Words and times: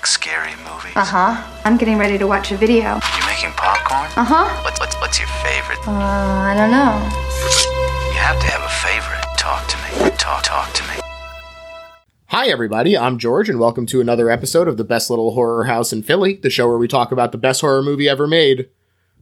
like 0.00 0.06
scary 0.06 0.52
movies? 0.64 0.96
Uh 0.96 1.04
huh. 1.04 1.60
I'm 1.66 1.76
getting 1.76 1.98
ready 1.98 2.16
to 2.16 2.26
watch 2.26 2.52
a 2.52 2.56
video. 2.56 2.94
You 2.94 3.26
making 3.26 3.52
popcorn? 3.52 4.08
Uh 4.16 4.24
huh. 4.24 4.48
What's, 4.64 4.80
what's, 4.80 4.94
what's 4.96 5.18
your 5.18 5.28
favorite? 5.44 5.78
Uh, 5.86 5.92
I 5.92 6.54
don't 6.56 6.70
know. 6.70 6.96
You 8.08 8.16
have 8.16 8.40
to 8.40 8.46
have 8.46 8.62
a 8.62 8.72
favorite. 8.80 9.20
Talk 9.36 9.68
to 9.68 9.76
me. 9.76 10.10
Talk, 10.16 10.42
talk 10.44 10.72
to 10.72 10.82
me. 10.84 11.02
Hi, 12.28 12.48
everybody. 12.48 12.96
I'm 12.96 13.18
George, 13.18 13.50
and 13.50 13.60
welcome 13.60 13.84
to 13.86 14.00
another 14.00 14.30
episode 14.30 14.68
of 14.68 14.78
the 14.78 14.84
Best 14.84 15.10
Little 15.10 15.32
Horror 15.32 15.64
House 15.64 15.92
in 15.92 16.02
Philly, 16.02 16.36
the 16.36 16.48
show 16.48 16.66
where 16.66 16.78
we 16.78 16.88
talk 16.88 17.12
about 17.12 17.32
the 17.32 17.38
best 17.38 17.60
horror 17.60 17.82
movie 17.82 18.08
ever 18.08 18.26
made, 18.26 18.70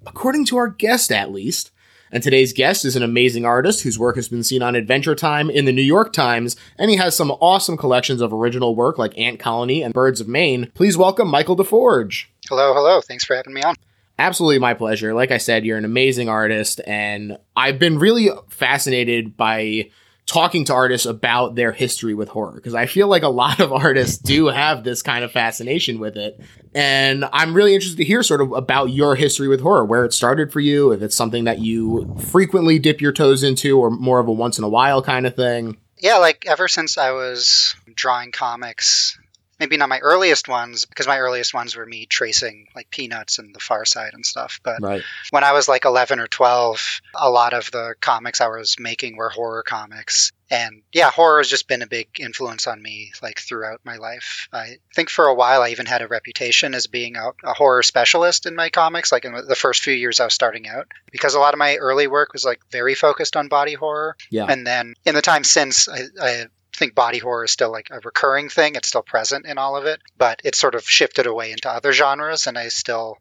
according 0.07 0.45
to 0.47 0.59
our 0.59 0.69
guest, 0.69 1.11
at 1.11 1.33
least. 1.33 1.73
And 2.11 2.23
today's 2.23 2.53
guest 2.53 2.85
is 2.85 2.97
an 2.97 3.03
amazing 3.03 3.45
artist 3.45 3.83
whose 3.83 3.99
work 3.99 4.17
has 4.17 4.29
been 4.29 4.43
seen 4.43 4.63
on 4.63 4.75
Adventure 4.75 5.15
Time 5.15 5.51
in 5.51 5.67
the 5.67 5.73
New 5.73 5.83
York 5.83 6.13
Times, 6.13 6.57
and 6.79 6.91
he 6.91 6.97
has 6.97 7.15
some 7.15 7.31
awesome 7.33 7.77
collections 7.77 8.21
of 8.21 8.33
original 8.33 8.75
work 8.75 8.97
like 8.99 9.17
Ant 9.19 9.39
Colony 9.39 9.83
and 9.83 9.93
Birds 9.93 10.21
of 10.21 10.29
Maine. 10.29 10.71
Please 10.75 10.97
welcome 10.97 11.29
Michael 11.29 11.57
DeForge. 11.57 12.27
Hello, 12.49 12.73
hello. 12.73 13.01
Thanks 13.03 13.25
for 13.25 13.37
having 13.37 13.53
me 13.53 13.63
on. 13.63 13.75
Absolutely 14.19 14.59
my 14.59 14.75
pleasure. 14.75 15.15
Like 15.15 15.31
I 15.31 15.39
said, 15.39 15.65
you're 15.65 15.79
an 15.79 15.85
amazing 15.85 16.29
artist, 16.29 16.81
and 16.87 17.39
I've 17.55 17.79
been 17.79 17.99
really 17.99 18.31
fascinated 18.49 19.37
by 19.37 19.91
talking 20.29 20.67
to 20.67 20.75
artists 20.75 21.07
about 21.07 21.55
their 21.55 21.73
history 21.73 22.13
with 22.13 22.29
horror 22.29 22.53
because 22.53 22.75
I 22.75 22.85
feel 22.85 23.09
like 23.09 23.23
a 23.23 23.29
lot 23.29 23.61
of 23.61 23.73
artists 23.73 24.19
do 24.19 24.47
have 24.47 24.85
this 24.85 25.03
kind 25.03 25.25
of 25.25 25.33
fascination 25.33 25.99
with 25.99 26.17
it. 26.17 26.39
And 26.75 27.25
I'm 27.33 27.55
really 27.55 27.75
interested 27.75 27.97
to 27.97 28.05
hear 28.05 28.23
sort 28.23 28.43
of 28.43 28.53
about 28.53 28.91
your 28.91 29.17
history 29.17 29.49
with 29.49 29.63
horror, 29.63 29.87
where 29.87 30.05
it 30.05 30.13
started 30.13 30.53
for 30.53 30.61
you, 30.61 30.93
if 30.93 31.01
it's 31.01 31.17
something 31.17 31.45
that 31.45 31.61
you 31.61 32.15
frequently 32.31 32.79
dip 32.79 33.01
your 33.01 33.13
toes 33.13 33.43
into 33.43 33.81
or 33.81 33.91
more 33.91 34.21
of 34.21 34.29
a 34.29 34.33
once 34.33 34.59
in 34.59 34.65
a 34.65 34.69
while 34.69 35.03
kind 35.03 35.27
of 35.27 35.35
thing. 35.35 35.79
Yeah, 35.99 36.19
like 36.19 36.45
ever 36.47 36.69
since 36.69 36.99
I 36.99 37.13
was 37.13 37.75
drawing 37.95 38.31
comics, 38.31 39.19
maybe 39.59 39.77
not 39.77 39.89
my 39.89 39.99
earliest 39.99 40.49
ones, 40.49 40.85
because 40.85 41.07
my 41.07 41.19
earliest 41.19 41.53
ones 41.55 41.77
were 41.77 41.87
me 41.87 42.07
tracing 42.07 42.69
like 42.75 42.91
Peanuts 42.91 43.39
and 43.39 43.55
The 43.55 43.61
Far 43.61 43.85
Side 43.85 44.15
and 44.15 44.25
stuff. 44.25 44.61
But 44.63 44.79
Right. 44.81 45.03
when 45.31 45.45
I 45.45 45.53
was 45.53 45.69
like 45.69 45.85
11 45.85 46.21
or 46.21 46.27
12, 46.29 47.01
a 47.15 47.31
lot 47.31 47.55
of 47.55 47.71
the 47.71 47.95
comics 48.01 48.41
I 48.41 48.49
was 48.49 48.77
making 48.79 49.17
were 49.17 49.31
horror 49.31 49.63
comics. 49.63 50.33
And 50.51 50.83
yeah, 50.93 51.11
horror 51.11 51.41
has 51.41 51.49
just 51.49 51.69
been 51.69 51.83
a 51.83 51.87
big 51.87 52.09
influence 52.19 52.67
on 52.67 52.81
me 52.81 53.13
like 53.21 53.39
throughout 53.39 53.81
my 53.85 53.97
life. 53.97 54.49
I 54.51 54.77
think 54.95 55.11
for 55.11 55.27
a 55.27 55.35
while 55.35 55.61
I 55.61 55.71
even 55.71 55.85
had 55.85 56.01
a 56.01 56.09
reputation 56.09 56.73
as 56.75 56.87
being 56.87 57.17
a, 57.17 57.33
a 57.45 57.53
horror 57.53 57.83
specialist 57.83 58.47
in 58.47 58.55
my 58.55 58.71
comics, 58.71 59.13
like 59.13 59.27
in 59.27 59.35
the 59.35 59.55
first 59.55 59.83
few 59.83 59.93
years 59.93 60.21
I 60.21 60.25
was 60.25 60.33
starting 60.33 60.67
out, 60.67 60.87
because 61.13 61.35
a 61.35 61.39
lot 61.39 61.53
of 61.53 61.59
my 61.59 61.77
early 61.77 62.07
work 62.07 62.33
was 62.33 62.47
like 62.47 62.61
very 62.71 62.95
focused 62.95 63.37
on 63.37 63.49
body 63.49 63.75
horror. 63.75 64.17
Yeah. 64.31 64.47
And 64.49 64.67
then 64.67 64.95
in 65.05 65.15
the 65.15 65.21
time 65.21 65.45
since, 65.45 65.87
I, 65.87 66.05
I 66.19 66.47
think 66.79 66.95
body 66.95 67.19
horror 67.19 67.45
is 67.45 67.51
still 67.51 67.71
like 67.71 67.89
a 67.91 68.01
recurring 68.01 68.49
thing. 68.49 68.75
It's 68.75 68.89
still 68.89 69.03
present 69.03 69.47
in 69.47 69.59
all 69.59 69.77
of 69.77 69.85
it, 69.85 70.01
but 70.17 70.41
it's 70.45 70.59
sort 70.59 70.75
of 70.75 70.89
shifted 70.89 71.27
away 71.27 71.53
into 71.53 71.71
other 71.71 71.93
genres, 71.93 72.47
and 72.47 72.57
I 72.57 72.69
still 72.69 73.19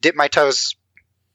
dip 0.00 0.14
my 0.14 0.28
toes 0.28 0.74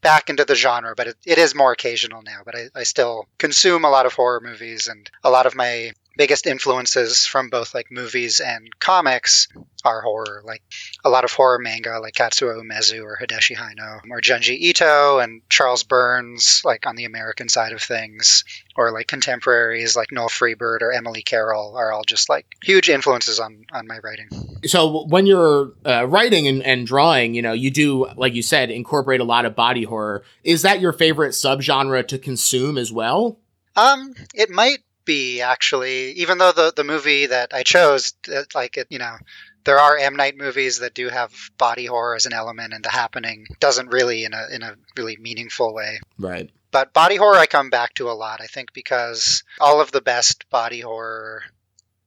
back 0.02 0.30
into 0.30 0.46
the 0.46 0.56
genre, 0.56 0.94
but 0.96 1.08
it, 1.08 1.18
it 1.26 1.38
is 1.38 1.56
more 1.56 1.72
occasional 1.72 2.22
now. 2.22 2.42
But 2.46 2.56
I, 2.56 2.68
I 2.76 2.84
still 2.84 3.28
consume 3.38 3.86
a 3.86 3.90
lot 3.90 4.06
of 4.06 4.14
horror 4.14 4.42
movies, 4.42 4.88
and 4.88 5.10
a 5.24 5.32
lot 5.32 5.46
of 5.46 5.56
my 5.56 5.94
biggest 6.18 6.48
influences 6.48 7.26
from 7.26 7.50
both 7.50 7.74
like 7.74 7.92
movies 7.92 8.40
and 8.40 8.68
comics 8.80 9.48
are 9.86 10.02
horror. 10.02 10.42
Like 10.44 10.62
a 11.06 11.10
lot 11.10 11.24
of 11.24 11.32
horror 11.32 11.60
manga, 11.60 12.00
like 12.00 12.16
Kazuo 12.16 12.62
Umezu 12.62 13.04
or 13.04 13.18
Hideshi 13.22 13.56
Hino, 13.56 14.02
or 14.10 14.20
Junji 14.20 14.58
Ito 14.58 15.20
and 15.20 15.42
Charles 15.50 15.84
Burns, 15.84 16.62
like 16.66 16.88
on 16.88 16.96
the 16.96 17.06
American 17.06 17.48
side 17.48 17.72
of 17.72 17.82
things, 17.82 18.44
or 18.76 18.92
like 18.92 19.08
contemporaries 19.08 19.96
like 19.96 20.12
Noel 20.12 20.30
Freibert 20.30 20.82
or 20.82 20.92
Emily 20.92 21.22
Carroll 21.22 21.76
are 21.78 21.92
all 21.92 22.04
just 22.04 22.30
like 22.30 22.46
huge 22.64 22.90
influences 22.90 23.40
on 23.40 23.66
on 23.72 23.88
my 23.88 24.00
writing. 24.00 24.28
So 24.66 25.06
when 25.06 25.28
you're 25.28 25.74
uh, 25.86 26.06
writing 26.08 26.48
and, 26.48 26.64
and 26.64 26.88
drawing, 26.88 27.36
you 27.36 27.42
know, 27.42 27.54
you 27.54 27.72
do, 27.72 28.08
like 28.16 28.34
you 28.34 28.42
said, 28.42 28.72
incorporate 28.72 29.22
a 29.22 29.24
lot 29.24 29.46
of 29.46 29.56
body 29.56 29.84
horror. 29.84 30.24
Is 30.44 30.64
that 30.64 30.82
your 30.82 30.94
favorite 30.94 31.32
subgenre 31.32 32.08
to 32.08 32.18
consume 32.18 32.78
as 32.78 32.92
well? 32.92 33.40
Um, 33.76 34.16
it 34.34 34.50
might 34.50 34.80
be 35.08 35.42
actually, 35.42 36.12
even 36.12 36.38
though 36.38 36.52
the 36.52 36.72
the 36.76 36.84
movie 36.84 37.26
that 37.26 37.56
I 37.56 37.64
chose, 37.64 38.14
it, 38.28 38.54
like 38.54 38.78
it, 38.78 38.88
you 38.92 39.00
know, 39.00 39.16
there 39.64 39.80
are 39.80 39.98
M 39.98 40.16
Night 40.16 40.38
movies 40.38 40.80
that 40.80 40.94
do 40.94 41.10
have 41.10 41.34
body 41.58 41.86
horror 41.88 42.16
as 42.16 42.28
an 42.28 42.34
element, 42.34 42.74
and 42.74 42.86
The 42.86 42.90
Happening 42.90 43.48
doesn't 43.60 43.88
really 43.88 44.24
in 44.24 44.36
a 44.36 44.48
in 44.52 44.62
a 44.62 44.76
really 44.96 45.18
meaningful 45.18 45.74
way. 45.74 46.00
Right. 46.20 46.52
But 46.70 46.94
body 46.94 47.16
horror, 47.16 47.38
I 47.38 47.48
come 47.48 47.70
back 47.70 47.96
to 47.96 48.12
a 48.12 48.14
lot. 48.14 48.42
I 48.42 48.46
think 48.46 48.74
because 48.74 49.44
all 49.60 49.82
of 49.82 49.92
the 49.92 50.02
best 50.02 50.50
body 50.52 50.82
horror. 50.82 51.42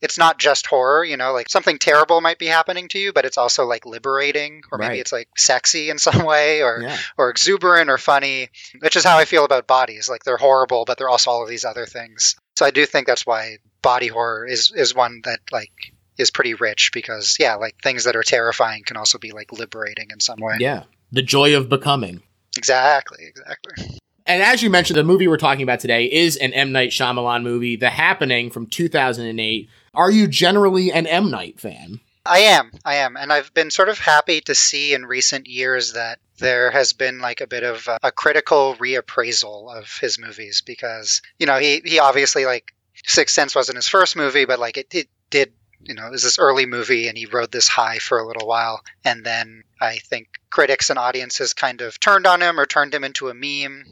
It's 0.03 0.16
not 0.19 0.38
just 0.38 0.66
horror, 0.66 1.05
you 1.05 1.16
know, 1.16 1.33
like 1.33 1.49
something 1.50 1.78
terrible 1.78 2.21
might 2.21 2.38
be 2.38 2.47
happening 2.47 2.88
to 2.88 2.99
you, 2.99 3.12
but 3.12 3.25
it's 3.27 3.37
also 3.38 3.66
like 3.66 3.84
liberating, 3.87 4.62
or 4.72 4.78
maybe 4.78 4.88
Right. 4.93 5.00
it's 5.00 5.12
like 5.12 5.28
sexy 5.37 5.91
in 5.91 5.99
some 5.99 6.25
way, 6.25 6.62
or 6.62 6.81
Yeah. 6.83 6.97
or 7.19 7.31
exuberant 7.31 7.91
or 7.91 7.99
funny, 7.99 8.49
which 8.81 8.97
is 8.97 9.05
how 9.05 9.19
I 9.19 9.25
feel 9.27 9.44
about 9.44 9.66
bodies. 9.66 10.09
Like 10.09 10.25
they're 10.25 10.37
horrible, 10.38 10.84
but 10.87 10.97
they're 10.99 11.09
also 11.11 11.31
all 11.31 11.43
of 11.43 11.49
these 11.49 11.65
other 11.65 11.87
things. 11.87 12.37
So 12.56 12.65
I 12.66 12.71
do 12.71 12.87
think 12.87 13.06
that's 13.06 13.27
why 13.27 13.59
body 13.83 14.09
horror 14.09 14.47
is 14.47 14.71
is 14.75 14.94
one 14.94 15.21
that 15.25 15.41
like 15.53 15.72
is 16.19 16.31
pretty 16.31 16.55
rich 16.55 16.91
because 16.93 17.37
yeah, 17.38 17.55
like 17.56 17.77
things 17.82 18.05
that 18.05 18.17
are 18.17 18.22
terrifying 18.22 18.82
can 18.84 18.97
also 18.97 19.19
be 19.19 19.32
like 19.32 19.53
liberating 19.53 20.09
in 20.12 20.21
some 20.21 20.38
way. 20.41 20.56
Yeah. 20.61 20.84
The 21.12 21.22
joy 21.22 21.56
of 21.56 21.69
becoming. 21.69 22.22
Exactly, 22.56 23.25
exactly. 23.27 23.99
And 24.27 24.43
as 24.43 24.62
you 24.62 24.71
mentioned, 24.71 24.97
the 24.99 25.03
movie 25.05 25.27
we're 25.28 25.38
talking 25.38 25.62
about 25.62 25.81
today 25.81 26.05
is 26.05 26.37
an 26.37 26.53
M. 26.53 26.72
Night 26.72 26.91
Shyamalan 26.91 27.43
movie, 27.43 27.77
The 27.77 27.91
Happening 27.91 28.50
from 28.50 28.67
2008. 28.67 29.69
Are 29.94 30.10
you 30.10 30.28
generally 30.28 30.92
an 30.92 31.06
M. 31.06 31.30
Night 31.30 31.58
fan? 31.58 32.00
I 32.24 32.40
am, 32.40 32.70
I 32.84 32.96
am, 32.96 33.16
and 33.16 33.32
I've 33.32 33.52
been 33.54 33.70
sort 33.70 33.88
of 33.88 33.98
happy 33.98 34.40
to 34.42 34.54
see 34.54 34.94
in 34.94 35.06
recent 35.06 35.46
years 35.48 35.94
that 35.94 36.20
there 36.38 36.70
has 36.70 36.92
been 36.92 37.18
like 37.18 37.40
a 37.40 37.46
bit 37.46 37.64
of 37.64 37.88
a, 38.02 38.12
critical 38.12 38.76
reappraisal 38.76 39.74
of 39.76 39.98
his 40.00 40.18
movies 40.18 40.60
because 40.60 41.22
you 41.38 41.46
know 41.46 41.58
he 41.58 41.80
he 41.84 41.98
obviously 41.98 42.44
like 42.44 42.74
Sixth 43.06 43.34
Sense 43.34 43.54
wasn't 43.54 43.76
his 43.76 43.88
first 43.88 44.16
movie, 44.16 44.44
but 44.44 44.58
like 44.58 44.76
it, 44.76 44.94
it 44.94 45.08
did 45.30 45.52
you 45.82 45.94
know 45.94 46.06
it 46.06 46.10
was 46.10 46.22
this 46.22 46.38
early 46.38 46.66
movie 46.66 47.08
and 47.08 47.16
he 47.16 47.26
rode 47.26 47.50
this 47.50 47.68
high 47.68 47.98
for 47.98 48.18
a 48.18 48.26
little 48.26 48.46
while, 48.46 48.82
and 49.04 49.24
then 49.24 49.64
I 49.80 49.96
think 49.96 50.28
critics 50.50 50.90
and 50.90 50.98
audiences 50.98 51.54
kind 51.54 51.80
of 51.80 51.98
turned 51.98 52.26
on 52.26 52.42
him 52.42 52.60
or 52.60 52.66
turned 52.66 52.94
him 52.94 53.04
into 53.04 53.28
a 53.28 53.34
meme. 53.34 53.84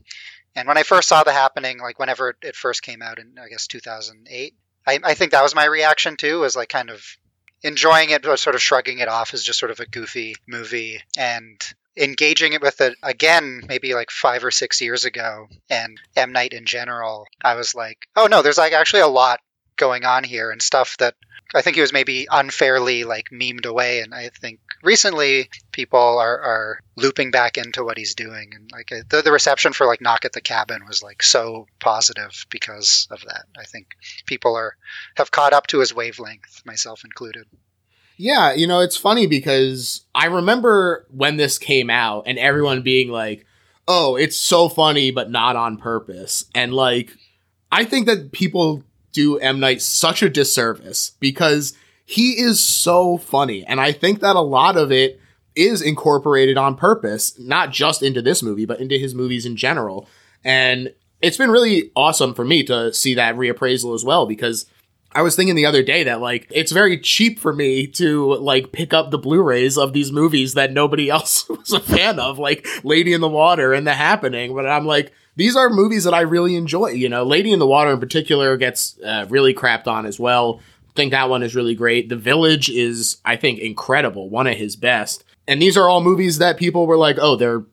And 0.54 0.68
when 0.68 0.78
I 0.78 0.82
first 0.82 1.08
saw 1.08 1.24
The 1.24 1.32
Happening, 1.32 1.78
like 1.78 1.98
whenever 1.98 2.36
it 2.42 2.56
first 2.56 2.82
came 2.82 3.00
out 3.00 3.18
in 3.18 3.36
I 3.42 3.48
guess 3.48 3.66
2008, 3.66 4.54
I, 4.88 4.98
I 5.04 5.14
think 5.14 5.32
that 5.32 5.42
was 5.42 5.54
my 5.54 5.66
reaction 5.66 6.16
too, 6.16 6.40
was 6.40 6.56
like 6.56 6.70
kind 6.70 6.90
of 6.90 7.04
enjoying 7.62 8.10
it 8.10 8.22
but 8.22 8.38
sort 8.38 8.54
of 8.54 8.62
shrugging 8.62 9.00
it 9.00 9.08
off 9.08 9.34
as 9.34 9.42
just 9.42 9.58
sort 9.58 9.72
of 9.72 9.80
a 9.80 9.86
goofy 9.86 10.36
movie 10.46 11.02
and 11.18 11.60
engaging 11.96 12.52
it 12.52 12.62
with 12.62 12.80
it 12.80 12.96
again 13.02 13.62
maybe 13.66 13.94
like 13.94 14.12
five 14.12 14.44
or 14.44 14.52
six 14.52 14.80
years 14.80 15.04
ago 15.04 15.48
and 15.68 16.00
M. 16.16 16.32
Night 16.32 16.52
in 16.52 16.64
general, 16.64 17.26
I 17.42 17.56
was 17.56 17.74
like, 17.74 18.06
oh 18.16 18.26
no, 18.26 18.42
there's 18.42 18.58
like 18.58 18.72
actually 18.72 19.02
a 19.02 19.08
lot 19.08 19.40
going 19.76 20.04
on 20.04 20.24
here 20.24 20.50
and 20.50 20.62
stuff 20.62 20.96
that 20.98 21.14
I 21.54 21.62
think 21.62 21.76
he 21.76 21.80
was 21.80 21.92
maybe 21.92 22.26
unfairly 22.30 23.04
like 23.04 23.30
memed 23.30 23.64
away 23.64 24.00
and 24.00 24.14
I 24.14 24.28
think 24.28 24.60
recently 24.82 25.48
people 25.72 26.18
are, 26.18 26.40
are 26.40 26.80
looping 26.96 27.30
back 27.30 27.56
into 27.56 27.84
what 27.84 27.96
he's 27.96 28.14
doing 28.14 28.50
and 28.54 28.70
like 28.70 28.92
the, 29.08 29.22
the 29.22 29.32
reception 29.32 29.72
for 29.72 29.86
like 29.86 30.00
Knock 30.00 30.24
at 30.24 30.32
the 30.32 30.40
Cabin 30.40 30.84
was 30.86 31.02
like 31.02 31.22
so 31.22 31.66
positive 31.80 32.46
because 32.50 33.08
of 33.10 33.20
that. 33.22 33.44
I 33.58 33.64
think 33.64 33.88
people 34.26 34.56
are 34.56 34.76
have 35.16 35.30
caught 35.30 35.52
up 35.52 35.66
to 35.68 35.80
his 35.80 35.94
wavelength, 35.94 36.62
myself 36.64 37.04
included. 37.04 37.46
Yeah, 38.18 38.52
you 38.52 38.66
know, 38.66 38.80
it's 38.80 38.96
funny 38.96 39.28
because 39.28 40.04
I 40.14 40.26
remember 40.26 41.06
when 41.10 41.36
this 41.36 41.56
came 41.56 41.88
out 41.88 42.24
and 42.26 42.36
everyone 42.36 42.82
being 42.82 43.10
like, 43.10 43.46
oh, 43.86 44.16
it's 44.16 44.36
so 44.36 44.68
funny, 44.68 45.12
but 45.12 45.30
not 45.30 45.54
on 45.54 45.78
purpose. 45.78 46.44
And 46.52 46.74
like, 46.74 47.12
I 47.70 47.84
think 47.84 48.06
that 48.06 48.32
people 48.32 48.82
do 49.12 49.38
M. 49.38 49.60
Night 49.60 49.82
such 49.82 50.22
a 50.22 50.28
disservice 50.28 51.12
because 51.20 51.74
he 52.04 52.40
is 52.40 52.60
so 52.60 53.18
funny. 53.18 53.64
And 53.64 53.80
I 53.80 53.92
think 53.92 54.20
that 54.20 54.36
a 54.36 54.40
lot 54.40 54.76
of 54.76 54.90
it 54.90 55.20
is 55.54 55.82
incorporated 55.82 56.56
on 56.56 56.76
purpose, 56.76 57.38
not 57.38 57.70
just 57.70 58.02
into 58.02 58.22
this 58.22 58.42
movie, 58.42 58.64
but 58.64 58.80
into 58.80 58.96
his 58.96 59.14
movies 59.14 59.44
in 59.44 59.56
general. 59.56 60.08
And 60.44 60.94
it's 61.20 61.36
been 61.36 61.50
really 61.50 61.90
awesome 61.96 62.32
for 62.32 62.44
me 62.44 62.62
to 62.64 62.92
see 62.92 63.14
that 63.14 63.36
reappraisal 63.36 63.94
as 63.94 64.04
well 64.04 64.24
because 64.24 64.66
I 65.12 65.22
was 65.22 65.34
thinking 65.34 65.56
the 65.56 65.66
other 65.66 65.82
day 65.82 66.04
that 66.04 66.20
like 66.20 66.46
it's 66.50 66.70
very 66.70 66.98
cheap 66.98 67.38
for 67.38 67.52
me 67.52 67.86
to 67.88 68.34
like 68.34 68.72
pick 68.72 68.92
up 68.92 69.10
the 69.10 69.18
Blu-rays 69.18 69.76
of 69.76 69.92
these 69.92 70.12
movies 70.12 70.54
that 70.54 70.72
nobody 70.72 71.10
else 71.10 71.48
was 71.48 71.72
a 71.72 71.80
fan 71.80 72.18
of, 72.18 72.38
like 72.38 72.66
Lady 72.84 73.12
in 73.12 73.20
the 73.20 73.28
Water 73.28 73.72
and 73.72 73.86
The 73.86 73.94
Happening. 73.94 74.54
But 74.54 74.66
I'm 74.66 74.86
like, 74.86 75.12
these 75.38 75.54
are 75.54 75.70
movies 75.70 76.02
that 76.02 76.14
I 76.14 76.22
really 76.22 76.56
enjoy. 76.56 76.88
You 76.88 77.08
know, 77.08 77.22
Lady 77.22 77.52
in 77.52 77.60
the 77.60 77.66
Water 77.66 77.92
in 77.92 78.00
particular 78.00 78.56
gets 78.56 78.98
uh, 79.02 79.24
really 79.28 79.54
crapped 79.54 79.86
on 79.86 80.04
as 80.04 80.18
well. 80.18 80.60
think 80.96 81.12
that 81.12 81.30
one 81.30 81.44
is 81.44 81.54
really 81.54 81.76
great. 81.76 82.08
The 82.08 82.16
Village 82.16 82.68
is, 82.68 83.18
I 83.24 83.36
think, 83.36 83.60
incredible. 83.60 84.28
One 84.28 84.48
of 84.48 84.56
his 84.56 84.74
best. 84.74 85.22
And 85.46 85.62
these 85.62 85.76
are 85.76 85.88
all 85.88 86.00
movies 86.00 86.38
that 86.38 86.58
people 86.58 86.88
were 86.88 86.96
like, 86.96 87.18
oh, 87.20 87.36
they're 87.36 87.64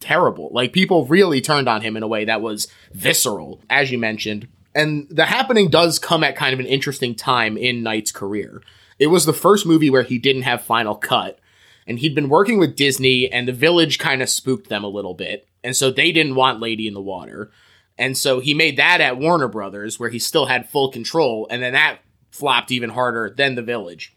terrible. 0.00 0.50
Like 0.52 0.72
people 0.72 1.06
really 1.06 1.40
turned 1.40 1.68
on 1.68 1.80
him 1.80 1.96
in 1.96 2.02
a 2.02 2.08
way 2.08 2.24
that 2.24 2.42
was 2.42 2.66
visceral, 2.92 3.62
as 3.70 3.92
you 3.92 3.98
mentioned. 3.98 4.48
And 4.74 5.06
the 5.10 5.26
happening 5.26 5.68
does 5.68 6.00
come 6.00 6.24
at 6.24 6.34
kind 6.34 6.52
of 6.52 6.58
an 6.58 6.66
interesting 6.66 7.14
time 7.14 7.56
in 7.56 7.84
Night's 7.84 8.10
career. 8.10 8.62
It 8.98 9.06
was 9.06 9.26
the 9.26 9.32
first 9.32 9.64
movie 9.64 9.90
where 9.90 10.02
he 10.02 10.18
didn't 10.18 10.42
have 10.42 10.60
final 10.60 10.96
cut. 10.96 11.38
And 11.86 12.00
he'd 12.00 12.16
been 12.16 12.28
working 12.28 12.58
with 12.58 12.76
Disney, 12.76 13.30
and 13.30 13.46
the 13.48 13.52
village 13.52 13.98
kind 13.98 14.22
of 14.22 14.28
spooked 14.28 14.68
them 14.68 14.84
a 14.84 14.88
little 14.88 15.14
bit. 15.14 15.46
And 15.62 15.76
so 15.76 15.90
they 15.90 16.12
didn't 16.12 16.34
want 16.34 16.60
Lady 16.60 16.86
in 16.86 16.94
the 16.94 17.00
Water. 17.00 17.50
And 17.98 18.16
so 18.16 18.40
he 18.40 18.54
made 18.54 18.78
that 18.78 19.00
at 19.00 19.18
Warner 19.18 19.48
Brothers, 19.48 20.00
where 20.00 20.08
he 20.08 20.18
still 20.18 20.46
had 20.46 20.68
full 20.68 20.90
control. 20.90 21.46
And 21.50 21.62
then 21.62 21.74
that 21.74 21.98
flopped 22.30 22.70
even 22.70 22.90
harder 22.90 23.34
than 23.36 23.54
the 23.54 23.62
village. 23.62 24.16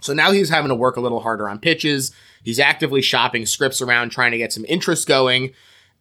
So 0.00 0.12
now 0.12 0.32
he's 0.32 0.50
having 0.50 0.68
to 0.68 0.74
work 0.74 0.96
a 0.96 1.00
little 1.00 1.20
harder 1.20 1.48
on 1.48 1.58
pitches. 1.58 2.12
He's 2.42 2.60
actively 2.60 3.02
shopping 3.02 3.46
scripts 3.46 3.82
around, 3.82 4.10
trying 4.10 4.32
to 4.32 4.38
get 4.38 4.52
some 4.52 4.64
interest 4.68 5.06
going. 5.06 5.52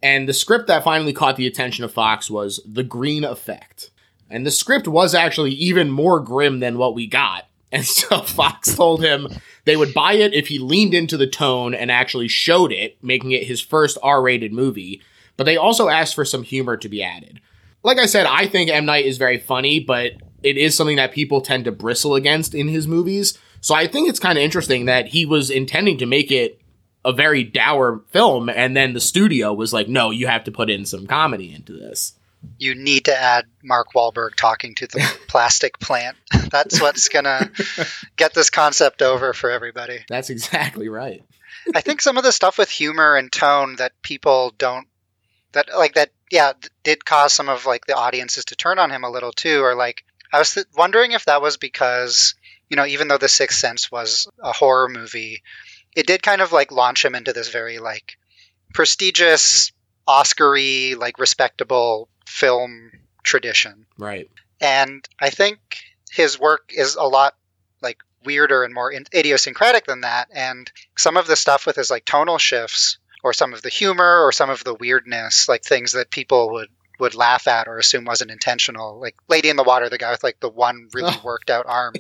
And 0.01 0.29
the 0.29 0.33
script 0.33 0.67
that 0.67 0.83
finally 0.83 1.13
caught 1.13 1.35
the 1.35 1.47
attention 1.47 1.83
of 1.83 1.93
Fox 1.93 2.29
was 2.29 2.61
The 2.65 2.83
Green 2.83 3.23
Effect. 3.23 3.91
And 4.29 4.45
the 4.45 4.51
script 4.51 4.87
was 4.87 5.15
actually 5.15 5.51
even 5.51 5.89
more 5.89 6.19
grim 6.19 6.59
than 6.59 6.77
what 6.77 6.93
we 6.93 7.07
got. 7.07 7.45
And 7.71 7.85
so 7.85 8.21
Fox 8.21 8.75
told 8.75 9.03
him 9.03 9.27
they 9.65 9.75
would 9.75 9.93
buy 9.93 10.13
it 10.13 10.33
if 10.33 10.47
he 10.47 10.59
leaned 10.59 10.93
into 10.93 11.17
the 11.17 11.27
tone 11.27 11.73
and 11.73 11.91
actually 11.91 12.27
showed 12.27 12.71
it, 12.71 12.97
making 13.03 13.31
it 13.31 13.47
his 13.47 13.61
first 13.61 13.97
R 14.01 14.21
rated 14.21 14.53
movie. 14.53 15.01
But 15.35 15.45
they 15.45 15.57
also 15.57 15.89
asked 15.89 16.15
for 16.15 16.25
some 16.25 16.43
humor 16.43 16.77
to 16.77 16.89
be 16.89 17.03
added. 17.03 17.41
Like 17.83 17.99
I 17.99 18.07
said, 18.07 18.25
I 18.25 18.47
think 18.47 18.69
M. 18.69 18.85
Night 18.85 19.05
is 19.05 19.17
very 19.17 19.37
funny, 19.37 19.79
but 19.79 20.13
it 20.43 20.57
is 20.57 20.75
something 20.75 20.97
that 20.97 21.11
people 21.11 21.41
tend 21.41 21.65
to 21.65 21.71
bristle 21.71 22.15
against 22.15 22.55
in 22.55 22.67
his 22.67 22.87
movies. 22.87 23.37
So 23.61 23.75
I 23.75 23.87
think 23.87 24.09
it's 24.09 24.19
kind 24.19 24.37
of 24.37 24.43
interesting 24.43 24.85
that 24.85 25.07
he 25.07 25.25
was 25.25 25.49
intending 25.49 25.97
to 25.99 26.05
make 26.05 26.31
it 26.31 26.59
a 27.05 27.13
very 27.13 27.43
dour 27.43 28.03
film, 28.09 28.49
and 28.49 28.75
then 28.75 28.93
the 28.93 28.99
studio 28.99 29.53
was 29.53 29.71
like, 29.71 29.87
no, 29.87 30.11
you 30.11 30.27
have 30.27 30.43
to 30.43 30.51
put 30.51 30.69
in 30.69 30.85
some 30.85 31.07
comedy 31.07 31.53
into 31.53 31.71
this 31.71 32.13
you 32.57 32.75
need 32.75 33.05
to 33.05 33.15
add 33.15 33.45
Mark 33.63 33.93
Wahlberg 33.93 34.35
talking 34.35 34.75
to 34.75 34.87
the 34.87 35.17
plastic 35.27 35.79
plant. 35.79 36.17
That's 36.51 36.81
what's 36.81 37.09
going 37.09 37.25
to 37.25 37.51
get 38.15 38.33
this 38.33 38.49
concept 38.49 39.01
over 39.01 39.33
for 39.33 39.49
everybody. 39.49 39.99
That's 40.07 40.29
exactly 40.29 40.89
right. 40.89 41.23
I 41.75 41.81
think 41.81 42.01
some 42.01 42.17
of 42.17 42.23
the 42.23 42.31
stuff 42.31 42.57
with 42.57 42.69
humor 42.69 43.15
and 43.15 43.31
tone 43.31 43.75
that 43.77 43.93
people 44.01 44.53
don't 44.57 44.87
that 45.53 45.69
like 45.75 45.95
that 45.95 46.11
yeah 46.31 46.53
did 46.83 47.03
cause 47.05 47.33
some 47.33 47.49
of 47.49 47.65
like 47.65 47.85
the 47.85 47.95
audiences 47.95 48.45
to 48.45 48.55
turn 48.55 48.79
on 48.79 48.91
him 48.91 49.03
a 49.03 49.09
little 49.09 49.31
too 49.31 49.61
or 49.63 49.75
like 49.75 50.03
I 50.31 50.39
was 50.39 50.53
th- 50.53 50.67
wondering 50.75 51.13
if 51.13 51.25
that 51.25 51.41
was 51.41 51.57
because 51.57 52.35
you 52.69 52.77
know 52.77 52.85
even 52.85 53.07
though 53.07 53.17
The 53.17 53.29
Sixth 53.29 53.59
Sense 53.59 53.91
was 53.91 54.27
a 54.41 54.51
horror 54.51 54.89
movie 54.89 55.41
it 55.95 56.05
did 56.05 56.21
kind 56.21 56.41
of 56.41 56.51
like 56.51 56.71
launch 56.71 57.03
him 57.03 57.15
into 57.15 57.33
this 57.33 57.49
very 57.49 57.79
like 57.79 58.17
prestigious 58.73 59.71
Oscary 60.07 60.97
like 60.97 61.19
respectable 61.19 62.09
film 62.27 62.91
tradition. 63.23 63.85
Right. 63.97 64.29
And 64.59 65.07
I 65.19 65.29
think 65.29 65.59
his 66.11 66.39
work 66.39 66.71
is 66.75 66.95
a 66.95 67.03
lot 67.03 67.35
like 67.81 67.99
weirder 68.25 68.63
and 68.63 68.73
more 68.73 68.91
idiosyncratic 68.91 69.85
than 69.85 70.01
that. 70.01 70.29
And 70.33 70.71
some 70.97 71.17
of 71.17 71.27
the 71.27 71.35
stuff 71.35 71.65
with 71.65 71.75
his 71.75 71.89
like 71.89 72.05
tonal 72.05 72.37
shifts 72.37 72.97
or 73.23 73.33
some 73.33 73.53
of 73.53 73.61
the 73.61 73.69
humor 73.69 74.23
or 74.23 74.31
some 74.31 74.49
of 74.49 74.63
the 74.63 74.73
weirdness, 74.73 75.47
like 75.47 75.63
things 75.63 75.93
that 75.93 76.11
people 76.11 76.51
would 76.51 76.69
would 76.99 77.13
laugh 77.13 77.47
at 77.47 77.67
or 77.67 77.77
assume 77.77 78.05
wasn't 78.05 78.31
intentional. 78.31 78.99
Like 78.99 79.15
Lady 79.27 79.49
in 79.49 79.55
the 79.55 79.63
Water, 79.63 79.89
the 79.89 79.99
guy 79.99 80.11
with 80.11 80.23
like 80.23 80.39
the 80.39 80.49
one 80.49 80.89
really 80.93 81.13
oh. 81.13 81.21
worked 81.23 81.49
out 81.49 81.65
arm. 81.67 81.93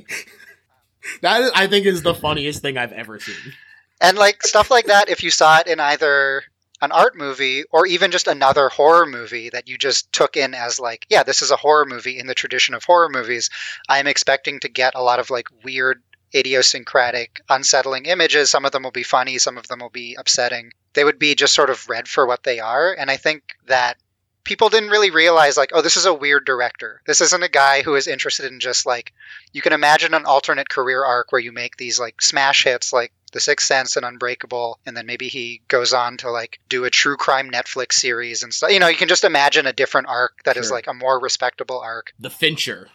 that 1.21 1.51
I 1.55 1.67
think 1.67 1.85
is 1.85 2.01
the 2.01 2.15
funniest 2.15 2.61
thing 2.61 2.77
I've 2.77 2.93
ever 2.93 3.19
seen. 3.19 3.53
And 4.01 4.17
like 4.17 4.43
stuff 4.43 4.71
like 4.71 4.85
that, 4.85 5.09
if 5.09 5.23
you 5.23 5.31
saw 5.31 5.59
it 5.59 5.67
in 5.67 5.79
either 5.79 6.43
an 6.81 6.91
art 6.91 7.17
movie 7.17 7.63
or 7.71 7.87
even 7.87 8.11
just 8.11 8.27
another 8.27 8.69
horror 8.69 9.05
movie 9.05 9.49
that 9.49 9.67
you 9.67 9.77
just 9.77 10.11
took 10.11 10.37
in 10.37 10.53
as 10.53 10.79
like 10.79 11.05
yeah 11.09 11.23
this 11.23 11.41
is 11.41 11.51
a 11.51 11.55
horror 11.55 11.85
movie 11.85 12.19
in 12.19 12.27
the 12.27 12.35
tradition 12.35 12.75
of 12.75 12.83
horror 12.83 13.09
movies 13.09 13.49
i'm 13.89 14.07
expecting 14.07 14.59
to 14.59 14.69
get 14.69 14.93
a 14.95 15.01
lot 15.01 15.19
of 15.19 15.29
like 15.29 15.47
weird 15.63 16.01
idiosyncratic 16.35 17.41
unsettling 17.49 18.05
images. 18.05 18.49
Some 18.49 18.65
of 18.65 18.71
them 18.71 18.83
will 18.83 18.91
be 18.91 19.03
funny 19.03 19.37
some 19.37 19.57
of 19.57 19.67
them 19.67 19.79
will 19.79 19.89
be 19.89 20.15
upsetting. 20.15 20.71
They 20.93 21.03
would 21.03 21.19
be 21.19 21.35
just 21.35 21.53
sort 21.53 21.69
of 21.69 21.89
read 21.89 22.07
for 22.07 22.25
what 22.25 22.43
they 22.43 22.59
are. 22.59 22.93
And 22.93 23.09
i 23.09 23.17
think 23.17 23.55
that 23.67 23.97
people 24.43 24.69
didn't 24.69 24.89
really 24.89 25.11
realize 25.11 25.57
like 25.57 25.71
oh 25.73 25.81
this 25.81 25.97
is 25.97 26.05
a 26.05 26.13
weird 26.13 26.45
director. 26.45 27.01
This 27.05 27.21
isn't 27.21 27.43
a 27.43 27.49
guy 27.49 27.81
who 27.81 27.95
is 27.95 28.07
interested 28.07 28.51
in 28.51 28.59
just 28.59 28.85
like 28.85 29.13
you 29.53 29.61
can 29.61 29.73
imagine 29.73 30.13
an 30.13 30.25
alternate 30.25 30.69
career 30.69 31.03
arc 31.03 31.31
where 31.31 31.41
you 31.41 31.51
make 31.51 31.77
these 31.77 31.99
like 31.99 32.21
smash 32.21 32.63
hits 32.63 32.93
like 32.93 33.11
the 33.33 33.39
Sixth 33.39 33.67
Sense 33.67 33.97
and 33.97 34.05
Unbreakable, 34.05 34.79
and 34.85 34.95
then 34.95 35.05
maybe 35.05 35.27
he 35.27 35.61
goes 35.67 35.93
on 35.93 36.17
to 36.17 36.31
like 36.31 36.59
do 36.69 36.85
a 36.85 36.89
true 36.89 37.17
crime 37.17 37.51
Netflix 37.51 37.93
series 37.93 38.43
and 38.43 38.53
stuff. 38.53 38.71
You 38.71 38.79
know, 38.79 38.87
you 38.87 38.97
can 38.97 39.09
just 39.09 39.23
imagine 39.23 39.65
a 39.65 39.73
different 39.73 40.07
arc 40.07 40.43
that 40.43 40.55
sure. 40.55 40.63
is 40.63 40.71
like 40.71 40.87
a 40.87 40.93
more 40.93 41.19
respectable 41.19 41.79
arc. 41.79 42.13
The 42.19 42.29
Fincher. 42.29 42.89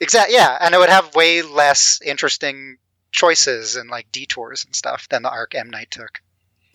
Exactly. 0.00 0.34
Yeah, 0.34 0.56
and 0.60 0.74
it 0.74 0.78
would 0.78 0.88
have 0.88 1.14
way 1.14 1.42
less 1.42 2.00
interesting 2.04 2.78
choices 3.12 3.76
and 3.76 3.90
like 3.90 4.10
detours 4.10 4.64
and 4.64 4.74
stuff 4.74 5.08
than 5.08 5.22
the 5.22 5.30
arc 5.30 5.54
M 5.54 5.70
Night 5.70 5.90
took. 5.90 6.20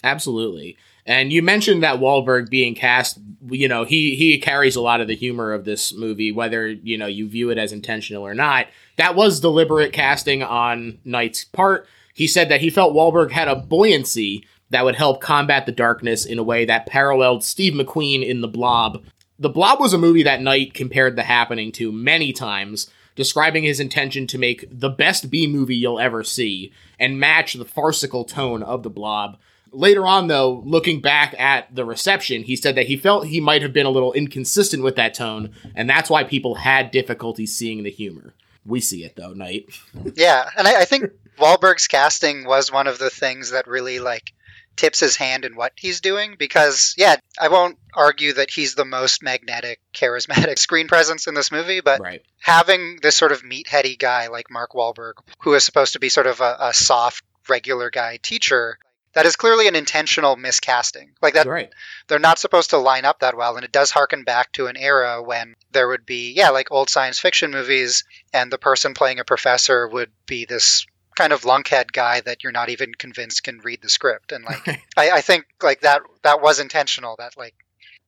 Absolutely. 0.03 0.77
And 1.05 1.33
you 1.33 1.41
mentioned 1.41 1.83
that 1.83 1.99
Wahlberg 1.99 2.49
being 2.49 2.75
cast, 2.75 3.19
you 3.49 3.67
know, 3.67 3.83
he 3.83 4.15
he 4.15 4.37
carries 4.37 4.75
a 4.75 4.81
lot 4.81 5.01
of 5.01 5.07
the 5.07 5.15
humor 5.15 5.53
of 5.53 5.65
this 5.65 5.93
movie, 5.93 6.31
whether 6.31 6.67
you 6.67 6.97
know 6.97 7.07
you 7.07 7.27
view 7.27 7.49
it 7.49 7.57
as 7.57 7.71
intentional 7.73 8.25
or 8.25 8.35
not. 8.35 8.67
That 8.97 9.15
was 9.15 9.39
deliberate 9.39 9.91
casting 9.91 10.43
on 10.43 10.99
Night's 11.03 11.45
part 11.45 11.87
he 12.19 12.27
said 12.27 12.49
that 12.49 12.59
he 12.59 12.69
felt 12.69 12.93
Wahlberg 12.93 13.31
had 13.31 13.47
a 13.47 13.55
buoyancy 13.55 14.45
that 14.71 14.83
would 14.83 14.95
help 14.95 15.21
combat 15.21 15.65
the 15.65 15.71
darkness 15.71 16.25
in 16.25 16.37
a 16.37 16.43
way 16.43 16.65
that 16.65 16.85
paralleled 16.85 17.45
Steve 17.45 17.71
McQueen 17.71 18.27
in 18.27 18.41
The 18.41 18.47
Blob. 18.49 19.05
The 19.39 19.47
Blob 19.47 19.79
was 19.79 19.93
a 19.93 19.97
movie 19.97 20.23
that 20.23 20.41
Night 20.41 20.73
compared 20.73 21.15
The 21.15 21.23
Happening 21.23 21.71
to 21.71 21.93
many 21.93 22.33
times, 22.33 22.91
describing 23.15 23.63
his 23.63 23.79
intention 23.79 24.27
to 24.27 24.37
make 24.37 24.65
the 24.69 24.89
best 24.89 25.31
B 25.31 25.47
movie 25.47 25.77
you'll 25.77 25.97
ever 25.97 26.25
see 26.25 26.73
and 26.99 27.21
match 27.21 27.53
the 27.53 27.63
farcical 27.63 28.25
tone 28.25 28.63
of 28.63 28.83
The 28.83 28.89
Blob. 28.89 29.37
Later 29.71 30.05
on, 30.05 30.27
though, 30.27 30.61
looking 30.65 30.99
back 30.99 31.33
at 31.39 31.73
the 31.73 31.85
reception, 31.85 32.43
he 32.43 32.57
said 32.57 32.75
that 32.75 32.87
he 32.87 32.97
felt 32.97 33.27
he 33.27 33.39
might 33.39 33.61
have 33.61 33.71
been 33.71 33.85
a 33.85 33.91
little 33.91 34.11
inconsistent 34.11 34.83
with 34.83 34.97
that 34.97 35.13
tone, 35.13 35.51
and 35.73 35.89
that's 35.89 36.09
why 36.09 36.25
people 36.25 36.55
had 36.55 36.91
difficulty 36.91 37.45
seeing 37.45 37.83
the 37.83 37.89
humor. 37.89 38.33
We 38.65 38.81
see 38.81 39.05
it 39.05 39.15
though, 39.15 39.31
Night. 39.31 39.69
Yeah, 40.15 40.49
and 40.57 40.67
I, 40.67 40.81
I 40.81 40.85
think 40.85 41.11
Wahlberg's 41.39 41.87
casting 41.87 42.45
was 42.45 42.71
one 42.71 42.87
of 42.87 42.99
the 42.99 43.09
things 43.09 43.51
that 43.51 43.67
really 43.67 43.99
like 43.99 44.33
tips 44.75 45.01
his 45.01 45.17
hand 45.17 45.43
in 45.43 45.57
what 45.57 45.73
he's 45.75 45.99
doing 45.99 46.37
because 46.39 46.95
yeah 46.97 47.17
i 47.37 47.49
won't 47.49 47.77
argue 47.93 48.31
that 48.31 48.49
he's 48.49 48.75
the 48.75 48.85
most 48.85 49.21
magnetic 49.21 49.81
charismatic 49.93 50.57
screen 50.57 50.87
presence 50.87 51.27
in 51.27 51.33
this 51.33 51.51
movie 51.51 51.81
but 51.81 51.99
right. 51.99 52.23
having 52.39 52.97
this 53.01 53.13
sort 53.13 53.33
of 53.33 53.43
meatheady 53.43 53.99
guy 53.99 54.27
like 54.27 54.49
mark 54.49 54.71
Wahlberg, 54.71 55.15
who 55.39 55.53
is 55.53 55.65
supposed 55.65 55.93
to 55.93 55.99
be 55.99 56.07
sort 56.07 56.27
of 56.27 56.39
a, 56.39 56.55
a 56.61 56.73
soft 56.73 57.25
regular 57.49 57.89
guy 57.89 58.19
teacher 58.23 58.79
that 59.13 59.25
is 59.25 59.35
clearly 59.35 59.67
an 59.67 59.75
intentional 59.75 60.35
miscasting. 60.35 61.09
Like 61.21 61.33
that, 61.33 61.47
right. 61.47 61.73
they're 62.07 62.19
not 62.19 62.39
supposed 62.39 62.69
to 62.69 62.77
line 62.77 63.05
up 63.05 63.19
that 63.19 63.35
well, 63.35 63.55
and 63.55 63.65
it 63.65 63.71
does 63.71 63.89
harken 63.91 64.23
back 64.23 64.51
to 64.53 64.67
an 64.67 64.77
era 64.77 65.21
when 65.21 65.55
there 65.71 65.87
would 65.87 66.05
be, 66.05 66.33
yeah, 66.33 66.49
like 66.49 66.71
old 66.71 66.89
science 66.89 67.17
fiction 67.17 67.51
movies, 67.51 68.03
and 68.33 68.51
the 68.51 68.59
person 68.59 68.93
playing 68.93 69.19
a 69.19 69.25
professor 69.25 69.87
would 69.87 70.11
be 70.27 70.45
this 70.45 70.85
kind 71.19 71.33
of 71.33 71.41
lunkhead 71.41 71.91
guy 71.91 72.21
that 72.21 72.43
you're 72.43 72.53
not 72.53 72.69
even 72.69 72.93
convinced 72.93 73.43
can 73.43 73.59
read 73.59 73.81
the 73.81 73.89
script. 73.89 74.31
And 74.31 74.45
like, 74.45 74.81
I, 74.97 75.11
I 75.11 75.21
think 75.21 75.45
like 75.61 75.81
that 75.81 76.01
that 76.23 76.41
was 76.41 76.61
intentional. 76.61 77.15
That 77.19 77.37
like 77.37 77.53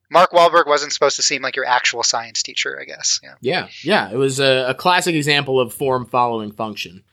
Mark 0.09 0.31
Wahlberg 0.31 0.65
wasn't 0.65 0.93
supposed 0.93 1.17
to 1.17 1.21
seem 1.21 1.41
like 1.41 1.57
your 1.57 1.65
actual 1.65 2.03
science 2.03 2.41
teacher, 2.41 2.79
I 2.81 2.85
guess. 2.85 3.19
Yeah. 3.21 3.35
Yeah. 3.41 3.67
Yeah. 3.83 4.09
It 4.11 4.15
was 4.15 4.39
a, 4.39 4.69
a 4.69 4.73
classic 4.73 5.13
example 5.13 5.59
of 5.59 5.73
form 5.73 6.05
following 6.05 6.53
function. 6.53 7.03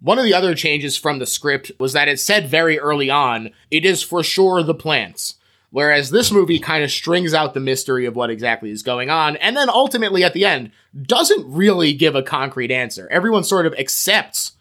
One 0.00 0.18
of 0.18 0.24
the 0.24 0.34
other 0.34 0.54
changes 0.54 0.96
from 0.96 1.18
the 1.18 1.26
script 1.26 1.70
was 1.78 1.92
that 1.92 2.08
it 2.08 2.18
said 2.18 2.48
very 2.48 2.78
early 2.78 3.10
on, 3.10 3.50
it 3.70 3.84
is 3.84 4.02
for 4.02 4.22
sure 4.22 4.62
the 4.62 4.74
plants. 4.74 5.34
Whereas 5.70 6.10
this 6.10 6.32
movie 6.32 6.58
kind 6.58 6.82
of 6.82 6.90
strings 6.90 7.34
out 7.34 7.54
the 7.54 7.60
mystery 7.60 8.06
of 8.06 8.16
what 8.16 8.30
exactly 8.30 8.70
is 8.70 8.82
going 8.82 9.08
on, 9.08 9.36
and 9.36 9.56
then 9.56 9.70
ultimately 9.70 10.22
at 10.22 10.34
the 10.34 10.44
end 10.44 10.70
doesn't 11.00 11.50
really 11.50 11.94
give 11.94 12.14
a 12.14 12.22
concrete 12.22 12.70
answer. 12.70 13.08
Everyone 13.10 13.42
sort 13.42 13.64
of 13.64 13.72
accepts 13.78 14.52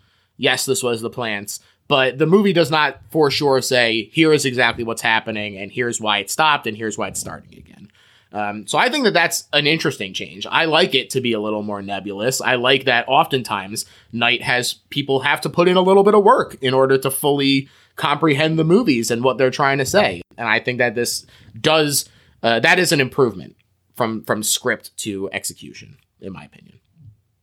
yes, 0.41 0.65
this 0.65 0.83
was 0.83 1.01
the 1.01 1.09
plants. 1.09 1.59
But 1.87 2.17
the 2.17 2.25
movie 2.25 2.53
does 2.53 2.71
not 2.71 3.01
for 3.11 3.29
sure 3.29 3.61
say, 3.61 4.09
here 4.13 4.33
is 4.33 4.45
exactly 4.45 4.83
what's 4.83 5.01
happening, 5.01 5.57
and 5.57 5.71
here's 5.71 6.01
why 6.01 6.19
it 6.19 6.29
stopped, 6.29 6.65
and 6.65 6.75
here's 6.75 6.97
why 6.97 7.09
it's 7.09 7.19
starting 7.19 7.53
again. 7.57 7.91
Um, 8.33 8.65
so 8.65 8.77
I 8.77 8.89
think 8.89 9.03
that 9.03 9.13
that's 9.13 9.47
an 9.51 9.67
interesting 9.67 10.13
change. 10.13 10.47
I 10.49 10.65
like 10.65 10.95
it 10.95 11.09
to 11.11 11.21
be 11.21 11.33
a 11.33 11.39
little 11.39 11.63
more 11.63 11.81
nebulous. 11.81 12.39
I 12.39 12.55
like 12.55 12.85
that 12.85 13.05
oftentimes 13.09 13.85
Night 14.13 14.41
has 14.41 14.75
people 14.89 15.19
have 15.19 15.41
to 15.41 15.49
put 15.49 15.67
in 15.67 15.75
a 15.75 15.81
little 15.81 16.03
bit 16.03 16.15
of 16.15 16.23
work 16.23 16.55
in 16.61 16.73
order 16.73 16.97
to 16.97 17.11
fully 17.11 17.67
comprehend 17.97 18.57
the 18.57 18.63
movies 18.63 19.11
and 19.11 19.21
what 19.21 19.37
they're 19.37 19.51
trying 19.51 19.79
to 19.79 19.85
say. 19.85 20.21
And 20.37 20.47
I 20.47 20.59
think 20.59 20.77
that 20.77 20.95
this 20.95 21.25
does 21.59 22.07
uh, 22.41 22.61
that 22.61 22.79
is 22.79 22.93
an 22.93 23.01
improvement 23.01 23.57
from 23.95 24.23
from 24.23 24.43
script 24.43 24.95
to 24.99 25.29
execution, 25.33 25.97
in 26.21 26.31
my 26.31 26.45
opinion. 26.45 26.79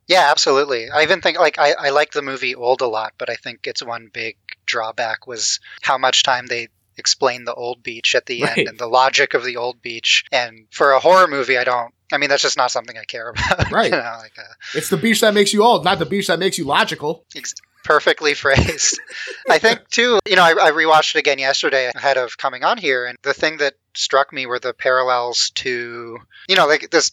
Yeah, 0.09 0.31
absolutely. 0.31 0.91
I 0.91 1.03
even 1.03 1.21
think 1.21 1.39
like 1.39 1.59
I, 1.59 1.75
I 1.79 1.91
like 1.91 2.13
the 2.13 2.23
movie 2.23 2.55
Old 2.55 2.81
a 2.81 2.87
lot, 2.87 3.13
but 3.19 3.29
I 3.29 3.35
think 3.37 3.67
its 3.67 3.85
one 3.85 4.11
big 4.13 4.37
drawback 4.67 5.27
was 5.27 5.61
how 5.83 5.99
much 5.99 6.23
time 6.23 6.47
they 6.47 6.69
explain 6.97 7.45
the 7.45 7.55
old 7.55 7.83
beach 7.83 8.15
at 8.15 8.27
the 8.27 8.43
right. 8.43 8.59
end 8.59 8.69
and 8.69 8.79
the 8.79 8.87
logic 8.87 9.35
of 9.35 9.45
the 9.45 9.57
old 9.57 9.81
beach. 9.81 10.25
And 10.33 10.67
for 10.71 10.93
a 10.93 11.01
horror 11.01 11.29
movie, 11.29 11.57
I 11.59 11.65
don't. 11.65 11.95
I 12.11 12.17
mean, 12.17 12.31
that's 12.31 12.43
just 12.43 12.57
not 12.57 12.71
something 12.71 12.97
I 12.97 13.05
care 13.05 13.29
about. 13.51 13.71
Right. 13.71 13.85
you 13.87 13.91
know, 13.91 14.17
like, 14.19 14.39
uh, 14.39 14.55
it's 14.75 14.89
the 14.89 14.97
beach 14.97 15.21
that 15.21 15.35
makes 15.35 15.53
you 15.53 15.63
old, 15.63 15.85
not 15.85 15.99
the 15.99 16.07
beach 16.07 16.27
that 16.29 16.39
makes 16.39 16.57
you 16.57 16.65
logical. 16.65 17.27
Ex- 17.37 17.55
perfectly 17.89 18.35
phrased. 18.43 19.01
I 19.49 19.59
think 19.59 19.89
too, 19.89 20.21
you 20.27 20.37
know, 20.37 20.45
I, 20.45 20.51
I 20.51 20.71
rewatched 20.73 21.17
it 21.17 21.21
again 21.21 21.39
yesterday 21.39 21.91
ahead 21.95 22.19
of 22.19 22.37
coming 22.37 22.63
on 22.63 22.77
here, 22.77 23.07
and 23.07 23.17
the 23.23 23.35
thing 23.35 23.57
that 23.57 23.75
struck 23.95 24.33
me 24.33 24.45
were 24.45 24.59
the 24.59 24.75
parallels 24.75 25.51
to, 25.57 26.19
you 26.49 26.57
know, 26.57 26.67
like 26.67 26.91
this 26.91 27.13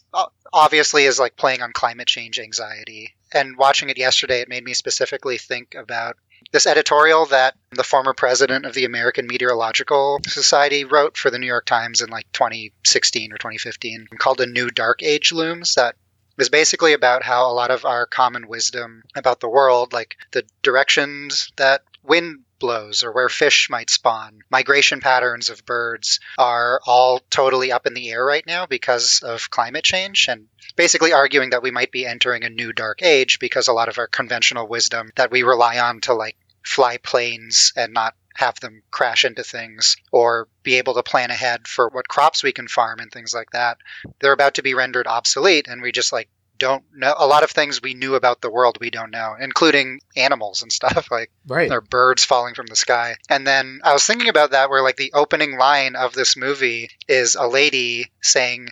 obviously 0.52 1.04
is 1.04 1.18
like 1.18 1.34
playing 1.34 1.62
on 1.62 1.72
climate 1.72 2.06
change 2.06 2.38
anxiety. 2.38 3.14
And 3.32 3.56
watching 3.56 3.90
it 3.90 3.98
yesterday, 3.98 4.40
it 4.40 4.48
made 4.48 4.64
me 4.64 4.74
specifically 4.74 5.38
think 5.38 5.74
about 5.74 6.16
this 6.52 6.66
editorial 6.66 7.26
that 7.26 7.56
the 7.72 7.82
former 7.82 8.12
president 8.12 8.66
of 8.66 8.74
the 8.74 8.84
American 8.84 9.26
Meteorological 9.26 10.20
Society 10.26 10.84
wrote 10.84 11.16
for 11.16 11.30
the 11.30 11.38
New 11.38 11.46
York 11.46 11.64
Times 11.64 12.02
in 12.02 12.10
like 12.10 12.30
2016 12.32 13.32
or 13.32 13.38
2015 13.38 14.06
called 14.18 14.40
A 14.40 14.46
New 14.46 14.70
Dark 14.70 15.02
Age 15.02 15.32
Looms 15.32 15.74
that 15.74 15.96
was 16.36 16.48
basically 16.48 16.92
about 16.92 17.22
how 17.22 17.50
a 17.50 17.54
lot 17.54 17.70
of 17.70 17.84
our 17.84 18.06
common 18.06 18.48
wisdom 18.48 19.02
about 19.14 19.40
the 19.40 19.48
world, 19.48 19.92
like 19.92 20.16
the 20.32 20.44
directions 20.62 21.52
that 21.56 21.82
wind 22.02 22.44
blows 22.58 23.02
or 23.02 23.12
where 23.12 23.28
fish 23.28 23.68
might 23.68 23.90
spawn, 23.90 24.40
migration 24.50 25.00
patterns 25.00 25.48
of 25.48 25.66
birds 25.66 26.20
are 26.38 26.80
all 26.86 27.20
totally 27.30 27.72
up 27.72 27.86
in 27.86 27.94
the 27.94 28.10
air 28.10 28.24
right 28.24 28.46
now 28.46 28.66
because 28.66 29.20
of 29.22 29.50
climate 29.50 29.84
change 29.84 30.28
and 30.28 30.46
basically 30.74 31.12
arguing 31.12 31.50
that 31.50 31.62
we 31.62 31.70
might 31.70 31.92
be 31.92 32.06
entering 32.06 32.44
a 32.44 32.50
new 32.50 32.72
dark 32.72 33.02
age 33.02 33.38
because 33.38 33.68
a 33.68 33.72
lot 33.72 33.88
of 33.88 33.98
our 33.98 34.06
conventional 34.06 34.66
wisdom 34.66 35.10
that 35.16 35.30
we 35.30 35.42
rely 35.42 35.78
on 35.78 36.00
to 36.00 36.14
like 36.14 36.36
fly 36.64 36.96
planes 36.96 37.72
and 37.76 37.92
not 37.92 38.14
have 38.36 38.60
them 38.60 38.82
crash 38.90 39.24
into 39.24 39.42
things 39.42 39.96
or 40.12 40.48
be 40.62 40.76
able 40.76 40.94
to 40.94 41.02
plan 41.02 41.30
ahead 41.30 41.66
for 41.66 41.88
what 41.88 42.08
crops 42.08 42.42
we 42.42 42.52
can 42.52 42.68
farm 42.68 42.98
and 43.00 43.10
things 43.10 43.34
like 43.34 43.50
that. 43.50 43.78
They're 44.20 44.32
about 44.32 44.54
to 44.54 44.62
be 44.62 44.74
rendered 44.74 45.06
obsolete 45.06 45.68
and 45.68 45.82
we 45.82 45.92
just 45.92 46.12
like 46.12 46.28
don't 46.58 46.84
know 46.94 47.14
a 47.18 47.26
lot 47.26 47.42
of 47.42 47.50
things 47.50 47.82
we 47.82 47.94
knew 47.94 48.14
about 48.14 48.40
the 48.40 48.50
world 48.50 48.78
we 48.80 48.90
don't 48.90 49.10
know, 49.10 49.34
including 49.38 50.00
animals 50.16 50.62
and 50.62 50.72
stuff 50.80 51.10
like 51.10 51.30
right. 51.46 51.70
or 51.70 51.80
birds 51.80 52.24
falling 52.24 52.54
from 52.54 52.66
the 52.66 52.76
sky. 52.76 53.16
And 53.28 53.46
then 53.46 53.80
I 53.84 53.92
was 53.92 54.06
thinking 54.06 54.28
about 54.28 54.52
that 54.52 54.70
where 54.70 54.82
like 54.82 54.96
the 54.96 55.12
opening 55.14 55.58
line 55.58 55.96
of 55.96 56.14
this 56.14 56.36
movie 56.36 56.90
is 57.08 57.34
a 57.34 57.46
lady 57.46 58.10
saying, 58.22 58.68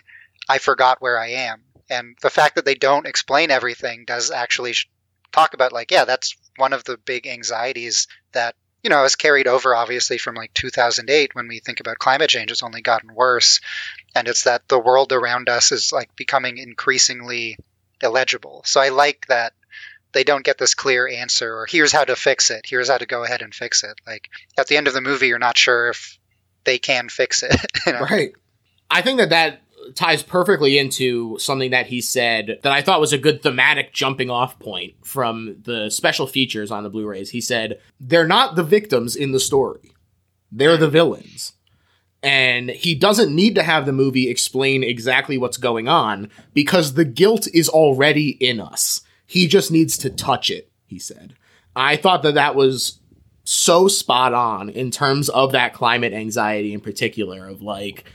"I 0.49 0.57
forgot 0.57 1.01
where 1.01 1.19
I 1.19 1.27
am." 1.29 1.61
And 1.89 2.17
the 2.21 2.31
fact 2.31 2.55
that 2.55 2.65
they 2.65 2.75
don't 2.75 3.07
explain 3.07 3.51
everything 3.51 4.05
does 4.05 4.31
actually 4.31 4.73
talk 5.31 5.53
about 5.53 5.73
like, 5.73 5.91
yeah, 5.91 6.05
that's 6.05 6.35
one 6.57 6.73
of 6.73 6.83
the 6.85 6.97
big 6.97 7.27
anxieties 7.27 8.07
that 8.31 8.55
you 8.85 8.89
know, 8.89 9.01
has 9.01 9.15
carried 9.15 9.47
over 9.47 9.75
obviously 9.75 10.19
from 10.19 10.35
like 10.35 10.53
2008 10.53 11.33
when 11.33 11.47
we 11.47 11.57
think 11.57 11.79
about 11.79 11.97
climate 11.97 12.29
change. 12.29 12.51
It's 12.51 12.61
only 12.61 12.81
gotten 12.81 13.15
worse. 13.15 13.59
And 14.13 14.27
it's 14.27 14.43
that 14.43 14.67
the 14.67 14.77
world 14.77 15.11
around 15.11 15.49
us 15.49 15.71
is 15.71 15.91
like 15.91 16.15
becoming 16.15 16.59
increasingly 16.59 17.57
illegible. 18.03 18.61
So 18.63 18.79
I 18.79 18.89
like 18.89 19.25
that 19.27 19.53
they 20.11 20.23
don't 20.23 20.45
get 20.45 20.59
this 20.59 20.75
clear 20.75 21.07
answer 21.07 21.51
or 21.51 21.65
here's 21.65 21.91
how 21.91 22.03
to 22.03 22.15
fix 22.15 22.51
it. 22.51 22.67
Here's 22.69 22.87
how 22.87 22.99
to 22.99 23.07
go 23.07 23.23
ahead 23.23 23.41
and 23.41 23.55
fix 23.55 23.83
it. 23.83 23.99
Like 24.05 24.29
at 24.55 24.67
the 24.67 24.77
end 24.77 24.87
of 24.87 24.93
the 24.93 25.01
movie, 25.01 25.29
you're 25.29 25.39
not 25.39 25.57
sure 25.57 25.89
if 25.89 26.19
they 26.63 26.77
can 26.77 27.09
fix 27.09 27.41
it. 27.41 27.59
You 27.87 27.93
know? 27.93 28.01
Right. 28.01 28.33
I 28.91 29.01
think 29.01 29.17
that 29.17 29.31
that 29.31 29.61
ties 29.93 30.23
perfectly 30.23 30.77
into 30.77 31.37
something 31.39 31.71
that 31.71 31.87
he 31.87 32.01
said 32.01 32.59
that 32.63 32.71
I 32.71 32.81
thought 32.81 32.99
was 32.99 33.13
a 33.13 33.17
good 33.17 33.41
thematic 33.43 33.93
jumping 33.93 34.29
off 34.29 34.57
point 34.59 34.93
from 35.03 35.57
the 35.63 35.89
special 35.89 36.27
features 36.27 36.71
on 36.71 36.83
the 36.83 36.89
Blu-rays. 36.89 37.29
He 37.29 37.41
said, 37.41 37.79
"They're 37.99 38.27
not 38.27 38.55
the 38.55 38.63
victims 38.63 39.15
in 39.15 39.31
the 39.31 39.39
story. 39.39 39.91
They're 40.51 40.77
the 40.77 40.89
villains." 40.89 41.53
And 42.23 42.71
he 42.71 42.95
doesn't 42.95 43.35
need 43.35 43.53
to 43.55 43.63
have 43.63 43.85
the 43.85 43.91
movie 43.91 44.29
explain 44.29 44.83
exactly 44.83 45.37
what's 45.37 45.57
going 45.57 45.87
on 45.87 46.31
because 46.55 46.93
the 46.93 47.05
guilt 47.05 47.47
is 47.53 47.69
already 47.69 48.29
in 48.29 48.59
us. 48.59 49.01
He 49.27 49.47
just 49.47 49.71
needs 49.71 49.97
to 49.99 50.09
touch 50.09 50.49
it, 50.49 50.71
he 50.87 50.97
said. 50.97 51.35
I 51.75 51.97
thought 51.97 52.23
that 52.23 52.33
that 52.33 52.55
was 52.55 52.99
so 53.43 53.87
spot 53.87 54.33
on 54.33 54.69
in 54.69 54.89
terms 54.89 55.29
of 55.29 55.51
that 55.51 55.73
climate 55.73 56.13
anxiety 56.13 56.73
in 56.73 56.79
particular 56.79 57.47
of 57.47 57.61
like 57.61 58.05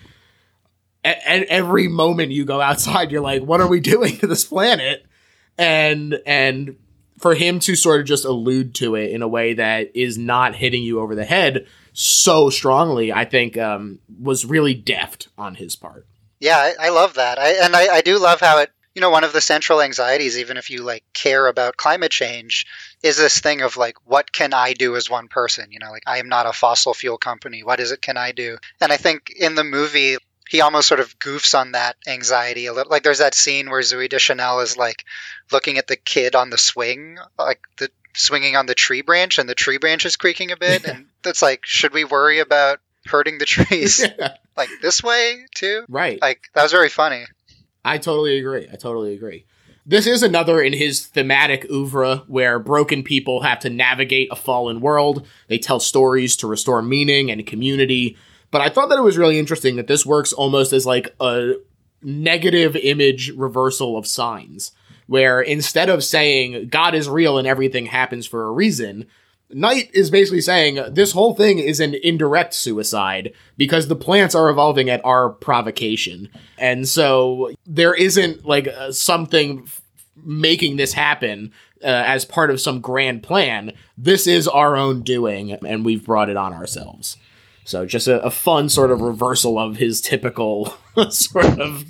at, 1.05 1.45
every 1.45 1.89
moment 1.89 2.31
you 2.31 2.45
go 2.45 2.61
outside 2.61 3.11
you're 3.11 3.21
like 3.21 3.43
what 3.43 3.61
are 3.61 3.69
we 3.69 3.81
doing 3.93 4.17
to 4.19 4.27
this 4.27 4.45
planet 4.45 5.07
and 5.59 6.21
and 6.27 6.77
for 7.21 7.35
him 7.35 7.61
to 7.61 7.77
sort 7.77 8.01
of 8.01 8.07
just 8.07 8.25
allude 8.25 8.75
to 8.75 8.95
it 8.95 9.11
in 9.11 9.21
a 9.21 9.29
way 9.29 9.53
that 9.55 9.95
is 9.95 10.17
not 10.17 10.55
hitting 10.55 10.83
you 10.83 11.01
over 11.01 11.15
the 11.15 11.25
head 11.25 11.67
so 11.93 12.49
strongly, 12.49 13.13
I 13.13 13.27
think 13.27 13.59
um, 13.59 13.99
was 14.21 14.47
really 14.47 14.75
deft 14.75 15.29
on 15.37 15.55
his 15.55 15.77
part. 15.77 16.07
Yeah, 16.41 16.57
I, 16.57 16.87
I 16.87 16.89
love 16.89 17.15
that. 17.15 17.39
I, 17.39 17.65
and 17.65 17.77
I, 17.77 17.97
I 17.97 18.01
do 18.01 18.19
love 18.19 18.41
how 18.41 18.59
it, 18.59 18.71
you 18.95 19.03
know, 19.03 19.11
one 19.11 19.25
of 19.25 19.35
the 19.35 19.41
central 19.43 19.83
anxieties, 19.83 20.39
even 20.39 20.57
if 20.57 20.71
you 20.71 20.83
like 20.83 21.05
care 21.13 21.47
about 21.47 21.77
climate 21.77 22.11
change, 22.11 22.67
is 23.03 23.19
this 23.19 23.39
thing 23.39 23.61
of 23.61 23.77
like, 23.77 23.97
what 24.05 24.33
can 24.33 24.55
I 24.55 24.73
do 24.73 24.97
as 24.97 25.11
one 25.11 25.29
person? 25.29 25.71
You 25.71 25.79
know, 25.79 25.91
like 25.91 26.05
I 26.07 26.19
am 26.19 26.29
not 26.29 26.47
a 26.47 26.53
fossil 26.53 26.95
fuel 26.95 27.19
company. 27.19 27.63
What 27.63 27.81
is 27.81 27.93
it 27.93 28.01
can 28.01 28.17
I 28.17 28.33
do? 28.33 28.57
And 28.81 28.91
I 28.91 28.97
think 28.97 29.31
in 29.39 29.55
the 29.55 29.65
movie, 29.65 30.17
he 30.51 30.63
almost 30.63 30.89
sort 30.89 30.99
of 30.99 31.17
goofs 31.21 31.57
on 31.57 31.73
that 31.73 31.95
anxiety 32.09 32.67
a 32.67 32.73
little. 32.73 32.91
Like 32.91 33.05
there's 33.05 33.21
that 33.21 33.37
scene 33.37 33.71
where 33.71 33.81
Zooey 33.83 34.09
Deschanel 34.09 34.59
is 34.59 34.77
like 34.77 35.05
looking 35.53 35.79
at 35.79 35.87
the 35.87 35.95
kid 35.95 36.35
on 36.35 36.51
the 36.51 36.59
swing, 36.59 37.19
like 37.39 37.61
the 37.79 37.89
swinging 38.15 38.57
on 38.57 38.67
the 38.67 38.75
tree 38.75 39.03
branch, 39.03 39.39
and 39.39 39.49
the 39.49 39.55
tree 39.55 39.79
branch 39.79 40.05
is 40.05 40.17
creaking 40.17 40.51
a 40.51 40.57
bit, 40.57 40.85
and 40.85 41.07
that's 41.23 41.41
like, 41.41 41.65
should 41.65 41.95
we 41.95 42.03
worry 42.03 42.41
about 42.41 42.81
hurting 43.07 43.39
the 43.39 43.45
trees 43.45 44.05
yeah. 44.19 44.35
like 44.57 44.69
this 44.83 45.05
way 45.05 45.47
too? 45.55 45.85
Right. 45.89 46.21
Like 46.21 46.51
that 46.55 46.65
was 46.65 46.73
very 46.73 46.89
funny. 46.89 47.27
I 47.85 47.99
totally 47.99 48.37
agree. 48.37 48.67
I 48.73 48.75
totally 48.75 49.15
agree. 49.15 49.47
This 49.87 50.09
is 50.09 50.25
another 50.25 50.61
in 50.61 50.73
his 50.73 51.07
thematic 51.07 51.65
oeuvre 51.71 52.25
where 52.27 52.59
broken 52.59 53.05
people 53.05 53.43
have 53.43 53.61
to 53.61 53.71
navigate 53.71 54.29
a 54.33 54.37
fallen 54.37 54.81
world. 54.81 55.29
They 55.47 55.59
tell 55.59 55.79
stories 55.79 56.35
to 56.37 56.49
restore 56.49 56.83
meaning 56.83 57.31
and 57.31 57.47
community. 57.47 58.17
But 58.51 58.61
I 58.61 58.69
thought 58.69 58.89
that 58.89 58.99
it 58.99 59.03
was 59.03 59.19
really 59.19 59.39
interesting 59.39 59.77
that 59.77 59.87
this 59.87 60.05
works 60.05 60.33
almost 60.33 60.73
as 60.73 60.87
like 60.87 61.15
a 61.21 61.55
negative 62.03 62.77
image 62.77 63.31
reversal 63.37 63.97
of 63.97 64.07
signs, 64.07 64.73
where 65.07 65.41
instead 65.41 65.89
of 65.89 66.03
saying 66.03 66.69
God 66.69 66.95
is 66.95 67.09
real 67.09 67.39
and 67.39 67.47
everything 67.47 67.87
happens 67.87 68.27
for 68.27 68.45
a 68.45 68.53
reason, 68.53 69.07
Night 69.53 69.91
is 69.93 70.11
basically 70.11 70.41
saying 70.41 70.81
this 70.93 71.13
whole 71.13 71.35
thing 71.35 71.59
is 71.59 71.81
an 71.81 71.95
indirect 72.05 72.55
suicide 72.55 73.33
because 73.57 73.89
the 73.89 73.97
plants 73.97 74.35
are 74.35 74.49
evolving 74.49 74.89
at 74.89 75.05
our 75.05 75.29
provocation. 75.29 76.29
And 76.57 76.87
so 76.87 77.53
there 77.67 77.95
isn't 77.95 78.47
like 78.47 78.69
uh, 78.69 78.93
something 78.93 79.63
f- 79.65 79.83
making 80.17 80.77
this 80.77 80.93
happen 80.93 81.53
uh, 81.83 81.87
as 81.87 82.25
part 82.25 82.51
of 82.51 82.61
some 82.61 82.81
grand 82.81 83.25
plan. 83.25 83.73
This 83.99 84.29
is 84.29 84.47
our 84.47 84.77
own 84.77 85.03
doing, 85.03 85.53
and 85.53 85.85
we've 85.85 86.05
brought 86.05 86.31
it 86.31 86.37
on 86.37 86.53
ourselves. 86.53 87.17
So 87.71 87.87
just 87.87 88.09
a, 88.09 88.21
a, 88.23 88.31
fun 88.31 88.69
sort 88.69 88.91
of 88.91 89.01
reversal 89.01 89.57
of 89.57 89.77
his 89.77 90.01
typical 90.01 90.75
sort 91.11 91.47
of 91.61 91.85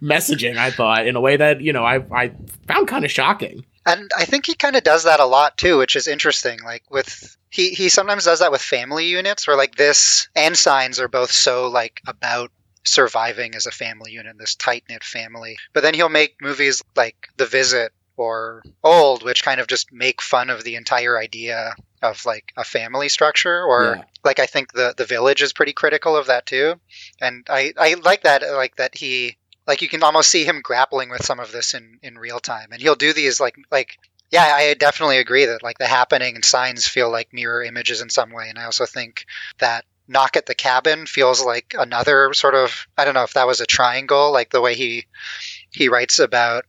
messaging, 0.00 0.56
I 0.56 0.70
thought, 0.70 1.08
in 1.08 1.16
a 1.16 1.20
way 1.20 1.36
that, 1.36 1.60
you 1.60 1.72
know, 1.72 1.84
I, 1.84 2.04
I 2.12 2.32
found 2.68 2.86
kind 2.86 3.04
of 3.04 3.10
shocking. 3.10 3.64
And 3.84 4.12
I 4.16 4.26
think 4.26 4.46
he 4.46 4.54
kind 4.54 4.76
of 4.76 4.84
does 4.84 5.04
that 5.04 5.18
a 5.18 5.26
lot 5.26 5.58
too, 5.58 5.76
which 5.76 5.96
is 5.96 6.06
interesting. 6.06 6.60
Like 6.64 6.84
with 6.88 7.36
he 7.50 7.70
he 7.70 7.88
sometimes 7.88 8.24
does 8.24 8.38
that 8.38 8.52
with 8.52 8.62
family 8.62 9.06
units 9.06 9.46
where 9.46 9.56
like 9.56 9.74
this 9.74 10.28
and 10.36 10.56
signs 10.56 11.00
are 11.00 11.08
both 11.08 11.32
so 11.32 11.68
like 11.68 12.00
about 12.06 12.50
surviving 12.84 13.56
as 13.56 13.66
a 13.66 13.72
family 13.72 14.12
unit, 14.12 14.38
this 14.38 14.54
tight 14.54 14.84
knit 14.88 15.02
family. 15.02 15.56
But 15.72 15.82
then 15.82 15.94
he'll 15.94 16.08
make 16.08 16.36
movies 16.40 16.80
like 16.94 17.28
The 17.36 17.46
Visit 17.46 17.92
or 18.16 18.62
Old, 18.82 19.22
which 19.22 19.44
kind 19.44 19.60
of 19.60 19.66
just 19.66 19.92
make 19.92 20.22
fun 20.22 20.50
of 20.50 20.64
the 20.64 20.76
entire 20.76 21.18
idea 21.18 21.74
of 22.02 22.24
like 22.26 22.52
a 22.56 22.64
family 22.64 23.08
structure 23.08 23.62
or 23.62 23.96
yeah. 23.96 24.04
like 24.24 24.38
I 24.38 24.46
think 24.46 24.72
the 24.72 24.94
the 24.96 25.06
village 25.06 25.42
is 25.42 25.52
pretty 25.52 25.72
critical 25.72 26.16
of 26.16 26.26
that 26.26 26.46
too. 26.46 26.74
And 27.20 27.46
I 27.48 27.72
I 27.76 27.94
like 27.94 28.22
that 28.22 28.42
like 28.42 28.76
that 28.76 28.96
he 28.96 29.36
like 29.66 29.82
you 29.82 29.88
can 29.88 30.02
almost 30.02 30.30
see 30.30 30.44
him 30.44 30.60
grappling 30.62 31.10
with 31.10 31.24
some 31.24 31.40
of 31.40 31.52
this 31.52 31.74
in 31.74 31.98
in 32.02 32.18
real 32.18 32.40
time 32.40 32.68
and 32.72 32.80
he'll 32.80 32.94
do 32.94 33.12
these 33.12 33.40
like 33.40 33.56
like 33.70 33.98
yeah 34.30 34.42
i 34.42 34.74
definitely 34.74 35.18
agree 35.18 35.46
that 35.46 35.62
like 35.62 35.78
the 35.78 35.86
happening 35.86 36.34
and 36.34 36.44
signs 36.44 36.86
feel 36.86 37.10
like 37.10 37.32
mirror 37.32 37.62
images 37.62 38.00
in 38.00 38.10
some 38.10 38.30
way 38.30 38.48
and 38.48 38.58
i 38.58 38.64
also 38.64 38.86
think 38.86 39.26
that 39.58 39.84
knock 40.06 40.36
at 40.36 40.46
the 40.46 40.54
cabin 40.54 41.06
feels 41.06 41.44
like 41.44 41.74
another 41.78 42.32
sort 42.34 42.54
of 42.54 42.86
i 42.98 43.04
don't 43.04 43.14
know 43.14 43.22
if 43.22 43.34
that 43.34 43.46
was 43.46 43.60
a 43.60 43.66
triangle 43.66 44.32
like 44.32 44.50
the 44.50 44.60
way 44.60 44.74
he 44.74 45.06
he 45.70 45.88
writes 45.88 46.18
about 46.18 46.64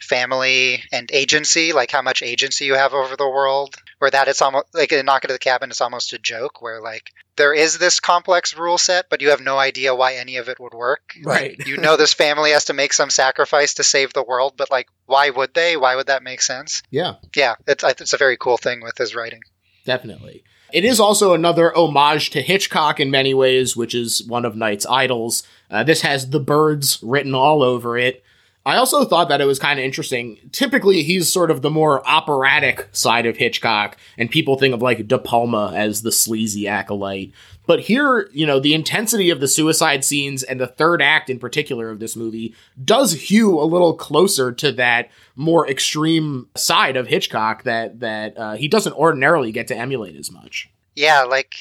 family 0.00 0.82
and 0.92 1.10
agency 1.12 1.72
like 1.72 1.90
how 1.90 2.02
much 2.02 2.22
agency 2.22 2.64
you 2.64 2.74
have 2.74 2.92
over 2.92 3.16
the 3.16 3.28
world 3.28 3.74
where 3.98 4.10
that 4.10 4.28
it's 4.28 4.42
almost 4.42 4.66
like 4.74 4.92
in 4.92 5.06
knock 5.06 5.24
at 5.24 5.30
the 5.30 5.38
cabin 5.38 5.70
it's 5.70 5.80
almost 5.80 6.12
a 6.12 6.18
joke 6.18 6.60
where 6.60 6.80
like 6.80 7.10
there 7.36 7.52
is 7.52 7.78
this 7.78 8.00
complex 8.00 8.56
rule 8.56 8.78
set, 8.78 9.08
but 9.10 9.20
you 9.20 9.30
have 9.30 9.40
no 9.40 9.58
idea 9.58 9.94
why 9.94 10.14
any 10.14 10.38
of 10.38 10.48
it 10.48 10.58
would 10.58 10.74
work. 10.74 11.14
Right. 11.22 11.56
you 11.66 11.76
know, 11.76 11.96
this 11.96 12.14
family 12.14 12.50
has 12.52 12.66
to 12.66 12.72
make 12.72 12.92
some 12.92 13.10
sacrifice 13.10 13.74
to 13.74 13.84
save 13.84 14.12
the 14.12 14.22
world, 14.22 14.54
but 14.56 14.70
like, 14.70 14.88
why 15.04 15.30
would 15.30 15.54
they? 15.54 15.76
Why 15.76 15.96
would 15.96 16.06
that 16.06 16.22
make 16.22 16.40
sense? 16.40 16.82
Yeah. 16.90 17.16
Yeah. 17.34 17.56
It's, 17.66 17.84
it's 17.84 18.12
a 18.12 18.18
very 18.18 18.36
cool 18.36 18.56
thing 18.56 18.82
with 18.82 18.96
his 18.96 19.14
writing. 19.14 19.40
Definitely. 19.84 20.44
It 20.72 20.84
is 20.84 20.98
also 20.98 21.32
another 21.32 21.76
homage 21.76 22.30
to 22.30 22.42
Hitchcock 22.42 22.98
in 22.98 23.10
many 23.10 23.34
ways, 23.34 23.76
which 23.76 23.94
is 23.94 24.24
one 24.26 24.44
of 24.44 24.56
Night's 24.56 24.86
idols. 24.86 25.44
Uh, 25.70 25.84
this 25.84 26.00
has 26.00 26.30
the 26.30 26.40
birds 26.40 26.98
written 27.02 27.34
all 27.34 27.62
over 27.62 27.96
it. 27.96 28.24
I 28.66 28.78
also 28.78 29.04
thought 29.04 29.28
that 29.28 29.40
it 29.40 29.46
was 29.46 29.60
kind 29.60 29.78
of 29.78 29.84
interesting. 29.84 30.38
Typically, 30.50 31.04
he's 31.04 31.32
sort 31.32 31.52
of 31.52 31.62
the 31.62 31.70
more 31.70 32.04
operatic 32.04 32.88
side 32.90 33.24
of 33.24 33.36
Hitchcock, 33.36 33.96
and 34.18 34.28
people 34.28 34.58
think 34.58 34.74
of 34.74 34.82
like 34.82 35.06
De 35.06 35.18
Palma 35.20 35.72
as 35.72 36.02
the 36.02 36.10
sleazy 36.10 36.66
acolyte. 36.66 37.32
But 37.66 37.78
here, 37.78 38.28
you 38.32 38.44
know, 38.44 38.58
the 38.58 38.74
intensity 38.74 39.30
of 39.30 39.38
the 39.38 39.46
suicide 39.46 40.04
scenes 40.04 40.42
and 40.42 40.58
the 40.60 40.66
third 40.66 41.00
act 41.00 41.30
in 41.30 41.38
particular 41.38 41.90
of 41.90 42.00
this 42.00 42.16
movie 42.16 42.56
does 42.84 43.12
hew 43.12 43.60
a 43.60 43.62
little 43.62 43.94
closer 43.94 44.50
to 44.50 44.72
that 44.72 45.10
more 45.36 45.68
extreme 45.70 46.48
side 46.56 46.96
of 46.96 47.06
Hitchcock 47.06 47.62
that 47.62 48.00
that 48.00 48.36
uh, 48.36 48.56
he 48.56 48.66
doesn't 48.66 48.94
ordinarily 48.94 49.52
get 49.52 49.68
to 49.68 49.76
emulate 49.76 50.16
as 50.16 50.32
much. 50.32 50.68
Yeah, 50.96 51.22
like 51.22 51.54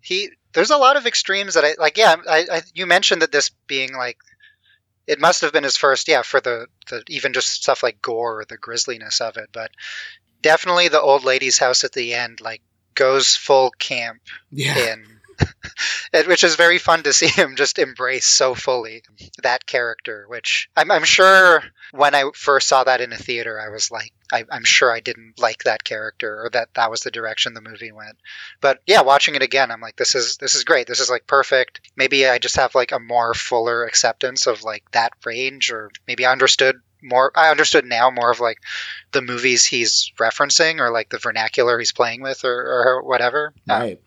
he 0.00 0.30
there's 0.54 0.70
a 0.70 0.76
lot 0.76 0.96
of 0.96 1.06
extremes 1.06 1.54
that 1.54 1.64
I 1.64 1.74
like. 1.78 1.96
Yeah, 1.96 2.16
I, 2.28 2.46
I 2.50 2.62
you 2.74 2.86
mentioned 2.86 3.22
that 3.22 3.30
this 3.30 3.50
being 3.68 3.94
like 3.94 4.18
it 5.08 5.18
must 5.20 5.40
have 5.40 5.52
been 5.52 5.64
his 5.64 5.76
first, 5.78 6.06
yeah, 6.06 6.22
for 6.22 6.40
the, 6.40 6.66
the 6.90 7.02
even 7.08 7.32
just 7.32 7.48
stuff 7.48 7.82
like 7.82 8.00
gore 8.02 8.40
or 8.40 8.44
the 8.44 8.58
grisliness 8.58 9.20
of 9.20 9.36
it. 9.38 9.48
But 9.52 9.70
definitely 10.42 10.88
the 10.88 11.00
old 11.00 11.24
lady's 11.24 11.58
house 11.58 11.82
at 11.82 11.92
the 11.92 12.14
end, 12.14 12.40
like 12.40 12.62
goes 12.94 13.34
full 13.34 13.70
camp 13.70 14.20
Yeah. 14.52 14.76
in 14.92 15.17
which 16.26 16.44
is 16.44 16.56
very 16.56 16.78
fun 16.78 17.02
to 17.02 17.12
see 17.12 17.28
him 17.28 17.56
just 17.56 17.78
embrace 17.78 18.26
so 18.26 18.54
fully 18.54 19.02
that 19.42 19.66
character. 19.66 20.26
Which 20.28 20.68
I'm, 20.76 20.90
I'm 20.90 21.04
sure 21.04 21.62
when 21.92 22.14
I 22.14 22.30
first 22.34 22.68
saw 22.68 22.84
that 22.84 23.00
in 23.00 23.12
a 23.12 23.16
theater, 23.16 23.60
I 23.60 23.70
was 23.70 23.90
like, 23.90 24.12
I, 24.32 24.44
I'm 24.50 24.64
sure 24.64 24.92
I 24.92 25.00
didn't 25.00 25.38
like 25.38 25.64
that 25.64 25.84
character 25.84 26.44
or 26.44 26.50
that 26.50 26.74
that 26.74 26.90
was 26.90 27.00
the 27.00 27.10
direction 27.10 27.54
the 27.54 27.60
movie 27.60 27.92
went. 27.92 28.16
But 28.60 28.80
yeah, 28.86 29.02
watching 29.02 29.34
it 29.34 29.42
again, 29.42 29.70
I'm 29.70 29.80
like, 29.80 29.96
this 29.96 30.14
is 30.14 30.36
this 30.36 30.54
is 30.54 30.64
great. 30.64 30.86
This 30.86 31.00
is 31.00 31.10
like 31.10 31.26
perfect. 31.26 31.80
Maybe 31.96 32.26
I 32.26 32.38
just 32.38 32.56
have 32.56 32.74
like 32.74 32.92
a 32.92 33.00
more 33.00 33.34
fuller 33.34 33.84
acceptance 33.84 34.46
of 34.46 34.64
like 34.64 34.90
that 34.92 35.12
range, 35.24 35.70
or 35.72 35.90
maybe 36.06 36.26
I 36.26 36.32
understood 36.32 36.80
more 37.02 37.32
I 37.34 37.50
understood 37.50 37.84
now 37.84 38.10
more 38.10 38.30
of 38.30 38.40
like 38.40 38.58
the 39.12 39.22
movies 39.22 39.64
he's 39.64 40.12
referencing 40.18 40.80
or 40.80 40.90
like 40.90 41.08
the 41.08 41.18
vernacular 41.18 41.78
he's 41.78 41.92
playing 41.92 42.22
with 42.22 42.44
or, 42.44 42.52
or 42.52 43.02
whatever. 43.02 43.54
Right. 43.68 44.00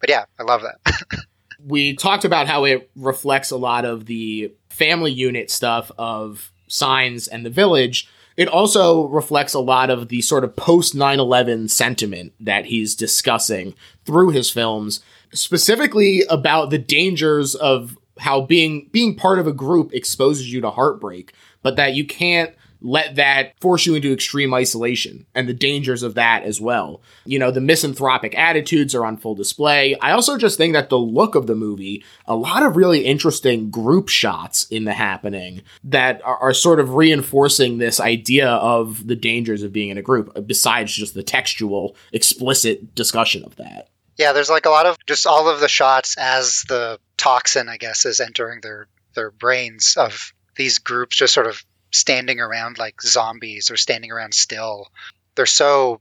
But 0.00 0.10
yeah, 0.10 0.24
I 0.38 0.42
love 0.42 0.62
that. 0.62 0.94
we 1.64 1.94
talked 1.94 2.24
about 2.24 2.46
how 2.46 2.64
it 2.64 2.90
reflects 2.96 3.50
a 3.50 3.56
lot 3.56 3.84
of 3.84 4.06
the 4.06 4.52
family 4.68 5.12
unit 5.12 5.50
stuff 5.50 5.90
of 5.98 6.52
Signs 6.68 7.28
and 7.28 7.44
the 7.44 7.50
Village. 7.50 8.08
It 8.36 8.48
also 8.48 9.08
reflects 9.08 9.54
a 9.54 9.60
lot 9.60 9.90
of 9.90 10.08
the 10.08 10.22
sort 10.22 10.44
of 10.44 10.54
post 10.54 10.94
9 10.94 11.18
11 11.18 11.68
sentiment 11.68 12.32
that 12.38 12.66
he's 12.66 12.94
discussing 12.94 13.74
through 14.04 14.30
his 14.30 14.50
films, 14.50 15.00
specifically 15.32 16.22
about 16.30 16.70
the 16.70 16.78
dangers 16.78 17.54
of 17.56 17.98
how 18.18 18.40
being 18.40 18.88
being 18.92 19.16
part 19.16 19.38
of 19.38 19.46
a 19.46 19.52
group 19.52 19.92
exposes 19.92 20.52
you 20.52 20.60
to 20.60 20.70
heartbreak, 20.70 21.32
but 21.62 21.76
that 21.76 21.94
you 21.94 22.06
can't 22.06 22.54
let 22.80 23.16
that 23.16 23.58
force 23.60 23.86
you 23.86 23.94
into 23.94 24.12
extreme 24.12 24.54
isolation 24.54 25.26
and 25.34 25.48
the 25.48 25.54
dangers 25.54 26.02
of 26.02 26.14
that 26.14 26.44
as 26.44 26.60
well. 26.60 27.02
You 27.24 27.38
know, 27.38 27.50
the 27.50 27.60
misanthropic 27.60 28.36
attitudes 28.38 28.94
are 28.94 29.04
on 29.04 29.16
full 29.16 29.34
display. 29.34 29.96
I 30.00 30.12
also 30.12 30.38
just 30.38 30.56
think 30.56 30.74
that 30.74 30.88
the 30.88 30.98
look 30.98 31.34
of 31.34 31.46
the 31.46 31.54
movie, 31.54 32.04
a 32.26 32.36
lot 32.36 32.62
of 32.62 32.76
really 32.76 33.04
interesting 33.04 33.70
group 33.70 34.08
shots 34.08 34.64
in 34.64 34.84
the 34.84 34.92
happening 34.92 35.62
that 35.84 36.22
are, 36.24 36.38
are 36.38 36.54
sort 36.54 36.80
of 36.80 36.94
reinforcing 36.94 37.78
this 37.78 38.00
idea 38.00 38.48
of 38.48 39.06
the 39.06 39.16
dangers 39.16 39.62
of 39.62 39.72
being 39.72 39.90
in 39.90 39.98
a 39.98 40.02
group, 40.02 40.46
besides 40.46 40.92
just 40.92 41.14
the 41.14 41.22
textual, 41.22 41.96
explicit 42.12 42.94
discussion 42.94 43.44
of 43.44 43.56
that. 43.56 43.88
Yeah, 44.16 44.32
there's 44.32 44.50
like 44.50 44.66
a 44.66 44.70
lot 44.70 44.86
of 44.86 44.96
just 45.06 45.26
all 45.26 45.48
of 45.48 45.60
the 45.60 45.68
shots 45.68 46.16
as 46.18 46.64
the 46.68 46.98
toxin, 47.16 47.68
I 47.68 47.76
guess, 47.76 48.04
is 48.04 48.20
entering 48.20 48.60
their 48.60 48.88
their 49.14 49.30
brains 49.30 49.94
of 49.96 50.32
these 50.56 50.78
groups 50.78 51.16
just 51.16 51.32
sort 51.34 51.46
of 51.46 51.64
standing 51.90 52.40
around 52.40 52.78
like 52.78 53.00
zombies 53.02 53.70
or 53.70 53.76
standing 53.76 54.12
around 54.12 54.34
still. 54.34 54.88
They're 55.34 55.46
so 55.46 56.00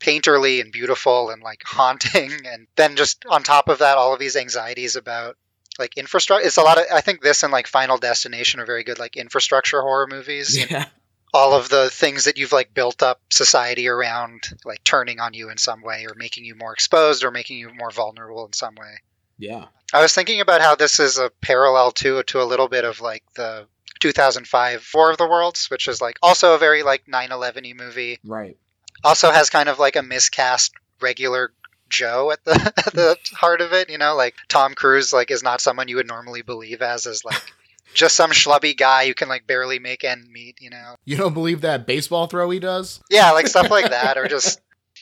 painterly 0.00 0.60
and 0.60 0.72
beautiful 0.72 1.30
and 1.30 1.42
like 1.42 1.62
haunting 1.66 2.32
and 2.46 2.66
then 2.76 2.96
just 2.96 3.24
on 3.28 3.42
top 3.42 3.68
of 3.68 3.78
that 3.80 3.96
all 3.98 4.12
of 4.12 4.20
these 4.20 4.36
anxieties 4.36 4.94
about 4.96 5.36
like 5.76 5.96
infrastructure 5.96 6.46
it's 6.46 6.56
a 6.56 6.62
lot 6.62 6.78
of 6.78 6.84
i 6.92 7.00
think 7.00 7.20
this 7.20 7.42
and 7.42 7.52
like 7.52 7.66
final 7.66 7.98
destination 7.98 8.60
are 8.60 8.64
very 8.66 8.84
good 8.84 9.00
like 9.00 9.16
infrastructure 9.16 9.80
horror 9.82 10.06
movies 10.08 10.56
Yeah. 10.70 10.84
all 11.34 11.52
of 11.52 11.68
the 11.68 11.90
things 11.90 12.24
that 12.26 12.38
you've 12.38 12.52
like 12.52 12.72
built 12.74 13.02
up 13.02 13.20
society 13.30 13.88
around 13.88 14.42
like 14.64 14.84
turning 14.84 15.18
on 15.18 15.34
you 15.34 15.50
in 15.50 15.56
some 15.58 15.82
way 15.82 16.06
or 16.06 16.14
making 16.16 16.44
you 16.44 16.54
more 16.54 16.72
exposed 16.72 17.24
or 17.24 17.32
making 17.32 17.58
you 17.58 17.72
more 17.74 17.90
vulnerable 17.90 18.46
in 18.46 18.52
some 18.52 18.76
way 18.76 18.98
Yeah. 19.36 19.64
i 19.92 20.00
was 20.00 20.14
thinking 20.14 20.40
about 20.40 20.60
how 20.60 20.76
this 20.76 21.00
is 21.00 21.18
a 21.18 21.30
parallel 21.40 21.90
to 21.92 22.22
to 22.22 22.40
a 22.40 22.44
little 22.44 22.68
bit 22.68 22.84
of 22.84 23.00
like 23.00 23.24
the 23.34 23.66
2005 24.00 24.88
war 24.94 25.10
of 25.10 25.16
the 25.18 25.26
worlds 25.28 25.68
which 25.70 25.88
is 25.88 26.00
like 26.00 26.18
also 26.22 26.54
a 26.54 26.58
very 26.58 26.82
like 26.82 27.04
9-11y 27.06 27.74
movie 27.76 28.18
Right. 28.24 28.56
also 29.04 29.30
has 29.30 29.50
kind 29.50 29.68
of 29.68 29.78
like 29.78 29.96
a 29.96 30.02
miscast 30.02 30.72
regular 31.00 31.52
joe 31.88 32.30
at 32.30 32.44
the 32.44 32.52
at 32.86 32.92
the 32.92 33.16
heart 33.34 33.60
of 33.60 33.72
it 33.72 33.88
you 33.90 33.98
know 33.98 34.14
like 34.14 34.34
tom 34.48 34.74
cruise 34.74 35.12
like 35.12 35.30
is 35.30 35.42
not 35.42 35.60
someone 35.60 35.88
you 35.88 35.96
would 35.96 36.06
normally 36.06 36.42
believe 36.42 36.82
as 36.82 37.06
as 37.06 37.24
like 37.24 37.40
just 37.94 38.14
some 38.14 38.30
schlubby 38.30 38.76
guy 38.76 39.06
who 39.06 39.14
can 39.14 39.28
like 39.28 39.46
barely 39.46 39.78
make 39.78 40.04
end 40.04 40.28
meet 40.30 40.60
you 40.60 40.68
know 40.70 40.94
You 41.06 41.16
don't 41.16 41.32
believe 41.34 41.62
that 41.62 41.86
baseball 41.86 42.26
throw 42.26 42.50
he 42.50 42.58
does? 42.58 43.00
yeah, 43.10 43.30
like 43.32 43.46
stuff 43.46 43.70
like 43.70 43.88
that, 43.90 44.18
or 44.18 44.28
just 44.28 44.60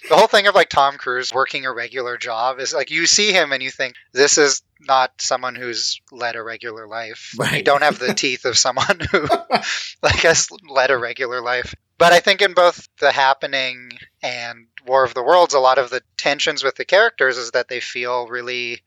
the 0.09 0.15
whole 0.17 0.29
thing 0.29 0.47
of 0.47 0.55
like 0.55 0.69
Tom 0.69 0.97
Cruise 0.97 1.35
working 1.35 1.67
a 1.67 1.73
regular 1.73 2.17
job 2.17 2.61
is 2.61 2.73
like 2.73 2.93
you 2.93 3.07
see 3.07 3.33
him 3.33 3.51
and 3.51 3.61
you 3.61 3.71
think 3.73 3.95
this 4.13 4.39
is 4.39 4.63
not 4.81 5.13
someone 5.21 5.55
who's 5.55 6.01
led 6.13 6.37
a 6.37 6.43
regular 6.43 6.87
life. 6.87 7.33
You 7.39 7.45
Right. 7.45 7.65
don't 7.65 7.83
have 7.83 7.99
the 7.99 8.15
teeth 8.15 8.45
of 8.45 8.59
someone 8.59 9.01
who 9.11 9.27
like 10.03 10.21
has 10.23 10.49
led 10.69 10.91
a 10.91 10.99
regular 10.99 11.41
life. 11.41 11.75
But 11.99 12.13
I 12.13 12.21
think 12.21 12.43
in 12.43 12.53
both 12.53 12.87
The 13.01 13.11
Happening 13.13 13.91
and 14.23 14.67
War 14.87 15.05
of 15.05 15.15
the 15.15 15.23
Worlds, 15.23 15.55
a 15.55 15.59
lot 15.61 15.79
of 15.79 15.89
the 15.91 16.03
tensions 16.19 16.63
with 16.63 16.75
the 16.77 16.85
characters 16.85 17.39
is 17.39 17.53
that 17.53 17.69
they 17.69 17.81
feel 17.81 18.29
really 18.29 18.83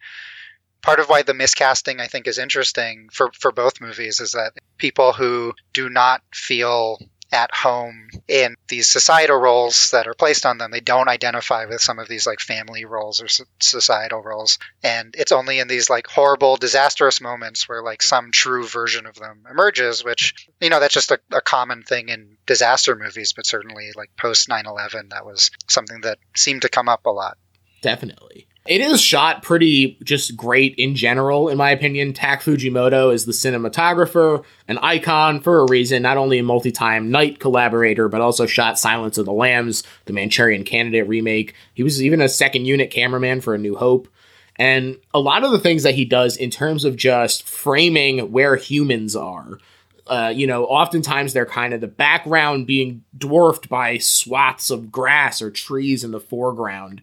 part 0.82 1.00
of 1.00 1.10
why 1.10 1.24
the 1.24 1.34
miscasting 1.34 2.00
I 2.00 2.08
think 2.08 2.28
is 2.28 2.38
interesting 2.38 3.10
for 3.12 3.32
for 3.38 3.52
both 3.52 3.82
movies 3.82 4.20
is 4.20 4.32
that 4.34 4.54
people 4.78 5.12
who 5.14 5.54
do 5.74 5.90
not 5.90 6.22
feel 6.34 7.00
at 7.32 7.54
home 7.54 8.10
in 8.28 8.56
these 8.68 8.88
societal 8.88 9.38
roles 9.38 9.92
that 9.92 10.08
are 10.08 10.14
placed 10.14 10.46
on 10.46 10.58
them. 10.58 10.72
They 10.72 10.80
don't 10.80 11.08
identify 11.08 11.66
with 11.66 11.82
some 11.82 12.00
of 12.00 12.08
these 12.08 12.26
like 12.26 12.40
family 12.40 12.86
roles 12.86 13.22
or 13.22 13.28
societal 13.60 14.22
roles. 14.22 14.58
And 14.84 15.16
it's 15.18 15.32
only 15.32 15.60
in 15.60 15.68
these 15.68 15.90
like 15.90 16.08
horrible 16.08 16.58
disastrous 16.58 17.22
moments 17.22 17.70
where 17.70 17.84
like 17.84 18.02
some 18.02 18.32
true 18.32 18.68
version 18.68 19.06
of 19.06 19.16
them 19.16 19.44
emerges 19.50 20.04
which 20.04 20.48
you 20.60 20.70
know 20.70 20.80
that's 20.80 20.94
just 20.94 21.12
a, 21.12 21.20
a 21.32 21.42
common 21.42 21.84
thing 21.84 22.10
in 22.10 22.38
disaster 22.46 22.96
movies 22.96 23.34
but 23.34 23.46
certainly 23.46 23.92
like 23.96 24.10
post 24.18 24.50
9-11 24.50 25.10
that 25.10 25.26
was 25.26 25.52
something 25.68 26.02
that 26.02 26.18
seemed 26.36 26.64
to 26.64 26.70
come 26.70 26.90
up 26.90 27.06
a 27.06 27.12
lot. 27.12 27.38
Definitely. 27.82 28.48
It 28.70 28.82
is 28.82 29.02
shot 29.02 29.42
pretty 29.42 29.98
just 30.04 30.38
great 30.38 30.76
in 30.76 30.94
general, 30.94 31.50
in 31.50 31.58
my 31.58 31.72
opinion. 31.72 32.14
Tak 32.14 32.44
Fujimoto 32.44 33.12
is 33.12 33.26
the 33.26 33.32
cinematographer, 33.32 34.44
an 34.68 34.78
icon 34.78 35.40
for 35.40 35.62
a 35.62 35.66
reason, 35.66 36.04
not 36.04 36.18
only 36.18 36.38
a 36.38 36.44
multi 36.44 36.72
time 36.72 37.10
night 37.10 37.40
collaborator, 37.40 38.08
but 38.10 38.22
also 38.22 38.46
shot 38.46 38.78
Silence 38.78 39.18
of 39.18 39.26
the 39.26 39.34
Lambs, 39.34 39.82
the 40.06 40.14
Manchurian 40.14 40.64
Candidate 40.64 41.08
remake. 41.08 41.56
He 41.74 41.82
was 41.82 42.04
even 42.04 42.22
a 42.22 42.30
second 42.30 42.66
unit 42.66 42.92
cameraman 42.92 43.42
for 43.42 43.56
A 43.56 43.58
New 43.58 43.76
Hope. 43.76 44.08
And 44.56 44.98
a 45.16 45.20
lot 45.20 45.44
of 45.44 45.50
the 45.50 45.58
things 45.58 45.82
that 45.82 45.96
he 45.96 46.06
does 46.06 46.38
in 46.38 46.52
terms 46.52 46.86
of 46.86 46.96
just 46.96 47.48
framing 47.48 48.32
where 48.32 48.56
humans 48.56 49.16
are, 49.16 49.58
uh, 50.06 50.32
you 50.36 50.46
know, 50.46 50.66
oftentimes 50.66 51.34
they're 51.34 51.48
kind 51.48 51.74
of 51.74 51.82
the 51.82 51.88
background 51.88 52.68
being 52.68 53.04
dwarfed 53.18 53.68
by 53.68 53.98
swaths 53.98 54.70
of 54.70 54.92
grass 54.92 55.42
or 55.42 55.50
trees 55.50 56.04
in 56.04 56.12
the 56.12 56.20
foreground 56.20 57.02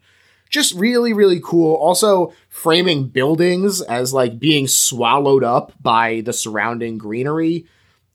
just 0.48 0.74
really 0.74 1.12
really 1.12 1.40
cool. 1.42 1.74
Also 1.74 2.32
framing 2.48 3.08
buildings 3.08 3.80
as 3.82 4.12
like 4.12 4.38
being 4.38 4.66
swallowed 4.66 5.44
up 5.44 5.72
by 5.82 6.22
the 6.22 6.32
surrounding 6.32 6.98
greenery. 6.98 7.66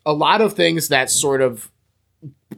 A 0.06 0.14
lot 0.14 0.42
of 0.42 0.54
things 0.54 0.88
that 0.88 1.10
sort 1.10 1.42
of 1.42 1.70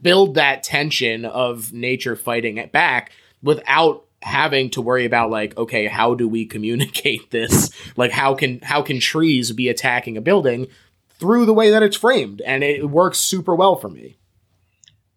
build 0.01 0.36
that 0.36 0.63
tension 0.63 1.25
of 1.25 1.73
nature 1.73 2.15
fighting 2.15 2.57
it 2.57 2.71
back 2.71 3.12
without 3.41 4.05
having 4.21 4.69
to 4.69 4.81
worry 4.81 5.03
about 5.05 5.29
like 5.29 5.57
okay 5.57 5.86
how 5.88 6.15
do 6.15 6.27
we 6.27 6.45
communicate 6.53 7.31
this? 7.31 7.69
Like 7.97 8.12
how 8.12 8.36
can 8.36 8.59
how 8.62 8.81
can 8.81 8.99
trees 8.99 9.51
be 9.51 9.69
attacking 9.69 10.17
a 10.17 10.21
building 10.21 10.67
through 11.19 11.45
the 11.45 11.53
way 11.53 11.71
that 11.71 11.83
it's 11.83 11.97
framed? 11.97 12.41
And 12.41 12.63
it 12.63 12.89
works 12.89 13.19
super 13.19 13.55
well 13.55 13.75
for 13.75 13.89
me. 13.89 14.17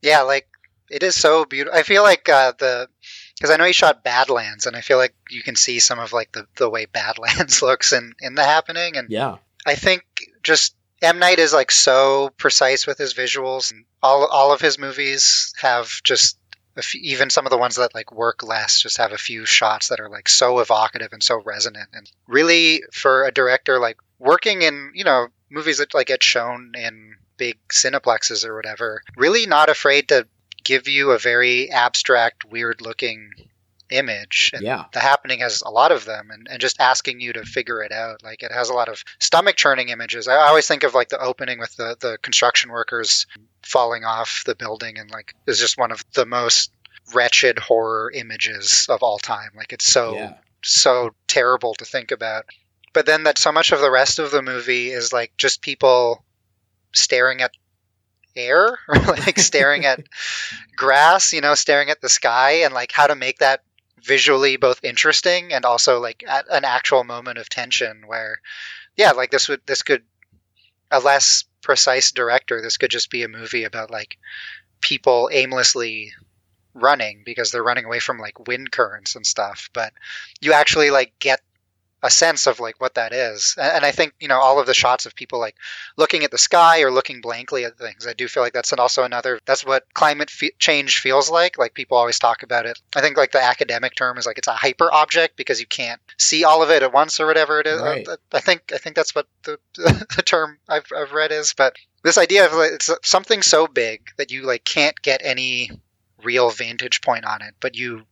Yeah 0.02 0.22
like 0.22 0.48
it 0.90 1.02
is 1.02 1.14
so 1.14 1.44
beautiful. 1.44 1.78
I 1.78 1.82
feel 1.82 2.02
like 2.02 2.28
uh, 2.28 2.52
the 2.58 2.88
because 3.36 3.50
i 3.50 3.56
know 3.56 3.64
he 3.64 3.72
shot 3.72 4.02
badlands 4.02 4.66
and 4.66 4.76
i 4.76 4.80
feel 4.80 4.98
like 4.98 5.14
you 5.30 5.42
can 5.42 5.56
see 5.56 5.78
some 5.78 5.98
of 5.98 6.12
like 6.12 6.32
the, 6.32 6.46
the 6.56 6.68
way 6.70 6.86
badlands 6.86 7.62
looks 7.62 7.92
in 7.92 8.14
in 8.20 8.34
the 8.34 8.44
happening 8.44 8.96
and 8.96 9.10
yeah 9.10 9.36
I 9.66 9.74
think 9.74 10.04
just 10.42 10.74
M 11.02 11.18
Night 11.18 11.40
is 11.40 11.52
like 11.52 11.72
so 11.72 12.30
precise 12.38 12.86
with 12.86 12.96
his 12.96 13.12
visuals. 13.12 13.72
And 13.72 13.84
all 14.02 14.24
all 14.26 14.52
of 14.52 14.60
his 14.60 14.78
movies 14.78 15.52
have 15.58 15.90
just 16.04 16.38
few, 16.80 17.00
even 17.02 17.28
some 17.30 17.46
of 17.46 17.50
the 17.50 17.58
ones 17.58 17.76
that 17.76 17.94
like 17.94 18.12
work 18.12 18.42
less 18.42 18.80
just 18.80 18.98
have 18.98 19.12
a 19.12 19.18
few 19.18 19.44
shots 19.44 19.88
that 19.88 20.00
are 20.00 20.08
like 20.08 20.28
so 20.28 20.60
evocative 20.60 21.12
and 21.12 21.22
so 21.22 21.42
resonant. 21.44 21.88
And 21.92 22.10
really, 22.28 22.82
for 22.92 23.24
a 23.24 23.32
director 23.32 23.80
like 23.80 23.98
working 24.18 24.62
in 24.62 24.92
you 24.94 25.04
know 25.04 25.26
movies 25.50 25.78
that 25.78 25.92
like 25.92 26.06
get 26.06 26.22
shown 26.22 26.72
in 26.76 27.16
big 27.36 27.58
cineplexes 27.68 28.46
or 28.46 28.54
whatever, 28.54 29.02
really 29.16 29.46
not 29.46 29.68
afraid 29.68 30.08
to 30.08 30.28
give 30.66 30.88
you 30.88 31.12
a 31.12 31.18
very 31.18 31.70
abstract, 31.70 32.44
weird 32.44 32.80
looking 32.80 33.30
image. 33.88 34.50
And 34.52 34.62
Yeah. 34.62 34.84
The 34.92 34.98
Happening 35.00 35.40
has 35.40 35.62
a 35.62 35.70
lot 35.70 35.92
of 35.92 36.04
them 36.04 36.30
and, 36.32 36.48
and 36.50 36.60
just 36.60 36.80
asking 36.80 37.20
you 37.20 37.32
to 37.34 37.44
figure 37.44 37.82
it 37.82 37.92
out. 37.92 38.22
Like 38.24 38.42
it 38.42 38.50
has 38.52 38.68
a 38.68 38.74
lot 38.74 38.88
of 38.88 39.02
stomach 39.20 39.54
churning 39.56 39.90
images. 39.90 40.26
I 40.26 40.34
always 40.48 40.66
think 40.66 40.82
of 40.82 40.92
like 40.94 41.08
the 41.08 41.20
opening 41.20 41.60
with 41.60 41.74
the, 41.76 41.96
the 42.00 42.18
construction 42.20 42.70
workers 42.70 43.26
falling 43.62 44.04
off 44.04 44.42
the 44.44 44.56
building 44.56 44.98
and 44.98 45.08
like 45.10 45.34
is 45.46 45.60
just 45.60 45.78
one 45.78 45.92
of 45.92 46.04
the 46.14 46.26
most 46.26 46.72
wretched 47.14 47.58
horror 47.60 48.10
images 48.12 48.86
of 48.88 49.02
all 49.04 49.18
time. 49.18 49.50
Like 49.56 49.72
it's 49.72 49.86
so 49.86 50.14
Yeah. 50.16 50.34
so 50.64 51.14
terrible 51.28 51.74
to 51.74 51.84
think 51.84 52.10
about. 52.10 52.46
But 52.92 53.06
then 53.06 53.24
that 53.24 53.38
so 53.38 53.52
much 53.52 53.70
of 53.72 53.80
the 53.80 53.90
rest 53.90 54.18
of 54.18 54.32
the 54.32 54.42
movie 54.42 54.90
is 54.90 55.12
like 55.12 55.32
just 55.36 55.62
people 55.62 56.24
staring 56.92 57.40
at 57.42 57.52
air 58.36 58.78
like 58.88 59.38
staring 59.38 59.84
at 59.84 60.00
grass, 60.76 61.32
you 61.32 61.40
know, 61.40 61.54
staring 61.54 61.90
at 61.90 62.00
the 62.00 62.08
sky 62.08 62.62
and 62.64 62.74
like 62.74 62.92
how 62.92 63.06
to 63.06 63.14
make 63.14 63.38
that 63.38 63.62
visually 64.02 64.56
both 64.56 64.84
interesting 64.84 65.52
and 65.52 65.64
also 65.64 66.00
like 66.00 66.22
at 66.28 66.46
an 66.50 66.64
actual 66.64 67.02
moment 67.04 67.38
of 67.38 67.48
tension 67.48 68.02
where 68.06 68.40
yeah, 68.96 69.12
like 69.12 69.30
this 69.30 69.48
would 69.48 69.60
this 69.66 69.82
could 69.82 70.02
a 70.90 71.00
less 71.00 71.44
precise 71.62 72.12
director, 72.12 72.62
this 72.62 72.76
could 72.76 72.90
just 72.90 73.10
be 73.10 73.24
a 73.24 73.28
movie 73.28 73.64
about 73.64 73.90
like 73.90 74.18
people 74.80 75.28
aimlessly 75.32 76.12
running 76.76 77.22
because 77.24 77.50
they're 77.50 77.62
running 77.62 77.86
away 77.86 77.98
from 77.98 78.18
like 78.18 78.46
wind 78.46 78.70
currents 78.70 79.16
and 79.16 79.26
stuff 79.26 79.70
but 79.72 79.92
you 80.40 80.52
actually 80.52 80.90
like 80.90 81.12
get 81.18 81.40
a 82.02 82.10
sense 82.10 82.46
of 82.46 82.60
like 82.60 82.80
what 82.80 82.94
that 82.94 83.12
is 83.12 83.54
and, 83.58 83.76
and 83.76 83.84
i 83.84 83.90
think 83.90 84.14
you 84.20 84.28
know 84.28 84.38
all 84.38 84.60
of 84.60 84.66
the 84.66 84.74
shots 84.74 85.06
of 85.06 85.14
people 85.14 85.38
like 85.38 85.56
looking 85.96 86.24
at 86.24 86.30
the 86.30 86.38
sky 86.38 86.82
or 86.82 86.90
looking 86.90 87.20
blankly 87.20 87.64
at 87.64 87.78
things 87.78 88.06
i 88.06 88.12
do 88.12 88.28
feel 88.28 88.42
like 88.42 88.52
that's 88.52 88.72
an, 88.72 88.78
also 88.78 89.02
another 89.02 89.40
that's 89.46 89.64
what 89.64 89.84
climate 89.94 90.30
fe- 90.30 90.52
change 90.58 90.98
feels 90.98 91.30
like 91.30 91.58
like 91.58 91.74
people 91.74 91.96
always 91.96 92.18
talk 92.18 92.42
about 92.42 92.66
it 92.66 92.78
i 92.94 93.00
think 93.00 93.16
like 93.16 93.32
the 93.32 93.42
academic 93.42 93.94
term 93.94 94.18
is 94.18 94.26
like 94.26 94.38
it's 94.38 94.48
a 94.48 94.52
hyper 94.52 94.92
object 94.92 95.36
because 95.36 95.60
you 95.60 95.66
can't 95.66 96.00
see 96.18 96.44
all 96.44 96.62
of 96.62 96.70
it 96.70 96.82
at 96.82 96.92
once 96.92 97.18
or 97.18 97.26
whatever 97.26 97.60
it 97.60 97.66
is 97.66 97.80
Right. 97.80 98.06
I, 98.08 98.36
I 98.36 98.40
think 98.40 98.72
i 98.74 98.78
think 98.78 98.94
that's 98.96 99.14
what 99.14 99.26
the, 99.44 99.58
the 99.76 100.22
term 100.24 100.58
I've, 100.68 100.86
I've 100.96 101.12
read 101.12 101.32
is 101.32 101.54
but 101.54 101.76
this 102.02 102.18
idea 102.18 102.46
of 102.46 102.52
like, 102.52 102.72
it's 102.72 102.90
something 103.02 103.42
so 103.42 103.66
big 103.66 104.10
that 104.16 104.30
you 104.30 104.42
like 104.42 104.64
can't 104.64 105.00
get 105.02 105.22
any 105.24 105.70
real 106.22 106.50
vantage 106.50 107.00
point 107.00 107.24
on 107.24 107.42
it, 107.42 107.54
but 107.60 107.76
you 107.76 108.02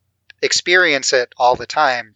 experience 0.43 1.13
it 1.13 1.33
all 1.37 1.57
the 1.57 1.67
time. 1.67 2.15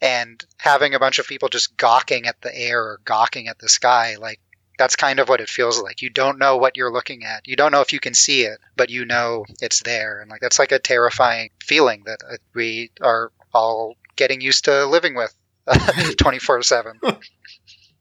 And 0.00 0.44
having 0.58 0.94
a 0.94 0.98
bunch 0.98 1.18
of 1.18 1.26
people 1.26 1.48
just 1.48 1.76
gawking 1.76 2.26
at 2.26 2.40
the 2.40 2.56
air 2.56 2.80
or 2.80 3.00
gawking 3.04 3.48
at 3.48 3.58
the 3.58 3.68
sky, 3.68 4.16
like 4.16 4.40
that's 4.78 4.96
kind 4.96 5.18
of 5.18 5.28
what 5.28 5.40
it 5.40 5.48
feels 5.48 5.82
like. 5.82 6.02
You 6.02 6.08
don't 6.08 6.38
know 6.38 6.56
what 6.56 6.76
you're 6.76 6.92
looking 6.92 7.24
at. 7.24 7.48
You 7.48 7.56
don't 7.56 7.72
know 7.72 7.80
if 7.80 7.92
you 7.92 7.98
can 7.98 8.14
see 8.14 8.42
it, 8.42 8.58
but 8.76 8.90
you 8.90 9.04
know 9.04 9.44
it's 9.60 9.82
there. 9.82 10.20
And 10.20 10.30
like 10.30 10.40
that's 10.40 10.58
like 10.58 10.72
a 10.72 10.78
terrifying 10.78 11.50
feeling 11.60 12.04
that 12.06 12.20
uh, 12.28 12.36
we 12.54 12.92
are 13.02 13.32
all 13.52 13.96
getting 14.16 14.40
used 14.40 14.66
to 14.66 14.86
living 14.86 15.16
with 15.16 15.34
24 16.16 16.62
7. 16.62 17.00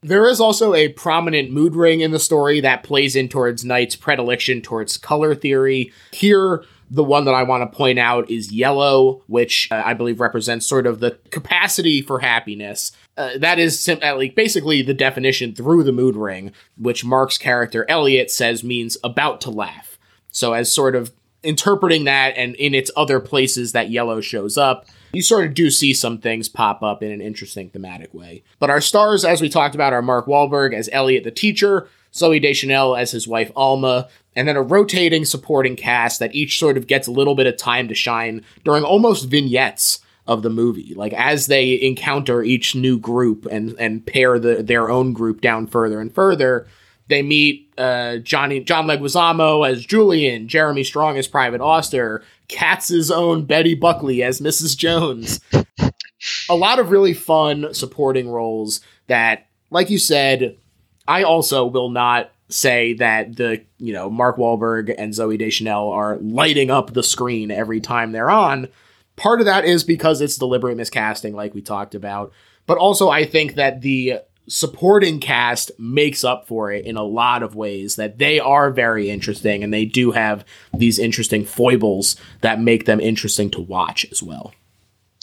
There 0.02 0.30
is 0.30 0.40
also 0.40 0.76
a 0.76 0.90
prominent 0.90 1.52
mood 1.52 1.76
ring 1.76 2.02
in 2.02 2.12
the 2.12 2.20
story 2.20 2.62
that 2.62 2.84
plays 2.84 3.16
in 3.16 3.28
towards 3.28 3.66
Night's 3.66 3.96
predilection 3.96 4.62
towards 4.62 4.98
color 4.98 5.34
theory. 5.34 5.92
Here, 6.12 6.64
the 6.90 7.04
one 7.04 7.26
that 7.26 7.34
I 7.34 7.44
want 7.44 7.70
to 7.70 7.76
point 7.78 8.00
out 8.00 8.30
is 8.30 8.52
yellow, 8.52 9.24
which 9.28 9.68
uh, 9.72 9.82
I 9.86 9.94
believe 9.94 10.20
represents 10.20 10.66
sort 10.66 10.88
of 10.88 11.00
the 11.00 11.20
capacity 11.32 12.02
for 12.02 12.20
happiness. 12.20 12.92
Uh, 13.18 13.38
that 13.38 13.60
is 13.60 13.80
sim- 13.80 14.00
uh, 14.02 14.16
like 14.16 14.36
basically 14.36 14.82
the 14.82 14.94
definition 14.94 15.54
through 15.54 15.84
the 15.84 15.92
mood 15.92 16.16
ring, 16.16 16.52
which 16.78 17.04
Mark's 17.04 17.38
character 17.38 17.86
Elliot 17.90 18.32
says 18.32 18.64
means 18.64 18.98
about 19.04 19.42
to 19.42 19.50
laugh. 19.50 19.98
So, 20.32 20.54
as 20.54 20.72
sort 20.72 20.96
of 20.96 21.12
interpreting 21.44 22.06
that 22.06 22.38
and 22.38 22.56
in 22.56 22.74
its 22.74 22.92
other 22.96 23.20
places 23.20 23.72
that 23.72 23.90
yellow 23.90 24.22
shows 24.22 24.58
up, 24.58 24.86
you 25.14 25.22
sort 25.22 25.46
of 25.46 25.54
do 25.54 25.70
see 25.70 25.94
some 25.94 26.20
things 26.20 26.50
pop 26.50 26.84
up 26.84 27.02
in 27.02 27.12
an 27.12 27.22
interesting 27.22 27.70
thematic 27.70 28.14
way. 28.14 28.44
But 28.60 28.70
our 28.70 28.82
stars, 28.82 29.24
as 29.24 29.42
we 29.42 29.50
talked 29.50 29.76
about, 29.76 29.94
are 29.94 30.02
Mark 30.02 30.28
Wahlberg 30.28 30.74
as 30.74 30.90
Elliot 30.92 31.24
the 31.24 31.32
teacher, 31.32 31.88
Zooey 32.18 32.42
Deschanel 32.42 32.96
as 32.96 33.12
his 33.12 33.28
wife 33.28 33.52
Alma, 33.56 34.10
and 34.36 34.48
then 34.48 34.56
a 34.56 34.62
rotating 34.62 35.26
supporting 35.26 35.76
cast 35.76 36.20
that 36.20 36.36
each 36.36 36.60
sort 36.60 36.78
of 36.78 36.88
gets 36.88 37.08
a 37.08 37.12
little 37.12 37.36
bit 37.36 37.48
of 37.48 37.58
time 37.58 37.88
to 37.88 37.96
shine 37.96 38.44
during 38.64 38.84
almost 38.84 39.30
vignettes 39.30 40.00
of 40.28 40.44
the 40.44 40.50
movie. 40.50 40.94
Like 40.96 41.14
as 41.14 41.48
they 41.48 41.82
encounter 41.82 42.44
each 42.44 42.76
new 42.76 43.00
group 43.00 43.46
and 43.50 43.76
and 43.80 44.06
pair 44.06 44.38
the, 44.38 44.62
their 44.62 44.90
own 44.90 45.14
group 45.14 45.42
down 45.42 45.68
further 45.68 46.00
and 46.00 46.14
further, 46.14 46.68
they 47.08 47.22
meet 47.22 47.74
uh, 47.78 48.18
Johnny 48.18 48.60
John 48.60 48.86
Leguizamo 48.86 49.68
as 49.68 49.86
Julian, 49.86 50.48
Jeremy 50.48 50.84
Strong 50.84 51.18
as 51.18 51.28
Private 51.28 51.62
Auster, 51.62 52.24
Katz's 52.48 53.10
own 53.10 53.46
Betty 53.46 53.76
Buckley 53.76 54.22
as 54.24 54.42
Mrs. 54.42 54.78
Jones. 54.78 55.40
a 56.50 56.56
lot 56.56 56.80
of 56.80 56.92
really 56.92 57.14
fun 57.14 57.74
supporting 57.74 58.30
roles 58.30 58.82
that, 59.08 59.48
like 59.70 59.90
you 59.90 59.98
said, 59.98 60.58
I 61.08 61.24
also 61.24 61.66
will 61.66 61.90
not 61.90 62.32
say 62.50 62.94
that 62.94 63.36
the 63.36 63.62
you 63.78 63.94
know 63.94 64.10
Mark 64.10 64.38
Wahlberg 64.38 64.94
and 64.98 65.14
Zooey 65.14 65.38
Deschanel 65.38 65.90
are 65.90 66.18
lighting 66.18 66.72
up 66.72 66.94
the 66.94 67.04
screen 67.04 67.52
every 67.52 67.82
time 67.82 68.12
they're 68.12 68.30
on. 68.30 68.68
Part 69.16 69.40
of 69.40 69.46
that 69.48 69.66
is 69.66 69.84
because 69.84 70.22
it's 70.22 70.38
deliberate 70.38 70.78
miscasting, 70.78 71.34
like 71.34 71.54
we 71.54 71.62
talked 71.62 71.96
about, 71.96 72.32
but 72.66 72.78
also 72.78 73.10
I 73.10 73.26
think 73.26 73.56
that 73.56 73.82
the 73.82 74.22
supporting 74.48 75.20
cast 75.20 75.72
makes 75.78 76.24
up 76.24 76.48
for 76.48 76.72
it 76.72 76.86
in 76.86 76.96
a 76.96 77.04
lot 77.04 77.44
of 77.44 77.56
ways 77.56 77.98
that 77.98 78.18
they 78.18 78.40
are 78.40 78.72
very 78.72 79.10
interesting 79.10 79.64
and 79.64 79.74
they 79.74 79.86
do 79.86 80.12
have 80.12 80.46
these 80.74 81.00
interesting 81.00 81.44
foibles 81.44 82.16
that 82.42 82.62
make 82.62 82.86
them 82.86 83.00
interesting 83.00 83.50
to 83.52 83.60
watch 83.60 84.06
as 84.12 84.24
well. 84.24 84.54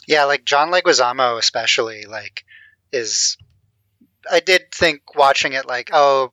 Yeah, 0.07 0.25
like 0.25 0.45
John 0.45 0.71
Leguizamo 0.71 1.39
especially 1.39 2.05
like 2.05 2.45
is 2.93 3.39
I 4.31 4.41
did 4.41 4.73
think 4.73 5.15
watching 5.15 5.53
it 5.53 5.67
like, 5.67 5.91
oh, 5.93 6.33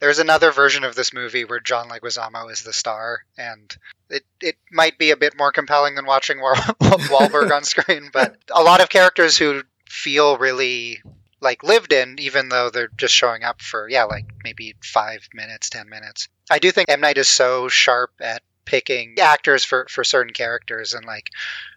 there's 0.00 0.18
another 0.18 0.50
version 0.50 0.84
of 0.84 0.94
this 0.94 1.12
movie 1.12 1.44
where 1.44 1.60
John 1.60 1.88
Leguizamo 1.88 2.50
is 2.50 2.62
the 2.62 2.72
star 2.72 3.20
and 3.36 3.74
it, 4.08 4.24
it 4.40 4.56
might 4.72 4.98
be 4.98 5.10
a 5.10 5.16
bit 5.16 5.36
more 5.36 5.52
compelling 5.52 5.94
than 5.94 6.06
watching 6.06 6.40
Wa- 6.40 6.54
Wahlberg 6.80 7.52
on 7.52 7.64
screen, 7.64 8.10
but 8.12 8.36
a 8.50 8.62
lot 8.62 8.80
of 8.80 8.88
characters 8.88 9.36
who 9.36 9.62
feel 9.88 10.38
really 10.38 11.00
like 11.40 11.62
lived 11.62 11.92
in, 11.92 12.16
even 12.18 12.48
though 12.48 12.70
they're 12.70 12.90
just 12.96 13.14
showing 13.14 13.44
up 13.44 13.62
for 13.62 13.88
yeah, 13.88 14.04
like 14.04 14.26
maybe 14.44 14.74
five 14.82 15.28
minutes, 15.32 15.70
ten 15.70 15.88
minutes. 15.88 16.28
I 16.50 16.58
do 16.58 16.70
think 16.70 16.88
M 16.88 17.00
Night 17.00 17.18
is 17.18 17.28
so 17.28 17.68
sharp 17.68 18.12
at 18.20 18.42
picking 18.64 19.16
actors 19.20 19.64
for 19.64 19.86
for 19.88 20.04
certain 20.04 20.32
characters 20.32 20.92
and 20.92 21.04
like 21.04 21.30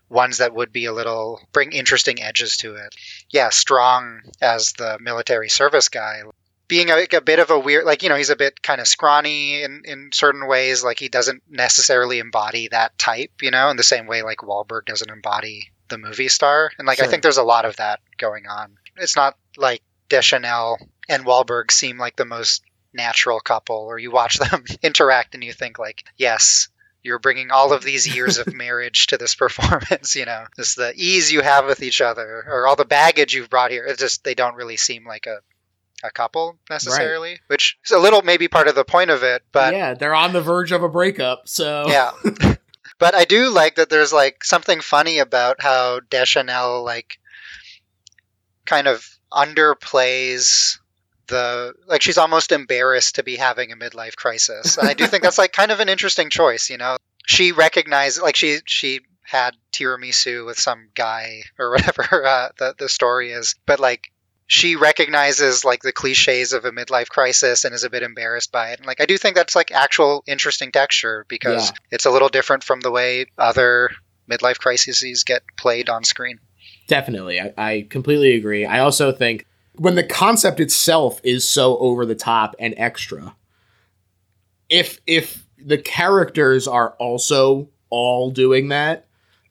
ones 0.10 0.38
that 0.38 0.54
would 0.54 0.72
be 0.72 0.86
a 0.86 0.94
little 0.94 1.42
bring 1.52 1.72
interesting 1.72 2.22
edges 2.22 2.58
to 2.58 2.76
it. 2.76 2.96
Yeah, 3.30 3.50
Strong 3.50 4.22
as 4.42 4.74
the 4.74 4.98
military 5.00 5.50
service 5.50 5.90
guy. 5.90 6.22
Being 6.68 6.90
a, 6.90 7.06
a 7.14 7.22
bit 7.22 7.40
of 7.40 7.52
a 7.52 7.60
weird, 7.60 7.86
like, 7.86 8.04
you 8.04 8.10
know, 8.10 8.16
he's 8.16 8.30
a 8.30 8.36
bit 8.36 8.62
kind 8.62 8.80
of 8.80 8.88
scrawny 8.88 9.64
in, 9.64 9.84
in 9.86 10.10
certain 10.12 10.48
ways. 10.48 10.84
Like, 10.84 11.00
he 11.00 11.10
doesn't 11.10 11.44
necessarily 11.50 12.20
embody 12.20 12.70
that 12.70 12.98
type, 12.98 13.32
you 13.42 13.52
know, 13.52 13.70
in 13.70 13.78
the 13.78 13.84
same 13.84 14.08
way, 14.08 14.24
like, 14.24 14.40
Wahlberg 14.40 14.86
doesn't 14.86 15.12
embody 15.12 15.72
the 15.90 15.98
movie 15.98 16.30
star. 16.30 16.72
And, 16.80 16.88
like, 16.88 17.02
I 17.02 17.08
think 17.08 17.22
there's 17.22 17.38
a 17.38 17.44
lot 17.44 17.66
of 17.66 17.76
that 17.76 18.00
going 18.18 18.48
on. 18.48 18.78
It's 18.98 19.16
not 19.16 19.38
like 19.58 19.84
Deschanel 20.10 20.78
and 21.10 21.26
Wahlberg 21.26 21.72
seem 21.72 21.98
like 21.98 22.16
the 22.16 22.26
most 22.26 22.64
natural 22.94 23.40
couple, 23.40 23.78
or 23.78 24.00
you 24.00 24.12
watch 24.12 24.38
them 24.38 24.64
interact 24.82 25.36
and 25.36 25.44
you 25.44 25.54
think, 25.54 25.80
like, 25.80 26.04
yes, 26.18 26.70
you're 27.04 27.20
bringing 27.20 27.52
all 27.52 27.74
of 27.74 27.84
these 27.84 28.14
years 28.14 28.38
of 28.38 28.54
marriage 28.54 29.08
to 29.08 29.18
this 29.18 29.36
performance 29.36 30.16
you 30.18 30.26
know 30.26 30.46
just 30.56 30.78
the 30.78 30.94
ease 30.96 31.32
you 31.32 31.42
have 31.42 31.66
with 31.66 31.84
each 31.84 32.02
other 32.02 32.44
or 32.48 32.66
all 32.68 32.76
the 32.76 32.86
baggage 32.86 33.34
you've 33.34 33.50
brought 33.50 33.72
here. 33.72 33.86
It's 33.86 34.00
just 34.00 34.24
they 34.24 34.34
don't 34.34 34.56
really 34.56 34.78
seem 34.78 35.06
like 35.06 35.28
a 35.28 35.40
a 36.06 36.12
couple 36.12 36.58
necessarily 36.70 37.40
which 37.48 37.78
is 37.86 37.92
a 37.92 38.00
little 38.00 38.22
maybe 38.24 38.50
part 38.50 38.68
of 38.68 38.76
the 38.76 38.84
point 38.84 39.10
of 39.10 39.24
it 39.24 39.42
but 39.54 39.74
yeah, 39.74 39.94
they're 39.94 40.14
on 40.14 40.34
the 40.34 40.42
verge 40.42 40.74
of 40.74 40.84
a 40.84 40.90
breakup, 40.90 41.48
so. 41.48 41.86
Yeah. 41.88 42.12
But 43.00 43.16
i 43.16 43.26
do 43.26 43.50
like 43.50 43.76
that 43.76 43.90
there's 43.90 44.14
like 44.14 44.46
something 44.46 44.80
funny 44.80 45.20
about 45.20 45.62
how 45.62 46.00
deschanel 46.10 46.86
like 46.86 47.20
kind 48.66 48.88
of 48.88 49.06
underplays 49.32 50.78
the 51.28 51.74
like 51.88 52.02
she's 52.02 52.18
almost 52.18 52.52
embarrassed 52.52 53.16
to 53.16 53.24
be 53.24 53.36
having 53.36 53.72
a 53.72 53.76
midlife 53.76 54.16
crisis 54.16 54.78
and 54.78 54.88
i 54.88 54.94
do 54.94 55.08
think 55.08 55.24
that's 55.24 55.38
like 55.38 55.54
kind 55.54 55.72
of 55.72 55.80
an 55.80 55.90
interesting 55.90 56.30
choice 56.30 56.70
you 56.70 56.78
know 56.78 56.98
she 57.26 57.52
recognized 57.52 58.22
like 58.22 58.36
she 58.36 58.60
she 58.66 59.00
had 59.22 59.56
tiramisu 59.72 60.46
with 60.46 60.60
some 60.60 60.90
guy 60.96 61.42
or 61.58 61.72
whatever 61.72 62.26
uh, 62.26 62.50
the, 62.60 62.76
the 62.78 62.90
story 62.90 63.32
is 63.32 63.56
but 63.66 63.80
like 63.80 64.12
she 64.46 64.76
recognizes 64.76 65.64
like 65.64 65.82
the 65.82 65.94
cliches 65.94 66.52
of 66.52 66.66
a 66.66 66.72
midlife 66.72 67.08
crisis 67.08 67.64
and 67.64 67.74
is 67.74 67.86
a 67.86 67.90
bit 67.90 68.04
embarrassed 68.04 68.52
by 68.52 68.72
it 68.72 68.80
and 68.80 68.86
like 68.86 69.00
i 69.02 69.06
do 69.06 69.18
think 69.18 69.36
that's 69.36 69.56
like 69.56 69.72
actual 69.72 70.24
interesting 70.28 70.72
texture 70.72 71.26
because 71.30 71.70
Yeah. 71.70 71.76
it's 71.92 72.06
a 72.06 72.12
little 72.12 72.30
different 72.30 72.64
from 72.64 72.82
the 72.82 72.92
way 72.92 73.28
other 73.38 73.90
midlife 74.30 74.60
crises 74.60 75.24
get 75.24 75.44
played 75.58 75.90
on 75.90 76.04
screen 76.04 76.40
Definitely. 76.88 77.40
I, 77.40 77.54
I 77.58 77.88
completely 77.90 78.36
agree. 78.36 78.66
I 78.66 78.80
also 78.80 79.14
think 79.14 79.46
when 79.76 79.96
the 79.96 80.04
concept 80.04 80.60
itself 80.60 81.20
is 81.24 81.48
so 81.48 81.78
over 81.78 82.06
the 82.06 82.16
top 82.16 82.56
and 82.60 82.74
extra, 82.78 83.36
if 84.70 85.00
if 85.08 85.46
the 85.58 85.78
characters 85.78 86.68
are 86.68 86.92
also 87.00 87.70
all 87.90 88.32
doing 88.32 88.70
that, 88.70 89.08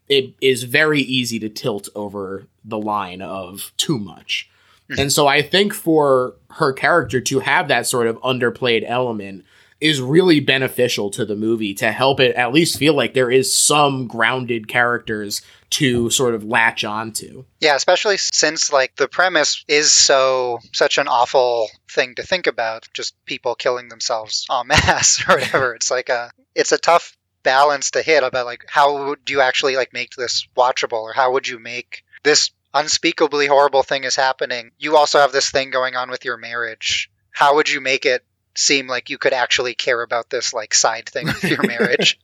it 0.08 0.34
is 0.40 0.64
very 0.64 1.00
easy 1.00 1.38
to 1.38 1.48
tilt 1.48 1.88
over 1.94 2.46
the 2.64 2.78
line 2.78 3.22
of 3.22 3.72
too 3.76 3.98
much. 3.98 4.48
Hmm. 4.88 5.00
And 5.00 5.12
so 5.12 5.26
I 5.26 5.42
think 5.42 5.72
for 5.72 6.34
her 6.50 6.72
character 6.72 7.20
to 7.20 7.40
have 7.40 7.68
that 7.68 7.86
sort 7.86 8.06
of 8.06 8.16
underplayed 8.20 8.84
element 8.86 9.44
is 9.82 10.00
really 10.00 10.40
beneficial 10.40 11.10
to 11.10 11.24
the 11.24 11.34
movie 11.34 11.74
to 11.74 11.90
help 11.90 12.20
it 12.20 12.36
at 12.36 12.52
least 12.52 12.78
feel 12.78 12.94
like 12.94 13.14
there 13.14 13.30
is 13.30 13.54
some 13.54 14.06
grounded 14.06 14.68
characters 14.68 15.42
to 15.70 16.08
sort 16.10 16.34
of 16.34 16.44
latch 16.44 16.84
onto. 16.84 17.44
Yeah, 17.60 17.74
especially 17.74 18.18
since 18.18 18.72
like 18.72 18.94
the 18.96 19.08
premise 19.08 19.64
is 19.66 19.90
so 19.90 20.60
such 20.72 20.98
an 20.98 21.08
awful 21.08 21.68
thing 21.90 22.14
to 22.16 22.22
think 22.22 22.46
about, 22.46 22.88
just 22.94 23.14
people 23.24 23.54
killing 23.54 23.88
themselves 23.88 24.46
en 24.50 24.66
masse 24.68 25.28
or 25.28 25.34
whatever. 25.34 25.74
It's 25.74 25.90
like 25.90 26.08
a 26.08 26.30
it's 26.54 26.72
a 26.72 26.78
tough 26.78 27.16
balance 27.42 27.90
to 27.92 28.02
hit 28.02 28.22
about 28.22 28.46
like 28.46 28.64
how 28.68 29.16
do 29.24 29.32
you 29.32 29.40
actually 29.40 29.74
like 29.74 29.92
make 29.92 30.14
this 30.14 30.46
watchable 30.56 31.02
or 31.02 31.12
how 31.12 31.32
would 31.32 31.48
you 31.48 31.58
make 31.58 32.04
this 32.22 32.52
unspeakably 32.72 33.46
horrible 33.46 33.82
thing 33.82 34.04
is 34.04 34.16
happening. 34.16 34.70
You 34.78 34.96
also 34.96 35.18
have 35.18 35.32
this 35.32 35.50
thing 35.50 35.70
going 35.70 35.96
on 35.96 36.10
with 36.10 36.24
your 36.24 36.36
marriage. 36.36 37.10
How 37.30 37.56
would 37.56 37.68
you 37.68 37.80
make 37.80 38.06
it 38.06 38.24
seem 38.54 38.86
like 38.86 39.10
you 39.10 39.18
could 39.18 39.32
actually 39.32 39.74
care 39.74 40.02
about 40.02 40.30
this 40.30 40.52
like 40.52 40.74
side 40.74 41.08
thing 41.08 41.26
with 41.26 41.44
your 41.44 41.62
marriage 41.66 42.18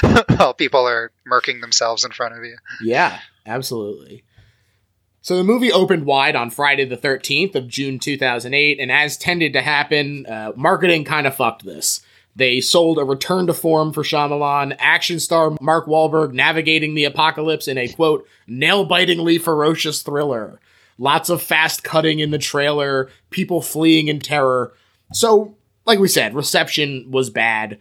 while 0.36 0.54
people 0.54 0.86
are 0.86 1.12
murking 1.30 1.60
themselves 1.60 2.04
in 2.04 2.10
front 2.10 2.36
of 2.36 2.44
you? 2.44 2.56
Yeah, 2.82 3.18
absolutely. 3.46 4.24
So 5.20 5.36
the 5.36 5.44
movie 5.44 5.72
opened 5.72 6.06
wide 6.06 6.36
on 6.36 6.50
Friday 6.50 6.84
the 6.84 6.96
13th 6.96 7.54
of 7.54 7.68
June 7.68 7.98
2008, 7.98 8.80
and 8.80 8.90
as 8.90 9.18
tended 9.18 9.52
to 9.52 9.60
happen, 9.60 10.24
uh, 10.26 10.52
marketing 10.56 11.04
kind 11.04 11.26
of 11.26 11.34
fucked 11.34 11.64
this. 11.64 12.00
They 12.34 12.60
sold 12.60 12.98
a 12.98 13.04
return 13.04 13.46
to 13.48 13.52
form 13.52 13.92
for 13.92 14.02
Shyamalan, 14.02 14.76
action 14.78 15.18
star 15.18 15.56
Mark 15.60 15.86
Wahlberg 15.86 16.32
navigating 16.32 16.94
the 16.94 17.04
apocalypse 17.04 17.66
in 17.66 17.76
a 17.76 17.88
quote, 17.88 18.26
nail 18.46 18.84
bitingly 18.86 19.38
ferocious 19.38 20.02
thriller. 20.02 20.60
Lots 20.98 21.30
of 21.30 21.42
fast 21.42 21.84
cutting 21.84 22.20
in 22.20 22.30
the 22.30 22.38
trailer, 22.38 23.10
people 23.30 23.60
fleeing 23.60 24.08
in 24.08 24.20
terror. 24.20 24.72
So, 25.12 25.57
like 25.88 25.98
we 25.98 26.06
said, 26.06 26.34
reception 26.34 27.10
was 27.10 27.30
bad. 27.30 27.78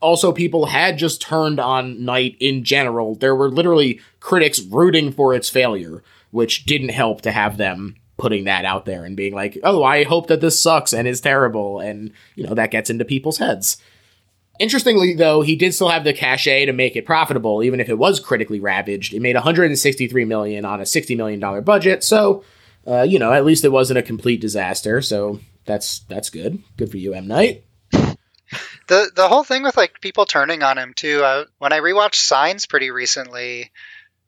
Also, 0.00 0.32
people 0.32 0.66
had 0.66 0.96
just 0.96 1.20
turned 1.20 1.58
on 1.58 2.04
Night 2.04 2.36
in 2.38 2.62
general. 2.62 3.16
There 3.16 3.34
were 3.34 3.50
literally 3.50 4.00
critics 4.20 4.60
rooting 4.60 5.12
for 5.12 5.34
its 5.34 5.50
failure, 5.50 6.02
which 6.30 6.64
didn't 6.64 6.90
help 6.90 7.20
to 7.22 7.32
have 7.32 7.56
them 7.56 7.96
putting 8.16 8.44
that 8.44 8.64
out 8.64 8.84
there 8.84 9.04
and 9.04 9.16
being 9.16 9.34
like, 9.34 9.58
oh, 9.64 9.82
I 9.82 10.04
hope 10.04 10.28
that 10.28 10.40
this 10.40 10.60
sucks 10.60 10.92
and 10.92 11.08
is 11.08 11.20
terrible. 11.20 11.80
And, 11.80 12.12
you 12.36 12.46
know, 12.46 12.54
that 12.54 12.70
gets 12.70 12.90
into 12.90 13.04
people's 13.04 13.38
heads. 13.38 13.76
Interestingly, 14.60 15.14
though, 15.14 15.42
he 15.42 15.56
did 15.56 15.74
still 15.74 15.88
have 15.88 16.04
the 16.04 16.12
cachet 16.12 16.66
to 16.66 16.72
make 16.72 16.96
it 16.96 17.06
profitable, 17.06 17.62
even 17.62 17.80
if 17.80 17.88
it 17.88 17.98
was 17.98 18.20
critically 18.20 18.60
ravaged. 18.60 19.14
It 19.14 19.22
made 19.22 19.36
163 19.36 20.24
million 20.24 20.64
on 20.64 20.80
a 20.80 20.86
60 20.86 21.14
million 21.14 21.38
dollar 21.38 21.60
budget, 21.60 22.02
so 22.02 22.42
uh, 22.84 23.02
you 23.02 23.20
know 23.20 23.32
at 23.32 23.44
least 23.44 23.64
it 23.64 23.70
wasn't 23.70 23.98
a 23.98 24.02
complete 24.02 24.40
disaster. 24.40 25.00
So 25.00 25.38
that's 25.68 26.00
that's 26.08 26.30
good. 26.30 26.58
Good 26.76 26.90
for 26.90 26.96
you, 26.96 27.14
M 27.14 27.28
Night. 27.28 27.64
The 28.88 29.10
the 29.14 29.28
whole 29.28 29.44
thing 29.44 29.62
with 29.62 29.76
like 29.76 30.00
people 30.00 30.24
turning 30.24 30.62
on 30.62 30.78
him 30.78 30.94
too. 30.94 31.22
Uh, 31.22 31.44
when 31.58 31.72
I 31.74 31.80
rewatched 31.80 32.14
Signs 32.14 32.64
pretty 32.66 32.90
recently, 32.90 33.70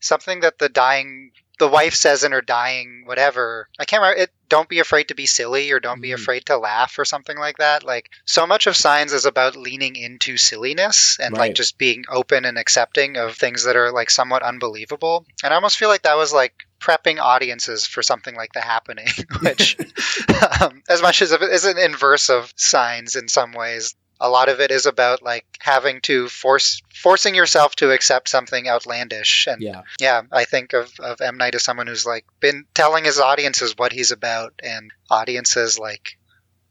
something 0.01 0.41
that 0.41 0.59
the 0.59 0.69
dying 0.69 1.33
the 1.59 1.69
wife 1.69 1.95
says 1.95 2.25
in 2.25 2.33
her 2.33 2.41
dying 2.41 3.03
whatever 3.05 3.69
i 3.79 3.85
can't 3.85 4.01
remember 4.01 4.23
it 4.23 4.31
don't 4.49 4.67
be 4.71 4.79
afraid 4.79 5.09
to 5.09 5.15
be 5.15 5.27
silly 5.27 5.71
or 5.73 5.79
don't 5.79 6.01
be 6.01 6.09
Mhm. 6.09 6.15
afraid 6.15 6.47
to 6.47 6.57
laugh 6.57 6.99
or 6.99 7.05
something 7.05 7.37
like 7.37 7.59
that 7.59 7.85
like 7.85 8.09
so 8.25 8.47
much 8.47 8.67
of 8.67 8.75
signs 8.75 9.13
is 9.13 9.27
about 9.27 9.57
leaning 9.57 9.95
into 9.95 10.39
silliness 10.39 11.19
and 11.21 11.35
Right. 11.35 11.49
like 11.49 11.55
just 11.55 11.77
being 11.77 12.07
open 12.09 12.47
and 12.47 12.57
accepting 12.57 13.19
of 13.19 13.37
things 13.37 13.65
that 13.65 13.77
are 13.77 13.93
like 13.93 14.09
somewhat 14.09 14.43
unbelievable 14.43 15.27
and 15.45 15.53
i 15.53 15.57
almost 15.57 15.77
feel 15.77 15.91
like 15.91 16.05
that 16.05 16.17
was 16.17 16.33
like 16.33 16.55
prepping 16.81 17.19
audiences 17.19 17.87
for 17.87 18.03
something 18.03 18.35
like 18.35 18.53
the 18.53 18.61
happening 18.61 19.07
which 19.43 19.77
um, 20.61 20.83
as 20.89 21.03
much 21.03 21.23
as 21.23 21.33
it 21.33 21.43
is 21.43 21.65
an 21.65 21.79
inverse 21.79 22.31
of 22.31 22.53
signs 22.57 23.17
in 23.17 23.29
some 23.29 23.53
ways 23.53 23.95
a 24.21 24.29
lot 24.29 24.49
of 24.49 24.61
it 24.61 24.71
is 24.71 24.87
about 24.87 25.23
like 25.23 25.47
having 25.61 26.01
to 26.03 26.29
force 26.29 26.83
forcing 26.95 27.35
yourself 27.35 27.75
to 27.77 27.91
accept 27.91 28.29
something 28.29 28.69
outlandish 28.69 29.47
and 29.47 29.63
Yeah, 29.63 29.83
yeah, 29.99 30.23
I 30.31 30.45
think 30.45 30.75
of, 30.75 30.93
of 31.01 31.21
M 31.21 31.39
Night 31.39 31.55
as 31.55 31.63
someone 31.63 31.87
who's 31.87 32.05
like 32.05 32.27
been 32.39 32.67
telling 32.75 33.05
his 33.05 33.19
audiences 33.19 33.75
what 33.77 33.93
he's 33.93 34.11
about, 34.11 34.53
and 34.63 34.91
audiences 35.11 35.79
like 35.79 36.19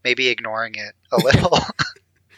maybe 0.04 0.28
ignoring 0.28 0.76
it 0.76 0.94
a 1.10 1.16
little. 1.24 1.58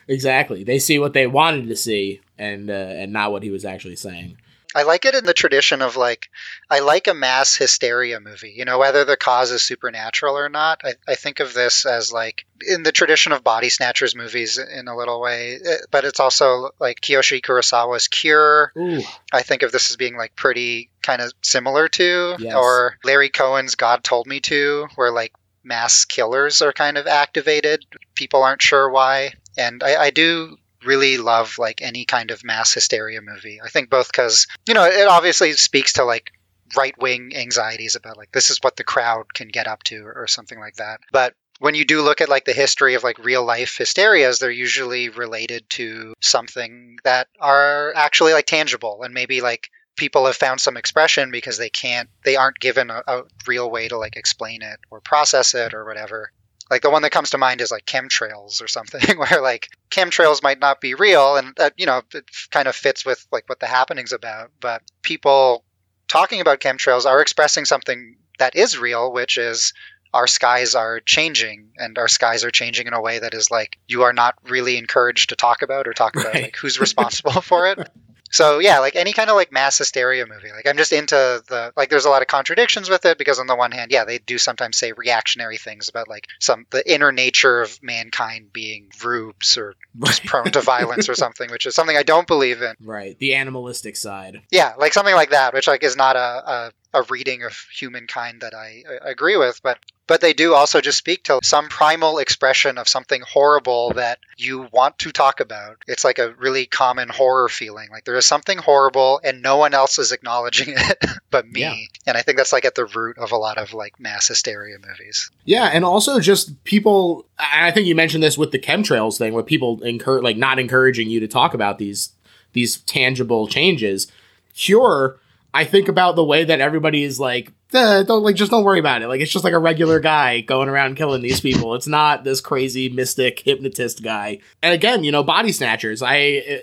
exactly. 0.09 0.65
They 0.65 0.79
see 0.79 0.99
what 0.99 1.13
they 1.13 1.27
wanted 1.27 1.69
to 1.69 1.77
see, 1.77 2.21
and 2.39 2.71
uh, 2.71 2.73
and 2.73 3.13
not 3.13 3.33
what 3.33 3.43
he 3.43 3.51
was 3.51 3.65
actually 3.65 3.97
saying. 3.97 4.39
I 4.75 4.83
like 4.85 5.05
it 5.05 5.15
in 5.15 5.25
the 5.25 5.35
tradition 5.35 5.83
of 5.83 5.97
like, 5.97 6.29
I 6.71 6.81
like 6.81 7.07
a 7.07 7.15
mass 7.15 7.55
hysteria 7.57 8.21
movie, 8.21 8.55
you 8.57 8.65
know, 8.65 8.79
whether 8.79 9.05
the 9.05 9.17
cause 9.17 9.51
is 9.51 9.63
supernatural 9.63 10.37
or 10.39 10.49
not. 10.49 10.81
I, 10.85 10.95
I 11.07 11.15
think 11.15 11.41
of 11.41 11.53
this 11.55 11.85
as 11.87 12.13
like 12.13 12.47
in 12.67 12.83
the 12.83 12.93
tradition 12.93 13.33
of 13.33 13.45
body 13.45 13.69
snatchers 13.69 14.15
movies 14.17 14.59
in 14.59 14.89
a 14.89 14.97
little 14.97 15.21
way, 15.21 15.59
eh, 15.65 15.77
but 15.91 16.05
it's 16.05 16.21
also 16.21 16.71
like 16.79 17.01
Kiyoshi 17.01 17.41
Kurosawa's 17.43 18.09
Cure. 18.09 18.73
Ooh, 18.79 19.03
I 19.33 19.43
think 19.43 19.63
of 19.63 19.73
this 19.73 19.91
as 19.91 19.97
being 19.97 20.17
like 20.17 20.37
pretty 20.37 20.91
kind 21.03 21.21
of 21.21 21.33
similar 21.43 21.89
to, 21.89 22.37
Yes. 22.39 22.55
or 22.55 22.97
Larry 23.05 23.29
Cohen's 23.29 23.75
God 23.75 24.03
Told 24.05 24.27
Me 24.27 24.41
to, 24.41 24.87
where 24.95 25.11
like 25.11 25.33
mass 25.65 26.05
killers 26.05 26.63
are 26.63 26.73
kind 26.73 26.97
of 26.99 27.07
activated. 27.07 27.85
People 28.15 28.43
aren't 28.43 28.63
sure 28.63 28.89
why. 28.91 29.33
And 29.57 29.83
I, 29.83 29.97
I 30.05 30.11
do 30.11 30.57
really 30.85 31.19
love 31.19 31.57
like 31.59 31.83
any 31.83 32.05
kind 32.05 32.31
of 32.31 32.45
mass 32.45 32.73
hysteria 32.73 33.21
movie. 33.23 33.61
I 33.63 33.69
think 33.69 33.91
both 33.91 34.11
because, 34.11 34.47
you 34.67 34.75
know, 34.75 34.85
it 34.85 35.09
obviously 35.09 35.53
speaks 35.53 35.95
to 35.95 36.05
like 36.05 36.33
right 36.77 36.95
wing 36.99 37.33
anxieties 37.37 37.95
about 37.95 38.17
like 38.17 38.33
this 38.33 38.51
is 38.51 38.59
what 38.63 38.77
the 38.77 38.85
crowd 38.85 39.33
can 39.35 39.49
get 39.49 39.67
up 39.67 39.83
to 39.85 40.05
or, 40.05 40.27
something 40.27 40.59
like 40.59 40.77
that. 40.77 41.01
But 41.13 41.35
when 41.59 41.75
you 41.75 41.85
do 41.85 42.03
look 42.03 42.21
at 42.21 42.29
like 42.29 42.45
the 42.45 42.53
history 42.53 42.95
of 42.95 43.05
like 43.05 43.19
real 43.19 43.45
life 43.45 43.77
hysterias, 43.79 44.39
they're 44.39 44.51
usually 44.51 45.09
related 45.11 45.69
to 45.71 46.15
something 46.21 46.99
that 47.05 47.29
are 47.41 47.93
actually 47.95 48.33
like 48.33 48.47
tangible 48.47 49.03
and 49.03 49.15
maybe 49.15 49.41
like 49.41 49.69
people 49.97 50.27
have 50.27 50.37
found 50.37 50.61
some 50.61 50.77
expression 50.77 51.31
because 51.31 51.59
they 51.59 51.69
can't 51.69 52.09
they 52.25 52.37
aren't 52.37 52.59
given 52.59 52.91
a, 52.91 53.03
a 53.07 53.23
real 53.47 53.71
way 53.71 53.89
to 53.89 53.99
like 53.99 54.17
explain 54.17 54.63
it 54.63 54.81
or 54.91 55.01
process 55.01 55.55
it 55.55 55.75
or 55.75 55.85
whatever 55.85 56.33
like 56.73 56.81
the 56.83 56.91
one 56.91 57.03
that 57.03 57.13
comes 57.13 57.31
to 57.31 57.39
mind 57.39 57.61
is 57.61 57.71
like 57.71 57.85
chemtrails 57.85 58.63
or 58.63 58.67
something 58.67 59.17
where 59.19 59.43
like 59.43 59.69
chemtrails 59.91 60.43
might 60.43 60.59
not 60.59 60.81
be 60.81 60.95
real 60.95 61.37
and 61.37 61.55
that 61.57 61.75
you 61.77 61.85
know 61.85 62.01
it 62.15 62.25
kind 62.51 62.67
of 62.67 62.75
fits 62.75 63.05
with 63.05 63.25
like 63.31 63.47
what 63.49 63.61
the 63.61 63.67
happening's 63.67 64.13
about 64.13 64.51
but 64.59 64.81
people 65.03 65.65
talking 66.09 66.41
about 66.41 66.61
chemtrails 66.61 67.05
are 67.05 67.21
expressing 67.21 67.67
something 67.67 68.17
that 68.39 68.57
is 68.57 68.79
real 68.79 69.13
which 69.13 69.37
is 69.37 69.75
our 70.15 70.27
skies 70.27 70.75
are 70.75 71.01
changing 71.01 71.69
and 71.77 71.99
our 71.99 72.09
skies 72.09 72.43
are 72.43 72.51
changing 72.51 72.87
in 72.87 72.95
a 72.95 73.01
way 73.03 73.19
that 73.19 73.35
is 73.35 73.51
like 73.51 73.79
you 73.87 74.03
are 74.03 74.15
not 74.15 74.35
really 74.49 74.79
encouraged 74.79 75.29
to 75.29 75.37
talk 75.37 75.61
about 75.61 75.87
or 75.87 75.93
talk 75.93 76.17
about 76.17 76.33
Right. 76.33 76.43
like 76.45 76.57
who's 76.57 76.81
responsible 76.81 77.41
for 77.43 77.67
it 77.67 77.79
so 78.33 78.59
yeah, 78.59 78.81
like 78.81 78.97
any 78.97 79.13
kind 79.13 79.31
of 79.31 79.37
like 79.37 79.53
mass 79.53 79.79
hysteria 79.79 80.27
movie. 80.27 80.51
Like 80.51 80.67
I'm 80.67 80.77
just 80.77 80.93
into 80.93 81.15
the 81.47 81.73
like 81.77 81.91
there's 81.91 82.07
a 82.07 82.11
lot 82.11 82.23
of 82.23 82.29
contradictions 82.29 82.89
with 82.91 83.05
it 83.05 83.19
because 83.19 83.39
on 83.39 83.47
the 83.47 83.55
one 83.55 83.71
hand, 83.71 83.93
yeah, 83.93 84.05
they 84.05 84.19
do 84.19 84.39
sometimes 84.39 84.79
say 84.79 84.93
reactionary 84.93 85.59
things 85.59 85.89
about 85.89 86.09
like 86.09 86.27
some 86.41 86.67
the 86.71 86.91
inner 86.91 87.13
nature 87.13 87.61
of 87.61 87.79
mankind 87.83 88.53
being 88.53 88.91
rubes 89.05 89.59
or 89.59 89.75
just 90.05 90.25
prone 90.25 90.51
to 90.51 90.61
violence 90.63 91.09
or 91.09 91.15
something, 91.15 91.51
which 91.51 91.67
is 91.67 91.75
something 91.75 91.97
I 91.97 92.03
don't 92.03 92.27
believe 92.27 92.63
in. 92.63 92.75
right. 92.81 93.19
The 93.19 93.35
animalistic 93.35 93.97
side. 93.97 94.43
Yeah, 94.51 94.73
like 94.79 94.95
something 94.95 95.15
like 95.15 95.31
that, 95.31 95.55
which 95.55 95.69
like 95.69 95.83
is 95.83 95.97
not 95.97 96.17
a 96.17 96.19
a, 96.21 96.73
a 96.95 97.03
reading 97.03 97.43
of 97.43 97.57
humankind 97.75 98.43
that 98.43 98.55
I, 98.55 98.85
I 99.03 99.11
agree 99.11 99.37
with, 99.37 99.61
but 99.63 99.79
but 100.09 100.21
they 100.21 100.33
do 100.33 100.53
also 100.53 100.81
just 100.81 100.99
speak 100.99 101.25
to 101.25 101.39
some 101.43 101.69
primal 101.69 102.19
expression 102.19 102.77
of 102.77 102.89
something 102.89 103.23
horrible 103.27 103.93
that 103.95 104.19
you 104.37 104.69
want 104.73 104.99
to 104.99 105.13
talk 105.13 105.41
about. 105.41 105.79
It's 105.87 106.05
like 106.05 106.19
a 106.19 106.35
really 106.35 106.67
common 106.67 107.09
horror 107.09 107.49
feeling. 107.49 107.89
Like 107.91 108.05
there 108.05 108.17
is 108.17 108.27
something 108.27 108.59
horrible 108.59 109.21
and 109.25 109.41
no 109.41 109.57
one 109.57 109.75
else 109.75 109.99
is 109.99 110.13
acknowledging 110.13 110.75
it 110.77 111.05
but 111.31 111.47
me. 111.47 111.61
Yeah. 111.61 111.75
And 112.07 112.19
I 112.19 112.23
think 112.23 112.37
that's 112.37 112.53
like 112.53 112.65
at 112.65 112.75
the 112.75 112.85
root 112.85 113.17
of 113.17 113.33
a 113.33 113.37
lot 113.37 113.59
of 113.59 113.73
like 113.73 113.99
mass 114.01 114.29
hysteria 114.29 114.77
movies. 114.87 115.31
Yeah, 115.45 115.71
and 115.73 115.85
also 115.85 116.21
just 116.21 116.63
people. 116.65 117.27
I 117.39 117.71
think 117.71 117.87
you 117.87 117.95
mentioned 117.95 118.23
this 118.23 118.37
with 118.37 118.53
the 118.53 118.59
chemtrails 118.59 119.19
thing, 119.19 119.33
where 119.33 119.43
people 119.43 119.83
encourage, 119.83 120.23
like, 120.23 120.37
not 120.37 120.59
encouraging 120.59 121.09
you 121.09 121.21
to 121.21 121.29
talk 121.29 121.55
about 121.55 121.79
these 121.79 122.11
these 122.53 122.79
tangible 122.83 123.47
changes. 123.47 124.09
Cure. 124.55 125.19
I 125.55 125.65
think 125.65 125.89
about 125.89 126.17
the 126.17 126.25
way 126.25 126.45
that 126.45 126.61
everybody 126.61 127.03
is 127.03 127.21
like, 127.21 127.53
"Eh, 127.75 128.03
don't 128.05 128.23
like, 128.23 128.37
just 128.37 128.51
don't 128.51 128.65
worry 128.65 128.79
about 128.79 129.03
it. 129.03 129.09
Like, 129.09 129.21
it's 129.21 129.33
just 129.33 129.45
like 129.45 129.53
a 129.53 129.59
regular 129.59 130.01
guy 130.01 130.41
going 130.41 130.69
around 130.69 130.97
killing 130.97 131.23
these 131.23 131.41
people. 131.41 131.75
It's 131.75 131.87
not 131.87 132.25
this 132.25 132.41
crazy 132.41 132.89
mystic 132.89 133.41
hypnotist 133.41 134.03
guy. 134.03 134.39
And 134.63 134.73
again, 134.73 135.05
you 135.05 135.13
know, 135.13 135.23
body 135.23 135.53
snatchers. 135.53 136.03
I 136.03 136.19
eh, 136.19 136.59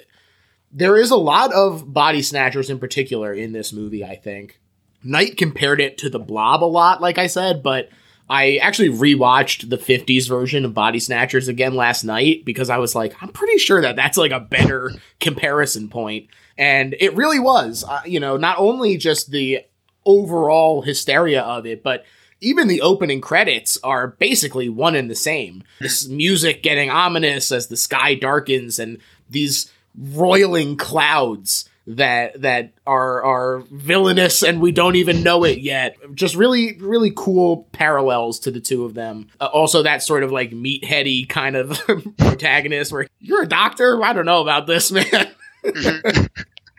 there 0.71 0.97
is 0.97 1.11
a 1.11 1.17
lot 1.17 1.53
of 1.53 1.93
body 1.93 2.21
snatchers 2.21 2.69
in 2.69 2.79
particular 2.79 3.33
in 3.33 3.51
this 3.51 3.73
movie. 3.73 4.03
I 4.03 4.15
think 4.15 4.59
Night 5.03 5.37
compared 5.37 5.79
it 5.79 5.97
to 5.99 6.09
the 6.09 6.19
Blob 6.19 6.63
a 6.63 6.65
lot, 6.65 7.01
like 7.01 7.17
I 7.17 7.27
said, 7.27 7.63
but 7.63 7.89
I 8.29 8.57
actually 8.57 8.89
rewatched 8.89 9.69
the 9.69 9.77
50s 9.77 10.27
version 10.27 10.65
of 10.65 10.73
Body 10.73 10.99
Snatchers 10.99 11.47
again 11.47 11.73
last 11.73 12.03
night 12.03 12.45
because 12.45 12.69
I 12.69 12.77
was 12.77 12.93
like, 12.93 13.15
I'm 13.21 13.29
pretty 13.29 13.57
sure 13.57 13.81
that 13.81 13.95
that's 13.95 14.17
like 14.17 14.31
a 14.31 14.39
better 14.39 14.91
comparison 15.19 15.89
point. 15.89 16.27
And 16.59 16.93
it 16.99 17.15
really 17.15 17.39
was, 17.39 17.85
uh, 17.87 18.01
you 18.05 18.19
know, 18.19 18.35
not 18.35 18.59
only 18.59 18.97
just 18.97 19.31
the 19.31 19.61
overall 20.05 20.81
hysteria 20.81 21.41
of 21.41 21.65
it, 21.65 21.81
but 21.81 22.03
even 22.41 22.67
the 22.67 22.81
opening 22.81 23.21
credits 23.21 23.77
are 23.81 24.07
basically 24.07 24.67
one 24.67 24.93
and 24.95 25.09
the 25.09 25.15
same. 25.15 25.63
This 25.79 26.07
music 26.07 26.61
getting 26.61 26.89
ominous 26.89 27.53
as 27.53 27.67
the 27.67 27.77
sky 27.77 28.13
darkens 28.13 28.77
and 28.77 28.97
these 29.29 29.71
roiling 29.97 30.75
clouds 30.75 31.69
that 31.87 32.39
that 32.41 32.71
are 32.85 33.23
are 33.23 33.59
villainous 33.71 34.43
and 34.43 34.61
we 34.61 34.71
don't 34.71 34.95
even 34.95 35.23
know 35.23 35.45
it 35.45 35.59
yet. 35.59 35.97
Just 36.13 36.35
really 36.35 36.77
really 36.77 37.11
cool 37.15 37.67
parallels 37.71 38.39
to 38.41 38.51
the 38.51 38.59
two 38.59 38.83
of 38.83 38.93
them. 38.93 39.27
Uh, 39.39 39.45
also 39.45 39.83
that 39.83 40.03
sort 40.03 40.23
of 40.23 40.31
like 40.31 40.51
meatheady 40.51 41.27
kind 41.27 41.55
of 41.55 41.81
protagonist 42.17 42.91
where 42.91 43.07
you're 43.19 43.43
a 43.43 43.47
doctor. 43.47 44.03
I 44.03 44.11
don't 44.13 44.25
know 44.25 44.41
about 44.41 44.67
this 44.67 44.91
man. 44.91 45.29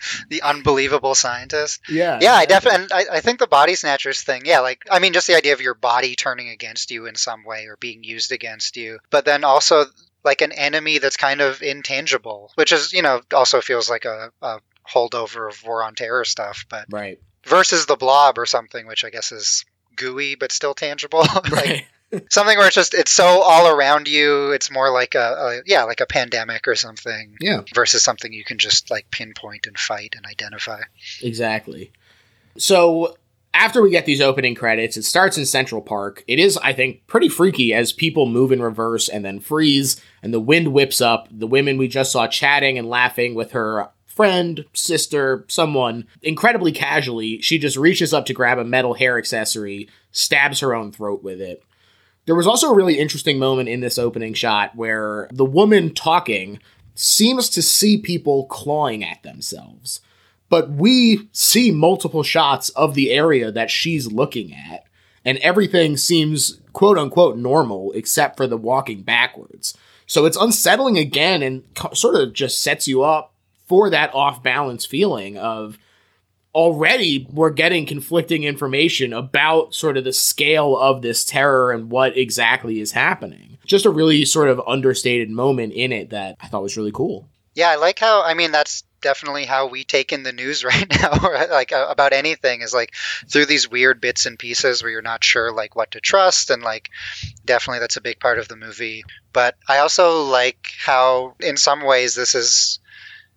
the 0.28 0.42
unbelievable 0.42 1.14
scientist. 1.14 1.80
Yeah. 1.88 2.18
Yeah, 2.20 2.34
I 2.34 2.46
definitely. 2.46 2.88
I, 2.92 3.04
I 3.16 3.20
think 3.20 3.38
the 3.38 3.46
body 3.46 3.74
snatchers 3.74 4.22
thing. 4.22 4.42
Yeah, 4.44 4.60
like 4.60 4.84
I 4.90 4.98
mean, 4.98 5.12
just 5.12 5.26
the 5.26 5.36
idea 5.36 5.52
of 5.52 5.60
your 5.60 5.74
body 5.74 6.14
turning 6.16 6.48
against 6.48 6.90
you 6.90 7.06
in 7.06 7.14
some 7.14 7.44
way 7.44 7.66
or 7.66 7.76
being 7.76 8.04
used 8.04 8.32
against 8.32 8.76
you, 8.76 8.98
but 9.10 9.24
then 9.24 9.44
also 9.44 9.84
like 10.24 10.42
an 10.42 10.52
enemy 10.52 10.98
that's 10.98 11.16
kind 11.16 11.40
of 11.40 11.62
intangible, 11.62 12.52
which 12.54 12.72
is 12.72 12.92
you 12.92 13.02
know 13.02 13.20
also 13.34 13.60
feels 13.60 13.88
like 13.88 14.04
a, 14.04 14.30
a 14.42 14.60
holdover 14.88 15.48
of 15.48 15.62
War 15.64 15.82
on 15.82 15.94
Terror 15.94 16.24
stuff, 16.24 16.64
but 16.68 16.86
Right. 16.90 17.18
versus 17.46 17.86
the 17.86 17.96
Blob 17.96 18.38
or 18.38 18.46
something, 18.46 18.86
which 18.86 19.04
I 19.04 19.10
guess 19.10 19.32
is 19.32 19.64
gooey 19.96 20.34
but 20.34 20.52
still 20.52 20.74
tangible. 20.74 21.20
like, 21.34 21.50
Right. 21.52 21.86
Something 22.28 22.58
where 22.58 22.66
it's 22.66 22.74
just 22.74 22.94
it's 22.94 23.10
so 23.10 23.42
all 23.42 23.68
around 23.68 24.08
you. 24.08 24.52
It's 24.52 24.70
more 24.70 24.90
like 24.90 25.14
a, 25.14 25.18
a 25.18 25.60
yeah, 25.66 25.84
like 25.84 26.00
a 26.00 26.06
pandemic 26.06 26.66
or 26.68 26.74
something. 26.74 27.36
Yeah. 27.40 27.62
Versus 27.74 28.02
something 28.02 28.32
you 28.32 28.44
can 28.44 28.58
just 28.58 28.90
like 28.90 29.10
pinpoint 29.10 29.66
and 29.66 29.78
fight 29.78 30.14
and 30.16 30.26
identify. 30.26 30.80
Exactly. 31.22 31.92
So 32.58 33.16
after 33.52 33.82
we 33.82 33.90
get 33.90 34.06
these 34.06 34.20
opening 34.20 34.54
credits, 34.54 34.96
it 34.96 35.04
starts 35.04 35.36
in 35.36 35.46
Central 35.46 35.82
Park. 35.82 36.22
It 36.28 36.38
is, 36.38 36.56
I 36.58 36.72
think, 36.72 37.06
pretty 37.06 37.28
freaky 37.28 37.74
as 37.74 37.92
people 37.92 38.26
move 38.26 38.52
in 38.52 38.62
reverse 38.62 39.08
and 39.08 39.24
then 39.24 39.40
freeze, 39.40 40.00
and 40.22 40.32
the 40.32 40.40
wind 40.40 40.72
whips 40.72 41.00
up. 41.00 41.28
The 41.30 41.46
women 41.46 41.76
we 41.76 41.88
just 41.88 42.12
saw 42.12 42.28
chatting 42.28 42.78
and 42.78 42.88
laughing 42.88 43.34
with 43.34 43.52
her 43.52 43.88
friend, 44.06 44.64
sister, 44.72 45.44
someone, 45.48 46.06
incredibly 46.22 46.72
casually, 46.72 47.40
she 47.40 47.58
just 47.58 47.76
reaches 47.76 48.12
up 48.12 48.26
to 48.26 48.34
grab 48.34 48.58
a 48.58 48.64
metal 48.64 48.94
hair 48.94 49.16
accessory, 49.16 49.88
stabs 50.12 50.60
her 50.60 50.74
own 50.74 50.92
throat 50.92 51.22
with 51.22 51.40
it. 51.40 51.62
There 52.26 52.36
was 52.36 52.46
also 52.46 52.70
a 52.70 52.74
really 52.74 52.98
interesting 52.98 53.38
moment 53.38 53.68
in 53.68 53.80
this 53.80 53.98
opening 53.98 54.34
shot 54.34 54.76
where 54.76 55.28
the 55.32 55.44
woman 55.44 55.94
talking 55.94 56.60
seems 56.94 57.48
to 57.50 57.62
see 57.62 57.98
people 57.98 58.46
clawing 58.46 59.04
at 59.04 59.22
themselves 59.22 60.00
but 60.50 60.68
we 60.68 61.28
see 61.32 61.70
multiple 61.70 62.24
shots 62.24 62.68
of 62.70 62.94
the 62.94 63.10
area 63.10 63.50
that 63.50 63.70
she's 63.70 64.12
looking 64.12 64.52
at, 64.52 64.84
and 65.24 65.38
everything 65.38 65.96
seems 65.96 66.60
quote 66.72 66.98
unquote 66.98 67.38
normal 67.38 67.92
except 67.92 68.36
for 68.36 68.46
the 68.46 68.58
walking 68.58 69.02
backwards. 69.02 69.78
So 70.06 70.26
it's 70.26 70.36
unsettling 70.36 70.98
again 70.98 71.42
and 71.42 71.62
co- 71.74 71.94
sort 71.94 72.16
of 72.16 72.32
just 72.32 72.60
sets 72.60 72.88
you 72.88 73.02
up 73.02 73.32
for 73.66 73.88
that 73.90 74.12
off 74.12 74.42
balance 74.42 74.84
feeling 74.84 75.38
of 75.38 75.78
already 76.54 77.26
we're 77.30 77.50
getting 77.50 77.86
conflicting 77.86 78.44
information 78.44 79.12
about 79.12 79.74
sort 79.74 79.96
of 79.96 80.04
the 80.04 80.12
scale 80.12 80.76
of 80.76 81.02
this 81.02 81.24
terror 81.24 81.70
and 81.70 81.90
what 81.90 82.16
exactly 82.16 82.80
is 82.80 82.92
happening. 82.92 83.58
Just 83.64 83.86
a 83.86 83.90
really 83.90 84.24
sort 84.24 84.48
of 84.48 84.60
understated 84.66 85.30
moment 85.30 85.72
in 85.72 85.92
it 85.92 86.10
that 86.10 86.36
I 86.40 86.48
thought 86.48 86.62
was 86.62 86.76
really 86.76 86.92
cool. 86.92 87.28
Yeah, 87.54 87.70
I 87.70 87.76
like 87.76 87.98
how. 87.98 88.22
I 88.22 88.34
mean, 88.34 88.52
that's 88.52 88.84
definitely 89.00 89.44
how 89.44 89.68
we 89.68 89.84
take 89.84 90.12
in 90.12 90.22
the 90.22 90.32
news 90.32 90.64
right 90.64 90.86
now, 91.00 91.12
like 91.50 91.72
uh, 91.72 91.86
about 91.88 92.12
anything 92.12 92.62
is 92.62 92.74
like 92.74 92.94
through 93.28 93.46
these 93.46 93.70
weird 93.70 94.00
bits 94.00 94.26
and 94.26 94.38
pieces 94.38 94.82
where 94.82 94.90
you're 94.90 95.02
not 95.02 95.24
sure 95.24 95.52
like 95.52 95.76
what 95.76 95.92
to 95.92 96.00
trust, 96.00 96.50
and 96.50 96.62
like 96.62 96.90
definitely 97.44 97.80
that's 97.80 97.96
a 97.96 98.02
big 98.02 98.20
part 98.20 98.38
of 98.38 98.48
the 98.48 98.56
movie. 98.56 99.04
But 99.32 99.56
I 99.68 99.78
also 99.78 100.24
like 100.24 100.72
how, 100.84 101.34
in 101.40 101.56
some 101.56 101.84
ways, 101.84 102.14
this 102.14 102.34
is 102.34 102.80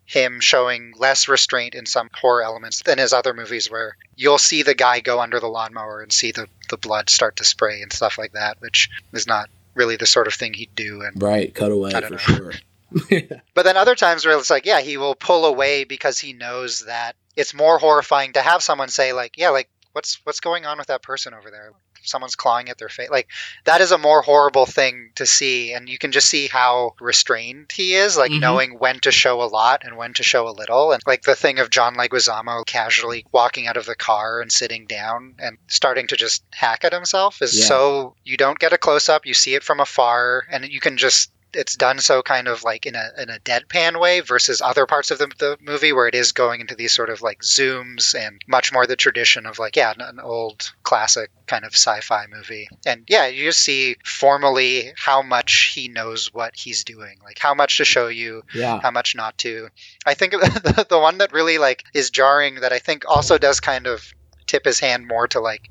him 0.06 0.39
showing 0.39 0.94
less 0.98 1.28
restraint 1.28 1.76
in 1.76 1.86
some 1.86 2.10
horror 2.13 2.44
elements 2.44 2.82
than 2.84 2.98
his 2.98 3.13
other 3.13 3.34
movies, 3.34 3.72
where 3.72 3.96
you'll 4.16 4.38
see 4.38 4.63
the 4.63 4.76
guy 4.76 5.00
go 5.00 5.20
under 5.20 5.39
the 5.39 5.48
lawnmower 5.48 6.02
and 6.02 6.12
see 6.12 6.32
the 6.32 6.48
the 6.70 6.78
blood 6.78 7.10
start 7.10 7.38
to 7.38 7.44
spray 7.44 7.82
and 7.82 7.92
stuff 7.94 8.18
like 8.18 8.34
that, 8.34 8.58
which 8.60 8.89
is 9.13 9.28
not 9.28 9.50
really 9.76 9.96
the 9.96 10.06
sort 10.06 10.28
of 10.28 10.34
thing 10.34 10.54
he'd 10.54 10.76
do. 10.76 11.02
And 11.02 11.22
Right, 11.22 11.54
cut 11.54 11.72
away 11.72 11.92
for 11.92 12.10
know. 12.10 12.18
sure. 12.18 12.54
But 13.56 13.63
then 13.63 13.76
other 13.78 13.96
times 13.96 14.26
where 14.26 14.38
it's 14.38 14.50
like, 14.52 14.68
yeah, 14.68 14.82
he 14.82 14.98
will 14.98 15.16
pull 15.16 15.46
away 15.46 15.84
because 15.84 16.20
he 16.20 16.34
knows 16.34 16.86
that 16.86 17.16
it's 17.36 17.54
more 17.54 17.80
horrifying 17.80 18.34
to 18.34 18.42
have 18.42 18.62
someone 18.62 18.89
say 18.89 19.13
like, 19.13 19.38
yeah, 19.38 19.50
like 19.50 19.70
what's 19.94 20.20
what's 20.26 20.42
going 20.42 20.66
on 20.66 20.78
with 20.78 20.88
that 20.88 21.02
person 21.02 21.34
over 21.34 21.50
there? 21.50 21.72
Someone's 22.04 22.36
clawing 22.36 22.70
at 22.70 22.78
their 22.78 22.89
face. 22.89 23.10
Like 23.10 23.28
that 23.66 23.82
is 23.82 23.92
a 23.92 23.98
more 23.98 24.22
horrible 24.22 24.66
thing 24.66 25.12
to 25.16 25.26
see, 25.26 25.74
and 25.74 25.88
you 25.89 25.98
can 25.98 26.12
just 26.12 26.30
see 26.30 26.48
how 26.48 26.96
restrained 27.00 27.72
he 27.74 27.96
is, 27.96 28.18
like 28.18 28.32
Mhm. 28.32 28.39
knowing 28.42 28.80
when 28.80 29.00
to 29.02 29.12
show 29.12 29.42
a 29.42 29.46
lot 29.46 29.84
and 29.84 29.98
when 29.98 30.13
to 30.16 30.24
show 30.24 30.48
a 30.48 30.52
little, 30.52 30.92
and 30.92 31.02
like 31.06 31.24
the 31.24 31.36
thing 31.36 31.60
of 31.60 31.70
John 31.70 31.96
Leguizamo 31.96 32.66
casually 32.66 33.26
walking 33.32 33.68
out 33.68 33.78
of 33.78 33.86
the 33.86 33.96
car 33.96 34.42
and 34.42 34.52
sitting 34.52 34.86
down 34.86 35.36
and 35.39 35.58
starting 35.68 36.08
to 36.08 36.16
just 36.18 36.44
hack 36.52 36.84
at 36.84 36.94
himself 36.94 37.42
is 37.42 37.58
Yeah. 37.60 37.66
so 37.66 38.16
you 38.24 38.38
don't 38.38 38.60
get 38.60 38.74
a 38.74 38.78
close 38.78 39.10
up, 39.10 39.26
you 39.26 39.34
see 39.34 39.56
it 39.56 39.63
from 39.63 39.80
afar, 39.80 40.46
and 40.50 40.66
you 40.68 40.80
can 40.80 40.98
just 40.98 41.32
it's 41.56 41.76
done 41.76 42.00
so 42.00 42.22
kind 42.22 42.48
of 42.48 42.63
like 42.63 42.86
in 42.86 42.96
a 42.96 43.10
in 43.22 43.30
a 43.30 43.39
deadpan 43.39 44.00
way 44.00 44.20
versus 44.22 44.62
other 44.62 44.86
parts 44.86 45.12
of 45.12 45.18
the, 45.20 45.28
the 45.38 45.58
movie 45.62 45.94
where 45.94 46.08
it 46.08 46.16
is 46.16 46.32
going 46.32 46.62
into 46.62 46.76
these 46.76 46.92
sort 46.92 47.10
of 47.10 47.22
like 47.22 47.39
zooms 47.42 48.16
and 48.16 48.42
much 48.48 48.74
more 48.74 48.86
the 48.88 48.96
tradition 48.96 49.46
of 49.46 49.60
like 49.60 49.76
yeah 49.76 49.92
an, 49.92 50.02
an 50.02 50.20
old 50.20 50.72
classic 50.84 51.30
kind 51.48 51.66
of 51.66 51.74
sci-fi 51.74 52.26
movie 52.32 52.68
and 52.86 53.04
yeah 53.08 53.28
you 53.28 53.46
just 53.46 53.60
see 53.60 53.96
formally 54.06 54.92
how 54.98 55.22
much 55.22 55.72
he 55.76 55.88
knows 55.88 56.34
what 56.34 56.54
he's 56.56 56.84
doing 56.84 57.18
like 57.24 57.38
how 57.39 57.54
much 57.54 57.78
to 57.78 57.86
show 57.86 58.08
you 58.08 58.44
Yeah. 58.54 58.80
how 58.82 58.92
much 58.92 59.16
not 59.16 59.38
to. 59.39 59.70
I 60.06 60.13
think 60.13 60.32
the, 60.34 60.86
the 60.89 61.00
one 61.00 61.20
that 61.20 61.34
really 61.34 61.58
like 61.58 61.84
is 61.94 62.10
jarring 62.10 62.56
that 62.62 62.74
I 62.74 62.80
think 62.80 63.04
also 63.08 63.38
does 63.38 63.60
kind 63.60 63.88
of 63.88 64.04
tip 64.48 64.66
his 64.66 64.80
hand 64.80 65.08
more 65.08 65.28
to 65.30 65.39
like 65.39 65.70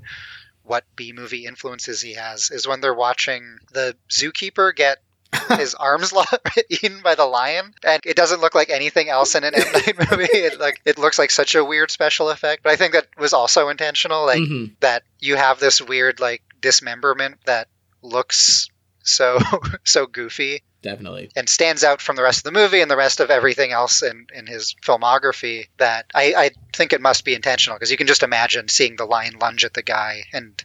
what 0.64 0.85
B 0.97 1.12
movie 1.12 1.45
influences 1.47 2.01
he 2.01 2.14
has 2.14 2.51
is 2.51 2.68
when 2.68 2.81
they're 2.81 2.95
watching 2.95 3.59
the 3.73 3.97
zookeeper 4.09 4.75
get 4.75 4.99
his 5.59 5.75
arms 5.75 6.12
lo- 6.12 6.23
eaten 6.68 7.01
by 7.03 7.14
the 7.14 7.25
lion 7.27 7.73
and 7.85 8.01
it 8.05 8.16
doesn't 8.16 8.40
look 8.40 8.55
like 8.55 8.71
anything 8.71 9.09
else 9.09 9.35
in 9.35 9.45
an 9.45 9.55
M 9.55 9.73
Night 9.73 9.97
movie 10.11 10.25
it 10.33 10.61
like 10.61 10.81
it 10.85 10.99
looks 10.99 11.18
like 11.18 11.31
such 11.31 11.55
a 11.55 11.64
weird 11.64 11.90
special 11.90 12.31
effect 12.31 12.62
but 12.62 12.73
I 12.73 12.77
think 12.77 12.92
that 12.92 13.07
was 13.18 13.33
also 13.33 13.68
intentional 13.68 14.27
like 14.27 14.40
Mhm. 14.40 14.73
that 14.81 15.03
you 15.21 15.37
have 15.37 15.59
this 15.61 15.81
weird 15.81 16.21
like 16.21 16.42
dismemberment 16.61 17.37
that 17.47 17.68
looks 18.03 18.68
so 19.05 19.38
so 19.85 20.07
goofy 20.07 20.62
Definitely. 20.83 21.31
and 21.37 21.49
stands 21.49 21.85
out 21.85 22.01
from 22.01 22.16
the 22.16 22.23
rest 22.23 22.38
of 22.38 22.45
the 22.53 22.59
movie 22.59 22.81
and 22.81 22.90
the 22.90 22.97
rest 22.97 23.21
of 23.21 23.31
everything 23.31 23.71
else 23.71 24.03
in, 24.03 24.27
in 24.35 24.47
his 24.49 24.75
filmography 24.85 25.68
that 25.79 26.07
I, 26.12 26.35
I 26.37 26.51
think 26.75 26.92
it 26.92 27.01
must 27.01 27.25
be 27.25 27.35
intentional 27.35 27.77
because 27.79 27.90
you 27.92 27.97
can 27.97 28.09
just 28.09 28.25
imagine 28.25 28.66
seeing 28.68 28.97
the 28.97 29.05
lion 29.05 29.35
lunge 29.40 29.64
at 29.64 29.75
the 29.75 29.83
guy 29.83 30.25
and 30.33 30.61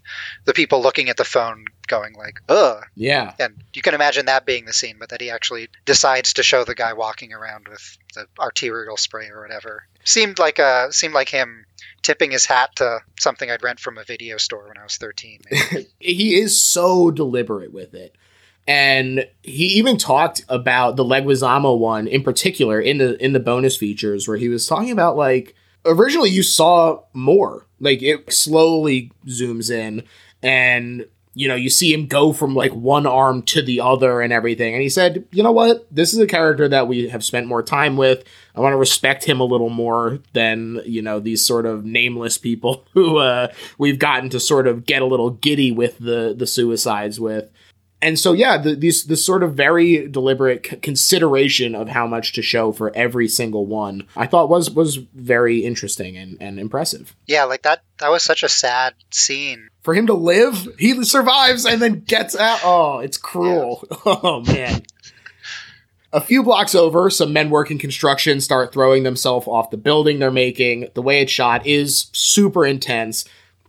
the 0.46 0.54
people 0.54 0.82
looking 0.82 1.10
at 1.10 1.18
the 1.18 1.24
phone 1.24 1.66
going 1.88 2.14
like 2.16 2.42
ugh 2.50 2.84
Yeah. 2.96 3.34
and 3.40 3.56
you 3.74 3.82
can 3.82 3.94
imagine 3.94 4.26
that 4.28 4.46
being 4.46 4.66
the 4.66 4.74
scene 4.74 4.98
but 5.00 5.10
that 5.10 5.22
he 5.22 5.30
actually 5.32 5.70
decides 5.86 6.34
to 6.34 6.44
show 6.44 6.64
the 6.64 6.76
guy 6.76 6.94
walking 6.94 7.34
around 7.34 7.68
with 7.68 7.98
the 8.14 8.26
arterial 8.40 8.98
spray 8.98 9.30
or 9.30 9.42
whatever 9.42 9.84
seemed 10.04 10.40
like 10.40 10.60
a 10.60 10.88
seemed 10.92 11.14
like 11.14 11.30
him 11.30 11.66
tipping 12.02 12.32
his 12.32 12.46
hat 12.46 12.76
to 12.78 13.00
something 13.20 13.50
I'd 13.52 13.64
rent 13.64 13.80
from 13.80 13.98
a 13.98 14.04
video 14.04 14.38
store 14.38 14.68
when 14.68 14.78
I 14.78 14.84
was 14.84 14.98
13 14.98 15.42
he 16.00 16.36
is 16.40 16.62
so 16.62 17.12
deliberate 17.12 17.74
with 17.74 17.94
it. 17.94 18.16
And 18.70 19.26
he 19.44 19.66
even 19.78 19.98
talked 19.98 20.44
about 20.50 20.98
the 20.98 21.04
Leguizamo 21.06 21.78
one 21.80 22.06
in 22.08 22.22
particular 22.22 22.80
in 22.82 22.98
the 22.98 23.22
in 23.24 23.32
the 23.34 23.40
bonus 23.40 23.78
features 23.78 24.28
where 24.28 24.38
he 24.38 24.50
was 24.50 24.68
talking 24.68 24.92
about 24.92 25.16
like 25.16 25.56
originally 25.86 26.30
you 26.30 26.44
saw 26.44 27.02
more. 27.14 27.66
Like 27.80 28.02
it 28.02 28.32
slowly 28.34 29.12
zooms 29.28 29.72
in 29.72 30.04
and 30.44 31.06
you 31.38 31.48
know, 31.48 31.54
you 31.54 31.70
see 31.70 31.94
him 31.94 32.08
go 32.08 32.34
from 32.34 32.56
like 32.56 32.74
one 32.74 33.06
arm 33.06 33.44
to 33.44 33.62
the 33.62 33.80
other 33.80 34.22
and 34.22 34.34
everything. 34.34 34.74
And 34.74 34.82
he 34.82 34.90
said, 34.90 35.24
you 35.32 35.44
know 35.44 35.52
what? 35.52 35.86
This 35.92 36.12
is 36.12 36.20
a 36.20 36.26
character 36.26 36.68
that 36.68 36.88
we 36.88 37.10
have 37.10 37.24
spent 37.24 37.46
more 37.46 37.62
time 37.62 37.96
with. 37.96 38.24
I 38.56 38.60
want 38.60 38.74
to 38.74 38.78
respect 38.78 39.24
him 39.24 39.40
a 39.40 39.44
little 39.44 39.70
more 39.70 40.18
than, 40.34 40.82
you 40.84 41.04
know, 41.04 41.20
these 41.20 41.46
sort 41.46 41.68
of 41.68 41.86
nameless 41.86 42.40
people 42.40 42.86
who 42.94 43.18
uh, 43.18 43.50
we've 43.78 44.00
gotten 44.00 44.32
to 44.32 44.40
sort 44.40 44.66
of 44.66 44.88
get 44.88 45.04
a 45.04 45.06
little 45.06 45.30
giddy 45.30 45.72
with 45.72 46.00
the, 46.00 46.34
the 46.36 46.48
suicides 46.48 47.20
with. 47.20 47.52
and 48.02 48.18
so 48.18 48.34
yeah, 48.34 48.58
the, 48.58 48.76
this 48.76 49.04
this 49.04 49.26
sort 49.26 49.44
of 49.44 49.54
very 49.54 50.08
deliberate 50.08 50.66
c- 50.66 50.78
consideration 50.78 51.76
of 51.76 51.90
how 51.90 52.08
much 52.08 52.34
to 52.34 52.42
show 52.42 52.72
for 52.72 52.92
every 52.96 53.28
single 53.28 53.66
one, 53.66 54.08
I 54.16 54.28
thought 54.28 54.50
was 54.50 54.72
was 54.72 54.98
very 54.98 55.60
interesting 55.60 56.18
and, 56.18 56.38
and 56.40 56.60
impressive. 56.60 57.16
Yeah, 57.28 57.46
like 57.46 57.62
that 57.64 57.82
that 58.00 58.10
was 58.12 58.24
such 58.24 58.44
a 58.44 58.50
sad 58.50 58.94
scene. 59.12 59.70
For 59.88 59.94
him 59.94 60.08
to 60.08 60.14
live, 60.14 60.68
he 60.78 61.02
survives 61.06 61.66
and 61.66 61.82
then 61.82 62.02
gets 62.02 62.36
out. 62.36 62.60
Oh, 62.62 63.00
it's 63.00 63.16
cruel. 63.16 63.88
Oh 64.06 64.42
man. 64.42 64.84
A 66.12 66.20
few 66.20 66.44
blocks 66.44 66.76
over, 66.76 67.10
some 67.10 67.32
men 67.32 67.50
working 67.50 67.78
construction 67.78 68.42
start 68.42 68.74
throwing 68.74 69.04
themselves 69.04 69.48
off 69.48 69.70
the 69.70 69.78
building 69.78 70.20
they're 70.20 70.30
making. 70.30 70.90
The 70.94 71.02
way 71.02 71.22
it's 71.22 71.32
shot 71.32 71.66
is 71.66 72.08
super 72.12 72.66
intense. 72.66 73.24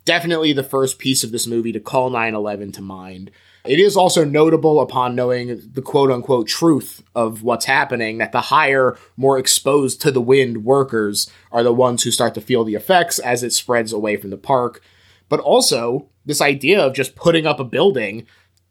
Definitely 0.05 0.53
the 0.53 0.64
first 0.64 0.99
piece 0.99 1.23
of 1.23 1.31
this 1.31 1.47
movie 1.47 1.71
to 1.71 1.79
call 1.79 2.11
9 2.11 2.35
11 2.35 2.73
to 2.73 2.83
mind. 2.83 3.31
It 3.64 3.79
is 3.79 3.97
also 3.97 4.25
notable 4.25 4.81
upon 4.81 5.14
knowing 5.14 5.71
the 5.73 5.83
quote 5.83 6.11
unquote 6.11 6.49
truth 6.49 7.01
of 7.14 7.45
what's 7.45 7.66
happening 7.66 8.19
that 8.19 8.33
the 8.33 8.41
higher, 8.41 8.99
more 9.16 9.39
exposed 9.39 10.01
to 10.03 10.11
the 10.11 10.21
wind 10.21 10.64
workers 10.64 11.31
are 11.53 11.62
the 11.62 11.73
ones 11.73 12.03
who 12.03 12.11
start 12.11 12.35
to 12.35 12.41
feel 12.41 12.64
the 12.64 12.75
effects 12.75 13.21
as 13.21 13.45
it 13.45 13.53
spreads 13.53 13.93
away 13.93 14.16
from 14.16 14.31
the 14.31 14.37
park. 14.37 14.83
But 15.29 15.41
also, 15.41 16.09
this 16.24 16.41
idea 16.41 16.81
of 16.81 16.95
just 16.95 17.16
putting 17.16 17.47
up 17.47 17.61
a 17.61 17.64
building, 17.64 18.26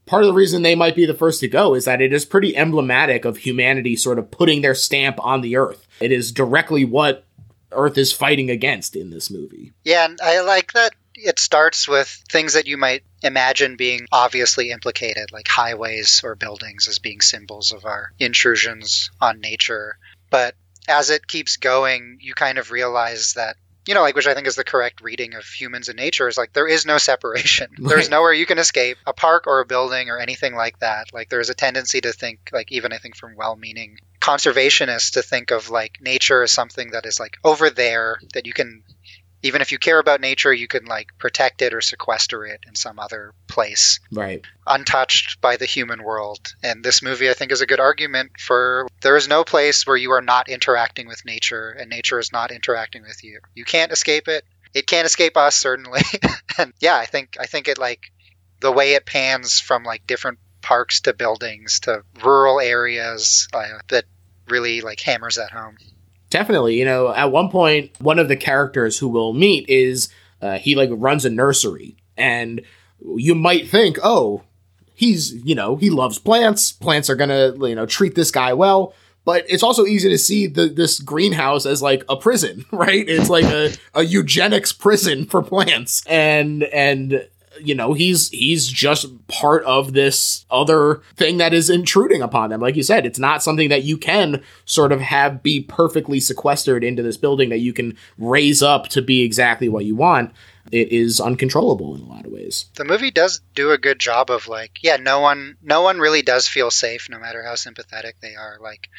part 0.05 0.23
of 0.23 0.27
the 0.27 0.33
reason 0.33 0.61
they 0.61 0.75
might 0.75 0.95
be 0.95 1.05
the 1.05 1.13
first 1.13 1.39
to 1.41 1.47
go 1.47 1.73
is 1.73 1.85
that 1.85 2.01
it 2.01 2.13
is 2.13 2.25
pretty 2.25 2.55
emblematic 2.55 3.25
of 3.25 3.37
humanity 3.37 3.95
sort 3.95 4.19
of 4.19 4.31
putting 4.31 4.61
their 4.61 4.75
stamp 4.75 5.23
on 5.23 5.41
the 5.41 5.57
earth. 5.57 5.87
It 5.99 6.11
is 6.11 6.31
directly 6.31 6.85
what 6.85 7.25
Earth 7.71 7.97
is 7.97 8.13
fighting 8.13 8.49
against 8.49 8.95
in 8.95 9.09
this 9.09 9.29
movie. 9.29 9.73
Yeah, 9.83 10.05
and 10.05 10.19
I 10.21 10.41
like 10.41 10.73
that 10.73 10.93
it 11.15 11.39
starts 11.39 11.87
with 11.87 12.07
things 12.31 12.53
that 12.53 12.67
you 12.67 12.77
might 12.77 13.03
imagine 13.23 13.75
being 13.75 14.07
obviously 14.11 14.69
implicated, 14.69 15.31
like 15.31 15.47
highways 15.47 16.21
or 16.23 16.35
buildings 16.35 16.87
as 16.87 16.99
being 16.99 17.21
symbols 17.21 17.71
of 17.71 17.85
our 17.85 18.11
intrusions 18.19 19.09
on 19.19 19.39
nature. 19.39 19.97
But 20.29 20.55
as 20.87 21.09
it 21.09 21.27
keeps 21.27 21.57
going, 21.57 22.19
you 22.21 22.33
kind 22.33 22.57
of 22.57 22.71
realize 22.71 23.33
that 23.33 23.57
you 23.87 23.93
know, 23.93 24.01
like 24.01 24.15
which 24.15 24.27
I 24.27 24.33
think 24.33 24.47
is 24.47 24.55
the 24.55 24.63
correct 24.63 25.01
reading 25.01 25.33
of 25.35 25.45
humans 25.45 25.87
and 25.87 25.97
nature 25.97 26.27
is 26.27 26.37
like 26.37 26.53
there 26.53 26.67
is 26.67 26.85
no 26.85 26.97
separation. 26.97 27.67
Right. 27.79 27.89
There's 27.89 28.09
nowhere 28.09 28.33
you 28.33 28.45
can 28.45 28.57
escape 28.57 28.97
a 29.05 29.13
park 29.13 29.45
or 29.47 29.59
a 29.59 29.65
building 29.65 30.09
or 30.09 30.17
anything 30.17 30.55
like 30.55 30.79
that. 30.79 31.13
Like 31.13 31.29
there's 31.29 31.49
a 31.49 31.53
tendency 31.53 32.01
to 32.01 32.11
think 32.11 32.49
like 32.51 32.71
even 32.71 32.91
I 32.91 32.97
think 32.97 33.15
from 33.15 33.35
well-meaning 33.35 33.99
conservationists 34.19 35.13
to 35.13 35.21
think 35.21 35.51
of 35.51 35.69
like 35.69 35.99
nature 36.01 36.43
as 36.43 36.51
something 36.51 36.91
that 36.91 37.05
is 37.05 37.19
like 37.19 37.37
over 37.43 37.69
there 37.69 38.19
that 38.33 38.45
you 38.45 38.53
can 38.53 38.83
even 39.43 39.61
if 39.61 39.71
you 39.71 39.77
care 39.77 39.99
about 39.99 40.21
nature, 40.21 40.53
you 40.53 40.67
can 40.67 40.85
like 40.85 41.09
protect 41.17 41.61
it 41.61 41.73
or 41.73 41.81
sequester 41.81 42.45
it 42.45 42.61
in 42.67 42.75
some 42.75 42.99
other 42.99 43.33
place 43.47 43.99
Right. 44.11 44.43
untouched 44.65 45.39
by 45.41 45.57
the 45.57 45.65
human 45.65 46.03
world. 46.03 46.53
And 46.63 46.83
this 46.83 47.01
movie, 47.01 47.29
I 47.29 47.33
think, 47.33 47.51
is 47.51 47.61
a 47.61 47.67
good 47.67 47.79
argument 47.79 48.31
for 48.39 48.87
there 49.01 49.15
is 49.15 49.27
no 49.27 49.43
place 49.43 49.85
where 49.85 49.95
you 49.95 50.11
are 50.11 50.21
not 50.21 50.49
interacting 50.49 51.07
with 51.07 51.25
nature 51.25 51.69
and 51.69 51.89
nature 51.89 52.19
is 52.19 52.31
not 52.31 52.51
interacting 52.51 53.03
with 53.03 53.23
you. 53.23 53.39
You 53.53 53.65
can't 53.65 53.91
escape 53.91 54.27
it. 54.27 54.43
It 54.73 54.87
can't 54.87 55.05
escape 55.05 55.37
us, 55.37 55.55
certainly. 55.55 56.01
and 56.57 56.73
yeah, 56.79 56.95
I 56.95 57.05
think 57.05 57.37
I 57.39 57.45
think 57.45 57.67
it 57.67 57.77
like 57.77 58.11
the 58.59 58.71
way 58.71 58.93
it 58.93 59.05
pans 59.05 59.59
from 59.59 59.83
like 59.83 60.07
different 60.07 60.39
parks 60.61 61.01
to 61.01 61.13
buildings 61.13 61.79
to 61.81 62.01
rural 62.23 62.59
areas 62.59 63.47
uh, 63.53 63.79
that 63.89 64.05
really 64.49 64.81
like 64.81 64.99
hammers 64.99 65.35
that 65.35 65.51
home. 65.51 65.77
Definitely. 66.29 66.77
You 66.77 66.85
know, 66.85 67.13
at 67.13 67.31
one 67.31 67.49
point, 67.49 67.91
one 67.99 68.19
of 68.19 68.27
the 68.27 68.35
characters 68.35 68.97
who 68.97 69.07
we'll 69.07 69.33
meet 69.33 69.67
is 69.69 70.09
uh, 70.41 70.57
he 70.57 70.75
like 70.75 70.89
runs 70.91 71.25
a 71.25 71.29
nursery, 71.29 71.95
and 72.17 72.61
you 73.01 73.33
might 73.33 73.69
think, 73.69 73.97
oh, 74.03 74.43
he's 74.93 75.33
you 75.45 75.55
know 75.55 75.77
he 75.77 75.89
loves 75.89 76.19
plants. 76.19 76.71
Plants 76.71 77.09
are 77.09 77.15
gonna 77.15 77.53
you 77.67 77.75
know 77.75 77.85
treat 77.85 78.15
this 78.15 78.31
guy 78.31 78.53
well. 78.53 78.93
But 79.23 79.43
it's 79.49 79.63
also 79.63 79.85
easy 79.85 80.07
to 80.07 80.17
see 80.17 80.47
the, 80.47 80.69
this 80.69 81.01
greenhouse 81.01 81.65
as 81.65 81.81
like 81.81 82.05
a 82.07 82.15
prison, 82.15 82.63
right? 82.71 83.07
It's 83.07 83.29
like 83.29 83.43
a, 83.43 83.73
a 83.93 84.03
eugenics 84.03 84.71
prison 84.71 85.25
for 85.25 85.43
plants, 85.43 86.05
and 86.07 86.63
and 86.63 87.27
you 87.59 87.75
know 87.75 87.93
he's 87.93 88.29
he's 88.29 88.67
just 88.67 89.27
part 89.27 89.63
of 89.65 89.93
this 89.93 90.45
other 90.49 91.01
thing 91.15 91.37
that 91.37 91.53
is 91.53 91.69
intruding 91.69 92.21
upon 92.21 92.49
them. 92.49 92.61
Like 92.61 92.75
you 92.75 92.83
said 92.83 93.05
it's 93.05 93.19
not 93.19 93.43
something 93.43 93.69
that 93.69 93.83
you 93.83 93.97
can 93.97 94.43
sort 94.65 94.91
of 94.91 95.01
have 95.01 95.43
be 95.43 95.61
perfectly 95.61 96.19
sequestered 96.19 96.83
into 96.83 97.03
this 97.03 97.17
building 97.17 97.49
that 97.49 97.59
you 97.59 97.73
can 97.73 97.97
raise 98.17 98.61
up 98.61 98.87
to 98.89 99.01
be 99.01 99.23
exactly 99.23 99.69
what 99.69 99.85
you 99.85 99.95
want. 99.95 100.31
It 100.71 100.91
is 100.91 101.21
uncontrollable 101.21 101.95
in 101.95 102.01
a 102.01 102.05
lot 102.05 102.25
of 102.25 102.31
ways. 102.31 102.65
The 102.75 102.83
movie 102.83 103.11
does 103.11 103.41
do 103.55 103.71
a 103.71 103.77
good 103.77 103.99
job 103.99 104.29
of 104.29 104.47
like 104.47 104.79
yeah 104.81 104.97
no 104.97 105.19
one 105.19 105.57
no 105.61 105.81
one 105.81 105.99
really 105.99 106.21
does 106.21 106.47
feel 106.47 106.71
safe 106.71 107.07
no 107.09 107.19
matter 107.19 107.43
how 107.43 107.55
sympathetic 107.55 108.19
they 108.21 108.35
are. 108.35 108.57
Like 108.61 108.89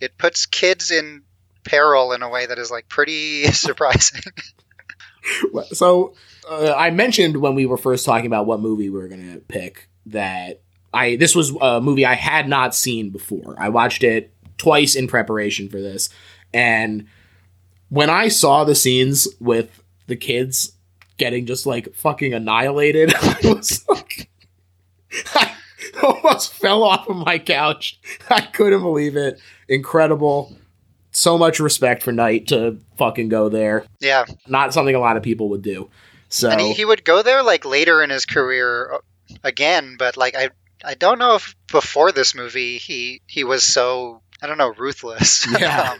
it 0.00 0.18
puts 0.18 0.46
kids 0.46 0.90
in 0.90 1.22
peril 1.64 2.12
in 2.12 2.22
a 2.22 2.28
way 2.28 2.46
that 2.46 2.58
is 2.58 2.70
like 2.70 2.88
pretty 2.88 3.44
surprising. 3.52 4.22
So 5.72 6.14
uh, 6.48 6.74
I 6.76 6.90
mentioned 6.90 7.36
when 7.38 7.54
we 7.54 7.66
were 7.66 7.76
first 7.76 8.04
talking 8.04 8.26
about 8.26 8.46
what 8.46 8.60
movie 8.60 8.90
we 8.90 8.98
were 8.98 9.08
going 9.08 9.32
to 9.32 9.40
pick 9.40 9.88
that 10.06 10.62
I 10.92 11.16
this 11.16 11.34
was 11.34 11.50
a 11.60 11.80
movie 11.80 12.06
I 12.06 12.14
had 12.14 12.48
not 12.48 12.74
seen 12.74 13.10
before. 13.10 13.56
I 13.58 13.68
watched 13.68 14.02
it 14.02 14.32
twice 14.56 14.94
in 14.94 15.06
preparation 15.06 15.68
for 15.68 15.80
this, 15.80 16.08
and 16.52 17.06
when 17.90 18.10
I 18.10 18.28
saw 18.28 18.64
the 18.64 18.74
scenes 18.74 19.28
with 19.40 19.82
the 20.06 20.16
kids 20.16 20.72
getting 21.18 21.46
just 21.46 21.66
like 21.66 21.94
fucking 21.94 22.32
annihilated, 22.32 23.14
I 23.22 23.36
was 23.44 23.84
like, 23.88 24.30
I 25.34 25.52
almost 26.02 26.54
fell 26.54 26.82
off 26.82 27.08
of 27.08 27.16
my 27.16 27.38
couch. 27.38 28.00
I 28.30 28.40
couldn't 28.40 28.82
believe 28.82 29.16
it. 29.16 29.40
Incredible. 29.68 30.56
So 31.10 31.36
much 31.36 31.58
respect 31.58 32.02
for 32.02 32.12
Night 32.12 32.46
to 32.48 32.78
fucking 32.96 33.28
go 33.28 33.48
there. 33.48 33.84
yeah 34.00 34.24
Not 34.46 34.72
something 34.72 34.94
a 34.94 35.00
lot 35.00 35.16
of 35.16 35.22
people 35.22 35.48
would 35.48 35.62
do. 35.62 35.90
So 36.28 36.50
and 36.50 36.60
he, 36.60 36.72
he 36.74 36.84
would 36.84 37.04
go 37.04 37.22
there 37.22 37.42
like 37.42 37.64
later 37.64 38.02
in 38.02 38.10
his 38.10 38.26
career 38.26 38.92
uh, 38.94 38.98
again 39.44 39.96
but 39.98 40.16
like 40.16 40.34
i 40.36 40.50
i 40.84 40.94
don't 40.94 41.18
know 41.18 41.34
if 41.36 41.54
before 41.70 42.12
this 42.12 42.34
movie 42.34 42.78
he 42.78 43.20
he 43.26 43.44
was 43.44 43.62
so 43.62 44.20
i 44.42 44.46
don't 44.46 44.58
know 44.58 44.72
ruthless 44.76 45.46
Yeah. 45.60 45.92
um, 45.92 45.98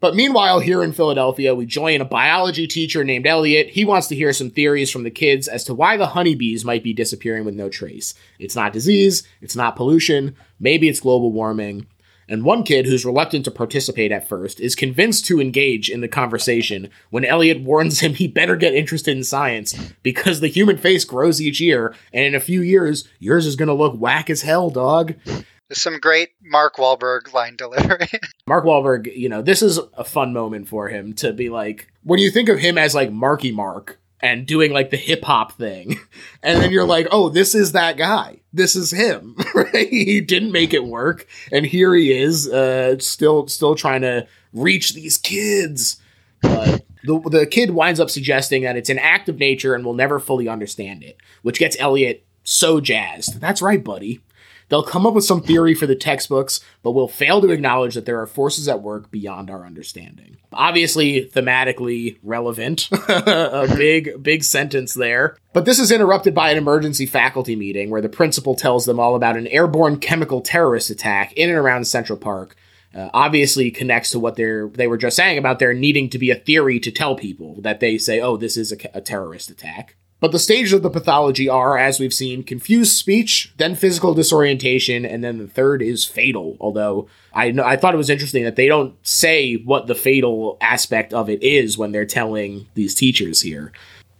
But 0.00 0.14
meanwhile, 0.16 0.60
here 0.60 0.82
in 0.82 0.92
Philadelphia, 0.92 1.54
we 1.54 1.64
join 1.64 2.02
a 2.02 2.04
biology 2.04 2.66
teacher 2.66 3.04
named 3.04 3.26
Elliot. 3.26 3.68
He 3.70 3.86
wants 3.86 4.08
to 4.08 4.14
hear 4.14 4.34
some 4.34 4.50
theories 4.50 4.90
from 4.90 5.02
the 5.02 5.10
kids 5.10 5.48
as 5.48 5.64
to 5.64 5.72
why 5.72 5.96
the 5.96 6.08
honeybees 6.08 6.62
might 6.62 6.82
be 6.82 6.92
disappearing 6.92 7.46
with 7.46 7.54
no 7.54 7.70
trace. 7.70 8.12
It's 8.38 8.54
not 8.54 8.74
disease, 8.74 9.22
it's 9.40 9.56
not 9.56 9.76
pollution, 9.76 10.36
maybe 10.60 10.88
it's 10.90 11.00
global 11.00 11.32
warming. 11.32 11.86
And 12.28 12.44
one 12.44 12.62
kid 12.62 12.86
who's 12.86 13.04
reluctant 13.04 13.44
to 13.44 13.50
participate 13.50 14.12
at 14.12 14.28
first 14.28 14.60
is 14.60 14.74
convinced 14.74 15.26
to 15.26 15.40
engage 15.40 15.90
in 15.90 16.00
the 16.00 16.08
conversation. 16.08 16.90
When 17.10 17.24
Elliot 17.24 17.60
warns 17.60 18.00
him 18.00 18.14
he 18.14 18.28
better 18.28 18.56
get 18.56 18.74
interested 18.74 19.16
in 19.16 19.24
science 19.24 19.74
because 20.02 20.40
the 20.40 20.48
human 20.48 20.78
face 20.78 21.04
grows 21.04 21.40
each 21.40 21.60
year, 21.60 21.94
and 22.12 22.24
in 22.24 22.34
a 22.34 22.40
few 22.40 22.62
years, 22.62 23.08
yours 23.18 23.46
is 23.46 23.56
gonna 23.56 23.74
look 23.74 23.94
whack 23.96 24.30
as 24.30 24.42
hell, 24.42 24.70
dog. 24.70 25.14
there's 25.24 25.80
some 25.80 25.98
great 25.98 26.30
mark 26.42 26.76
Wahlberg 26.76 27.32
line 27.32 27.56
delivery. 27.56 28.08
Mark 28.46 28.64
Wahlberg, 28.64 29.14
you 29.16 29.28
know, 29.28 29.40
this 29.40 29.62
is 29.62 29.78
a 29.94 30.04
fun 30.04 30.32
moment 30.32 30.68
for 30.68 30.88
him 30.88 31.14
to 31.14 31.32
be 31.32 31.48
like, 31.48 31.90
when 32.02 32.18
you 32.18 32.30
think 32.30 32.48
of 32.48 32.58
him 32.58 32.76
as 32.76 32.94
like 32.94 33.10
Marky 33.10 33.50
Mark 33.52 33.98
and 34.24 34.46
doing 34.46 34.72
like 34.72 34.88
the 34.88 34.96
hip 34.96 35.22
hop 35.22 35.52
thing, 35.52 36.00
and 36.42 36.60
then 36.60 36.72
you're 36.72 36.86
like, 36.86 37.06
oh, 37.12 37.28
this 37.28 37.54
is 37.54 37.72
that 37.72 37.98
guy. 37.98 38.40
This 38.52 38.74
is 38.74 38.90
him. 38.90 39.36
He 39.74 40.20
didn't 40.20 40.52
make 40.52 40.72
it 40.72 40.84
work, 40.84 41.26
and 41.50 41.66
here 41.66 41.94
he 41.94 42.12
is, 42.12 42.48
uh, 42.48 42.96
still 43.00 43.48
still 43.48 43.74
trying 43.74 44.02
to 44.02 44.26
reach 44.52 44.94
these 44.94 45.18
kids. 45.18 46.00
But 46.40 46.84
the 47.02 47.18
the 47.28 47.46
kid 47.46 47.72
winds 47.72 47.98
up 47.98 48.08
suggesting 48.08 48.62
that 48.62 48.76
it's 48.76 48.88
an 48.88 49.00
act 49.00 49.28
of 49.28 49.38
nature 49.38 49.74
and 49.74 49.84
we'll 49.84 49.94
never 49.94 50.20
fully 50.20 50.48
understand 50.48 51.02
it, 51.02 51.18
which 51.42 51.58
gets 51.58 51.76
Elliot 51.80 52.24
so 52.44 52.80
jazzed. 52.80 53.40
That's 53.40 53.60
right, 53.60 53.82
buddy. 53.82 54.20
They'll 54.68 54.82
come 54.82 55.06
up 55.06 55.14
with 55.14 55.24
some 55.24 55.42
theory 55.42 55.74
for 55.74 55.86
the 55.86 55.94
textbooks, 55.94 56.60
but 56.82 56.92
will 56.92 57.08
fail 57.08 57.40
to 57.40 57.50
acknowledge 57.50 57.94
that 57.94 58.06
there 58.06 58.20
are 58.20 58.26
forces 58.26 58.68
at 58.68 58.82
work 58.82 59.10
beyond 59.10 59.50
our 59.50 59.64
understanding. 59.64 60.36
Obviously, 60.52 61.26
thematically 61.26 62.18
relevant. 62.22 62.88
a 63.08 63.66
big, 63.76 64.22
big 64.22 64.42
sentence 64.44 64.94
there. 64.94 65.36
But 65.52 65.64
this 65.64 65.78
is 65.78 65.92
interrupted 65.92 66.34
by 66.34 66.50
an 66.50 66.58
emergency 66.58 67.06
faculty 67.06 67.56
meeting 67.56 67.90
where 67.90 68.02
the 68.02 68.08
principal 68.08 68.54
tells 68.54 68.86
them 68.86 68.98
all 68.98 69.14
about 69.14 69.36
an 69.36 69.46
airborne 69.48 69.98
chemical 69.98 70.40
terrorist 70.40 70.90
attack 70.90 71.32
in 71.34 71.48
and 71.48 71.58
around 71.58 71.86
Central 71.86 72.18
Park. 72.18 72.56
Uh, 72.94 73.10
obviously 73.12 73.72
connects 73.72 74.10
to 74.10 74.20
what 74.20 74.36
they're 74.36 74.68
they 74.68 74.86
were 74.86 74.96
just 74.96 75.16
saying 75.16 75.36
about 75.36 75.58
there 75.58 75.74
needing 75.74 76.08
to 76.08 76.18
be 76.18 76.30
a 76.30 76.36
theory 76.36 76.78
to 76.78 76.92
tell 76.92 77.16
people 77.16 77.60
that 77.60 77.80
they 77.80 77.98
say, 77.98 78.20
oh, 78.20 78.36
this 78.36 78.56
is 78.56 78.70
a, 78.70 78.76
a 78.94 79.00
terrorist 79.00 79.50
attack. 79.50 79.96
But 80.24 80.32
the 80.32 80.38
stages 80.38 80.72
of 80.72 80.82
the 80.82 80.88
pathology 80.88 81.50
are, 81.50 81.76
as 81.76 82.00
we've 82.00 82.14
seen, 82.14 82.44
confused 82.44 82.96
speech, 82.96 83.52
then 83.58 83.74
physical 83.74 84.14
disorientation, 84.14 85.04
and 85.04 85.22
then 85.22 85.36
the 85.36 85.46
third 85.46 85.82
is 85.82 86.06
fatal. 86.06 86.56
Although 86.60 87.08
I 87.34 87.50
know, 87.50 87.62
I 87.62 87.76
thought 87.76 87.92
it 87.92 87.98
was 87.98 88.08
interesting 88.08 88.44
that 88.44 88.56
they 88.56 88.66
don't 88.66 88.94
say 89.06 89.56
what 89.56 89.86
the 89.86 89.94
fatal 89.94 90.56
aspect 90.62 91.12
of 91.12 91.28
it 91.28 91.42
is 91.42 91.76
when 91.76 91.92
they're 91.92 92.06
telling 92.06 92.68
these 92.72 92.94
teachers 92.94 93.42
here. 93.42 93.70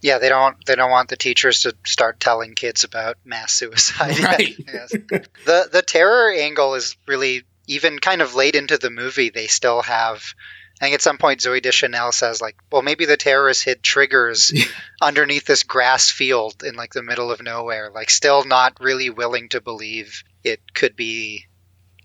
Yeah, 0.01 0.19
they 0.19 0.29
don't 0.29 0.63
they 0.67 0.75
don't 0.75 0.91
want 0.91 1.09
the 1.09 1.17
teachers 1.17 1.63
to 1.63 1.75
start 1.87 2.19
telling 2.19 2.53
kids 2.53 2.83
about 2.83 3.15
mass 3.25 3.53
suicide. 3.53 4.19
Right. 4.19 4.55
Yes. 4.67 4.91
The 4.91 5.69
the 5.71 5.81
terror 5.81 6.29
angle 6.29 6.75
is 6.75 6.97
really 7.07 7.45
even 7.65 7.97
kind 7.97 8.21
of 8.21 8.35
late 8.35 8.53
into 8.53 8.77
the 8.77 8.91
movie. 8.91 9.31
They 9.31 9.47
still 9.47 9.81
have. 9.81 10.35
I 10.81 10.85
think 10.85 10.95
at 10.95 11.01
some 11.01 11.17
point 11.17 11.39
Zooey 11.39 11.61
Deschanel 11.61 12.11
says 12.11 12.41
like, 12.41 12.57
"Well, 12.71 12.81
maybe 12.81 13.05
the 13.05 13.17
terrorists 13.17 13.63
hid 13.63 13.81
triggers 13.81 14.51
underneath 15.01 15.45
this 15.45 15.63
grass 15.63 16.11
field 16.11 16.63
in 16.63 16.75
like 16.75 16.93
the 16.93 17.03
middle 17.03 17.31
of 17.31 17.41
nowhere." 17.41 17.91
Like, 17.93 18.09
still 18.09 18.43
not 18.43 18.77
really 18.81 19.09
willing 19.09 19.49
to 19.49 19.61
believe 19.61 20.23
it 20.43 20.61
could 20.73 20.95
be 20.95 21.45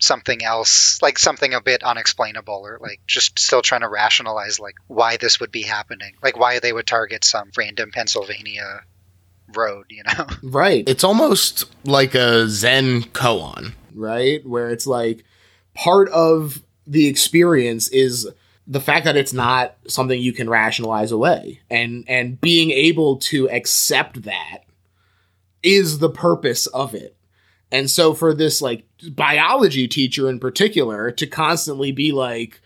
something 0.01 0.43
else, 0.43 1.01
like 1.03 1.19
something 1.19 1.53
a 1.53 1.61
bit 1.61 1.83
unexplainable, 1.83 2.63
or 2.65 2.79
like 2.81 3.01
just 3.07 3.39
still 3.39 3.63
trying 3.63 3.83
to 3.83 3.89
rationalize 3.89 4.61
like 4.61 4.77
why 4.87 5.17
this 5.17 5.41
would 5.41 5.51
be 5.51 5.63
happening, 5.63 6.13
like 6.23 6.39
why 6.39 6.61
they 6.61 6.73
would 6.73 6.87
target 6.87 7.25
some 7.25 7.51
random 7.57 7.91
Pennsylvania 7.91 8.83
road, 9.57 9.87
you 9.91 10.03
know? 10.05 10.27
Right. 10.43 10.89
It's 10.89 11.05
almost 11.05 11.65
like 11.85 12.15
a 12.15 12.49
Zen 12.49 13.03
koan, 13.03 13.73
right? 13.95 14.45
Where 14.47 14.71
it's 14.71 14.87
like 14.87 15.25
part 15.75 16.09
of 16.11 16.63
the 16.87 17.07
experience 17.07 17.89
is 17.89 18.29
the 18.71 18.81
fact 18.81 19.05
that 19.05 19.17
it's 19.17 19.33
not 19.33 19.77
something 19.89 20.19
you 20.19 20.33
can 20.33 20.49
rationalize 20.49 21.11
away. 21.11 21.61
And 21.69 22.05
and 22.09 22.41
being 22.41 22.71
able 22.71 23.17
to 23.17 23.51
accept 23.51 24.23
that 24.23 24.61
is 25.63 25.99
the 25.99 26.09
purpose 26.09 26.67
of 26.69 26.95
it. 26.95 27.17
And 27.73 27.91
so 27.91 28.15
for 28.15 28.33
this 28.33 28.63
like 28.63 28.85
biology 29.11 29.89
teacher 29.89 30.31
in 30.31 30.39
particular 30.39 31.11
to 31.11 31.27
constantly 31.27 31.93
be 31.93 32.13
like 32.13 32.61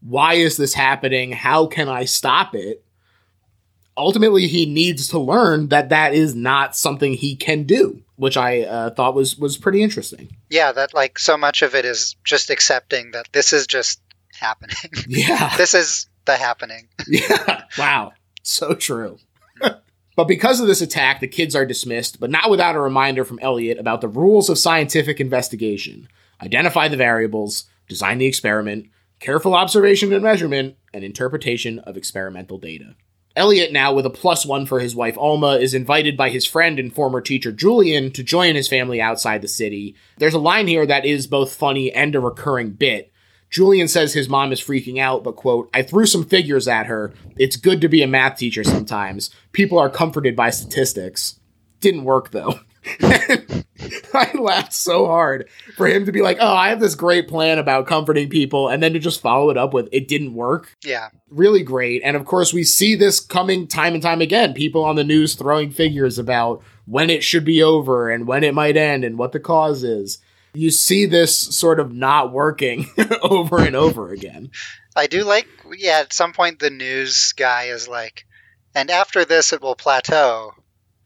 why 0.00 0.34
is 0.34 0.56
this 0.56 0.74
happening? 0.74 1.30
How 1.30 1.66
can 1.66 1.88
I 1.88 2.06
stop 2.06 2.56
it? 2.56 2.84
ultimately 3.96 4.46
he 4.46 4.66
needs 4.66 5.08
to 5.08 5.18
learn 5.18 5.68
that 5.68 5.90
that 5.90 6.14
is 6.14 6.34
not 6.34 6.74
something 6.74 7.12
he 7.12 7.36
can 7.36 7.64
do 7.64 8.02
which 8.16 8.36
i 8.36 8.62
uh, 8.62 8.90
thought 8.90 9.14
was 9.14 9.36
was 9.38 9.56
pretty 9.58 9.82
interesting 9.82 10.34
Yeah, 10.48 10.72
that 10.72 10.94
like 10.94 11.18
so 11.18 11.36
much 11.36 11.62
of 11.62 11.74
it 11.74 11.84
is 11.84 12.16
just 12.24 12.50
accepting 12.50 13.10
that 13.12 13.28
this 13.32 13.52
is 13.52 13.66
just 13.66 14.00
happening. 14.42 14.76
yeah 15.08 15.54
this 15.56 15.74
is 15.74 16.06
the 16.24 16.36
happening. 16.36 16.88
yeah 17.08 17.62
wow 17.78 18.12
so 18.42 18.74
true 18.74 19.18
but 20.16 20.28
because 20.28 20.60
of 20.60 20.66
this 20.66 20.80
attack 20.80 21.20
the 21.20 21.28
kids 21.28 21.54
are 21.54 21.64
dismissed 21.64 22.20
but 22.20 22.30
not 22.30 22.50
without 22.50 22.74
a 22.76 22.80
reminder 22.80 23.24
from 23.24 23.38
elliot 23.40 23.78
about 23.78 24.00
the 24.00 24.08
rules 24.08 24.48
of 24.48 24.58
scientific 24.58 25.20
investigation 25.20 26.08
identify 26.42 26.88
the 26.88 26.96
variables 26.96 27.64
design 27.88 28.18
the 28.18 28.26
experiment 28.26 28.86
careful 29.20 29.54
observation 29.54 30.12
and 30.12 30.22
measurement 30.22 30.76
and 30.92 31.04
interpretation 31.04 31.78
of 31.80 31.96
experimental 31.96 32.58
data 32.58 32.96
Elliot, 33.34 33.72
now 33.72 33.94
with 33.94 34.04
a 34.04 34.10
plus 34.10 34.44
one 34.44 34.66
for 34.66 34.80
his 34.80 34.94
wife 34.94 35.16
Alma, 35.16 35.56
is 35.56 35.72
invited 35.74 36.16
by 36.16 36.28
his 36.28 36.46
friend 36.46 36.78
and 36.78 36.94
former 36.94 37.20
teacher 37.20 37.50
Julian 37.50 38.10
to 38.12 38.22
join 38.22 38.54
his 38.54 38.68
family 38.68 39.00
outside 39.00 39.40
the 39.40 39.48
city. 39.48 39.96
There's 40.18 40.34
a 40.34 40.38
line 40.38 40.66
here 40.66 40.84
that 40.84 41.06
is 41.06 41.26
both 41.26 41.54
funny 41.54 41.90
and 41.92 42.14
a 42.14 42.20
recurring 42.20 42.70
bit. 42.70 43.11
Julian 43.52 43.86
says 43.86 44.14
his 44.14 44.28
mom 44.30 44.50
is 44.50 44.60
freaking 44.60 44.98
out, 44.98 45.22
but 45.22 45.36
quote, 45.36 45.68
I 45.74 45.82
threw 45.82 46.06
some 46.06 46.24
figures 46.24 46.66
at 46.66 46.86
her. 46.86 47.12
It's 47.36 47.56
good 47.56 47.80
to 47.82 47.88
be 47.88 48.02
a 48.02 48.08
math 48.08 48.38
teacher 48.38 48.64
sometimes. 48.64 49.30
People 49.52 49.78
are 49.78 49.90
comforted 49.90 50.34
by 50.34 50.50
statistics. 50.50 51.38
Didn't 51.80 52.04
work 52.04 52.30
though. 52.30 52.58
I 54.14 54.30
laughed 54.38 54.72
so 54.72 55.06
hard 55.06 55.48
for 55.76 55.86
him 55.86 56.06
to 56.06 56.12
be 56.12 56.22
like, 56.22 56.38
oh, 56.40 56.54
I 56.54 56.70
have 56.70 56.80
this 56.80 56.94
great 56.94 57.28
plan 57.28 57.58
about 57.58 57.86
comforting 57.86 58.28
people, 58.28 58.68
and 58.68 58.82
then 58.82 58.92
to 58.94 58.98
just 58.98 59.20
follow 59.20 59.50
it 59.50 59.56
up 59.56 59.72
with, 59.72 59.88
it 59.92 60.08
didn't 60.08 60.34
work 60.34 60.74
Yeah. 60.84 61.08
really 61.30 61.62
great. 61.62 62.02
And 62.04 62.16
of 62.16 62.24
course, 62.24 62.52
we 62.52 62.64
see 62.64 62.94
this 62.94 63.20
coming 63.20 63.66
time 63.68 63.94
and 63.94 64.02
time 64.02 64.20
again. 64.20 64.52
People 64.54 64.84
on 64.84 64.96
the 64.96 65.04
news 65.04 65.34
throwing 65.34 65.70
figures 65.70 66.18
about 66.18 66.62
when 66.86 67.10
it 67.10 67.22
should 67.22 67.44
be 67.44 67.62
over 67.62 68.10
and 68.10 68.26
when 68.26 68.42
it 68.44 68.54
might 68.54 68.76
end 68.76 69.04
and 69.04 69.18
what 69.18 69.32
the 69.32 69.40
cause 69.40 69.84
is. 69.84 70.18
You 70.54 70.70
see 70.70 71.06
this 71.06 71.36
sort 71.36 71.80
of 71.80 71.92
not 71.92 72.32
working 72.32 72.86
over 73.22 73.58
and 73.58 73.74
over 73.74 74.10
again. 74.10 74.50
I 74.94 75.06
do 75.06 75.24
like 75.24 75.48
yeah, 75.76 76.00
at 76.00 76.12
some 76.12 76.32
point 76.32 76.58
the 76.58 76.70
news 76.70 77.32
guy 77.32 77.64
is 77.64 77.88
like 77.88 78.26
and 78.74 78.90
after 78.90 79.24
this 79.24 79.52
it 79.52 79.62
will 79.62 79.76
plateau. 79.76 80.54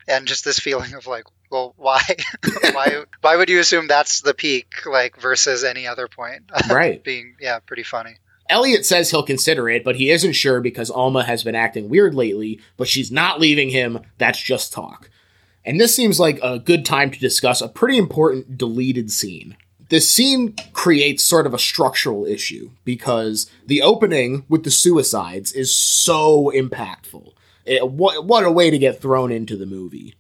And 0.08 0.28
just 0.28 0.44
this 0.44 0.60
feeling 0.60 0.94
of 0.94 1.08
like, 1.08 1.24
well, 1.50 1.74
why 1.76 2.02
why 2.72 3.04
why 3.20 3.36
would 3.36 3.48
you 3.48 3.60
assume 3.60 3.86
that's 3.86 4.20
the 4.20 4.34
peak 4.34 4.86
like 4.86 5.20
versus 5.20 5.64
any 5.64 5.86
other 5.86 6.08
point? 6.08 6.50
Right. 6.70 7.02
Being 7.02 7.36
yeah, 7.40 7.58
pretty 7.60 7.82
funny. 7.82 8.16
Elliot 8.48 8.86
says 8.86 9.10
he'll 9.10 9.24
consider 9.24 9.68
it, 9.68 9.82
but 9.82 9.96
he 9.96 10.10
isn't 10.10 10.34
sure 10.34 10.60
because 10.60 10.88
Alma 10.90 11.24
has 11.24 11.42
been 11.42 11.56
acting 11.56 11.88
weird 11.88 12.14
lately, 12.14 12.60
but 12.76 12.86
she's 12.86 13.10
not 13.10 13.40
leaving 13.40 13.70
him. 13.70 13.98
That's 14.18 14.40
just 14.40 14.72
talk. 14.72 15.10
And 15.66 15.80
this 15.80 15.94
seems 15.94 16.20
like 16.20 16.38
a 16.42 16.60
good 16.60 16.84
time 16.86 17.10
to 17.10 17.18
discuss 17.18 17.60
a 17.60 17.68
pretty 17.68 17.98
important 17.98 18.56
deleted 18.56 19.10
scene. 19.10 19.56
This 19.88 20.08
scene 20.08 20.54
creates 20.72 21.22
sort 21.24 21.46
of 21.46 21.52
a 21.54 21.58
structural 21.58 22.24
issue 22.24 22.70
because 22.84 23.50
the 23.66 23.82
opening 23.82 24.44
with 24.48 24.64
the 24.64 24.70
suicides 24.70 25.52
is 25.52 25.74
so 25.74 26.52
impactful. 26.54 27.32
It- 27.64 27.90
what, 27.90 28.24
what 28.24 28.44
a 28.44 28.50
way 28.50 28.70
to 28.70 28.78
get 28.78 29.00
thrown 29.00 29.30
into 29.32 29.56
the 29.56 29.66
movie. 29.66 30.14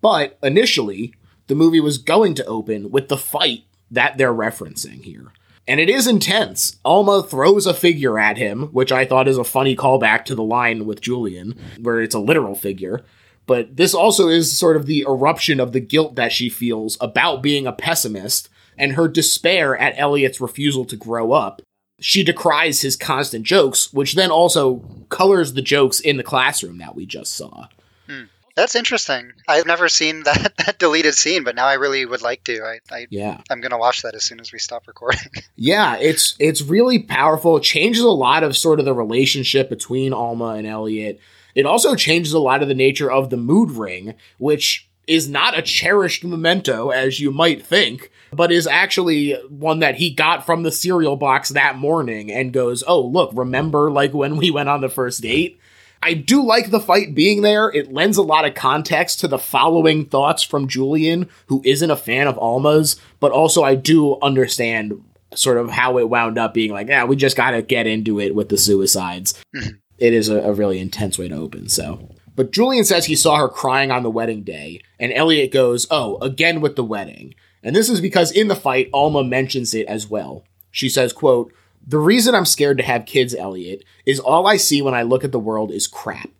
But 0.00 0.38
initially, 0.42 1.14
the 1.46 1.54
movie 1.54 1.80
was 1.80 1.98
going 1.98 2.34
to 2.34 2.44
open 2.46 2.90
with 2.90 3.08
the 3.08 3.18
fight 3.18 3.64
that 3.90 4.16
they're 4.16 4.32
referencing 4.34 5.02
here. 5.04 5.32
And 5.68 5.78
it 5.78 5.90
is 5.90 6.06
intense. 6.06 6.78
Alma 6.84 7.22
throws 7.22 7.66
a 7.66 7.74
figure 7.74 8.18
at 8.18 8.38
him, 8.38 8.68
which 8.68 8.90
I 8.90 9.04
thought 9.04 9.28
is 9.28 9.36
a 9.36 9.44
funny 9.44 9.76
callback 9.76 10.24
to 10.26 10.34
the 10.34 10.42
line 10.42 10.86
with 10.86 11.00
Julian, 11.00 11.58
where 11.80 12.00
it's 12.00 12.14
a 12.14 12.18
literal 12.18 12.54
figure. 12.54 13.04
But 13.50 13.76
this 13.76 13.94
also 13.94 14.28
is 14.28 14.56
sort 14.56 14.76
of 14.76 14.86
the 14.86 15.00
eruption 15.00 15.58
of 15.58 15.72
the 15.72 15.80
guilt 15.80 16.14
that 16.14 16.30
she 16.30 16.48
feels 16.48 16.96
about 17.00 17.42
being 17.42 17.66
a 17.66 17.72
pessimist 17.72 18.48
and 18.78 18.92
her 18.92 19.08
despair 19.08 19.76
at 19.76 19.98
Elliot's 19.98 20.40
refusal 20.40 20.84
to 20.84 20.94
grow 20.94 21.32
up. 21.32 21.60
She 21.98 22.22
decries 22.22 22.82
his 22.82 22.94
constant 22.94 23.44
jokes, 23.44 23.92
which 23.92 24.14
then 24.14 24.30
also 24.30 24.84
colors 25.08 25.54
the 25.54 25.62
jokes 25.62 25.98
in 25.98 26.16
the 26.16 26.22
classroom 26.22 26.78
that 26.78 26.94
we 26.94 27.06
just 27.06 27.34
saw. 27.34 27.66
Hmm. 28.06 28.26
That's 28.54 28.76
interesting. 28.76 29.32
I've 29.48 29.66
never 29.66 29.88
seen 29.88 30.22
that, 30.26 30.52
that 30.58 30.78
deleted 30.78 31.14
scene, 31.14 31.42
but 31.42 31.56
now 31.56 31.66
I 31.66 31.74
really 31.74 32.06
would 32.06 32.22
like 32.22 32.44
to. 32.44 32.62
I, 32.62 32.78
I 32.94 33.08
Yeah. 33.10 33.40
I'm 33.50 33.60
gonna 33.60 33.78
watch 33.78 34.02
that 34.02 34.14
as 34.14 34.22
soon 34.22 34.38
as 34.38 34.52
we 34.52 34.60
stop 34.60 34.86
recording. 34.86 35.26
Yeah, 35.56 35.96
it's 35.96 36.36
it's 36.38 36.62
really 36.62 37.00
powerful. 37.00 37.56
It 37.56 37.64
changes 37.64 38.04
a 38.04 38.10
lot 38.10 38.44
of 38.44 38.56
sort 38.56 38.78
of 38.78 38.84
the 38.84 38.94
relationship 38.94 39.68
between 39.68 40.12
Alma 40.12 40.50
and 40.50 40.68
Elliot. 40.68 41.20
It 41.54 41.66
also 41.66 41.94
changes 41.94 42.32
a 42.32 42.38
lot 42.38 42.62
of 42.62 42.68
the 42.68 42.74
nature 42.74 43.10
of 43.10 43.30
the 43.30 43.36
mood 43.36 43.72
ring, 43.72 44.14
which 44.38 44.88
is 45.06 45.28
not 45.28 45.58
a 45.58 45.62
cherished 45.62 46.24
memento 46.24 46.90
as 46.90 47.18
you 47.18 47.32
might 47.32 47.64
think, 47.64 48.10
but 48.32 48.52
is 48.52 48.66
actually 48.66 49.32
one 49.48 49.80
that 49.80 49.96
he 49.96 50.10
got 50.10 50.46
from 50.46 50.62
the 50.62 50.70
cereal 50.70 51.16
box 51.16 51.48
that 51.50 51.76
morning 51.76 52.30
and 52.30 52.52
goes, 52.52 52.84
"Oh, 52.86 53.00
look, 53.00 53.30
remember 53.34 53.90
like 53.90 54.14
when 54.14 54.36
we 54.36 54.50
went 54.50 54.68
on 54.68 54.80
the 54.80 54.88
first 54.88 55.22
date?" 55.22 55.58
I 56.02 56.14
do 56.14 56.42
like 56.42 56.70
the 56.70 56.80
fight 56.80 57.14
being 57.14 57.42
there. 57.42 57.68
It 57.68 57.92
lends 57.92 58.16
a 58.16 58.22
lot 58.22 58.46
of 58.46 58.54
context 58.54 59.20
to 59.20 59.28
the 59.28 59.38
following 59.38 60.06
thoughts 60.06 60.42
from 60.42 60.66
Julian, 60.68 61.28
who 61.46 61.60
isn't 61.64 61.90
a 61.90 61.96
fan 61.96 62.26
of 62.26 62.38
Alma's, 62.38 62.96
but 63.18 63.32
also 63.32 63.62
I 63.62 63.74
do 63.74 64.18
understand 64.22 65.02
sort 65.34 65.58
of 65.58 65.70
how 65.70 65.98
it 65.98 66.08
wound 66.08 66.38
up 66.38 66.54
being 66.54 66.72
like, 66.72 66.88
yeah, 66.88 67.04
we 67.04 67.16
just 67.16 67.36
got 67.36 67.50
to 67.50 67.62
get 67.62 67.86
into 67.86 68.18
it 68.18 68.34
with 68.34 68.48
the 68.48 68.56
suicides. 68.56 69.34
Mm-hmm. 69.54 69.76
It 70.00 70.14
is 70.14 70.28
a, 70.28 70.40
a 70.40 70.52
really 70.52 70.80
intense 70.80 71.18
way 71.18 71.28
to 71.28 71.36
open, 71.36 71.68
so. 71.68 72.08
But 72.34 72.52
Julian 72.52 72.84
says 72.84 73.04
he 73.04 73.16
saw 73.16 73.36
her 73.36 73.48
crying 73.48 73.90
on 73.90 74.02
the 74.02 74.10
wedding 74.10 74.42
day, 74.42 74.80
and 74.98 75.12
Elliot 75.12 75.52
goes, 75.52 75.86
oh, 75.90 76.16
again 76.22 76.60
with 76.60 76.74
the 76.74 76.84
wedding. 76.84 77.34
And 77.62 77.76
this 77.76 77.90
is 77.90 78.00
because 78.00 78.32
in 78.32 78.48
the 78.48 78.56
fight, 78.56 78.88
Alma 78.94 79.22
mentions 79.22 79.74
it 79.74 79.86
as 79.86 80.08
well. 80.08 80.44
She 80.70 80.88
says, 80.88 81.12
quote, 81.12 81.52
the 81.86 81.98
reason 81.98 82.34
I'm 82.34 82.46
scared 82.46 82.78
to 82.78 82.84
have 82.84 83.06
kids, 83.06 83.34
Elliot, 83.34 83.84
is 84.06 84.20
all 84.20 84.46
I 84.46 84.56
see 84.56 84.80
when 84.80 84.94
I 84.94 85.02
look 85.02 85.24
at 85.24 85.32
the 85.32 85.38
world 85.38 85.70
is 85.70 85.86
crap. 85.86 86.30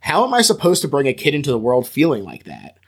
How 0.00 0.24
am 0.24 0.32
I 0.32 0.42
supposed 0.42 0.82
to 0.82 0.88
bring 0.88 1.06
a 1.06 1.12
kid 1.12 1.34
into 1.34 1.50
the 1.50 1.58
world 1.58 1.86
feeling 1.86 2.24
like 2.24 2.44
that? 2.44 2.78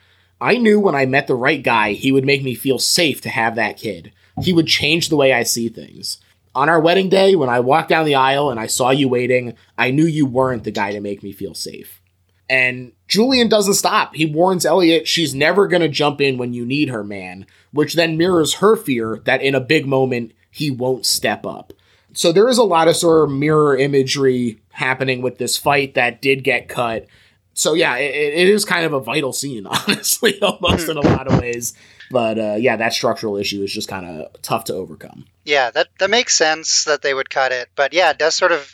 I 0.40 0.56
knew 0.56 0.80
when 0.80 0.94
I 0.94 1.06
met 1.06 1.26
the 1.26 1.34
right 1.34 1.62
guy, 1.62 1.92
he 1.92 2.10
would 2.10 2.24
make 2.24 2.42
me 2.42 2.54
feel 2.54 2.78
safe 2.78 3.20
to 3.22 3.28
have 3.28 3.54
that 3.56 3.76
kid. 3.76 4.12
He 4.40 4.52
would 4.52 4.66
change 4.66 5.08
the 5.08 5.16
way 5.16 5.32
I 5.32 5.42
see 5.42 5.68
things. 5.68 6.18
On 6.54 6.68
our 6.68 6.80
wedding 6.80 7.08
day, 7.08 7.34
when 7.34 7.48
I 7.48 7.60
walked 7.60 7.88
down 7.88 8.04
the 8.04 8.14
aisle 8.14 8.50
and 8.50 8.60
I 8.60 8.66
saw 8.66 8.90
you 8.90 9.08
waiting, 9.08 9.56
I 9.78 9.90
knew 9.90 10.06
you 10.06 10.26
weren't 10.26 10.64
the 10.64 10.70
guy 10.70 10.92
to 10.92 11.00
make 11.00 11.22
me 11.22 11.32
feel 11.32 11.54
safe. 11.54 12.02
And 12.50 12.92
Julian 13.08 13.48
doesn't 13.48 13.74
stop. 13.74 14.14
He 14.14 14.26
warns 14.26 14.66
Elliot 14.66 15.08
she's 15.08 15.34
never 15.34 15.66
going 15.66 15.80
to 15.80 15.88
jump 15.88 16.20
in 16.20 16.36
when 16.36 16.52
you 16.52 16.66
need 16.66 16.90
her, 16.90 17.02
man, 17.02 17.46
which 17.72 17.94
then 17.94 18.18
mirrors 18.18 18.54
her 18.54 18.76
fear 18.76 19.22
that 19.24 19.40
in 19.40 19.54
a 19.54 19.60
big 19.60 19.86
moment, 19.86 20.32
he 20.50 20.70
won't 20.70 21.06
step 21.06 21.46
up. 21.46 21.72
So 22.12 22.30
there 22.30 22.48
is 22.48 22.58
a 22.58 22.62
lot 22.62 22.88
of 22.88 22.96
sort 22.96 23.24
of 23.24 23.34
mirror 23.34 23.76
imagery 23.76 24.60
happening 24.72 25.22
with 25.22 25.38
this 25.38 25.56
fight 25.56 25.94
that 25.94 26.20
did 26.20 26.44
get 26.44 26.68
cut. 26.68 27.06
So 27.54 27.72
yeah, 27.72 27.96
it, 27.96 28.14
it 28.14 28.48
is 28.48 28.64
kind 28.64 28.84
of 28.84 28.92
a 28.92 29.00
vital 29.00 29.32
scene, 29.32 29.66
honestly, 29.88 30.40
almost 30.42 30.88
in 30.88 30.98
a 30.98 31.00
lot 31.00 31.26
of 31.32 31.40
ways. 31.40 31.72
But 32.12 32.38
uh, 32.38 32.54
yeah, 32.58 32.76
that 32.76 32.92
structural 32.92 33.36
issue 33.38 33.62
is 33.62 33.72
just 33.72 33.88
kind 33.88 34.06
of 34.06 34.40
tough 34.42 34.64
to 34.66 34.74
overcome. 34.74 35.24
yeah, 35.44 35.70
that 35.70 35.88
that 35.98 36.10
makes 36.10 36.36
sense 36.36 36.84
that 36.84 37.02
they 37.02 37.14
would 37.14 37.30
cut 37.30 37.50
it, 37.52 37.70
but 37.74 37.92
yeah, 37.92 38.10
it 38.10 38.18
does 38.18 38.34
sort 38.34 38.52
of 38.52 38.72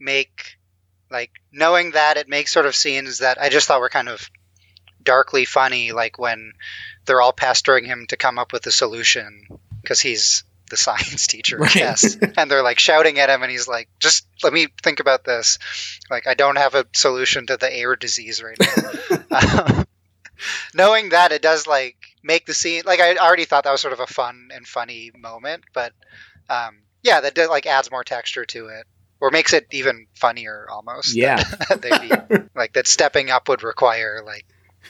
make 0.00 0.56
like 1.10 1.30
knowing 1.52 1.90
that 1.92 2.16
it 2.16 2.28
makes 2.28 2.52
sort 2.52 2.66
of 2.66 2.76
scenes 2.76 3.18
that 3.18 3.40
I 3.40 3.48
just 3.48 3.66
thought 3.66 3.80
were 3.80 3.88
kind 3.88 4.08
of 4.08 4.30
darkly 5.02 5.44
funny, 5.44 5.92
like 5.92 6.18
when 6.18 6.52
they're 7.06 7.20
all 7.20 7.32
pestering 7.32 7.84
him 7.84 8.06
to 8.10 8.16
come 8.16 8.38
up 8.38 8.52
with 8.52 8.66
a 8.66 8.70
solution 8.70 9.46
because 9.82 9.98
he's 10.00 10.44
the 10.70 10.76
science 10.86 11.26
teacher, 11.26 11.56
Right. 11.56 11.72
guess. 11.72 12.16
and 12.36 12.50
they're 12.50 12.62
like 12.62 12.78
shouting 12.78 13.18
at 13.18 13.30
him, 13.30 13.42
and 13.42 13.50
he's 13.50 13.66
like, 13.66 13.88
"Just 13.98 14.26
let 14.44 14.52
me 14.52 14.68
think 14.82 15.00
about 15.00 15.24
this. 15.24 15.58
Like, 16.10 16.26
I 16.26 16.34
don't 16.34 16.58
have 16.58 16.74
a 16.74 16.84
solution 16.94 17.46
to 17.46 17.56
the 17.56 17.74
air 17.74 17.96
disease 17.96 18.42
right 18.42 18.58
now." 18.60 19.18
Um, 19.78 19.86
knowing 20.74 21.08
that, 21.10 21.32
it 21.32 21.42
does 21.42 21.66
like 21.66 21.96
make 22.28 22.46
the 22.46 22.54
scene 22.54 22.82
like 22.86 23.00
I 23.00 23.16
already 23.16 23.46
thought 23.46 23.64
that 23.64 23.72
was 23.72 23.80
sort 23.80 23.94
of 23.94 24.00
a 24.00 24.06
fun 24.06 24.50
and 24.54 24.64
funny 24.68 25.10
moment, 25.18 25.64
but 25.74 25.92
um, 26.48 26.78
yeah, 27.02 27.20
that 27.22 27.34
did, 27.34 27.48
like 27.48 27.66
adds 27.66 27.90
more 27.90 28.04
texture 28.04 28.44
to 28.44 28.68
it. 28.68 28.86
Or 29.20 29.32
makes 29.32 29.52
it 29.52 29.66
even 29.72 30.06
funnier 30.14 30.68
almost. 30.70 31.16
Yeah. 31.16 31.42
that 31.70 31.82
be 31.82 32.38
like 32.54 32.74
that 32.74 32.86
stepping 32.86 33.30
up 33.30 33.48
would 33.48 33.64
require 33.64 34.22
like 34.24 34.44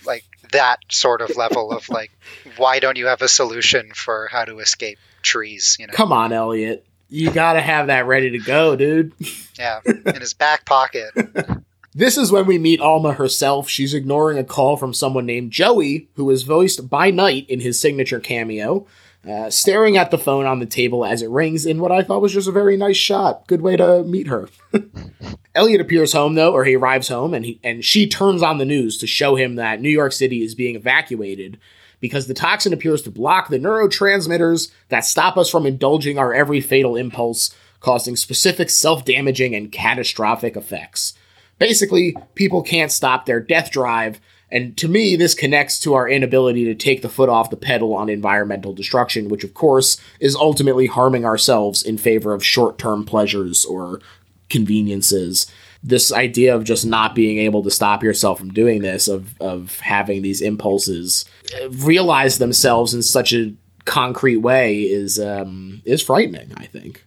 like 0.04 0.24
that 0.52 0.80
sort 0.90 1.22
of 1.22 1.34
level 1.34 1.72
of 1.72 1.88
like 1.88 2.10
why 2.58 2.78
don't 2.78 2.98
you 2.98 3.06
have 3.06 3.22
a 3.22 3.28
solution 3.28 3.92
for 3.94 4.28
how 4.30 4.44
to 4.44 4.58
escape 4.58 4.98
trees 5.22 5.78
you 5.80 5.86
know 5.86 5.94
Come 5.94 6.12
on, 6.12 6.32
Elliot. 6.32 6.84
You 7.08 7.30
gotta 7.30 7.62
have 7.62 7.86
that 7.86 8.04
ready 8.06 8.32
to 8.32 8.38
go, 8.38 8.76
dude. 8.76 9.14
yeah 9.58 9.80
in 9.86 10.20
his 10.20 10.34
back 10.34 10.66
pocket 10.66 11.10
This 11.98 12.16
is 12.16 12.30
when 12.30 12.46
we 12.46 12.58
meet 12.58 12.80
Alma 12.80 13.14
herself. 13.14 13.68
She's 13.68 13.92
ignoring 13.92 14.38
a 14.38 14.44
call 14.44 14.76
from 14.76 14.94
someone 14.94 15.26
named 15.26 15.50
Joey, 15.50 16.08
who 16.14 16.30
is 16.30 16.44
voiced 16.44 16.88
by 16.88 17.10
Night 17.10 17.44
in 17.50 17.58
his 17.58 17.80
signature 17.80 18.20
cameo, 18.20 18.86
uh, 19.28 19.50
staring 19.50 19.96
at 19.96 20.12
the 20.12 20.16
phone 20.16 20.46
on 20.46 20.60
the 20.60 20.64
table 20.66 21.04
as 21.04 21.22
it 21.22 21.28
rings 21.28 21.66
in 21.66 21.80
what 21.80 21.90
I 21.90 22.04
thought 22.04 22.22
was 22.22 22.32
just 22.32 22.46
a 22.46 22.52
very 22.52 22.76
nice 22.76 22.96
shot. 22.96 23.48
Good 23.48 23.62
way 23.62 23.76
to 23.76 24.04
meet 24.04 24.28
her. 24.28 24.48
Elliot 25.56 25.80
appears 25.80 26.12
home 26.12 26.36
though, 26.36 26.52
or 26.52 26.64
he 26.64 26.76
arrives 26.76 27.08
home, 27.08 27.34
and 27.34 27.44
he 27.44 27.58
and 27.64 27.84
she 27.84 28.06
turns 28.06 28.44
on 28.44 28.58
the 28.58 28.64
news 28.64 28.96
to 28.98 29.08
show 29.08 29.34
him 29.34 29.56
that 29.56 29.80
New 29.80 29.88
York 29.88 30.12
City 30.12 30.44
is 30.44 30.54
being 30.54 30.76
evacuated 30.76 31.58
because 31.98 32.28
the 32.28 32.32
toxin 32.32 32.72
appears 32.72 33.02
to 33.02 33.10
block 33.10 33.48
the 33.48 33.58
neurotransmitters 33.58 34.70
that 34.88 35.04
stop 35.04 35.36
us 35.36 35.50
from 35.50 35.66
indulging 35.66 36.16
our 36.16 36.32
every 36.32 36.60
fatal 36.60 36.94
impulse, 36.94 37.52
causing 37.80 38.14
specific 38.14 38.70
self-damaging 38.70 39.52
and 39.52 39.72
catastrophic 39.72 40.56
effects. 40.56 41.14
Basically, 41.58 42.16
people 42.34 42.62
can't 42.62 42.92
stop 42.92 43.26
their 43.26 43.40
death 43.40 43.70
drive, 43.70 44.20
and 44.50 44.76
to 44.78 44.88
me, 44.88 45.16
this 45.16 45.34
connects 45.34 45.78
to 45.80 45.94
our 45.94 46.08
inability 46.08 46.64
to 46.64 46.74
take 46.74 47.02
the 47.02 47.08
foot 47.08 47.28
off 47.28 47.50
the 47.50 47.56
pedal 47.56 47.94
on 47.94 48.08
environmental 48.08 48.72
destruction, 48.72 49.28
which 49.28 49.44
of 49.44 49.54
course 49.54 50.00
is 50.20 50.34
ultimately 50.34 50.86
harming 50.86 51.24
ourselves 51.24 51.82
in 51.82 51.98
favor 51.98 52.32
of 52.32 52.44
short 52.44 52.78
term 52.78 53.04
pleasures 53.04 53.64
or 53.64 54.00
conveniences. 54.48 55.50
This 55.82 56.10
idea 56.10 56.56
of 56.56 56.64
just 56.64 56.86
not 56.86 57.14
being 57.14 57.38
able 57.38 57.62
to 57.62 57.70
stop 57.70 58.02
yourself 58.02 58.38
from 58.38 58.52
doing 58.52 58.82
this, 58.82 59.06
of, 59.06 59.40
of 59.40 59.78
having 59.80 60.22
these 60.22 60.40
impulses 60.40 61.24
uh, 61.62 61.70
realize 61.70 62.38
themselves 62.38 62.94
in 62.94 63.02
such 63.02 63.32
a 63.32 63.54
concrete 63.84 64.38
way, 64.38 64.80
is 64.82 65.20
um, 65.20 65.82
is 65.84 66.02
frightening. 66.02 66.52
I 66.56 66.66
think. 66.66 67.04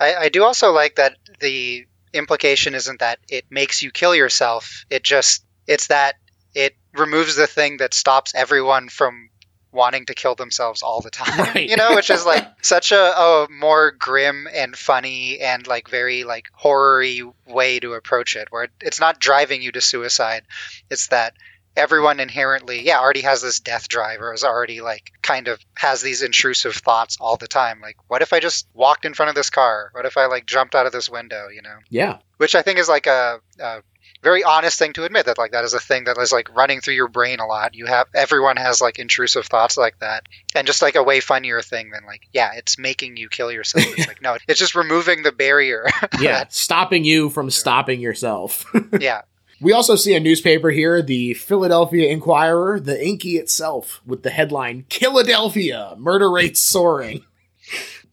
I, 0.00 0.14
I 0.14 0.28
do 0.28 0.44
also 0.44 0.72
like 0.72 0.96
that 0.96 1.16
the 1.40 1.86
implication 2.14 2.74
isn't 2.74 3.00
that 3.00 3.18
it 3.28 3.44
makes 3.50 3.82
you 3.82 3.90
kill 3.90 4.14
yourself 4.14 4.84
it 4.90 5.02
just 5.02 5.44
it's 5.66 5.88
that 5.88 6.14
it 6.54 6.74
removes 6.94 7.36
the 7.36 7.46
thing 7.46 7.78
that 7.78 7.92
stops 7.92 8.34
everyone 8.34 8.88
from 8.88 9.28
wanting 9.72 10.06
to 10.06 10.14
kill 10.14 10.36
themselves 10.36 10.82
all 10.82 11.00
the 11.00 11.10
time 11.10 11.36
Right. 11.54 11.68
you 11.68 11.76
know 11.76 11.96
which 11.96 12.08
is 12.08 12.24
like 12.24 12.46
such 12.62 12.92
a, 12.92 12.96
a 12.96 13.48
more 13.50 13.90
grim 13.90 14.46
and 14.54 14.76
funny 14.76 15.40
and 15.40 15.66
like 15.66 15.88
very 15.88 16.22
like 16.22 16.48
horror-y 16.52 17.22
way 17.46 17.80
to 17.80 17.94
approach 17.94 18.36
it 18.36 18.48
where 18.50 18.68
it's 18.80 19.00
not 19.00 19.18
driving 19.18 19.62
you 19.62 19.72
to 19.72 19.80
suicide 19.80 20.44
it's 20.90 21.08
that 21.08 21.34
everyone 21.76 22.20
inherently 22.20 22.82
yeah 22.86 22.98
already 23.00 23.22
has 23.22 23.42
this 23.42 23.60
death 23.60 23.88
drive 23.88 24.20
or 24.20 24.32
is 24.32 24.44
already 24.44 24.80
like 24.80 25.10
kind 25.22 25.48
of 25.48 25.58
has 25.76 26.02
these 26.02 26.22
intrusive 26.22 26.74
thoughts 26.74 27.16
all 27.20 27.36
the 27.36 27.48
time 27.48 27.80
like 27.80 27.96
what 28.08 28.22
if 28.22 28.32
i 28.32 28.40
just 28.40 28.66
walked 28.74 29.04
in 29.04 29.14
front 29.14 29.28
of 29.28 29.34
this 29.34 29.50
car 29.50 29.90
what 29.92 30.06
if 30.06 30.16
i 30.16 30.26
like 30.26 30.46
jumped 30.46 30.74
out 30.74 30.86
of 30.86 30.92
this 30.92 31.08
window 31.10 31.48
you 31.48 31.62
know 31.62 31.76
Yeah. 31.90 32.18
which 32.36 32.54
i 32.54 32.62
think 32.62 32.78
is 32.78 32.88
like 32.88 33.06
a, 33.06 33.40
a 33.60 33.82
very 34.22 34.42
honest 34.44 34.78
thing 34.78 34.92
to 34.94 35.04
admit 35.04 35.26
that 35.26 35.36
like 35.36 35.52
that 35.52 35.64
is 35.64 35.74
a 35.74 35.80
thing 35.80 36.04
that 36.04 36.16
is 36.16 36.32
like 36.32 36.54
running 36.56 36.80
through 36.80 36.94
your 36.94 37.08
brain 37.08 37.40
a 37.40 37.46
lot 37.46 37.74
you 37.74 37.84
have 37.86 38.06
everyone 38.14 38.56
has 38.56 38.80
like 38.80 38.98
intrusive 38.98 39.44
thoughts 39.46 39.76
like 39.76 39.98
that 39.98 40.22
and 40.54 40.66
just 40.66 40.80
like 40.80 40.94
a 40.94 41.02
way 41.02 41.20
funnier 41.20 41.60
thing 41.60 41.90
than 41.90 42.04
like 42.06 42.22
yeah 42.32 42.52
it's 42.54 42.78
making 42.78 43.16
you 43.18 43.28
kill 43.28 43.50
yourself 43.52 43.84
it's 43.98 44.06
like 44.08 44.22
no 44.22 44.36
it's 44.48 44.58
just 44.60 44.74
removing 44.74 45.22
the 45.24 45.32
barrier 45.32 45.86
Yeah. 46.20 46.44
stopping 46.48 47.04
you 47.04 47.28
from 47.30 47.50
stopping 47.50 48.00
yourself. 48.00 48.64
yeah 49.00 49.22
We 49.60 49.72
also 49.72 49.96
see 49.96 50.14
a 50.14 50.20
newspaper 50.20 50.70
here, 50.70 51.00
the 51.00 51.34
Philadelphia 51.34 52.08
Inquirer, 52.10 52.80
the 52.80 53.02
Inky 53.04 53.36
itself, 53.36 54.00
with 54.04 54.22
the 54.22 54.30
headline 54.30 54.84
Philadelphia, 54.90 55.94
murder 55.96 56.30
rates 56.30 56.60
soaring. 56.60 57.24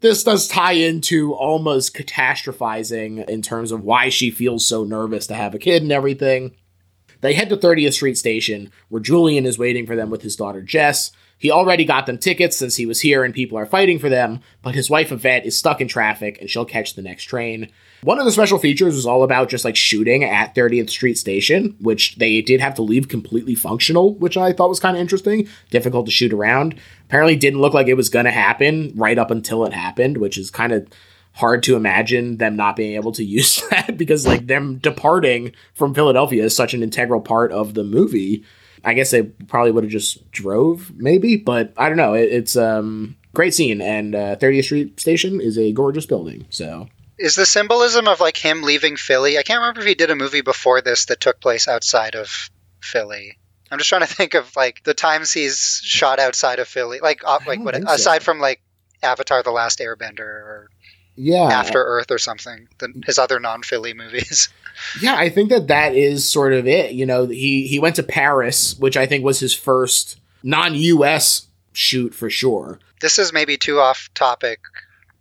This 0.01 0.23
does 0.23 0.47
tie 0.47 0.73
into 0.73 1.35
Alma's 1.35 1.89
catastrophizing 1.89 3.27
in 3.27 3.41
terms 3.41 3.71
of 3.71 3.83
why 3.83 4.09
she 4.09 4.31
feels 4.31 4.65
so 4.65 4.83
nervous 4.83 5.27
to 5.27 5.35
have 5.35 5.53
a 5.53 5.59
kid 5.59 5.83
and 5.83 5.91
everything. 5.91 6.55
They 7.21 7.33
head 7.33 7.49
to 7.49 7.57
30th 7.57 7.93
Street 7.93 8.17
Station, 8.17 8.71
where 8.89 9.01
Julian 9.01 9.45
is 9.45 9.59
waiting 9.59 9.85
for 9.85 9.95
them 9.95 10.09
with 10.09 10.23
his 10.23 10.35
daughter 10.35 10.61
Jess. 10.61 11.11
He 11.37 11.51
already 11.51 11.85
got 11.85 12.05
them 12.05 12.17
tickets 12.17 12.57
since 12.57 12.75
he 12.75 12.85
was 12.85 13.01
here 13.01 13.23
and 13.23 13.33
people 13.33 13.57
are 13.57 13.65
fighting 13.65 13.99
for 13.99 14.09
them, 14.09 14.41
but 14.61 14.75
his 14.75 14.89
wife 14.89 15.11
Yvette 15.11 15.45
is 15.45 15.57
stuck 15.57 15.81
in 15.81 15.87
traffic 15.87 16.39
and 16.39 16.49
she'll 16.49 16.65
catch 16.65 16.93
the 16.93 17.01
next 17.01 17.23
train. 17.23 17.71
One 18.03 18.17
of 18.17 18.25
the 18.25 18.31
special 18.31 18.57
features 18.57 18.95
was 18.95 19.05
all 19.05 19.23
about 19.23 19.49
just 19.49 19.63
like 19.63 19.75
shooting 19.75 20.23
at 20.23 20.55
30th 20.55 20.89
Street 20.89 21.19
Station, 21.19 21.75
which 21.79 22.15
they 22.15 22.41
did 22.41 22.59
have 22.59 22.73
to 22.75 22.81
leave 22.81 23.07
completely 23.07 23.53
functional, 23.53 24.15
which 24.15 24.37
I 24.37 24.53
thought 24.53 24.69
was 24.69 24.79
kind 24.79 24.97
of 24.97 25.01
interesting. 25.01 25.47
Difficult 25.69 26.07
to 26.07 26.11
shoot 26.11 26.33
around. 26.33 26.79
Apparently 27.05 27.35
didn't 27.35 27.61
look 27.61 27.75
like 27.75 27.87
it 27.87 27.93
was 27.93 28.09
going 28.09 28.25
to 28.25 28.31
happen 28.31 28.93
right 28.95 29.19
up 29.19 29.29
until 29.29 29.65
it 29.65 29.73
happened, 29.73 30.17
which 30.17 30.39
is 30.39 30.49
kind 30.49 30.73
of 30.73 30.87
hard 31.33 31.61
to 31.63 31.75
imagine 31.75 32.37
them 32.37 32.55
not 32.55 32.75
being 32.75 32.95
able 32.95 33.11
to 33.11 33.23
use 33.37 33.61
that 33.69 33.97
because 33.97 34.25
like 34.25 34.47
them 34.47 34.79
departing 34.79 35.53
from 35.75 35.93
Philadelphia 35.93 36.43
is 36.43 36.55
such 36.55 36.73
an 36.73 36.81
integral 36.81 37.21
part 37.21 37.51
of 37.51 37.75
the 37.75 37.83
movie. 37.83 38.43
I 38.83 38.95
guess 38.95 39.11
they 39.11 39.21
probably 39.23 39.71
would 39.71 39.83
have 39.83 39.91
just 39.91 40.31
drove 40.31 40.91
maybe, 40.95 41.35
but 41.35 41.71
I 41.77 41.87
don't 41.87 41.97
know. 41.97 42.15
It, 42.15 42.31
it's 42.31 42.55
um 42.55 43.15
great 43.35 43.53
scene 43.53 43.79
and 43.79 44.15
uh, 44.15 44.35
30th 44.37 44.63
Street 44.63 44.99
Station 44.99 45.39
is 45.39 45.55
a 45.59 45.71
gorgeous 45.71 46.07
building. 46.07 46.47
So 46.49 46.87
is 47.21 47.35
the 47.35 47.45
symbolism 47.45 48.07
of 48.07 48.19
like 48.19 48.37
him 48.37 48.63
leaving 48.63 48.97
Philly? 48.97 49.37
I 49.37 49.43
can't 49.43 49.59
remember 49.59 49.81
if 49.81 49.87
he 49.87 49.95
did 49.95 50.09
a 50.09 50.15
movie 50.15 50.41
before 50.41 50.81
this 50.81 51.05
that 51.05 51.19
took 51.19 51.39
place 51.39 51.67
outside 51.67 52.15
of 52.15 52.49
Philly. 52.81 53.37
I'm 53.71 53.77
just 53.77 53.89
trying 53.89 54.01
to 54.01 54.07
think 54.07 54.33
of 54.33 54.55
like 54.55 54.83
the 54.83 54.93
times 54.93 55.31
he's 55.31 55.81
shot 55.83 56.19
outside 56.19 56.59
of 56.59 56.67
Philly, 56.67 56.99
like 56.99 57.21
uh, 57.25 57.39
like 57.47 57.61
what 57.61 57.75
think 57.75 57.87
so. 57.87 57.93
aside 57.93 58.23
from 58.23 58.39
like 58.39 58.61
Avatar: 59.01 59.43
The 59.43 59.51
Last 59.51 59.79
Airbender 59.79 60.19
or 60.19 60.69
yeah, 61.15 61.43
After 61.43 61.81
Earth 61.81 62.09
or 62.11 62.17
something, 62.17 62.67
his 63.05 63.19
other 63.19 63.39
non-Philly 63.39 63.93
movies. 63.93 64.49
Yeah, 65.01 65.15
I 65.15 65.27
think 65.29 65.49
that 65.49 65.67
that 65.67 65.95
is 65.95 66.27
sort 66.27 66.53
of 66.53 66.65
it. 66.65 66.93
You 66.93 67.05
know, 67.05 67.27
he 67.27 67.67
he 67.67 67.77
went 67.77 67.97
to 67.97 68.03
Paris, 68.03 68.73
which 68.79 68.95
I 68.95 69.05
think 69.05 69.23
was 69.23 69.39
his 69.39 69.53
first 69.53 70.17
non-US 70.43 71.47
shoot 71.73 72.15
for 72.15 72.29
sure. 72.29 72.79
this 73.01 73.19
is 73.19 73.33
maybe 73.33 73.57
too 73.57 73.79
off 73.79 74.09
topic, 74.13 74.61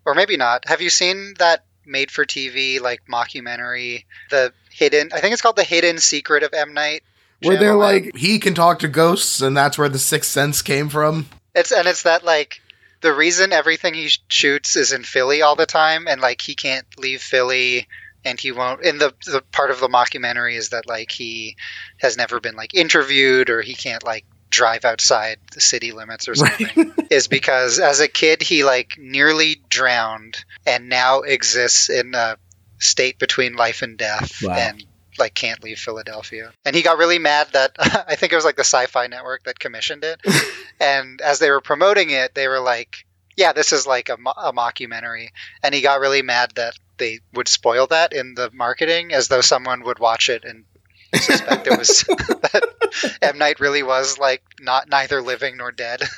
or 0.07 0.15
maybe 0.15 0.37
not. 0.37 0.67
Have 0.69 0.81
you 0.81 0.89
seen 0.89 1.35
that 1.39 1.65
made-for-TV 1.87 2.81
like 2.81 3.03
mockumentary, 3.07 4.05
the 4.31 4.53
hidden? 4.71 5.11
I 5.13 5.21
think 5.21 5.33
it's 5.33 5.43
called 5.43 5.57
the 5.57 5.65
Hidden 5.65 5.99
Secret 5.99 6.43
of 6.43 6.53
M 6.55 6.75
Night. 6.75 7.03
Where 7.43 7.57
they're 7.57 7.75
like, 7.75 8.17
He 8.17 8.39
can 8.39 8.55
talk 8.55 8.81
to 8.81 8.89
ghosts, 8.89 9.41
and 9.41 9.57
that's 9.57 9.79
where 9.79 9.89
the 9.89 9.99
sixth 9.99 10.31
sense 10.31 10.63
came 10.63 10.89
from. 10.89 11.27
It's 11.55 11.73
and 11.73 11.89
it's 11.89 12.03
that 12.03 12.25
like 12.25 12.61
the 13.01 13.13
reason 13.13 13.53
everything 13.53 13.95
he 13.95 14.11
shoots 14.29 14.77
is 14.77 14.93
in 14.93 15.05
Philly 15.05 15.43
all 15.43 15.57
the 15.57 15.67
time, 15.67 16.07
and 16.07 16.21
like 16.21 16.41
he 16.41 16.55
can't 16.55 16.87
leave 16.99 17.23
Philly, 17.23 17.89
and 18.25 18.39
he 18.39 18.53
won't. 18.53 18.85
And 18.85 19.01
the 19.01 19.15
the 19.27 19.43
part 19.53 19.71
of 19.71 19.81
the 19.81 19.89
mockumentary 19.89 20.57
is 20.57 20.71
that 20.71 20.87
like 20.87 21.11
he 21.11 21.57
has 21.99 22.17
never 22.17 22.41
been 22.41 22.57
like 22.57 22.75
interviewed, 22.75 23.51
or 23.51 23.63
he 23.63 23.75
can't 23.75 24.05
like 24.05 24.25
drive 24.51 24.85
outside 24.85 25.39
the 25.55 25.61
city 25.61 25.93
limits 25.93 26.29
or 26.29 26.35
something. 26.35 26.93
is 27.11 27.29
because 27.29 27.79
as 27.79 28.01
a 28.01 28.09
kid 28.09 28.43
he 28.43 28.65
like 28.65 28.97
nearly 28.99 29.63
drowned, 29.69 30.45
and 30.67 30.89
now 30.89 31.21
exists 31.21 31.89
in 31.89 32.15
a 32.15 32.37
state 32.79 33.19
between 33.19 33.55
life 33.55 33.83
and 33.83 33.97
death, 33.97 34.43
Wow. 34.43 34.55
and 34.55 34.85
like 35.19 35.35
can't 35.35 35.63
leave 35.63 35.79
Philadelphia. 35.79 36.53
And 36.65 36.75
he 36.75 36.83
got 36.83 36.99
really 36.99 37.19
mad 37.19 37.49
that 37.53 37.73
I 37.79 38.17
think 38.17 38.33
it 38.33 38.37
was 38.37 38.45
like 38.45 38.57
the 38.57 38.61
Sci-Fi 38.65 39.07
Network 39.09 39.45
that 39.45 39.59
commissioned 39.59 40.05
it. 40.05 40.21
and 40.81 41.21
as 41.21 41.39
they 41.39 41.51
were 41.51 41.61
promoting 41.61 42.11
it, 42.11 42.35
they 42.35 42.49
were 42.49 42.61
like, 42.61 43.05
"Yeah, 43.37 43.53
this 43.53 43.73
is 43.73 43.87
like 43.87 44.09
a, 44.09 44.17
mo- 44.17 44.33
a 44.37 44.53
mockumentary." 44.53 45.29
And 45.63 45.75
he 45.75 45.81
got 45.83 46.01
really 46.01 46.23
mad 46.23 46.53
that 46.57 46.75
they 46.97 47.21
would 47.35 47.49
spoil 47.49 47.87
that 47.89 48.13
in 48.13 48.35
the 48.35 48.51
marketing, 48.53 49.13
as 49.13 49.29
though 49.29 49.41
someone 49.41 49.83
would 49.85 49.99
watch 49.99 50.29
it 50.29 50.45
and 50.45 50.65
suspect 51.15 51.67
it 51.67 51.79
was 51.79 52.03
that 52.09 53.19
M 53.23 53.39
Night 53.39 53.61
really 53.61 53.83
was 53.83 54.19
like 54.19 54.43
not 54.61 54.89
neither 54.89 55.23
living 55.23 55.57
nor 55.57 55.73
dead. 55.73 56.03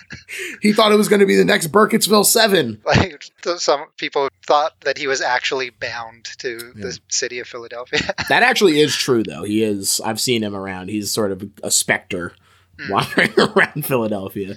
He 0.63 0.73
thought 0.73 0.93
it 0.93 0.97
was 0.97 1.09
going 1.09 1.21
to 1.21 1.27
be 1.27 1.37
the 1.37 1.45
next 1.45 1.73
Burkittsville 1.73 2.25
7. 2.25 2.81
like 2.87 3.23
some 3.59 3.87
people 3.99 4.29
thought 4.47 4.81
that 4.81 4.97
he 4.97 5.07
was 5.07 5.21
actually 5.21 5.71
bound 5.71 6.25
to 6.39 6.73
the 6.75 6.99
city 7.09 7.39
of 7.39 7.47
Philadelphia. 7.47 8.01
That 8.29 8.43
actually 8.43 8.81
is 8.81 8.95
true, 8.97 9.23
though. 9.23 9.43
He 9.43 9.63
is, 9.63 10.01
I've 10.05 10.21
seen 10.21 10.43
him 10.43 10.55
around. 10.55 10.89
He's 10.89 11.11
sort 11.11 11.33
of 11.33 11.51
a 11.63 11.71
specter 11.71 12.33
hmm. 12.81 12.93
wandering 12.93 13.33
around 13.39 13.85
Philadelphia. 13.85 14.57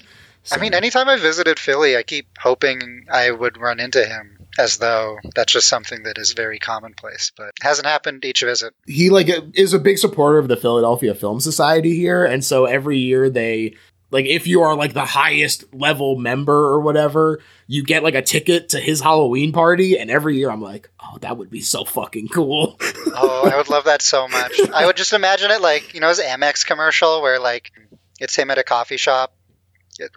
I 0.52 0.58
mean, 0.58 0.74
anytime 0.74 1.10
I 1.10 1.18
visited 1.18 1.60
Philly, 1.60 1.98
I 1.98 2.04
keep 2.04 2.28
hoping 2.40 3.08
I 3.12 3.32
would 3.32 3.58
run 3.58 3.80
into 3.80 4.06
him 4.06 4.35
as 4.58 4.78
though 4.78 5.18
that's 5.34 5.54
just 5.54 5.68
something 5.68 6.04
that 6.04 6.18
is 6.18 6.34
very 6.34 6.60
commonplace, 6.60 7.32
but 7.36 7.52
hasn't 7.62 7.88
happened 7.88 8.26
each 8.26 8.42
visit. 8.42 8.74
he 8.88 9.10
like 9.10 9.30
is 9.54 9.74
a 9.74 9.80
big 9.80 9.98
supporter 9.98 10.38
of 10.38 10.48
the 10.48 10.58
Philadelphia 10.58 11.16
Film 11.16 11.40
Society 11.40 11.96
here, 11.96 12.24
and 12.26 12.44
so 12.44 12.66
every 12.66 12.98
year 13.00 13.30
they 13.30 13.76
like 14.12 14.26
if 14.26 14.48
you 14.48 14.62
are 14.62 14.76
like 14.76 14.94
the 14.94 15.06
highest 15.06 15.74
level 15.74 16.16
member 16.16 16.54
or 16.54 16.80
whatever, 16.80 17.42
you 17.68 17.84
get 17.84 18.04
like 18.04 18.16
a 18.16 18.22
ticket 18.22 18.70
to 18.70 18.80
his 18.80 19.02
Halloween 19.02 19.52
party, 19.52 19.98
and 19.98 20.10
every 20.10 20.38
year 20.38 20.50
I'm 20.50 20.62
like, 20.62 20.90
oh, 21.02 21.18
that 21.20 21.38
would 21.38 21.50
be 21.50 21.62
so 21.62 21.84
fucking 21.84 22.30
cool. 22.30 22.80
Oh, 23.18 23.50
I 23.50 23.56
would 23.56 23.70
love 23.70 23.86
that 23.86 24.02
so 24.02 24.28
much. 24.28 24.60
I 24.74 24.86
would 24.86 24.98
just 24.98 25.14
imagine 25.14 25.50
it 25.50 25.62
like, 25.62 25.94
you 25.94 26.02
know, 26.02 26.10
his 26.10 26.20
Amex 26.20 26.66
commercial 26.66 27.22
where 27.22 27.40
like 27.40 27.72
it's 28.20 28.36
him 28.36 28.52
at 28.52 28.58
a 28.58 28.64
coffee 28.64 28.98
shop 28.98 29.35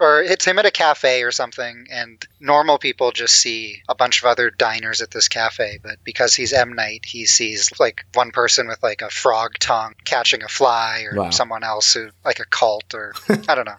or 0.00 0.20
it's 0.22 0.44
him 0.44 0.58
at 0.58 0.66
a 0.66 0.70
cafe 0.70 1.22
or 1.22 1.30
something 1.30 1.86
and 1.92 2.24
normal 2.40 2.78
people 2.78 3.12
just 3.12 3.34
see 3.36 3.80
a 3.88 3.94
bunch 3.94 4.18
of 4.20 4.24
other 4.26 4.50
diners 4.50 5.00
at 5.00 5.10
this 5.10 5.28
cafe 5.28 5.78
but 5.82 5.96
because 6.04 6.34
he's 6.34 6.52
m 6.52 6.72
night 6.74 7.04
he 7.04 7.26
sees 7.26 7.70
like 7.78 8.04
one 8.14 8.30
person 8.32 8.66
with 8.66 8.82
like 8.82 9.02
a 9.02 9.10
frog 9.10 9.52
tongue 9.60 9.94
catching 10.04 10.42
a 10.42 10.48
fly 10.48 11.04
or 11.10 11.16
Wow. 11.16 11.30
someone 11.30 11.62
else 11.62 11.94
who 11.94 12.08
like 12.24 12.40
a 12.40 12.44
cult 12.46 12.92
or 12.94 13.12
i 13.48 13.54
don't 13.54 13.66
know 13.66 13.76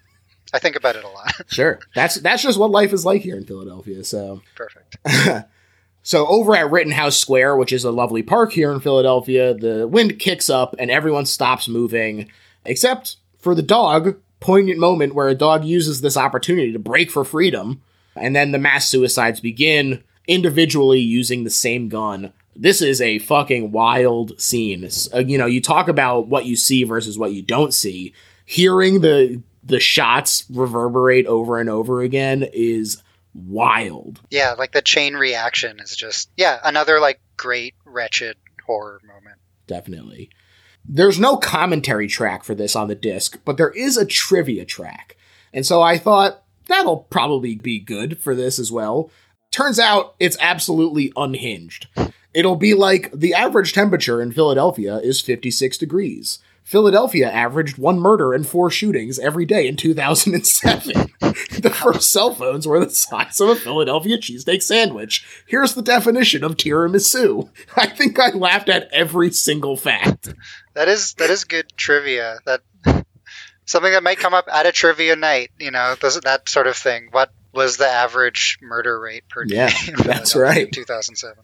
i 0.53 0.59
think 0.59 0.75
about 0.75 0.95
it 0.95 1.03
a 1.03 1.09
lot 1.09 1.31
sure, 1.47 1.79
that's 1.93 2.15
that's 2.15 2.43
just 2.43 2.57
what 2.57 2.71
life 2.71 2.93
is 2.93 3.05
like 3.05 3.21
here 3.21 3.35
in 3.37 3.45
Philadelphia. 3.45 4.03
So 4.03 4.41
perfect 4.55 4.97
So 6.01 6.25
over 6.27 6.55
at 6.55 6.71
Rittenhouse 6.71 7.17
Square, 7.17 7.57
which 7.57 7.73
is 7.73 7.83
a 7.83 7.91
lovely 7.91 8.23
park 8.23 8.53
here 8.53 8.71
in 8.71 8.79
Philadelphia, 8.79 9.53
the 9.53 9.85
wind 9.87 10.17
kicks 10.17 10.49
up 10.49 10.73
and 10.79 10.89
everyone 10.89 11.25
stops 11.25 11.67
moving, 11.67 12.31
except 12.65 13.17
for 13.37 13.53
the 13.53 13.61
dog. 13.61 14.15
Poignant 14.39 14.79
moment 14.79 15.13
where 15.15 15.27
a 15.27 15.35
dog 15.35 15.65
uses 15.65 16.01
this 16.01 16.17
opportunity 16.17 16.71
to 16.71 16.79
break 16.79 17.11
for 17.11 17.25
freedom, 17.25 17.81
and 18.15 18.35
then 18.35 18.51
the 18.51 18.57
mass 18.57 18.87
suicides 18.87 19.39
begin 19.39 20.03
individually 20.27 20.99
using 20.99 21.43
the 21.43 21.49
same 21.49 21.89
gun. 21.89 22.31
This 22.55 22.81
is 22.81 23.01
a 23.01 23.19
fucking 23.19 23.71
wild 23.71 24.39
scene. 24.39 24.87
Uh, 25.13 25.19
you 25.19 25.37
know, 25.37 25.45
you 25.45 25.61
talk 25.61 25.87
about 25.87 26.27
what 26.27 26.45
you 26.45 26.55
see 26.55 26.83
versus 26.83 27.17
what 27.17 27.33
you 27.33 27.41
don't 27.41 27.73
see. 27.73 28.13
Hearing 28.45 29.01
the 29.01 29.41
the 29.63 29.79
shots 29.79 30.45
reverberate 30.49 31.25
over 31.27 31.59
and 31.59 31.69
over 31.69 32.01
again 32.01 32.47
is 32.53 33.03
wild. 33.35 34.19
yeah 34.31 34.53
like 34.57 34.71
the 34.71 34.81
chain 34.81 35.13
reaction 35.13 35.79
is 35.79 35.95
just 35.95 36.31
yeah 36.35 36.59
another 36.63 36.99
like 36.99 37.19
great 37.37 37.75
wretched 37.85 38.35
horror 38.65 38.99
moment 39.05 39.37
definitely. 39.67 40.29
There's 40.91 41.19
no 41.19 41.37
commentary 41.37 42.07
track 42.07 42.43
for 42.43 42.55
this 42.55 42.75
on 42.75 42.87
the 42.87 42.95
disc, 42.95 43.39
but 43.45 43.57
there 43.57 43.69
is 43.69 43.95
a 43.95 44.07
trivia 44.07 44.65
track. 44.65 45.15
And 45.53 45.63
so 45.63 45.83
I 45.83 45.99
thought 45.99 46.41
that'll 46.65 47.01
probably 47.11 47.55
be 47.55 47.79
good 47.79 48.17
for 48.17 48.33
this 48.33 48.57
as 48.57 48.71
well. 48.71 49.11
Turns 49.51 49.77
out 49.77 50.15
it's 50.19 50.37
absolutely 50.41 51.13
unhinged. 51.15 51.87
It'll 52.33 52.55
be 52.55 52.73
like 52.73 53.11
the 53.11 53.35
average 53.35 53.71
temperature 53.73 54.19
in 54.19 54.31
Philadelphia 54.31 54.97
is 54.97 55.21
56 55.21 55.77
degrees. 55.77 56.39
Philadelphia 56.69 57.27
averaged 57.27 57.79
one 57.79 57.99
murder 57.99 58.31
and 58.31 58.47
four 58.47 58.69
shootings 58.69 59.17
every 59.17 59.43
day 59.43 59.67
in 59.67 59.75
2007. 59.75 61.11
the 61.19 61.73
first 61.73 62.11
cell 62.11 62.35
phones 62.35 62.67
were 62.67 62.79
the 62.79 62.91
size 62.91 63.41
of 63.41 63.49
a 63.49 63.55
Philadelphia 63.55 64.19
cheesesteak 64.19 64.61
sandwich. 64.61 65.25
Here's 65.47 65.73
the 65.73 65.81
definition 65.81 66.43
of 66.43 66.57
tiramisu. 66.57 67.49
I 67.75 67.87
think 67.87 68.19
I 68.19 68.29
laughed 68.29 68.69
at 68.69 68.87
every 68.91 69.31
single 69.31 69.77
fact. 69.77 70.35
That 70.79 70.87
is 70.87 71.13
that 71.15 71.29
is 71.29 71.43
good 71.43 71.65
trivia. 71.75 72.39
That 72.45 72.61
something 73.65 73.91
that 73.91 74.01
might 74.01 74.17
come 74.17 74.33
up 74.33 74.45
at 74.49 74.65
a 74.65 74.71
trivia 74.71 75.17
night. 75.17 75.51
You 75.59 75.71
know, 75.71 75.95
those, 75.99 76.21
that 76.21 76.47
sort 76.47 76.67
of 76.67 76.77
thing. 76.77 77.09
What 77.11 77.33
was 77.51 77.75
the 77.75 77.85
average 77.85 78.59
murder 78.61 78.97
rate 78.97 79.25
per 79.27 79.43
day? 79.43 79.67
Yeah, 79.87 79.95
that's 79.97 80.37
right. 80.37 80.71
2007. 80.71 81.35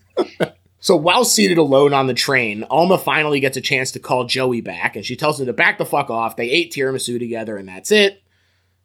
So 0.80 0.96
while 0.96 1.26
seated 1.26 1.58
alone 1.58 1.94
on 1.94 2.08
the 2.08 2.14
train, 2.14 2.64
Alma 2.70 2.98
finally 2.98 3.42
gets 3.42 3.58
a 3.58 3.62
chance 3.62 3.92
to 3.92 4.00
call 4.00 4.24
Joey 4.24 4.62
back, 4.62 4.96
and 4.96 5.06
she 5.06 5.18
tells 5.18 5.38
him 5.38 5.48
to 5.48 5.54
back 5.54 5.80
the 5.80 5.86
fuck 5.86 6.10
off. 6.10 6.38
They 6.38 6.50
ate 6.50 6.72
tiramisu 6.72 7.20
together, 7.20 7.58
and 7.58 7.68
that's 7.68 7.92
it. 7.92 8.24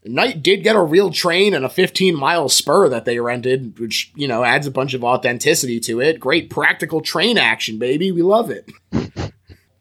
Night 0.02 0.42
did 0.42 0.64
get 0.64 0.74
a 0.74 0.82
real 0.82 1.12
train 1.12 1.54
and 1.54 1.64
a 1.64 1.68
15 1.68 2.16
mile 2.16 2.48
spur 2.48 2.88
that 2.88 3.04
they 3.04 3.20
rented, 3.20 3.78
which, 3.78 4.10
you 4.16 4.26
know, 4.26 4.42
adds 4.42 4.66
a 4.66 4.72
bunch 4.72 4.94
of 4.94 5.04
authenticity 5.04 5.78
to 5.78 6.00
it. 6.00 6.18
Great 6.18 6.50
practical 6.50 7.00
train 7.02 7.38
action, 7.38 7.78
baby. 7.78 8.10
We 8.10 8.22
love 8.22 8.50
it. 8.50 8.68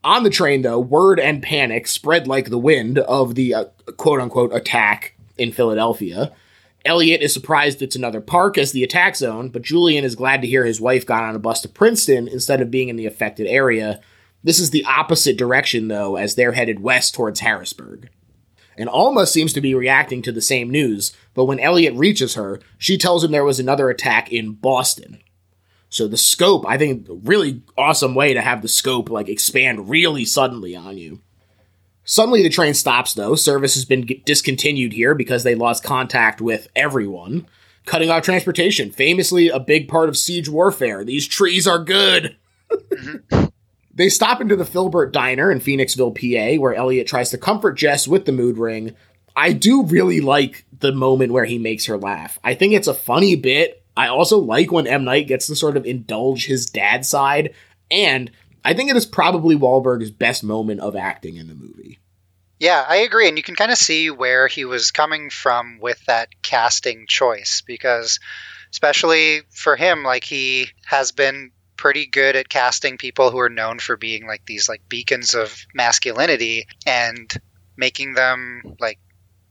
On 0.04 0.24
the 0.24 0.30
train, 0.30 0.62
though, 0.62 0.80
word 0.80 1.20
and 1.20 1.44
panic 1.44 1.88
spread 1.88 2.28
like 2.28 2.50
the 2.50 2.58
wind 2.58 3.00
of 3.00 3.36
the 3.36 3.54
uh, 3.54 3.66
quote 3.98 4.22
unquote 4.22 4.54
attack 4.54 5.16
in 5.38 5.52
Philadelphia. 5.52 6.32
Elliot 6.86 7.22
is 7.22 7.34
surprised 7.34 7.82
it's 7.82 7.98
another 7.98 8.22
park 8.22 8.58
as 8.58 8.72
the 8.72 8.84
attack 8.84 9.18
zone, 9.18 9.50
but 9.50 9.62
Julian 9.62 10.06
is 10.06 10.16
glad 10.16 10.42
to 10.42 10.48
hear 10.48 10.64
his 10.64 10.80
wife 10.80 11.06
got 11.06 11.24
on 11.24 11.36
a 11.36 11.40
bus 11.40 11.62
to 11.62 11.68
Princeton 11.70 12.30
instead 12.30 12.62
of 12.62 12.72
being 12.72 12.88
in 12.88 12.96
the 12.96 13.06
affected 13.06 13.48
area. 13.48 14.00
This 14.42 14.60
is 14.60 14.70
the 14.70 14.86
opposite 14.86 15.38
direction, 15.38 15.90
though, 15.90 16.16
as 16.16 16.36
they're 16.36 16.54
headed 16.54 16.80
west 16.80 17.14
towards 17.14 17.42
Harrisburg. 17.42 18.10
And 18.78 18.88
Alma 18.88 19.28
seems 19.28 19.52
to 19.54 19.62
be 19.62 19.76
reacting 19.76 20.22
to 20.22 20.32
the 20.32 20.42
same 20.42 20.70
news, 20.70 21.12
but 21.34 21.44
when 21.44 21.60
Elliot 21.60 21.94
reaches 21.96 22.36
her, 22.36 22.62
she 22.78 22.98
tells 22.98 23.26
him 23.26 23.32
there 23.32 23.44
was 23.44 23.60
another 23.60 23.90
attack 23.90 24.32
in 24.32 24.54
Boston. 24.54 25.20
So 25.90 26.08
the 26.08 26.18
scope, 26.18 26.66
I 26.68 26.78
think, 26.78 27.08
really 27.10 27.64
awesome 27.78 28.14
way 28.14 28.34
to 28.34 28.42
have 28.42 28.62
the 28.62 28.68
scope 28.68 29.10
like 29.10 29.28
expand 29.28 29.90
really 29.90 30.24
suddenly 30.24 30.76
on 30.76 30.98
you. 30.98 31.20
Suddenly, 32.04 32.42
the 32.42 32.50
train 32.50 32.74
stops, 32.74 33.14
though. 33.14 33.36
Service 33.36 33.76
has 33.76 33.86
been 33.86 34.08
discontinued 34.26 34.94
here 34.94 35.14
because 35.14 35.44
they 35.44 35.54
lost 35.54 35.84
contact 35.84 36.42
with 36.42 36.68
everyone. 36.76 37.46
Cutting 37.86 38.10
off 38.10 38.24
transportation, 38.24 38.92
famously 38.92 39.50
a 39.50 39.60
big 39.60 39.88
part 39.88 40.10
of 40.10 40.18
siege 40.18 40.50
warfare. 40.50 41.04
These 41.04 41.28
trees 41.28 41.68
are 41.68 41.84
good. 41.84 42.36
Mm-hmm. 42.72 43.46
they 43.94 44.10
stop 44.10 44.42
into 44.42 44.56
the 44.56 44.66
Filbert 44.66 45.12
Diner 45.12 45.52
in 45.52 45.60
Phoenixville, 45.60 46.16
PA, 46.16 46.62
where 46.62 46.74
Elliot 46.74 47.08
tries 47.08 47.30
to 47.32 47.38
comfort 47.38 47.74
Jess 47.74 48.08
with 48.08 48.26
the 48.26 48.32
mood 48.32 48.58
ring. 48.58 48.96
I 49.36 49.54
do 49.54 49.84
really 49.84 50.22
like 50.22 50.66
the 50.80 50.92
moment 50.92 51.32
where 51.32 51.46
he 51.46 51.58
makes 51.58 51.86
her 51.86 51.98
laugh. 51.98 52.40
I 52.44 52.56
think 52.56 52.74
it's 52.74 52.88
a 52.88 52.94
funny 52.94 53.36
bit. 53.36 53.84
I 54.00 54.08
also 54.08 54.38
like 54.38 54.72
when 54.72 54.88
M. 54.88 55.04
Night 55.04 55.28
gets 55.28 55.48
to 55.48 55.58
sort 55.58 55.76
of 55.76 55.86
indulge 55.86 56.46
his 56.46 56.68
dad 56.68 57.06
side, 57.06 57.54
and 57.92 58.32
I 58.64 58.74
think 58.74 58.90
it 58.90 58.96
is 58.96 59.06
probably 59.06 59.58
Wahlberg's 59.58 60.10
best 60.10 60.42
moment 60.42 60.80
of 60.80 60.96
acting 60.96 61.36
in 61.36 61.50
the 61.50 61.54
movie. 61.54 62.00
Yeah, 62.62 62.86
I 62.88 62.98
agree, 62.98 63.28
and 63.28 63.36
you 63.36 63.44
can 63.44 63.56
kind 63.56 63.72
of 63.72 63.78
see 63.78 64.10
where 64.10 64.48
he 64.48 64.64
was 64.64 64.92
coming 64.92 65.30
from 65.30 65.80
with 65.82 66.02
that 66.06 66.30
casting 66.42 67.08
choice 67.10 67.62
because, 67.68 68.22
especially 68.72 69.42
for 69.50 69.76
him, 69.76 70.06
like 70.06 70.24
he 70.24 70.68
has 70.86 71.12
been 71.12 71.52
pretty 71.76 72.06
good 72.06 72.38
at 72.38 72.48
casting 72.48 72.98
people 72.98 73.32
who 73.32 73.40
are 73.40 73.50
known 73.50 73.80
for 73.80 73.98
being 73.98 74.26
like 74.26 74.46
these 74.46 74.70
like 74.70 74.88
beacons 74.88 75.34
of 75.34 75.66
masculinity 75.74 76.68
and 76.86 77.34
making 77.76 78.14
them 78.14 78.62
like 78.80 79.00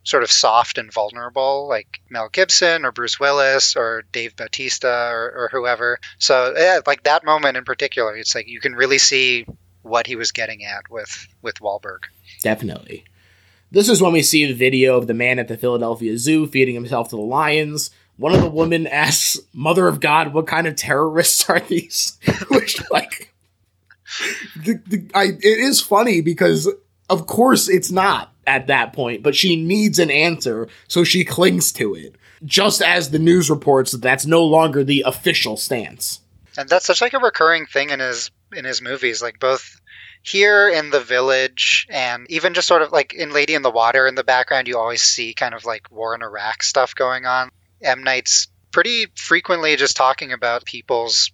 sort 0.09 0.23
of 0.23 0.33
soft 0.33 0.79
and 0.79 0.91
vulnerable, 0.91 1.69
like 1.69 2.01
Mel 2.09 2.31
Gibson 2.31 2.87
or 2.87 2.93
Bruce 2.93 3.21
Willis 3.21 3.77
or 3.77 4.05
Dave 4.11 4.37
Bautista 4.37 5.11
or, 5.13 5.33
or 5.37 5.49
whoever. 5.53 6.01
So 6.19 6.55
yeah, 6.57 6.81
like 6.87 7.03
that 7.03 7.27
moment 7.27 7.59
in 7.59 7.65
particular, 7.65 8.17
it's 8.17 8.35
like 8.35 8.49
you 8.49 8.59
can 8.59 8.75
really 8.75 8.97
see 8.97 9.45
what 9.83 10.07
he 10.07 10.17
was 10.17 10.33
getting 10.33 10.65
at 10.65 10.91
with 10.91 11.29
with 11.43 11.57
Wahlberg. 11.57 12.05
Definitely. 12.43 13.05
This 13.71 13.91
is 13.91 14.01
when 14.01 14.15
we 14.15 14.23
see 14.23 14.47
the 14.47 14.55
video 14.55 14.97
of 14.97 15.09
the 15.09 15.15
man 15.15 15.39
at 15.39 15.49
the 15.49 15.59
Philadelphia 15.59 16.17
Zoo 16.17 16.47
feeding 16.47 16.75
himself 16.75 17.11
to 17.11 17.17
the 17.17 17.23
lions. 17.23 17.91
One 18.17 18.35
of 18.35 18.41
the 18.41 18.49
women 18.49 18.87
asks, 18.87 19.39
Mother 19.53 19.87
of 19.89 20.01
God, 20.01 20.33
what 20.33 20.47
kind 20.47 20.67
of 20.67 20.75
terrorists 20.75 21.49
are 21.51 21.61
these? 21.61 22.19
Which, 22.49 22.81
like, 22.91 23.35
the, 24.57 24.81
the, 24.87 25.11
I, 25.15 25.25
it 25.25 25.59
is 25.61 25.83
funny 25.83 26.23
because, 26.23 26.67
of 27.11 27.27
course, 27.27 27.69
it's 27.69 27.91
not 27.91 28.33
at 28.49 28.67
that 28.67 28.93
point, 28.93 29.23
but 29.23 29.37
she 29.37 29.55
needs 29.57 29.99
an 29.99 30.11
answer, 30.11 30.69
so 30.89 31.05
she 31.05 31.25
clings 31.25 31.71
to 31.73 31.95
it. 31.95 32.17
Just 32.45 32.83
as 32.83 33.11
the 33.11 33.19
news 33.19 33.51
reports 33.51 33.93
that 33.93 34.03
that's 34.03 34.27
no 34.27 34.45
longer 34.45 34.83
the 34.83 35.05
official 35.07 35.57
stance. 35.57 36.21
and 36.57 36.69
that's 36.69 36.87
such 36.87 37.01
like 37.01 37.13
a 37.13 37.19
recurring 37.19 37.67
thing 37.67 37.91
in 37.91 38.01
his 38.01 38.31
in 38.53 38.65
his 38.65 38.81
movies 38.83 39.23
like 39.23 39.39
both 39.39 39.81
here 40.23 40.69
in 40.69 40.91
the 40.91 41.01
village 41.01 41.87
and 41.91 42.29
even 42.31 42.55
just 42.55 42.67
sort 42.67 42.83
of 42.83 42.91
like 42.91 43.15
in 43.15 43.31
lady 43.33 43.55
in 43.55 43.63
the 43.63 43.71
water 43.71 44.07
in 44.07 44.15
the 44.15 44.25
background 44.25 44.67
you 44.67 44.77
always 44.79 45.03
see 45.03 45.35
kind 45.35 45.55
of 45.55 45.65
like 45.65 45.91
war 45.93 46.15
in 46.15 46.23
iraq 46.23 46.63
stuff 46.63 46.95
going 46.95 47.27
on 47.27 47.51
m 47.83 48.03
night's 48.03 48.49
pretty 48.73 49.07
frequently 49.15 49.77
just 49.77 49.97
talking 49.97 50.33
about 50.33 50.65
people's 50.65 51.31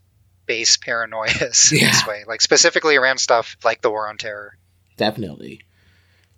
base 0.46 0.76
paranoias 0.76 1.72
in 1.72 1.78
this 1.78 2.06
way 2.06 2.24
like 2.26 2.42
specifically 2.42 2.96
around 2.96 3.18
stuff 3.18 3.56
like 3.64 3.80
the 3.80 3.90
war 3.90 4.08
on 4.08 4.18
terror 4.18 4.58
definitely. 4.96 5.60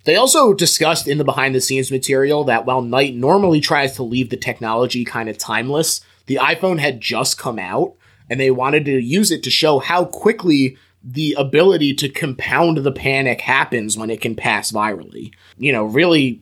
They 0.07 0.15
also 0.15 0.55
discussed 0.55 1.09
in 1.09 1.19
the 1.19 1.25
behind 1.25 1.55
the 1.55 1.61
scenes 1.61 1.91
material 1.91 2.45
that 2.45 2.65
while 2.65 2.81
Night 2.81 3.17
normally 3.17 3.61
tries 3.61 3.97
to 3.97 4.05
leave 4.05 4.31
the 4.31 4.37
technology 4.37 5.05
kind 5.05 5.29
of 5.29 5.37
timeless, 5.37 6.01
the 6.27 6.37
iPhone 6.37 6.79
had 6.79 7.01
just 7.01 7.39
come 7.39 7.59
out 7.59 7.95
and 8.31 8.39
they 8.39 8.53
wanted 8.53 8.85
to 8.85 9.01
use 9.01 9.33
it 9.33 9.43
to 9.43 9.51
show 9.51 9.81
how 9.81 10.05
quickly 10.05 10.79
the 11.03 11.35
ability 11.37 11.93
to 11.95 12.09
compound 12.09 12.79
the 12.79 12.93
panic 12.93 13.41
happens 13.41 13.99
when 13.99 14.11
it 14.11 14.21
can 14.21 14.37
pass 14.37 14.71
virally. 14.71 15.33
You 15.59 15.73
know, 15.73 15.85
really 15.85 16.41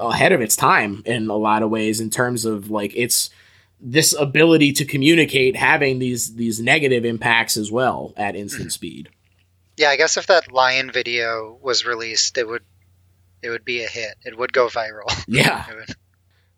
ahead 0.00 0.30
of 0.30 0.40
its 0.40 0.54
time 0.54 1.02
in 1.04 1.28
a 1.28 1.36
lot 1.36 1.64
of 1.64 1.70
ways 1.70 2.00
in 2.00 2.08
terms 2.08 2.44
of 2.44 2.70
like 2.70 2.94
its 2.94 3.30
this 3.80 4.14
ability 4.16 4.72
to 4.74 4.84
communicate 4.84 5.56
having 5.56 5.98
these 5.98 6.36
these 6.36 6.60
negative 6.60 7.04
impacts 7.04 7.56
as 7.56 7.72
well 7.72 8.14
at 8.16 8.36
instant 8.36 8.66
hmm. 8.66 8.70
speed. 8.70 9.08
Yeah, 9.76 9.88
I 9.88 9.96
guess 9.96 10.16
if 10.16 10.26
that 10.28 10.52
lion 10.52 10.92
video 10.92 11.58
was 11.62 11.84
released, 11.84 12.38
it 12.38 12.46
would 12.46 12.62
it 13.42 13.50
would 13.50 13.64
be 13.64 13.82
a 13.82 13.88
hit. 13.88 14.14
It 14.24 14.38
would 14.38 14.52
go 14.52 14.68
viral. 14.68 15.10
Yeah. 15.28 15.64
Would- 15.74 15.96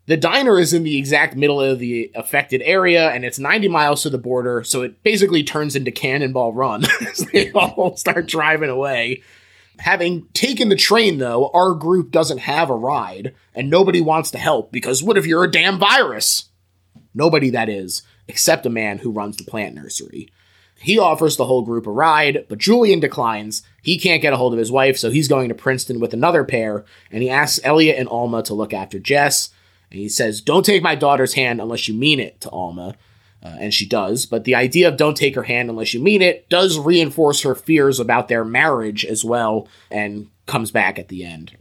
The 0.07 0.17
diner 0.17 0.59
is 0.59 0.71
in 0.73 0.83
the 0.83 0.97
exact 0.97 1.35
middle 1.35 1.59
of 1.61 1.79
the 1.79 2.11
affected 2.15 2.61
area, 2.63 3.09
and 3.09 3.25
it's 3.25 3.39
90 3.39 3.67
miles 3.69 4.03
to 4.03 4.09
the 4.11 4.17
border, 4.19 4.63
so 4.63 4.83
it 4.83 5.01
basically 5.03 5.43
turns 5.43 5.75
into 5.75 5.91
Cannonball 5.91 6.53
Run 6.53 6.85
as 7.01 7.19
they 7.33 7.51
all 7.53 7.97
start 7.97 8.27
driving 8.27 8.69
away. 8.69 9.23
Having 9.79 10.27
taken 10.33 10.69
the 10.69 10.75
train, 10.75 11.17
though, 11.17 11.49
our 11.53 11.73
group 11.73 12.11
doesn't 12.11 12.37
have 12.37 12.69
a 12.69 12.75
ride, 12.75 13.33
and 13.55 13.69
nobody 13.69 13.99
wants 13.99 14.31
to 14.31 14.37
help 14.37 14.71
because 14.71 15.01
what 15.03 15.17
if 15.17 15.25
you're 15.25 15.43
a 15.43 15.51
damn 15.51 15.79
virus? 15.79 16.49
Nobody, 17.13 17.49
that 17.49 17.67
is, 17.67 18.03
except 18.27 18.65
a 18.65 18.69
man 18.69 18.99
who 18.99 19.11
runs 19.11 19.37
the 19.37 19.43
plant 19.43 19.73
nursery. 19.75 20.29
He 20.85 20.99
offers 20.99 21.35
the 21.35 21.45
whole 21.45 21.63
group 21.63 21.87
a 21.87 21.91
ride, 21.91 22.45
but 22.47 22.59
Julian 22.59 22.99
declines. 22.99 23.63
He 23.81 23.97
can't 23.97 24.21
get 24.21 24.33
a 24.33 24.37
hold 24.37 24.53
of 24.53 24.59
his 24.59 24.71
wife, 24.71 24.99
so 24.99 25.09
he's 25.09 25.27
going 25.27 25.49
to 25.49 25.55
Princeton 25.55 25.99
with 25.99 26.13
another 26.13 26.43
pair, 26.43 26.85
and 27.09 27.23
he 27.23 27.29
asks 27.29 27.59
Elliot 27.63 27.97
and 27.97 28.07
Alma 28.07 28.43
to 28.43 28.53
look 28.53 28.71
after 28.71 28.99
Jess. 28.99 29.49
And 29.89 29.99
he 29.99 30.07
says, 30.07 30.41
Don't 30.41 30.63
take 30.63 30.83
my 30.83 30.93
daughter's 30.93 31.33
hand 31.33 31.59
unless 31.59 31.87
you 31.87 31.95
mean 31.95 32.19
it 32.19 32.39
to 32.41 32.51
Alma. 32.51 32.95
Uh, 33.41 33.55
and 33.59 33.73
she 33.73 33.87
does. 33.87 34.27
But 34.27 34.43
the 34.43 34.53
idea 34.53 34.87
of 34.87 34.95
don't 34.95 35.17
take 35.17 35.33
her 35.33 35.43
hand 35.43 35.71
unless 35.71 35.95
you 35.95 35.99
mean 35.99 36.21
it 36.21 36.49
does 36.49 36.77
reinforce 36.77 37.41
her 37.41 37.55
fears 37.55 37.99
about 37.99 38.27
their 38.27 38.45
marriage 38.45 39.03
as 39.03 39.25
well, 39.25 39.67
and 39.89 40.29
comes 40.45 40.69
back 40.69 40.99
at 40.99 41.07
the 41.07 41.25
end. 41.25 41.57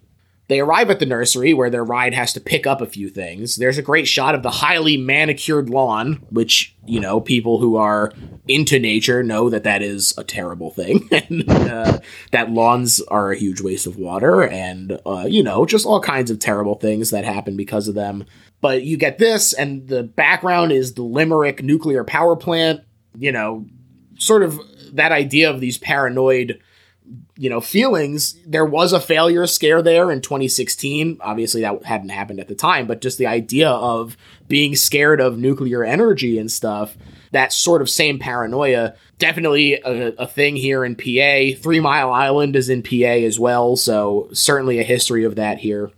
They 0.48 0.60
arrive 0.60 0.90
at 0.90 0.98
the 0.98 1.06
nursery 1.06 1.54
where 1.54 1.70
their 1.70 1.84
ride 1.84 2.12
has 2.12 2.34
to 2.34 2.40
pick 2.40 2.66
up 2.66 2.80
a 2.82 2.86
few 2.86 3.08
things. 3.08 3.56
There's 3.56 3.78
a 3.78 3.82
great 3.82 4.06
shot 4.06 4.34
of 4.34 4.42
the 4.42 4.50
highly 4.50 4.98
manicured 4.98 5.70
lawn, 5.70 6.22
which, 6.30 6.76
you 6.84 7.00
know, 7.00 7.20
people 7.20 7.58
who 7.58 7.76
are 7.76 8.12
into 8.46 8.78
nature 8.78 9.22
know 9.22 9.48
that 9.48 9.64
that 9.64 9.82
is 9.82 10.12
a 10.18 10.24
terrible 10.24 10.70
thing. 10.70 11.08
and 11.12 11.48
uh, 11.48 11.98
that 12.32 12.50
lawns 12.50 13.00
are 13.08 13.32
a 13.32 13.38
huge 13.38 13.62
waste 13.62 13.86
of 13.86 13.96
water 13.96 14.42
and, 14.42 15.00
uh, 15.06 15.24
you 15.26 15.42
know, 15.42 15.64
just 15.64 15.86
all 15.86 16.00
kinds 16.00 16.30
of 16.30 16.38
terrible 16.38 16.74
things 16.74 17.10
that 17.10 17.24
happen 17.24 17.56
because 17.56 17.88
of 17.88 17.94
them. 17.94 18.26
But 18.60 18.82
you 18.82 18.96
get 18.96 19.18
this, 19.18 19.52
and 19.54 19.88
the 19.88 20.02
background 20.02 20.72
is 20.72 20.94
the 20.94 21.02
Limerick 21.02 21.62
nuclear 21.62 22.04
power 22.04 22.36
plant, 22.36 22.80
you 23.16 23.32
know, 23.32 23.66
sort 24.18 24.42
of 24.42 24.60
that 24.92 25.12
idea 25.12 25.50
of 25.50 25.60
these 25.60 25.78
paranoid 25.78 26.60
you 27.36 27.50
know 27.50 27.60
feelings 27.60 28.36
there 28.46 28.64
was 28.64 28.92
a 28.92 29.00
failure 29.00 29.46
scare 29.46 29.82
there 29.82 30.10
in 30.10 30.20
2016 30.20 31.18
obviously 31.20 31.62
that 31.62 31.84
hadn't 31.84 32.10
happened 32.10 32.38
at 32.38 32.48
the 32.48 32.54
time 32.54 32.86
but 32.86 33.00
just 33.00 33.18
the 33.18 33.26
idea 33.26 33.68
of 33.68 34.16
being 34.46 34.76
scared 34.76 35.20
of 35.20 35.36
nuclear 35.38 35.82
energy 35.82 36.38
and 36.38 36.50
stuff 36.52 36.96
that 37.32 37.52
sort 37.52 37.82
of 37.82 37.90
same 37.90 38.18
paranoia 38.20 38.94
definitely 39.18 39.74
a, 39.74 40.08
a 40.18 40.26
thing 40.28 40.54
here 40.54 40.84
in 40.84 40.94
pa 40.94 41.56
three 41.60 41.80
mile 41.80 42.12
island 42.12 42.54
is 42.54 42.68
in 42.68 42.82
pa 42.82 43.04
as 43.26 43.38
well 43.38 43.76
so 43.76 44.28
certainly 44.32 44.78
a 44.78 44.84
history 44.84 45.24
of 45.24 45.34
that 45.36 45.58
here 45.58 45.90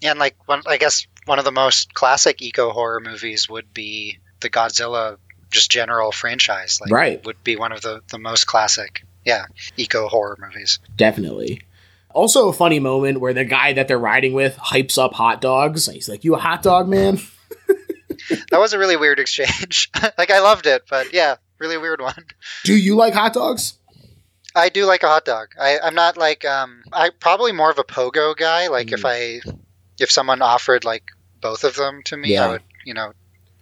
Yeah, 0.00 0.10
and 0.10 0.18
like 0.18 0.36
one, 0.48 0.62
I 0.66 0.76
guess 0.78 1.06
one 1.26 1.38
of 1.38 1.44
the 1.44 1.52
most 1.52 1.94
classic 1.94 2.42
eco 2.42 2.70
horror 2.70 3.00
movies 3.00 3.48
would 3.48 3.72
be 3.72 4.18
the 4.40 4.48
Godzilla, 4.50 5.18
just 5.50 5.70
general 5.70 6.10
franchise. 6.10 6.80
Like, 6.80 6.90
Right. 6.90 7.24
would 7.26 7.44
be 7.44 7.56
one 7.56 7.70
of 7.72 7.82
the 7.82 8.00
the 8.10 8.18
most 8.18 8.46
classic, 8.46 9.04
yeah, 9.24 9.44
eco 9.76 10.08
horror 10.08 10.36
movies. 10.40 10.78
definitely 10.96 11.62
also 12.12 12.48
a 12.48 12.52
funny 12.52 12.80
moment 12.80 13.20
where 13.20 13.32
the 13.32 13.44
guy 13.44 13.72
that 13.72 13.86
they're 13.86 13.98
riding 13.98 14.32
with 14.32 14.56
hypes 14.56 14.98
up 14.98 15.12
hot 15.12 15.40
dogs 15.40 15.86
he's 15.86 16.08
like 16.08 16.24
you 16.24 16.34
a 16.34 16.38
hot 16.38 16.62
dog 16.62 16.88
man 16.88 17.18
That 18.50 18.60
was 18.60 18.72
a 18.72 18.78
really 18.78 18.96
weird 18.96 19.18
exchange. 19.18 19.90
like, 20.18 20.30
I 20.30 20.40
loved 20.40 20.66
it, 20.66 20.82
but 20.88 21.12
yeah, 21.12 21.36
really 21.58 21.78
weird 21.78 22.00
one. 22.00 22.24
do 22.64 22.74
you 22.76 22.94
like 22.94 23.14
hot 23.14 23.32
dogs 23.32 23.74
I 24.54 24.68
do 24.68 24.84
like 24.84 25.02
a 25.04 25.08
hot 25.08 25.24
dog. 25.24 25.48
I, 25.60 25.78
I'm 25.78 25.94
not 25.94 26.16
like 26.16 26.44
um, 26.44 26.82
I 26.92 27.10
probably 27.10 27.52
more 27.52 27.70
of 27.70 27.78
a 27.78 27.84
pogo 27.84 28.36
guy. 28.36 28.66
Like 28.66 28.90
if 28.92 29.04
I 29.04 29.40
if 30.00 30.10
someone 30.10 30.42
offered 30.42 30.84
like 30.84 31.04
both 31.40 31.62
of 31.62 31.76
them 31.76 32.02
to 32.06 32.16
me, 32.16 32.32
Yeah. 32.34 32.46
I 32.46 32.48
would 32.52 32.62
you 32.84 32.94
know 32.94 33.12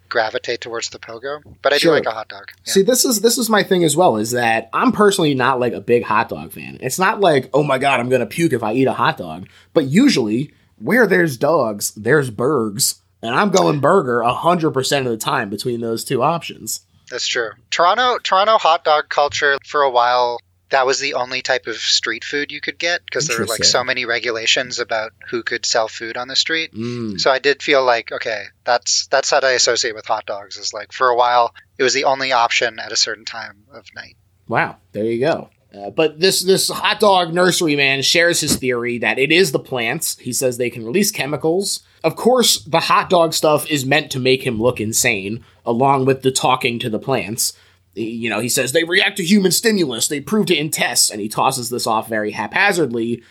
gravitate 0.09 0.61
towards 0.61 0.90
the 0.90 0.98
pogo. 0.98 1.40
But 1.62 1.72
I 1.72 1.78
Sure. 1.78 1.92
do 1.92 1.96
like 1.98 2.06
a 2.06 2.11
hot 2.16 2.28
dog. 2.28 2.50
Yeah. 2.66 2.72
See, 2.72 2.82
this 2.82 3.04
is 3.04 3.20
this 3.20 3.38
is 3.38 3.48
my 3.50 3.62
thing 3.62 3.84
as 3.84 3.96
well. 3.96 4.16
Is 4.16 4.30
that 4.32 4.68
I'm 4.72 4.92
personally 4.92 5.34
not 5.34 5.61
like 5.61 5.72
a 5.72 5.80
big 5.80 6.04
hot 6.04 6.28
dog 6.28 6.52
fan. 6.52 6.78
It's 6.80 6.98
not 6.98 7.20
like, 7.20 7.50
oh 7.52 7.62
my 7.62 7.78
god, 7.78 8.00
I'm 8.00 8.09
gonna 8.09 8.26
puke 8.26 8.52
if 8.52 8.62
I 8.62 8.72
eat 8.72 8.86
a 8.86 8.92
hot 8.92 9.16
dog. 9.18 9.48
But 9.74 9.86
usually, 9.86 10.52
where 10.78 11.06
there's 11.06 11.36
dogs, 11.36 11.92
there's 11.96 12.30
burgers, 12.30 13.00
and 13.22 13.34
I'm 13.34 13.50
going 13.50 13.80
burger 13.80 14.22
hundred 14.22 14.72
percent 14.72 15.06
of 15.06 15.12
the 15.12 15.18
time 15.18 15.50
between 15.50 15.80
those 15.80 16.04
two 16.04 16.22
options. 16.22 16.80
That's 17.11 17.26
true. 17.26 17.50
Toronto 17.70 18.18
Toronto 18.22 18.59
hot 18.59 18.84
dog 18.84 19.09
culture 19.09 19.59
for 19.64 19.82
a 19.82 19.90
while 19.90 20.38
that 20.70 20.86
was 20.86 21.00
the 21.00 21.14
only 21.14 21.40
type 21.42 21.66
of 21.66 21.76
street 21.76 22.24
food 22.24 22.52
you 22.52 22.60
could 22.60 22.78
get 22.78 23.04
because 23.04 23.26
there 23.26 23.38
were 23.38 23.46
like 23.46 23.64
so 23.64 23.82
many 23.82 24.04
regulations 24.04 24.78
about 24.78 25.12
who 25.30 25.42
could 25.42 25.64
sell 25.64 25.88
food 25.88 26.16
on 26.16 26.28
the 26.28 26.36
street. 26.36 26.74
Mm, 26.74 27.18
So 27.20 27.30
I 27.30 27.38
did 27.38 27.62
feel 27.62 27.84
like 27.84 28.12
okay, 28.12 28.44
that's 28.64 29.06
that's 29.08 29.32
what 29.32 29.44
I 29.44 29.52
associate 29.52 29.94
with 29.94 30.06
hot 30.06 30.26
dogs 30.26 30.56
is 30.56 30.72
like 30.74 30.92
for 30.92 31.08
a 31.08 31.16
while 31.16 31.54
it 31.78 31.82
was 31.82 31.94
the 31.94 32.04
only 32.04 32.32
option 32.32 32.78
at 32.78 32.92
a 32.92 32.96
certain 32.96 33.24
time 33.24 33.64
of 33.72 33.86
night. 33.94 34.16
wow, 34.48 34.76
there 34.92 35.04
you 35.04 35.20
go. 35.20 35.50
Uh, 35.74 35.90
but 35.90 36.18
this 36.18 36.42
this 36.42 36.68
hot 36.70 36.98
dog 36.98 37.34
nursery 37.34 37.76
man 37.76 38.00
shares 38.00 38.40
his 38.40 38.56
theory 38.56 38.96
that 38.98 39.18
it 39.18 39.30
is 39.30 39.52
the 39.52 39.58
plants. 39.58 40.18
He 40.18 40.32
says 40.32 40.56
they 40.56 40.70
can 40.70 40.84
release 40.84 41.10
chemicals. 41.10 41.80
Of 42.02 42.16
course, 42.16 42.62
the 42.64 42.80
hot 42.80 43.10
dog 43.10 43.34
stuff 43.34 43.68
is 43.70 43.84
meant 43.84 44.10
to 44.12 44.18
make 44.18 44.44
him 44.46 44.60
look 44.62 44.80
insane, 44.80 45.44
along 45.66 46.06
with 46.06 46.22
the 46.22 46.30
talking 46.30 46.78
to 46.78 46.88
the 46.88 46.98
plants. 46.98 47.52
You 47.99 48.30
know, 48.30 48.40
he 48.40 48.49
says 48.49 48.72
they 48.72 48.84
react 48.84 49.16
to 49.16 49.24
human 49.24 49.51
stimulus. 49.51 50.09
They 50.09 50.20
proved 50.20 50.51
it 50.51 50.59
in 50.59 50.70
tests, 50.70 51.11
and 51.11 51.20
he 51.20 51.28
tosses 51.28 51.70
this 51.70 51.86
off 51.86 52.09
very 52.09 52.30
haphazardly. 52.30 53.22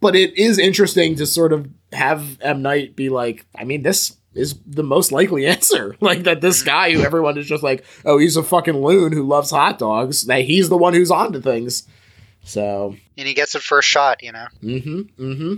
But 0.00 0.14
it 0.14 0.36
is 0.36 0.58
interesting 0.58 1.16
to 1.16 1.26
sort 1.26 1.52
of 1.52 1.68
have 1.92 2.38
M 2.40 2.62
Night 2.62 2.94
be 2.96 3.08
like, 3.08 3.46
I 3.54 3.64
mean, 3.64 3.82
this 3.82 4.16
is 4.34 4.58
the 4.66 4.82
most 4.82 5.12
likely 5.12 5.46
answer. 5.46 5.96
Like 6.00 6.24
that 6.24 6.40
this 6.40 6.62
guy 6.62 6.92
who 6.92 7.02
everyone 7.02 7.38
is 7.38 7.46
just 7.46 7.62
like, 7.62 7.84
oh, 8.04 8.18
he's 8.18 8.36
a 8.36 8.42
fucking 8.42 8.82
loon 8.82 9.12
who 9.12 9.22
loves 9.22 9.50
hot 9.50 9.78
dogs. 9.78 10.26
That 10.26 10.42
he's 10.42 10.68
the 10.68 10.76
one 10.76 10.94
who's 10.94 11.10
onto 11.10 11.40
things. 11.40 11.86
So 12.44 12.94
And 13.16 13.26
he 13.26 13.34
gets 13.34 13.54
it 13.54 13.62
first 13.62 13.88
shot, 13.88 14.22
you 14.22 14.32
know. 14.32 14.46
Mm-hmm. 14.62 15.00
Mm-hmm. 15.22 15.54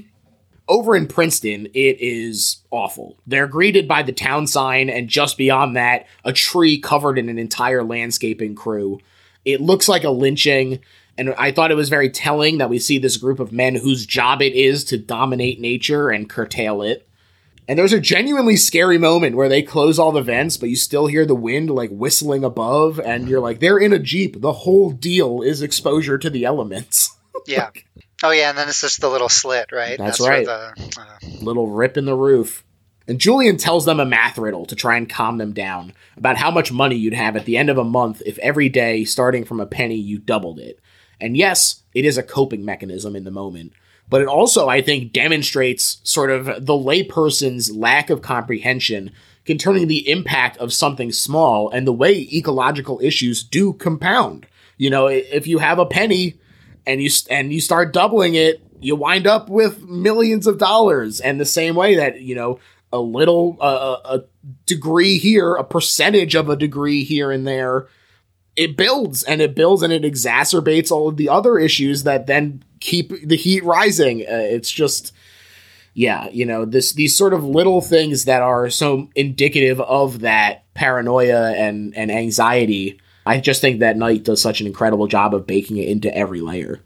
Over 0.68 0.94
in 0.94 1.06
Princeton, 1.06 1.66
it 1.72 1.98
is 2.00 2.58
awful. 2.70 3.16
They're 3.26 3.46
greeted 3.46 3.88
by 3.88 4.02
the 4.02 4.12
town 4.12 4.46
sign, 4.46 4.90
and 4.90 5.08
just 5.08 5.38
beyond 5.38 5.76
that, 5.76 6.06
a 6.24 6.32
tree 6.32 6.78
covered 6.78 7.18
in 7.18 7.30
an 7.30 7.38
entire 7.38 7.82
landscaping 7.82 8.54
crew. 8.54 9.00
It 9.46 9.62
looks 9.62 9.88
like 9.88 10.04
a 10.04 10.10
lynching, 10.10 10.80
and 11.16 11.34
I 11.38 11.52
thought 11.52 11.70
it 11.70 11.76
was 11.76 11.88
very 11.88 12.10
telling 12.10 12.58
that 12.58 12.68
we 12.68 12.78
see 12.78 12.98
this 12.98 13.16
group 13.16 13.40
of 13.40 13.50
men 13.50 13.76
whose 13.76 14.04
job 14.04 14.42
it 14.42 14.54
is 14.54 14.84
to 14.84 14.98
dominate 14.98 15.58
nature 15.58 16.10
and 16.10 16.28
curtail 16.28 16.82
it. 16.82 17.08
And 17.66 17.78
there's 17.78 17.92
a 17.92 18.00
genuinely 18.00 18.56
scary 18.56 18.96
moment 18.96 19.36
where 19.36 19.48
they 19.48 19.62
close 19.62 19.98
all 19.98 20.12
the 20.12 20.22
vents, 20.22 20.56
but 20.56 20.70
you 20.70 20.76
still 20.76 21.06
hear 21.06 21.26
the 21.26 21.34
wind 21.34 21.70
like 21.70 21.90
whistling 21.90 22.44
above, 22.44 23.00
and 23.00 23.28
you're 23.28 23.40
like, 23.40 23.60
they're 23.60 23.78
in 23.78 23.92
a 23.92 23.98
Jeep. 23.98 24.40
The 24.40 24.52
whole 24.52 24.90
deal 24.90 25.42
is 25.42 25.62
exposure 25.62 26.18
to 26.18 26.30
the 26.30 26.44
elements. 26.44 27.14
Yeah. 27.46 27.70
Oh 28.22 28.30
yeah, 28.30 28.50
and 28.50 28.58
then 28.58 28.68
it's 28.68 28.80
just 28.80 29.00
the 29.00 29.08
little 29.08 29.28
slit, 29.28 29.70
right? 29.72 29.96
That's 29.96 30.20
where 30.20 30.30
right. 30.30 30.46
the, 30.46 31.00
uh, 31.00 31.18
little 31.40 31.68
rip 31.68 31.96
in 31.96 32.04
the 32.04 32.16
roof. 32.16 32.64
And 33.06 33.18
Julian 33.18 33.56
tells 33.56 33.86
them 33.86 34.00
a 34.00 34.04
math 34.04 34.36
riddle 34.36 34.66
to 34.66 34.76
try 34.76 34.96
and 34.96 35.08
calm 35.08 35.38
them 35.38 35.52
down 35.52 35.94
about 36.16 36.36
how 36.36 36.50
much 36.50 36.70
money 36.70 36.96
you'd 36.96 37.14
have 37.14 37.36
at 37.36 37.46
the 37.46 37.56
end 37.56 37.70
of 37.70 37.78
a 37.78 37.84
month 37.84 38.20
if 38.26 38.38
every 38.38 38.68
day, 38.68 39.04
starting 39.04 39.44
from 39.44 39.60
a 39.60 39.66
penny, 39.66 39.94
you 39.94 40.18
doubled 40.18 40.58
it. 40.58 40.78
And 41.20 41.36
yes, 41.36 41.82
it 41.94 42.04
is 42.04 42.18
a 42.18 42.22
coping 42.22 42.64
mechanism 42.64 43.16
in 43.16 43.24
the 43.24 43.30
moment, 43.30 43.72
but 44.10 44.20
it 44.20 44.28
also, 44.28 44.68
I 44.68 44.82
think, 44.82 45.12
demonstrates 45.12 46.00
sort 46.02 46.30
of 46.30 46.46
the 46.46 46.74
layperson's 46.74 47.74
lack 47.74 48.10
of 48.10 48.20
comprehension 48.20 49.12
concerning 49.44 49.88
the 49.88 50.08
impact 50.10 50.58
of 50.58 50.72
something 50.72 51.10
small 51.10 51.70
and 51.70 51.86
the 51.86 51.92
way 51.92 52.28
ecological 52.32 53.00
issues 53.02 53.42
do 53.42 53.72
compound. 53.72 54.46
You 54.76 54.90
know, 54.90 55.06
if 55.06 55.46
you 55.46 55.58
have 55.58 55.78
a 55.78 55.86
penny 55.86 56.38
and 56.88 57.02
you 57.02 57.10
and 57.30 57.52
you 57.52 57.60
start 57.60 57.92
doubling 57.92 58.34
it, 58.34 58.60
you 58.80 58.96
wind 58.96 59.26
up 59.26 59.48
with 59.48 59.82
millions 59.82 60.46
of 60.46 60.58
dollars. 60.58 61.20
And 61.20 61.38
the 61.38 61.44
same 61.44 61.76
way 61.76 61.94
that 61.96 62.22
you 62.22 62.34
know 62.34 62.58
a 62.92 62.98
little 62.98 63.58
uh, 63.60 63.98
a 64.04 64.20
degree 64.66 65.18
here, 65.18 65.54
a 65.54 65.62
percentage 65.64 66.34
of 66.34 66.48
a 66.48 66.56
degree 66.56 67.04
here 67.04 67.30
and 67.30 67.46
there, 67.46 67.86
it 68.56 68.76
builds 68.76 69.22
and 69.22 69.40
it 69.40 69.54
builds 69.54 69.82
and 69.82 69.92
it 69.92 70.02
exacerbates 70.02 70.90
all 70.90 71.08
of 71.08 71.18
the 71.18 71.28
other 71.28 71.58
issues 71.58 72.04
that 72.04 72.26
then 72.26 72.64
keep 72.80 73.12
the 73.22 73.36
heat 73.36 73.62
rising. 73.62 74.22
Uh, 74.22 74.48
it's 74.48 74.70
just 74.70 75.12
yeah, 75.92 76.28
you 76.30 76.46
know, 76.46 76.64
this 76.64 76.92
these 76.92 77.16
sort 77.16 77.34
of 77.34 77.44
little 77.44 77.80
things 77.80 78.24
that 78.24 78.40
are 78.40 78.70
so 78.70 79.10
indicative 79.14 79.80
of 79.80 80.20
that 80.20 80.72
paranoia 80.74 81.52
and 81.52 81.94
and 81.96 82.10
anxiety. 82.10 83.00
I 83.26 83.40
just 83.40 83.60
think 83.60 83.80
that 83.80 83.96
Night 83.96 84.24
does 84.24 84.40
such 84.40 84.60
an 84.60 84.66
incredible 84.66 85.06
job 85.06 85.34
of 85.34 85.46
baking 85.46 85.76
it 85.78 85.88
into 85.88 86.14
every 86.16 86.40
layer. 86.40 86.80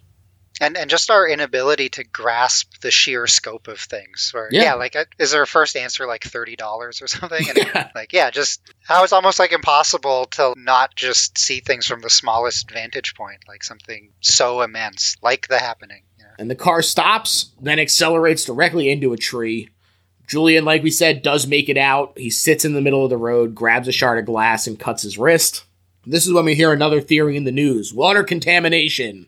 and 0.60 0.76
and 0.76 0.90
just 0.90 1.10
our 1.10 1.26
inability 1.28 1.88
to 1.88 2.04
grasp 2.04 2.80
the 2.82 2.90
sheer 2.90 3.26
scope 3.26 3.68
of 3.68 3.78
things. 3.80 4.30
Where 4.32 4.48
Yeah. 4.50 4.62
yeah, 4.62 4.74
like 4.74 4.94
uh, 4.96 5.04
is 5.18 5.34
our 5.34 5.46
first 5.46 5.76
answer 5.76 6.06
like 6.06 6.24
thirty 6.24 6.56
dollars 6.56 7.00
or 7.02 7.06
something? 7.08 7.48
And 7.48 7.58
Yeah. 7.74 7.90
like 7.94 8.12
yeah, 8.12 8.30
just 8.30 8.60
how 8.84 9.02
it's 9.04 9.12
almost 9.12 9.38
like 9.38 9.52
impossible 9.52 10.26
to 10.32 10.54
not 10.56 10.94
just 10.94 11.38
see 11.38 11.60
things 11.60 11.86
from 11.86 12.00
the 12.00 12.10
smallest 12.10 12.70
vantage 12.70 13.14
point, 13.14 13.38
like 13.48 13.62
something 13.64 14.10
so 14.20 14.62
immense, 14.62 15.16
like 15.22 15.48
the 15.48 15.58
happening. 15.58 16.02
You 16.18 16.24
know? 16.24 16.30
And 16.38 16.50
the 16.50 16.54
car 16.56 16.82
stops, 16.82 17.52
then 17.60 17.78
accelerates 17.78 18.44
directly 18.44 18.90
into 18.90 19.12
a 19.12 19.16
tree. 19.16 19.68
Julian, 20.28 20.64
like 20.64 20.82
we 20.82 20.90
said, 20.90 21.22
does 21.22 21.46
make 21.46 21.68
it 21.68 21.76
out. 21.76 22.16
He 22.16 22.30
sits 22.30 22.64
in 22.64 22.72
the 22.74 22.80
middle 22.80 23.04
of 23.04 23.10
the 23.10 23.16
road, 23.16 23.54
grabs 23.54 23.88
a 23.88 23.92
shard 23.92 24.18
of 24.18 24.24
glass, 24.26 24.66
and 24.66 24.78
cuts 24.78 25.02
his 25.02 25.18
wrist. 25.18 25.64
This 26.04 26.26
is 26.26 26.32
when 26.32 26.44
we 26.44 26.54
hear 26.54 26.72
another 26.72 27.00
theory 27.00 27.36
in 27.36 27.44
the 27.44 27.52
news 27.52 27.92
water 27.94 28.24
contamination. 28.24 29.26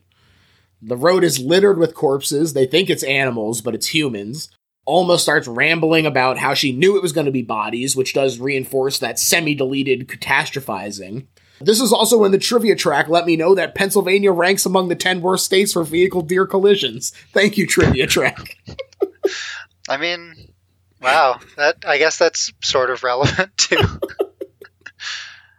The 0.81 0.97
road 0.97 1.23
is 1.23 1.39
littered 1.39 1.77
with 1.77 1.95
corpses. 1.95 2.53
They 2.53 2.65
think 2.65 2.89
it's 2.89 3.03
animals, 3.03 3.61
but 3.61 3.73
it's 3.73 3.87
humans. 3.87 4.49
Alma 4.85 5.17
starts 5.17 5.47
rambling 5.47 6.05
about 6.05 6.37
how 6.37 6.53
she 6.53 6.71
knew 6.71 6.95
it 6.95 7.01
was 7.01 7.13
going 7.13 7.25
to 7.25 7.31
be 7.31 7.41
bodies, 7.41 7.95
which 7.95 8.13
does 8.13 8.39
reinforce 8.39 8.99
that 8.99 9.17
semi 9.17 9.55
deleted 9.55 10.07
catastrophizing. 10.07 11.25
This 11.59 11.79
is 11.79 11.93
also 11.93 12.17
when 12.17 12.31
the 12.31 12.37
trivia 12.37 12.75
track 12.75 13.07
let 13.07 13.25
me 13.25 13.37
know 13.37 13.55
that 13.55 13.75
Pennsylvania 13.75 14.31
ranks 14.31 14.65
among 14.65 14.89
the 14.89 14.95
10 14.95 15.21
worst 15.21 15.45
states 15.45 15.73
for 15.73 15.83
vehicle 15.83 16.21
deer 16.21 16.45
collisions. 16.45 17.11
Thank 17.31 17.57
you, 17.57 17.65
trivia 17.65 18.07
track. 18.07 18.57
I 19.89 19.97
mean, 19.97 20.53
wow, 21.01 21.39
that 21.55 21.77
I 21.87 21.97
guess 21.97 22.17
that's 22.17 22.51
sort 22.61 22.89
of 22.89 23.03
relevant 23.03 23.57
too. 23.57 23.77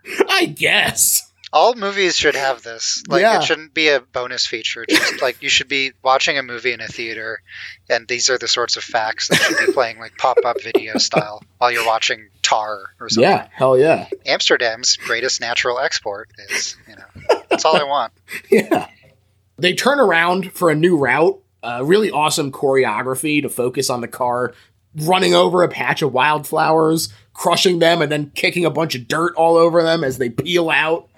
I 0.28 0.46
guess. 0.46 1.22
All 1.52 1.74
movies 1.74 2.16
should 2.16 2.34
have 2.34 2.62
this. 2.62 3.02
Like 3.08 3.22
Yeah. 3.22 3.38
it 3.38 3.44
shouldn't 3.44 3.72
be 3.72 3.88
a 3.88 4.00
bonus 4.00 4.46
feature. 4.46 4.84
Just 4.88 5.22
like 5.22 5.42
you 5.42 5.48
should 5.48 5.68
be 5.68 5.92
watching 6.02 6.36
a 6.38 6.42
movie 6.42 6.72
in 6.72 6.80
a 6.80 6.88
theater, 6.88 7.40
and 7.88 8.06
these 8.06 8.28
are 8.28 8.36
the 8.36 8.48
sorts 8.48 8.76
of 8.76 8.82
facts 8.84 9.28
that 9.28 9.36
should 9.36 9.66
be 9.66 9.72
playing 9.72 9.98
like 9.98 10.16
pop-up 10.18 10.60
video 10.62 10.98
style 10.98 11.42
while 11.58 11.70
you're 11.70 11.86
watching 11.86 12.28
Tar 12.42 12.90
or 13.00 13.08
something. 13.08 13.30
Yeah, 13.30 13.48
hell 13.52 13.78
yeah. 13.78 14.08
Amsterdam's 14.26 14.96
greatest 14.96 15.40
natural 15.40 15.78
export 15.78 16.28
is, 16.50 16.76
you 16.88 16.96
know, 16.96 17.40
that's 17.48 17.64
all 17.64 17.76
I 17.76 17.84
want. 17.88 18.12
Yeah. 18.50 18.88
They 19.56 19.72
turn 19.74 19.98
around 20.00 20.52
for 20.52 20.68
a 20.70 20.74
new 20.74 20.98
route. 20.98 21.40
Uh, 21.62 21.82
really 21.84 22.10
awesome 22.10 22.52
choreography 22.52 23.40
to 23.42 23.48
focus 23.48 23.88
on 23.88 24.00
the 24.00 24.06
car 24.08 24.52
running 24.96 25.34
over 25.34 25.62
a 25.62 25.68
patch 25.68 26.02
of 26.02 26.12
wildflowers, 26.12 27.08
crushing 27.34 27.78
them, 27.78 28.02
and 28.02 28.10
then 28.10 28.32
kicking 28.34 28.64
a 28.64 28.70
bunch 28.70 28.94
of 28.94 29.08
dirt 29.08 29.34
all 29.36 29.56
over 29.56 29.82
them 29.82 30.02
as 30.02 30.18
they 30.18 30.30
peel 30.30 30.70
out. 30.70 31.08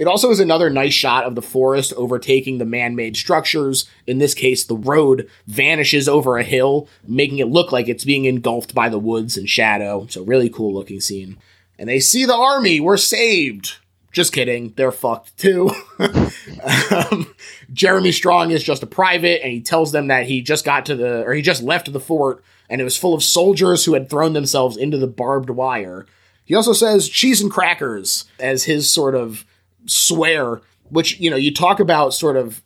It 0.00 0.06
also 0.06 0.30
is 0.30 0.40
another 0.40 0.70
nice 0.70 0.94
shot 0.94 1.24
of 1.24 1.34
the 1.34 1.42
forest 1.42 1.92
overtaking 1.94 2.56
the 2.56 2.64
man 2.64 2.96
made 2.96 3.18
structures. 3.18 3.84
In 4.06 4.16
this 4.16 4.32
case, 4.32 4.64
the 4.64 4.74
road 4.74 5.28
vanishes 5.46 6.08
over 6.08 6.38
a 6.38 6.42
hill, 6.42 6.88
making 7.06 7.38
it 7.38 7.48
look 7.48 7.70
like 7.70 7.86
it's 7.86 8.06
being 8.06 8.24
engulfed 8.24 8.74
by 8.74 8.88
the 8.88 8.98
woods 8.98 9.36
and 9.36 9.46
shadow. 9.46 10.06
So, 10.08 10.22
really 10.22 10.48
cool 10.48 10.72
looking 10.72 11.02
scene. 11.02 11.36
And 11.78 11.86
they 11.86 12.00
see 12.00 12.24
the 12.24 12.34
army. 12.34 12.80
We're 12.80 12.96
saved. 12.96 13.76
Just 14.10 14.32
kidding. 14.32 14.72
They're 14.74 14.90
fucked 14.90 15.36
too. 15.36 15.70
um, 15.98 17.34
Jeremy 17.72 18.12
Strong 18.12 18.52
is 18.52 18.64
just 18.64 18.82
a 18.82 18.86
private, 18.86 19.42
and 19.42 19.52
he 19.52 19.60
tells 19.60 19.92
them 19.92 20.08
that 20.08 20.24
he 20.24 20.40
just 20.40 20.64
got 20.64 20.86
to 20.86 20.96
the, 20.96 21.24
or 21.24 21.34
he 21.34 21.42
just 21.42 21.62
left 21.62 21.92
the 21.92 22.00
fort, 22.00 22.42
and 22.70 22.80
it 22.80 22.84
was 22.84 22.96
full 22.96 23.12
of 23.12 23.22
soldiers 23.22 23.84
who 23.84 23.94
had 23.94 24.08
thrown 24.08 24.32
themselves 24.32 24.76
into 24.76 24.96
the 24.96 25.08
barbed 25.08 25.50
wire. 25.50 26.06
He 26.44 26.54
also 26.54 26.72
says 26.72 27.08
cheese 27.08 27.42
and 27.42 27.50
crackers 27.50 28.24
as 28.38 28.64
his 28.64 28.90
sort 28.90 29.14
of 29.14 29.44
swear, 29.86 30.62
which, 30.88 31.18
you 31.20 31.28
know, 31.28 31.36
you 31.36 31.52
talk 31.52 31.80
about 31.80 32.14
sort 32.14 32.36
of 32.36 32.62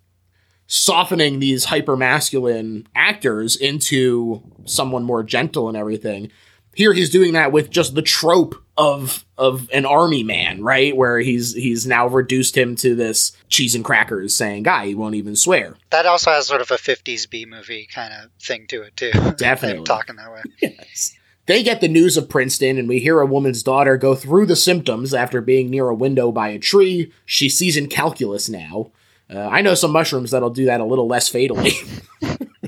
softening 0.66 1.40
these 1.40 1.64
hyper 1.66 1.96
masculine 1.96 2.86
actors 2.94 3.56
into 3.56 4.42
someone 4.64 5.04
more 5.04 5.22
gentle 5.22 5.68
and 5.68 5.76
everything. 5.76 6.30
Here 6.74 6.92
he's 6.92 7.10
doing 7.10 7.32
that 7.32 7.52
with 7.52 7.70
just 7.70 7.94
the 7.94 8.02
trope 8.02 8.54
of 8.76 9.24
of 9.38 9.68
an 9.72 9.86
army 9.86 10.22
man, 10.22 10.62
right? 10.62 10.96
Where 10.96 11.18
he's 11.18 11.54
he's 11.54 11.86
now 11.86 12.08
reduced 12.08 12.56
him 12.56 12.76
to 12.76 12.94
this 12.94 13.32
cheese 13.48 13.74
and 13.74 13.84
crackers 13.84 14.34
saying 14.34 14.64
guy, 14.64 14.86
he 14.86 14.94
won't 14.94 15.14
even 15.14 15.36
swear. 15.36 15.76
That 15.90 16.06
also 16.06 16.30
has 16.30 16.46
sort 16.46 16.60
of 16.60 16.70
a 16.70 16.76
50s 16.76 17.28
B 17.28 17.46
movie 17.46 17.88
kind 17.92 18.12
of 18.12 18.30
thing 18.40 18.66
to 18.68 18.82
it, 18.82 18.96
too. 18.96 19.12
Definitely. 19.36 19.84
Talking 19.84 20.16
that 20.16 20.32
way. 20.32 20.42
Yes. 20.60 21.16
They 21.46 21.62
get 21.62 21.82
the 21.82 21.88
news 21.88 22.16
of 22.16 22.30
Princeton, 22.30 22.78
and 22.78 22.88
we 22.88 23.00
hear 23.00 23.20
a 23.20 23.26
woman's 23.26 23.62
daughter 23.62 23.98
go 23.98 24.14
through 24.14 24.46
the 24.46 24.56
symptoms 24.56 25.12
after 25.12 25.42
being 25.42 25.68
near 25.68 25.88
a 25.88 25.94
window 25.94 26.32
by 26.32 26.48
a 26.48 26.58
tree. 26.58 27.12
She 27.26 27.50
sees 27.50 27.76
in 27.76 27.88
calculus 27.88 28.48
now. 28.48 28.92
Uh, 29.28 29.40
I 29.40 29.60
know 29.60 29.74
some 29.74 29.92
mushrooms 29.92 30.30
that'll 30.30 30.50
do 30.50 30.64
that 30.66 30.80
a 30.80 30.86
little 30.86 31.06
less 31.06 31.28
fatally. 31.28 31.72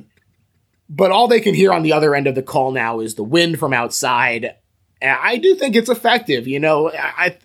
but 0.90 1.10
all 1.10 1.26
they 1.26 1.40
can 1.40 1.54
hear 1.54 1.72
on 1.72 1.82
the 1.82 1.92
other 1.94 2.14
end 2.14 2.26
of 2.26 2.34
the 2.34 2.42
call 2.42 2.70
now 2.70 3.00
is 3.00 3.14
the 3.14 3.24
wind 3.24 3.58
from 3.58 3.72
outside. 3.72 4.56
And 5.00 5.18
I 5.20 5.36
do 5.36 5.54
think 5.54 5.76
it's 5.76 5.90
effective. 5.90 6.46
You 6.48 6.60
know, 6.60 6.90
I, 6.92 7.36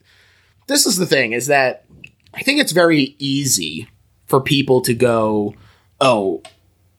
this 0.67 0.85
is 0.85 0.97
the 0.97 1.05
thing 1.05 1.33
is 1.33 1.47
that 1.47 1.85
I 2.33 2.41
think 2.41 2.59
it's 2.61 2.71
very 2.71 3.15
easy 3.19 3.89
for 4.27 4.39
people 4.41 4.81
to 4.81 4.93
go, 4.93 5.53
oh, 5.99 6.41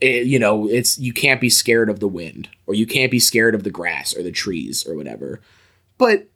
it- 0.01 0.27
you 0.27 0.39
know, 0.39 0.69
it's 0.69 0.99
you 0.99 1.13
can't 1.13 1.41
be 1.41 1.49
scared 1.49 1.89
of 1.89 2.01
the 2.01 2.09
wind 2.09 2.49
or 2.67 2.75
you 2.75 2.87
can't 2.87 3.11
be 3.11 3.21
scared 3.21 3.55
of 3.55 3.65
the 3.65 3.71
grass 3.71 4.15
or 4.17 4.23
the 4.23 4.33
trees 4.33 4.87
or 4.87 4.95
whatever. 4.95 5.41
But 5.99 6.29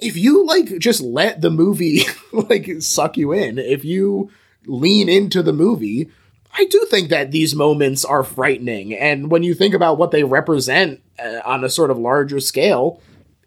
if 0.00 0.16
you 0.16 0.44
like 0.46 0.78
just 0.78 1.00
let 1.00 1.40
the 1.40 1.50
movie 1.50 2.02
like 2.32 2.70
suck 2.80 3.16
you 3.16 3.32
in, 3.32 3.58
if 3.58 3.84
you 3.84 4.30
lean 4.66 5.08
into 5.08 5.42
the 5.42 5.52
movie, 5.52 6.10
I 6.56 6.66
do 6.66 6.86
think 6.88 7.08
that 7.10 7.32
these 7.32 7.54
moments 7.54 8.04
are 8.04 8.22
frightening. 8.22 8.94
And 8.94 9.30
when 9.30 9.42
you 9.42 9.54
think 9.54 9.74
about 9.74 9.98
what 9.98 10.10
they 10.12 10.22
represent 10.24 11.00
uh, 11.18 11.40
on 11.44 11.64
a 11.64 11.68
sort 11.68 11.90
of 11.90 11.98
larger 11.98 12.38
scale, 12.40 13.00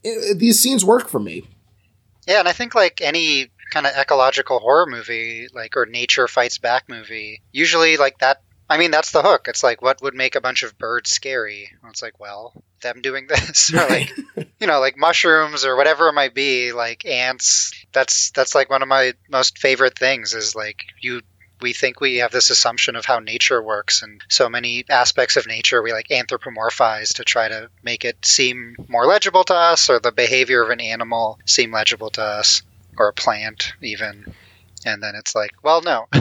i 0.06 0.34
these 0.36 0.60
scenes 0.60 0.84
work 0.86 1.08
for 1.08 1.20
me. 1.20 1.44
Yeah, 2.28 2.40
and 2.40 2.48
I 2.48 2.54
think 2.54 2.76
like 2.76 3.02
any 3.02 3.50
kind 3.72 3.86
of 3.86 3.94
ecological 3.96 4.60
horror 4.60 4.86
movie, 4.86 5.48
like 5.54 5.78
or 5.78 5.86
nature 5.86 6.28
fights 6.28 6.58
back 6.58 6.90
movie, 6.90 7.42
usually 7.52 7.98
like 7.98 8.20
that. 8.20 8.42
I 8.70 8.78
mean, 8.78 8.92
that's 8.92 9.12
the 9.12 9.22
hook. 9.22 9.48
It's 9.48 9.64
like 9.64 9.82
what 9.82 10.02
would 10.02 10.14
make 10.14 10.36
a 10.36 10.42
bunch 10.42 10.64
of 10.64 10.78
birds 10.78 11.10
scary? 11.10 11.72
Well, 11.82 11.92
it's 11.92 12.02
like, 12.02 12.20
well, 12.20 12.54
them 12.82 13.02
doing 13.02 13.28
this, 13.30 13.74
or 13.74 13.78
like 13.78 14.12
you 14.60 14.68
know, 14.68 14.80
like 14.80 14.98
mushrooms 14.98 15.66
or 15.66 15.76
whatever 15.76 16.10
it 16.10 16.14
might 16.14 16.34
be, 16.34 16.74
like 16.74 17.06
ants. 17.06 17.72
That's 17.94 18.32
that's 18.32 18.56
like 18.56 18.70
one 18.70 18.82
of 18.82 18.88
my 18.88 19.14
most 19.30 19.58
favorite 19.58 19.98
things. 19.98 20.34
Is 20.34 20.56
like 20.56 20.84
you. 21.02 21.22
We 21.62 21.74
think 21.74 22.00
we 22.00 22.18
have 22.18 22.32
this 22.32 22.50
assumption 22.50 22.96
of 22.96 23.06
how 23.06 23.20
nature 23.20 23.62
works, 23.62 24.02
and 24.02 24.22
so 24.30 24.50
many 24.50 24.86
aspects 24.90 25.38
of 25.38 25.48
nature 25.48 25.82
we 25.82 25.94
like 25.94 26.10
anthropomorphize 26.10 27.16
to 27.16 27.24
try 27.24 27.48
to 27.48 27.70
make 27.84 28.06
it 28.06 28.26
seem 28.26 28.76
more 28.88 29.06
legible 29.06 29.44
to 29.46 29.56
us, 29.56 29.90
or 29.90 30.00
the 30.00 30.12
behavior 30.12 30.64
of 30.64 30.70
an 30.70 30.82
animal 30.82 31.40
seem 31.46 31.72
legible 31.72 32.10
to 32.12 32.22
us, 32.22 32.62
or 32.98 33.10
a 33.10 33.14
plant 33.14 33.74
even. 33.82 34.34
And 34.86 35.02
then 35.02 35.16
it's 35.16 35.36
like, 35.36 35.52
well, 35.64 35.82
no. 35.82 36.08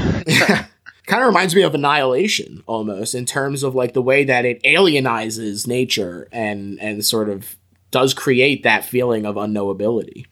kind 1.07 1.23
of 1.23 1.29
reminds 1.29 1.55
me 1.55 1.63
of 1.63 1.75
annihilation 1.75 2.65
almost 2.67 3.15
in 3.15 3.25
terms 3.25 3.63
of 3.63 3.77
like 3.77 3.93
the 3.93 4.03
way 4.03 4.25
that 4.25 4.45
it 4.45 4.61
alienizes 4.65 5.65
nature 5.65 6.27
and 6.33 6.81
and 6.81 7.05
sort 7.05 7.29
of 7.29 7.57
does 7.93 8.13
create 8.13 8.65
that 8.65 8.85
feeling 8.85 9.25
of 9.25 9.37
unknowability 9.37 10.25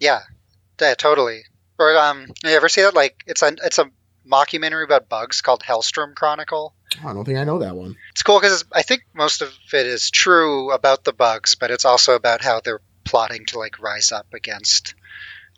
Yeah, 0.00 0.20
yeah, 0.80 0.94
totally. 0.94 1.42
Or 1.78 1.96
um, 1.96 2.26
you 2.44 2.50
ever 2.50 2.68
see 2.68 2.82
that? 2.82 2.94
Like, 2.94 3.22
it's 3.26 3.42
a 3.42 3.54
it's 3.64 3.78
a 3.78 3.90
mockumentary 4.30 4.84
about 4.84 5.08
bugs 5.08 5.40
called 5.40 5.62
Hellstrom 5.62 6.14
Chronicle. 6.14 6.74
i 7.04 7.12
don't 7.12 7.24
think 7.24 7.38
i 7.38 7.44
know 7.44 7.58
that 7.60 7.76
one 7.76 7.96
It's 8.12 8.22
cool 8.22 8.40
because 8.40 8.64
I 8.72 8.82
think 8.82 9.02
most 9.14 9.42
of 9.42 9.52
it 9.72 9.86
is 9.86 10.10
true 10.10 10.72
about 10.72 11.04
the 11.04 11.12
bugs, 11.12 11.54
but 11.54 11.70
it's 11.70 11.84
also 11.84 12.14
about 12.14 12.42
how 12.42 12.60
they're 12.60 12.80
plotting 13.04 13.46
to 13.46 13.58
like 13.58 13.78
rise 13.80 14.10
up 14.12 14.26
against. 14.34 14.94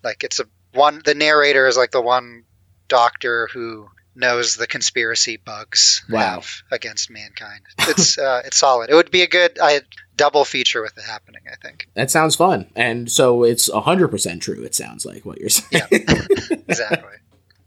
Like, 0.03 0.23
it's 0.25 0.39
a 0.41 0.45
one. 0.75 1.01
The 1.05 1.15
narrator 1.15 1.67
is 1.67 1.77
like 1.77 1.91
the 1.93 2.01
one 2.03 2.45
doctor 2.89 3.49
who 3.53 3.89
knows 4.15 4.57
the 4.57 4.67
conspiracy 4.67 5.37
bugs 5.37 6.03
Wow. 6.11 6.19
have 6.21 6.49
against 6.71 7.11
mankind. 7.11 7.63
It's 7.87 8.19
uh, 8.29 8.43
it's 8.45 8.57
solid. 8.59 8.91
It 8.91 8.95
would 8.95 9.11
be 9.11 9.23
a 9.23 9.29
good 9.29 9.59
I 9.63 9.81
double 10.17 10.45
feature 10.45 10.83
with 10.83 10.95
the 10.95 11.03
happening. 11.03 11.43
I 11.51 11.55
think 11.65 11.87
that 11.95 12.11
sounds 12.11 12.35
fun 12.37 12.71
and 12.75 13.11
so 13.11 13.45
it's 13.45 13.71
100% 13.71 14.41
true 14.41 14.65
it 14.65 14.75
sounds 14.75 15.07
like 15.07 15.25
what 15.25 15.39
you're 15.39 15.49
saying 15.49 15.85
Yeah. 15.93 16.27
exactly. 16.69 17.15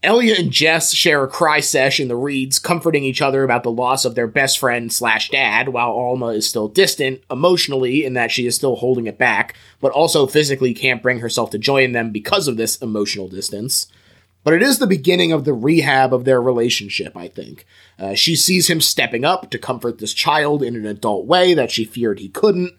Elliot 0.03 0.39
and 0.39 0.51
Jess 0.51 0.93
share 0.93 1.23
a 1.23 1.27
cry 1.27 1.59
sesh 1.59 1.99
in 1.99 2.07
the 2.07 2.15
reeds, 2.15 2.57
comforting 2.57 3.03
each 3.03 3.21
other 3.21 3.43
about 3.43 3.61
the 3.61 3.71
loss 3.71 4.03
of 4.03 4.15
their 4.15 4.25
best 4.25 4.57
friend 4.57 4.91
slash 4.91 5.29
dad, 5.29 5.69
while 5.69 5.91
Alma 5.91 6.27
is 6.27 6.49
still 6.49 6.67
distant 6.67 7.21
emotionally 7.29 8.03
in 8.03 8.13
that 8.13 8.31
she 8.31 8.47
is 8.47 8.55
still 8.55 8.77
holding 8.77 9.05
it 9.05 9.19
back, 9.19 9.55
but 9.79 9.91
also 9.91 10.25
physically 10.25 10.73
can't 10.73 11.03
bring 11.03 11.19
herself 11.19 11.51
to 11.51 11.59
join 11.59 11.91
them 11.91 12.11
because 12.11 12.47
of 12.47 12.57
this 12.57 12.77
emotional 12.77 13.27
distance. 13.27 13.87
But 14.43 14.55
it 14.55 14.63
is 14.63 14.79
the 14.79 14.87
beginning 14.87 15.31
of 15.31 15.45
the 15.45 15.53
rehab 15.53 16.15
of 16.15 16.25
their 16.25 16.41
relationship, 16.41 17.15
I 17.15 17.27
think. 17.27 17.67
Uh, 17.99 18.15
she 18.15 18.35
sees 18.35 18.67
him 18.67 18.81
stepping 18.81 19.23
up 19.23 19.51
to 19.51 19.59
comfort 19.59 19.99
this 19.99 20.15
child 20.15 20.63
in 20.63 20.75
an 20.75 20.87
adult 20.87 21.27
way 21.27 21.53
that 21.53 21.69
she 21.69 21.85
feared 21.85 22.19
he 22.19 22.29
couldn't. 22.29 22.73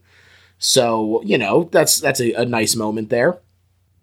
So, 0.58 1.22
you 1.24 1.38
know, 1.38 1.68
that's 1.70 2.00
that's 2.00 2.20
a, 2.20 2.32
a 2.32 2.44
nice 2.44 2.74
moment 2.74 3.10
there. 3.10 3.38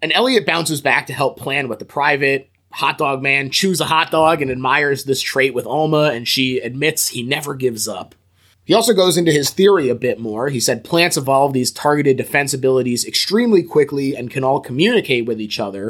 And 0.02 0.14
Elliot 0.14 0.46
bounces 0.46 0.80
back 0.80 1.08
to 1.08 1.14
help 1.14 1.38
plan 1.38 1.68
with 1.68 1.80
the 1.80 1.86
private. 1.86 2.50
Hot 2.72 2.98
dog 2.98 3.22
man 3.22 3.50
chews 3.50 3.82
a 3.82 3.86
hot 3.86 4.12
dog 4.12 4.42
and 4.42 4.52
admires 4.52 5.04
this 5.04 5.22
trait 5.22 5.54
with 5.54 5.66
Alma, 5.66 6.12
and 6.14 6.28
she 6.28 6.60
admits 6.60 7.10
he 7.10 7.24
never 7.24 7.56
gives 7.56 7.88
up. 7.88 8.16
He 8.64 8.76
also 8.76 8.94
goes 8.94 9.18
into 9.18 9.32
his 9.32 9.50
theory 9.50 9.90
a 9.90 9.96
bit 9.96 10.20
more. 10.20 10.50
He 10.50 10.60
said 10.60 10.84
plants 10.84 11.18
evolve 11.18 11.54
these 11.54 11.72
targeted 11.72 12.18
defense 12.18 12.54
abilities 12.54 13.04
extremely 13.04 13.64
quickly 13.64 14.16
and 14.16 14.30
can 14.30 14.44
all 14.44 14.60
communicate 14.60 15.26
with 15.26 15.42
each 15.42 15.60
other. 15.60 15.88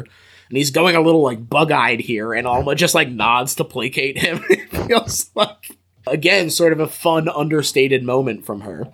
And 0.48 0.56
he's 0.56 0.70
going 0.70 0.96
a 0.96 1.02
little 1.02 1.22
like 1.22 1.50
bug 1.50 1.70
eyed 1.70 2.00
here, 2.00 2.32
and 2.32 2.46
Alma 2.46 2.74
just 2.74 2.94
like 2.94 3.10
nods 3.10 3.54
to 3.56 3.64
placate 3.64 4.16
him. 4.16 4.42
it 4.50 4.70
feels 4.70 5.30
like, 5.34 5.76
again, 6.06 6.48
sort 6.48 6.72
of 6.72 6.80
a 6.80 6.86
fun, 6.86 7.28
understated 7.28 8.02
moment 8.02 8.46
from 8.46 8.62
her. 8.62 8.88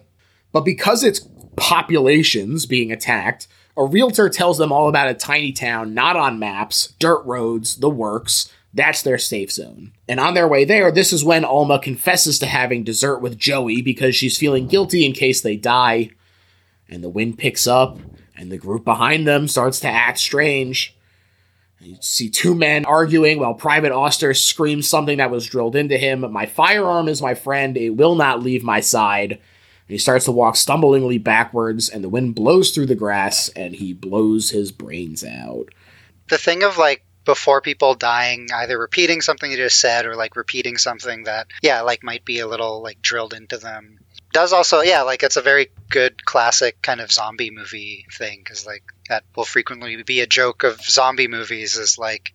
But 0.51 0.65
because 0.65 1.05
it's 1.05 1.27
populations 1.57 2.67
being 2.67 2.91
attacked, 2.91 3.47
a 3.77 3.85
realtor 3.85 4.29
tells 4.29 4.59
them 4.59 4.73
all 4.73 4.89
about 4.89 5.09
a 5.09 5.15
tiny 5.15 5.53
town 5.53 5.95
not 5.95 6.17
on 6.17 6.39
maps, 6.39 6.95
dirt 6.99 7.23
roads, 7.25 7.77
the 7.77 7.91
works. 7.91 8.51
That's 8.73 9.03
their 9.03 9.19
safe 9.19 9.51
zone. 9.53 9.93
And 10.09 10.21
on 10.21 10.35
their 10.35 10.49
way 10.49 10.65
there, 10.65 10.93
this 10.93 11.13
is 11.13 11.25
when 11.25 11.45
Alma 11.45 11.79
confesses 11.79 12.39
to 12.41 12.47
having 12.47 12.85
dessert 12.85 13.19
with 13.19 13.39
Joey 13.39 13.81
because 13.81 14.15
she's 14.15 14.39
feeling 14.39 14.67
guilty 14.67 15.05
in 15.07 15.13
case 15.13 15.41
they 15.41 15.57
die. 15.57 16.11
And 16.89 17.03
the 17.03 17.09
wind 17.09 17.39
picks 17.39 17.67
up, 17.67 17.99
and 18.37 18.53
the 18.53 18.59
group 18.59 18.85
behind 18.85 19.27
them 19.27 19.49
starts 19.49 19.81
to 19.81 19.89
act 19.89 20.19
strange. 20.19 20.95
You 21.81 21.97
see 22.01 22.29
two 22.29 22.55
men 22.55 22.85
arguing 22.85 23.39
while 23.39 23.55
Private 23.55 23.93
Auster 23.93 24.35
screams 24.35 24.89
something 24.89 25.19
that 25.19 25.31
was 25.31 25.47
drilled 25.47 25.77
into 25.77 25.97
him 25.97 26.31
My 26.33 26.47
firearm 26.47 27.09
is 27.09 27.23
my 27.23 27.35
friend, 27.35 27.77
it 27.77 27.91
will 27.91 28.15
not 28.15 28.43
leave 28.43 28.63
my 28.63 28.81
side. 28.81 29.39
And 29.89 29.93
he 29.95 29.99
starts 29.99 30.25
to 30.25 30.33
walk 30.33 30.57
stumblingly 30.57 31.23
backwards, 31.23 31.89
and 31.89 32.03
the 32.03 32.09
wind 32.09 32.35
blows 32.35 32.73
through 32.73 32.87
the 32.87 32.95
grass, 32.95 33.49
and 33.51 33.75
he 33.75 33.93
blows 33.93 34.51
his 34.51 34.73
brains 34.73 35.25
out. 35.25 35.67
The 36.29 36.39
thing 36.39 36.65
of 36.65 36.77
like 36.77 37.05
before 37.25 37.61
people 37.61 37.95
dying, 37.95 38.49
either 38.55 38.79
repeating 38.79 39.21
something 39.21 39.51
you 39.51 39.57
just 39.57 39.81
said 39.81 40.07
or 40.07 40.15
like 40.17 40.37
repeating 40.37 40.77
something 40.79 41.25
that, 41.25 41.49
yeah, 41.63 41.83
like 41.83 42.03
might 42.03 42.25
be 42.25 42.39
a 42.41 42.47
little 42.47 42.83
like 42.83 43.03
drilled 43.03 43.35
into 43.35 43.59
them. 43.59 43.99
Does 44.33 44.53
also, 44.53 44.81
yeah, 44.81 45.03
like 45.03 45.23
it's 45.23 45.37
a 45.37 45.43
very 45.43 45.69
good 45.89 46.25
classic 46.25 46.83
kind 46.83 47.01
of 47.01 47.11
zombie 47.13 47.51
movie 47.51 48.07
thing 48.13 48.41
because 48.43 48.67
like 48.67 48.83
that 49.09 49.25
will 49.35 49.45
frequently 49.45 50.03
be 50.03 50.21
a 50.21 50.27
joke 50.27 50.63
of 50.63 50.81
zombie 50.83 51.29
movies 51.29 51.77
is 51.77 51.97
like 51.97 52.33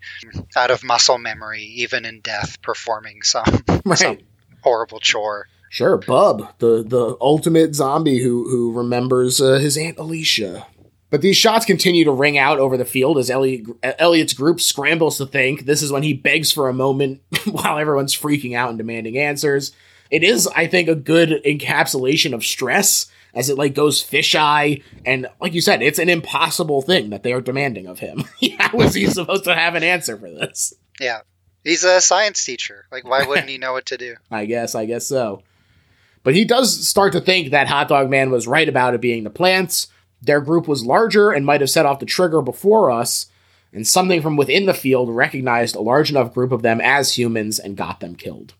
out 0.55 0.71
of 0.71 0.83
muscle 0.83 1.17
memory, 1.17 1.63
even 1.63 2.05
in 2.05 2.21
death, 2.21 2.61
performing 2.61 3.21
some, 3.23 3.43
Right. 3.85 3.97
some 3.97 4.17
horrible 4.63 4.99
chore. 4.99 5.47
Sure, 5.71 5.95
Bub, 5.99 6.53
the 6.59 6.83
the 6.83 7.15
ultimate 7.21 7.75
zombie 7.75 8.21
who 8.21 8.49
who 8.49 8.73
remembers 8.73 9.39
uh, 9.39 9.53
his 9.53 9.77
aunt 9.77 9.97
Alicia. 9.97 10.67
But 11.09 11.21
these 11.21 11.37
shots 11.37 11.65
continue 11.65 12.03
to 12.03 12.11
ring 12.11 12.37
out 12.37 12.59
over 12.59 12.75
the 12.75 12.83
field 12.83 13.17
as 13.17 13.29
Elliot, 13.29 13.67
Elliot's 13.81 14.33
group 14.33 14.59
scrambles 14.59 15.17
to 15.17 15.25
think. 15.25 15.65
This 15.65 15.81
is 15.81 15.89
when 15.89 16.03
he 16.03 16.13
begs 16.13 16.51
for 16.51 16.67
a 16.67 16.73
moment 16.73 17.21
while 17.45 17.79
everyone's 17.79 18.13
freaking 18.13 18.53
out 18.53 18.67
and 18.67 18.77
demanding 18.77 19.17
answers. 19.17 19.71
It 20.09 20.25
is, 20.25 20.45
I 20.45 20.67
think, 20.67 20.89
a 20.89 20.95
good 20.95 21.41
encapsulation 21.45 22.33
of 22.33 22.43
stress 22.43 23.09
as 23.33 23.49
it 23.49 23.57
like 23.57 23.73
goes 23.73 24.03
fisheye, 24.03 24.83
and 25.05 25.27
like 25.39 25.53
you 25.53 25.61
said, 25.61 25.81
it's 25.81 25.99
an 25.99 26.09
impossible 26.09 26.81
thing 26.81 27.11
that 27.11 27.23
they 27.23 27.31
are 27.31 27.39
demanding 27.39 27.87
of 27.87 27.99
him. 27.99 28.25
How 28.59 28.77
is 28.81 28.93
he 28.93 29.05
supposed 29.07 29.45
to 29.45 29.55
have 29.55 29.75
an 29.75 29.83
answer 29.83 30.17
for 30.17 30.29
this? 30.29 30.73
Yeah. 30.99 31.21
He's 31.63 31.85
a 31.85 32.01
science 32.01 32.43
teacher. 32.43 32.87
Like, 32.91 33.05
why 33.05 33.25
wouldn't 33.25 33.47
he 33.47 33.57
know 33.57 33.71
what 33.71 33.85
to 33.85 33.97
do? 33.97 34.17
I 34.29 34.45
guess, 34.45 34.75
I 34.75 34.85
guess 34.85 35.07
so. 35.07 35.43
But 36.23 36.35
he 36.35 36.45
does 36.45 36.87
start 36.87 37.13
to 37.13 37.21
think 37.21 37.49
that 37.49 37.67
Hot 37.67 37.87
Dog 37.87 38.09
Man 38.09 38.29
was 38.29 38.47
right 38.47 38.69
about 38.69 38.93
it 38.93 39.01
being 39.01 39.23
the 39.23 39.29
plants. 39.29 39.87
Their 40.21 40.41
group 40.41 40.67
was 40.67 40.85
larger 40.85 41.31
and 41.31 41.45
might 41.45 41.61
have 41.61 41.69
set 41.69 41.85
off 41.85 41.99
the 41.99 42.05
trigger 42.05 42.41
before 42.41 42.91
us, 42.91 43.27
and 43.73 43.87
something 43.87 44.21
from 44.21 44.35
within 44.35 44.65
the 44.65 44.73
field 44.73 45.09
recognized 45.09 45.75
a 45.75 45.81
large 45.81 46.11
enough 46.11 46.33
group 46.33 46.51
of 46.51 46.61
them 46.61 46.79
as 46.79 47.17
humans 47.17 47.57
and 47.57 47.77
got 47.77 47.99
them 47.99 48.15
killed. 48.15 48.53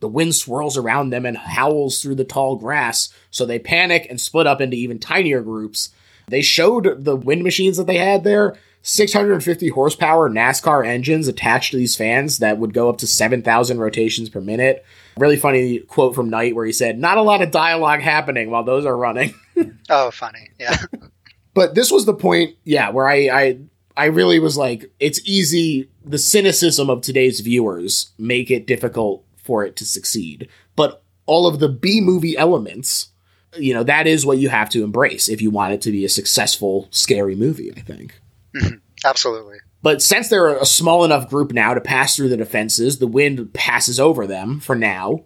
The 0.00 0.08
wind 0.08 0.34
swirls 0.34 0.76
around 0.76 1.10
them 1.10 1.26
and 1.26 1.36
howls 1.36 2.00
through 2.00 2.16
the 2.16 2.24
tall 2.24 2.56
grass, 2.56 3.12
so 3.30 3.44
they 3.44 3.58
panic 3.58 4.06
and 4.08 4.20
split 4.20 4.46
up 4.46 4.60
into 4.60 4.76
even 4.76 4.98
tinier 4.98 5.40
groups. 5.40 5.90
They 6.28 6.42
showed 6.42 7.04
the 7.04 7.16
wind 7.16 7.42
machines 7.42 7.78
that 7.78 7.86
they 7.86 7.98
had 7.98 8.22
there 8.22 8.56
650 8.82 9.68
horsepower 9.68 10.30
NASCAR 10.30 10.86
engines 10.86 11.26
attached 11.26 11.72
to 11.72 11.76
these 11.76 11.96
fans 11.96 12.38
that 12.38 12.58
would 12.58 12.72
go 12.72 12.88
up 12.88 12.98
to 12.98 13.06
7,000 13.06 13.78
rotations 13.80 14.28
per 14.28 14.40
minute. 14.40 14.84
Really 15.18 15.36
funny 15.36 15.80
quote 15.80 16.14
from 16.14 16.30
Night 16.30 16.54
where 16.54 16.66
he 16.66 16.72
said, 16.72 16.98
Not 16.98 17.18
a 17.18 17.22
lot 17.22 17.42
of 17.42 17.50
dialogue 17.50 18.00
happening 18.00 18.50
while 18.50 18.64
those 18.64 18.86
are 18.86 18.96
running. 18.96 19.34
Oh, 19.90 20.12
funny. 20.12 20.50
Yeah. 20.60 20.76
but 21.54 21.74
this 21.74 21.90
was 21.90 22.06
the 22.06 22.14
point, 22.14 22.54
yeah, 22.62 22.90
where 22.90 23.08
I, 23.08 23.28
I 23.28 23.58
I 23.96 24.04
really 24.04 24.38
was 24.38 24.56
like, 24.56 24.92
it's 25.00 25.20
easy. 25.24 25.90
The 26.04 26.18
cynicism 26.18 26.88
of 26.88 27.00
today's 27.00 27.40
viewers 27.40 28.12
make 28.18 28.48
it 28.48 28.68
difficult 28.68 29.24
for 29.36 29.64
it 29.64 29.74
to 29.76 29.84
succeed. 29.84 30.48
But 30.76 31.02
all 31.26 31.48
of 31.48 31.58
the 31.58 31.68
B 31.68 32.00
movie 32.00 32.36
elements, 32.36 33.08
you 33.56 33.74
know, 33.74 33.82
that 33.82 34.06
is 34.06 34.24
what 34.24 34.38
you 34.38 34.48
have 34.48 34.70
to 34.70 34.84
embrace 34.84 35.28
if 35.28 35.42
you 35.42 35.50
want 35.50 35.72
it 35.72 35.80
to 35.82 35.90
be 35.90 36.04
a 36.04 36.08
successful, 36.08 36.86
scary 36.92 37.34
movie, 37.34 37.72
I 37.76 37.80
think. 37.80 38.20
Mm-hmm. 38.54 38.76
Absolutely. 39.04 39.58
But 39.82 40.02
since 40.02 40.28
they're 40.28 40.56
a 40.56 40.66
small 40.66 41.04
enough 41.04 41.30
group 41.30 41.52
now 41.52 41.74
to 41.74 41.80
pass 41.80 42.16
through 42.16 42.30
the 42.30 42.36
defenses, 42.36 42.98
the 42.98 43.06
wind 43.06 43.52
passes 43.54 44.00
over 44.00 44.26
them 44.26 44.60
for 44.60 44.74
now. 44.74 45.24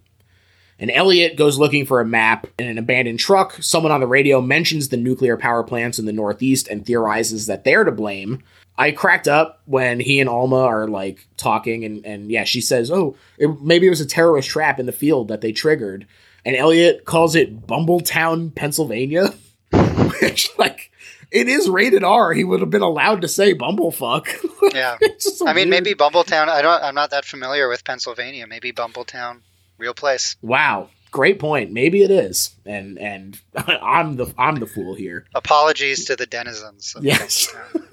And 0.79 0.91
Elliot 0.91 1.37
goes 1.37 1.59
looking 1.59 1.87
for 1.87 2.01
a 2.01 2.05
map 2.05 2.47
in 2.59 2.67
an 2.67 2.77
abandoned 2.77 3.21
truck. 3.21 3.63
Someone 3.63 3.93
on 3.93 4.01
the 4.01 4.07
radio 4.07 4.41
mentions 4.41 4.89
the 4.89 4.97
nuclear 4.97 5.37
power 5.37 5.63
plants 5.63 5.99
in 5.99 6.07
the 6.07 6.13
Northeast 6.13 6.67
and 6.69 6.85
theorizes 6.85 7.47
that 7.47 7.65
they're 7.65 7.85
to 7.85 7.93
blame. 7.93 8.43
I 8.77 8.91
cracked 8.91 9.29
up 9.29 9.63
when 9.67 10.01
he 10.01 10.19
and 10.19 10.29
Alma 10.29 10.63
are 10.63 10.89
like 10.89 11.27
talking, 11.37 11.85
and, 11.85 12.05
and 12.05 12.31
yeah, 12.31 12.45
she 12.45 12.61
says, 12.61 12.91
Oh, 12.91 13.17
it, 13.39 13.61
maybe 13.61 13.87
it 13.87 13.91
was 13.91 14.01
a 14.01 14.07
terrorist 14.07 14.49
trap 14.49 14.81
in 14.81 14.87
the 14.87 14.93
field 14.93 15.29
that 15.29 15.41
they 15.41 15.53
triggered. 15.53 16.07
And 16.45 16.57
Elliot 16.57 17.05
calls 17.05 17.37
it 17.37 17.67
Bumbletown, 17.67 18.55
Pennsylvania, 18.55 19.33
which, 20.21 20.51
like, 20.59 20.91
it 21.33 21.49
is 21.49 21.69
rated 21.69 22.05
R. 22.05 22.33
He 22.33 22.45
would 22.45 22.61
have 22.61 22.71
been 22.71 22.83
allowed 22.83 23.23
to 23.23 23.29
say 23.29 23.55
Bumblefuck. 23.55 24.29
Yeah. 24.75 24.97
Just 25.21 25.43
mean, 25.45 25.55
weird- 25.55 25.69
maybe 25.69 25.95
Bumbletown. 25.95 26.49
I 26.49 26.63
don't. 26.63 26.83
I'm 26.83 26.95
not 26.95 27.11
that 27.11 27.25
familiar 27.25 27.69
with 27.69 27.85
Pennsylvania. 27.85 28.47
Maybe 28.47 28.73
Bumbletown, 28.73 29.41
real 29.77 29.93
place. 29.93 30.37
Wow, 30.41 30.89
great 31.11 31.39
point. 31.39 31.73
Maybe 31.73 32.03
it 32.03 32.11
is, 32.11 32.55
and 32.65 32.99
and 32.99 33.39
I'm 33.57 34.17
the 34.17 34.33
I'm 34.39 34.57
the 34.57 34.67
fool 34.67 34.95
here. 34.95 35.27
Apologies 35.35 36.05
to 36.07 36.17
the 36.17 36.27
denizens. 36.27 36.95
Of 36.95 37.05
Yes. 37.05 37.53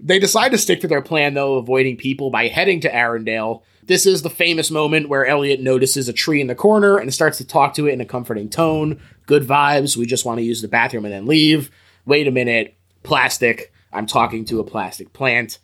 They 0.00 0.18
decide 0.18 0.50
to 0.50 0.58
stick 0.58 0.82
to 0.82 0.88
their 0.88 1.00
plan 1.00 1.32
though, 1.32 1.54
avoiding 1.54 1.96
people 1.96 2.28
by 2.30 2.48
heading 2.48 2.80
to 2.80 2.90
Arendelle. 2.90 3.62
This 3.82 4.04
is 4.04 4.20
the 4.20 4.28
famous 4.28 4.70
moment 4.70 5.08
where 5.08 5.24
Elliot 5.24 5.60
notices 5.60 6.08
a 6.10 6.12
tree 6.12 6.42
in 6.42 6.46
the 6.46 6.54
corner 6.54 6.98
and 6.98 7.12
starts 7.12 7.38
to 7.38 7.46
talk 7.46 7.72
to 7.74 7.86
it 7.86 7.92
in 7.92 8.02
a 8.02 8.04
comforting 8.04 8.50
tone. 8.50 9.00
Good 9.26 9.44
vibes. 9.44 9.96
We 9.96 10.06
just 10.06 10.24
want 10.24 10.38
to 10.38 10.44
use 10.44 10.62
the 10.62 10.68
bathroom 10.68 11.04
and 11.04 11.12
then 11.14 11.26
leave. 11.26 11.70
Wait 12.04 12.26
a 12.26 12.30
minute. 12.30 12.76
Plastic. 13.02 13.72
I'm 13.92 14.06
talking 14.06 14.44
to 14.46 14.60
a 14.60 14.64
plastic 14.64 15.12
plant. 15.12 15.58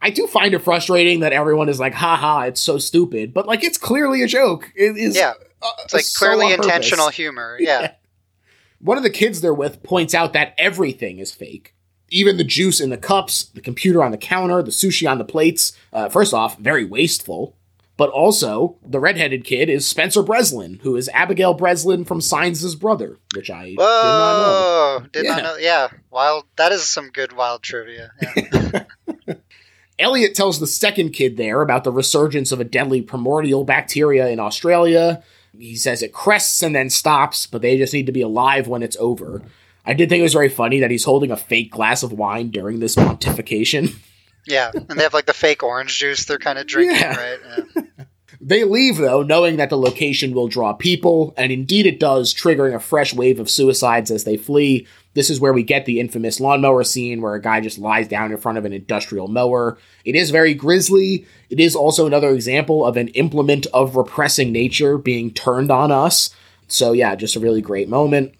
I 0.00 0.10
do 0.10 0.26
find 0.26 0.54
it 0.54 0.60
frustrating 0.60 1.20
that 1.20 1.32
everyone 1.32 1.68
is 1.68 1.80
like, 1.80 1.92
haha, 1.94 2.42
it's 2.42 2.60
so 2.60 2.78
stupid. 2.78 3.34
But 3.34 3.46
like, 3.46 3.64
it's 3.64 3.78
clearly 3.78 4.22
a 4.22 4.26
joke. 4.28 4.70
It 4.76 4.96
is. 4.96 5.16
Yeah. 5.16 5.32
uh, 5.60 5.70
It's 5.84 5.92
like 5.94 6.04
so 6.04 6.18
clearly 6.26 6.54
purpose. 6.54 6.66
intentional 6.66 7.08
humor. 7.08 7.56
Yeah. 7.60 7.92
One 8.80 8.96
of 8.96 9.02
the 9.02 9.10
kids 9.10 9.40
they're 9.40 9.52
with 9.52 9.82
points 9.82 10.14
out 10.14 10.32
that 10.34 10.54
everything 10.56 11.18
is 11.18 11.32
fake. 11.34 11.74
Even 12.10 12.36
the 12.36 12.44
juice 12.44 12.80
in 12.80 12.90
the 12.90 12.96
cups, 12.96 13.46
the 13.46 13.60
computer 13.60 14.04
on 14.04 14.12
the 14.12 14.16
counter, 14.18 14.62
the 14.62 14.70
sushi 14.70 15.10
on 15.10 15.18
the 15.18 15.24
plates. 15.24 15.72
Uh, 15.92 16.08
first 16.08 16.32
off, 16.32 16.56
very 16.58 16.84
wasteful. 16.84 17.56
But 17.98 18.08
also, 18.10 18.76
the 18.86 19.00
redheaded 19.00 19.44
kid 19.44 19.68
is 19.68 19.86
Spencer 19.86 20.22
Breslin, 20.22 20.78
who 20.82 20.96
is 20.96 21.10
Abigail 21.12 21.52
Breslin 21.52 22.04
from 22.06 22.20
Signs' 22.22 22.74
brother, 22.76 23.18
which 23.34 23.50
I 23.50 23.64
did 23.70 23.76
not 23.76 25.00
know. 25.02 25.06
Did 25.12 25.24
Yeah. 25.24 25.34
not 25.34 25.42
know. 25.42 25.56
Yeah. 25.56 25.88
Wild. 26.10 26.44
That 26.56 26.72
is 26.72 26.88
some 26.88 27.10
good 27.10 27.32
wild 27.32 27.62
trivia. 27.62 28.12
Yeah. 28.22 28.84
Elliot 29.98 30.34
tells 30.36 30.60
the 30.60 30.66
second 30.68 31.10
kid 31.10 31.36
there 31.36 31.60
about 31.60 31.82
the 31.82 31.90
resurgence 31.90 32.52
of 32.52 32.60
a 32.60 32.64
deadly 32.64 33.02
primordial 33.02 33.64
bacteria 33.64 34.28
in 34.28 34.38
Australia. 34.38 35.22
He 35.58 35.74
says 35.74 36.02
it 36.02 36.12
crests 36.12 36.62
and 36.62 36.74
then 36.76 36.88
stops, 36.90 37.48
but 37.48 37.62
they 37.62 37.76
just 37.78 37.92
need 37.92 38.06
to 38.06 38.12
be 38.12 38.22
alive 38.22 38.68
when 38.68 38.84
it's 38.84 38.96
over. 39.00 39.42
I 39.84 39.94
did 39.94 40.08
think 40.08 40.20
it 40.20 40.22
was 40.22 40.34
very 40.34 40.50
funny 40.50 40.78
that 40.80 40.90
he's 40.92 41.02
holding 41.04 41.32
a 41.32 41.36
fake 41.36 41.72
glass 41.72 42.04
of 42.04 42.12
wine 42.12 42.50
during 42.50 42.78
this 42.78 42.94
pontification. 42.94 43.96
yeah. 44.46 44.70
And 44.72 44.98
they 44.98 45.02
have 45.02 45.14
like 45.14 45.26
the 45.26 45.32
fake 45.34 45.64
orange 45.64 45.98
juice 45.98 46.26
they're 46.26 46.38
kind 46.38 46.58
of 46.60 46.66
drinking, 46.68 46.96
Yeah. 47.00 47.16
right? 47.16 47.38
Yeah. 47.74 47.82
They 48.48 48.64
leave, 48.64 48.96
though, 48.96 49.22
knowing 49.22 49.56
that 49.56 49.68
the 49.68 49.76
location 49.76 50.32
will 50.32 50.48
draw 50.48 50.72
people, 50.72 51.34
and 51.36 51.52
indeed 51.52 51.84
it 51.84 52.00
does, 52.00 52.32
triggering 52.32 52.74
a 52.74 52.80
fresh 52.80 53.12
wave 53.12 53.38
of 53.38 53.50
suicides 53.50 54.10
as 54.10 54.24
they 54.24 54.38
flee. 54.38 54.86
This 55.12 55.28
is 55.28 55.38
where 55.38 55.52
we 55.52 55.62
get 55.62 55.84
the 55.84 56.00
infamous 56.00 56.40
lawnmower 56.40 56.82
scene 56.82 57.20
where 57.20 57.34
a 57.34 57.42
guy 57.42 57.60
just 57.60 57.78
lies 57.78 58.08
down 58.08 58.32
in 58.32 58.38
front 58.38 58.56
of 58.56 58.64
an 58.64 58.72
industrial 58.72 59.28
mower. 59.28 59.76
It 60.06 60.14
is 60.14 60.30
very 60.30 60.54
grisly. 60.54 61.26
It 61.50 61.60
is 61.60 61.76
also 61.76 62.06
another 62.06 62.30
example 62.30 62.86
of 62.86 62.96
an 62.96 63.08
implement 63.08 63.66
of 63.74 63.96
repressing 63.96 64.50
nature 64.50 64.96
being 64.96 65.30
turned 65.30 65.70
on 65.70 65.92
us. 65.92 66.34
So, 66.68 66.92
yeah, 66.92 67.16
just 67.16 67.36
a 67.36 67.40
really 67.40 67.60
great 67.60 67.90
moment. 67.90 68.34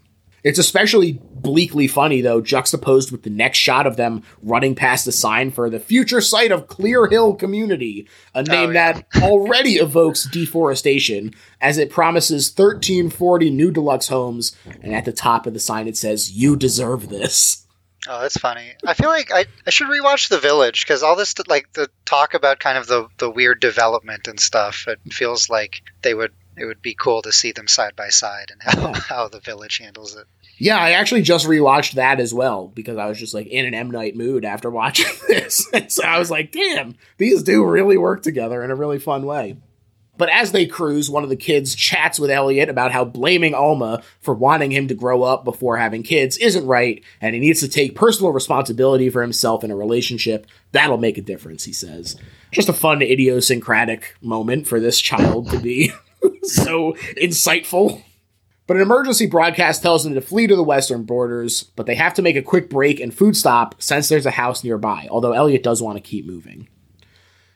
It's 0.44 0.59
especially 0.59 1.20
bleakly 1.31 1.89
funny, 1.89 2.20
though, 2.20 2.40
juxtaposed 2.40 3.10
with 3.10 3.23
the 3.23 3.31
next 3.31 3.59
shot 3.59 3.86
of 3.86 3.97
them 3.97 4.23
running 4.43 4.74
past 4.74 5.05
the 5.05 5.12
sign 5.12 5.51
for 5.51 5.69
the 5.69 5.81
future 5.81 6.20
site 6.20 6.52
of 6.52 6.69
Clear 6.69 7.06
Hill 7.06 7.35
Community, 7.35 8.09
a 8.35 8.40
oh, 8.40 8.43
name 8.43 8.73
yeah. 8.73 8.93
that 8.93 9.23
already 9.23 9.74
evokes 9.74 10.28
deforestation, 10.28 11.35
as 11.60 11.78
it 11.78 11.90
promises 11.90 12.51
1340 12.51 13.51
new 13.51 13.70
deluxe 13.70 14.09
homes, 14.09 14.56
and 14.82 14.94
at 14.94 15.05
the 15.05 15.12
top 15.12 15.47
of 15.47 15.55
the 15.55 15.60
sign 15.60 15.89
it 15.89 15.97
says, 15.97 16.32
You 16.32 16.56
deserve 16.56 17.09
this. 17.09 17.66
Oh, 18.06 18.23
that's 18.23 18.39
funny. 18.39 18.73
I 18.86 18.94
feel 18.94 19.09
like 19.09 19.32
I, 19.32 19.47
I 19.66 19.70
should 19.70 19.89
rewatch 19.89 20.28
The 20.28 20.39
Village 20.39 20.85
because 20.85 21.02
all 21.02 21.16
this 21.16 21.35
like 21.48 21.73
the 21.73 21.90
talk 22.05 22.32
about 22.32 22.60
kind 22.60 22.78
of 22.78 22.86
the 22.86 23.09
the 23.19 23.28
weird 23.28 23.60
development 23.60 24.28
and 24.28 24.39
stuff. 24.39 24.86
It 24.86 25.01
feels 25.10 25.51
like 25.51 25.82
they 26.02 26.15
would 26.15 26.32
it 26.59 26.66
would 26.66 26.82
be 26.82 26.94
cool 26.94 27.22
to 27.22 27.32
see 27.32 27.52
them 27.52 27.68
side 27.68 27.97
by 27.97 28.09
side 28.09 28.51
and 28.51 28.62
how, 28.62 28.93
how 29.09 29.28
the 29.28 29.40
Village 29.40 29.78
handles 29.78 30.16
it. 30.16 30.26
Yeah, 30.59 30.78
I 30.78 30.90
actually 30.93 31.22
just 31.22 31.47
rewatched 31.47 31.93
that 31.93 32.18
as 32.18 32.35
well 32.35 32.68
because 32.68 32.98
I 32.98 33.06
was 33.06 33.18
just 33.18 33.35
like 33.35 33.47
in 33.47 33.64
an 33.64 33.74
M 33.74 33.90
Night 33.90 34.16
mood 34.16 34.44
after 34.44 34.70
watching 34.70 35.06
this. 35.28 35.66
And 35.72 35.90
so 35.90 36.05
I 36.05 36.18
was 36.18 36.30
like, 36.30 36.52
damn, 36.52 36.97
these 37.16 37.43
do 37.43 37.64
really 37.64 37.97
work 37.97 38.22
together 38.22 38.62
in 38.62 38.70
a 38.70 38.76
really 38.76 38.98
fun 38.98 39.24
way. 39.24 39.56
But 40.18 40.30
as 40.30 40.51
they 40.51 40.66
cruise, 40.66 41.09
one 41.09 41.22
of 41.22 41.28
the 41.28 41.36
kids 41.36 41.76
chats 41.76 42.18
with 42.18 42.28
Elliot 42.28 42.68
about 42.68 42.90
how 42.90 43.05
blaming 43.05 43.55
Alma 43.55 44.02
for 44.20 44.35
wanting 44.35 44.72
him 44.72 44.89
to 44.89 44.94
grow 44.94 45.22
up 45.22 45.44
before 45.44 45.76
having 45.76 46.02
kids 46.02 46.36
isn't 46.39 46.66
right, 46.66 47.02
and 47.20 47.35
he 47.35 47.40
needs 47.40 47.60
to 47.60 47.68
take 47.68 47.94
personal 47.94 48.32
responsibility 48.32 49.09
for 49.10 49.22
himself 49.22 49.62
in 49.62 49.70
a 49.70 49.76
relationship. 49.76 50.48
That'll 50.72 50.98
make 50.98 51.18
a 51.18 51.22
difference, 51.22 51.64
he 51.64 51.72
says. 51.72 52.16
Just 52.51 52.68
a 52.68 52.72
fun, 52.72 53.01
idiosyncratic 53.01 54.16
moment 54.20 54.66
for 54.66 54.80
this 54.80 55.01
child 55.01 55.51
to 55.51 55.59
be 55.60 55.93
so 56.43 56.93
insightful. 57.16 58.03
But 58.66 58.77
an 58.77 58.82
emergency 58.82 59.27
broadcast 59.27 59.82
tells 59.82 60.05
them 60.05 60.15
to 60.15 60.20
flee 60.20 60.47
to 60.47 60.55
the 60.55 60.62
western 60.62 61.05
borders, 61.05 61.62
but 61.74 61.86
they 61.86 61.95
have 61.95 62.12
to 62.15 62.23
make 62.23 62.36
a 62.36 62.43
quick 62.43 62.69
break 62.69 63.01
and 63.01 63.15
food 63.15 63.35
stop 63.35 63.74
since 63.78 64.09
there's 64.09 64.27
a 64.27 64.32
house 64.32 64.62
nearby, 64.62 65.09
although 65.11 65.32
Elliot 65.32 65.62
does 65.62 65.82
want 65.82 65.97
to 65.97 66.03
keep 66.03 66.27
moving. 66.27 66.69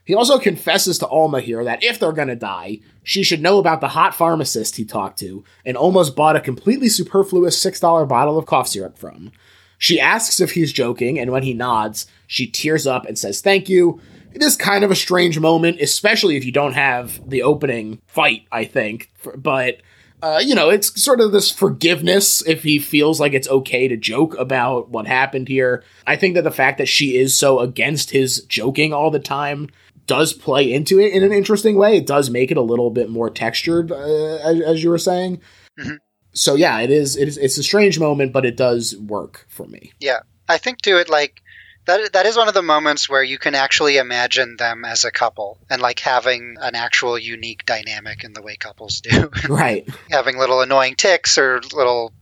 He 0.05 0.15
also 0.15 0.39
confesses 0.39 0.99
to 0.99 1.07
Alma 1.07 1.41
here 1.41 1.63
that 1.65 1.85
if 1.85 2.01
they're 2.01 2.13
gonna 2.13 2.35
die, 2.35 2.81
she 3.03 3.23
should 3.23 3.43
know 3.43 3.59
about 3.59 3.81
the 3.81 3.89
hot 3.89 4.15
pharmacist 4.15 4.77
he 4.77 4.85
talked 4.85 5.19
to 5.19 5.45
and 5.65 5.77
almost 5.77 6.17
bought 6.17 6.35
a 6.35 6.41
completely 6.41 6.89
superfluous 6.89 7.63
$6 7.63 8.09
bottle 8.09 8.39
of 8.39 8.47
cough 8.47 8.69
syrup 8.69 8.99
from. 8.99 9.33
She 9.79 10.01
asks 10.01 10.41
if 10.41 10.53
he's 10.53 10.73
joking, 10.73 11.19
and 11.19 11.31
when 11.31 11.43
he 11.43 11.55
nods, 11.55 12.07
she 12.27 12.47
tears 12.47 12.87
up 12.87 13.05
and 13.05 13.19
says 13.19 13.41
thank 13.41 13.69
you. 13.69 14.01
It 14.35 14.43
is 14.43 14.57
kind 14.57 14.85
of 14.85 14.91
a 14.91 14.97
strange 14.97 15.39
moment, 15.39 15.81
especially 15.81 16.37
if 16.37 16.45
you 16.45 16.53
don't 16.53 16.75
have 16.75 17.29
the 17.29 17.43
opening 17.43 18.01
fight, 18.07 18.47
I 18.51 18.65
think. 18.65 19.11
But, 19.37 19.81
uh, 20.23 20.41
you 20.45 20.55
know, 20.55 20.71
it's 20.71 21.03
sort 21.03 21.21
of 21.21 21.33
this 21.33 21.51
forgiveness 21.51 22.47
if 22.47 22.63
he 22.63 22.79
feels 22.79 23.21
like 23.21 23.33
it's 23.35 23.49
okay 23.49 23.89
to 23.89 23.97
joke 23.97 24.37
about 24.39 24.89
what 24.91 25.07
happened 25.07 25.49
here. 25.49 25.85
I 26.07 26.17
think 26.17 26.35
that 26.35 26.45
the 26.45 26.51
fact 26.51 26.79
that 26.79 26.89
she 26.89 27.17
is 27.17 27.35
so 27.35 27.61
against 27.61 28.11
his 28.11 28.43
joking 28.45 28.93
all 28.93 29.11
the 29.11 29.19
time 29.19 29.69
does 30.07 30.33
play 30.33 30.73
into 30.73 30.99
it 30.99 31.13
in 31.13 31.23
an 31.23 31.33
interesting 31.33 31.77
way. 31.77 31.97
It 31.97 32.07
does 32.07 32.31
make 32.31 32.51
it 32.51 32.57
a 32.57 32.63
little 32.63 32.91
bit 32.91 33.11
more 33.11 33.31
textured, 33.31 33.93
uh, 33.93 34.39
as, 34.43 34.61
as 34.61 34.83
you 34.83 34.91
were 34.91 34.99
saying. 34.99 35.41
Mhm. 35.79 35.99
So 36.35 36.55
yeah, 36.55 36.81
it 36.81 36.91
is. 36.91 37.17
It 37.17 37.29
is. 37.29 37.37
It's 37.37 37.59
a 37.59 37.63
strange 37.63 37.99
moment, 37.99 38.33
but 38.33 38.47
it 38.47 38.57
does 38.57 38.97
work 38.97 39.45
for 39.49 39.67
me. 39.67 39.93
Yeah, 40.01 40.21
I 40.49 40.59
think 40.59 40.81
too. 40.81 40.97
It 40.97 41.11
like 41.11 41.42
that. 41.87 42.13
That 42.13 42.27
is 42.27 42.37
one 42.37 42.49
of 42.49 42.55
the 42.55 42.63
moments 42.63 43.09
where 43.09 43.23
you 43.23 43.39
can 43.39 43.55
actually 43.55 43.97
imagine 43.97 44.57
them 44.57 44.85
as 44.85 45.05
a 45.05 45.11
couple 45.11 45.59
and 45.71 45.81
like 45.83 45.99
having 46.01 46.57
an 46.61 46.75
actual 46.75 47.19
unique 47.19 47.65
dynamic 47.67 48.25
in 48.25 48.33
the 48.33 48.43
way 48.43 48.57
couples 48.57 49.01
do, 49.01 49.31
Right. 49.49 49.89
having 50.11 50.39
little 50.39 50.61
annoying 50.61 50.95
ticks 50.97 51.39
or 51.39 51.61
little 51.73 52.13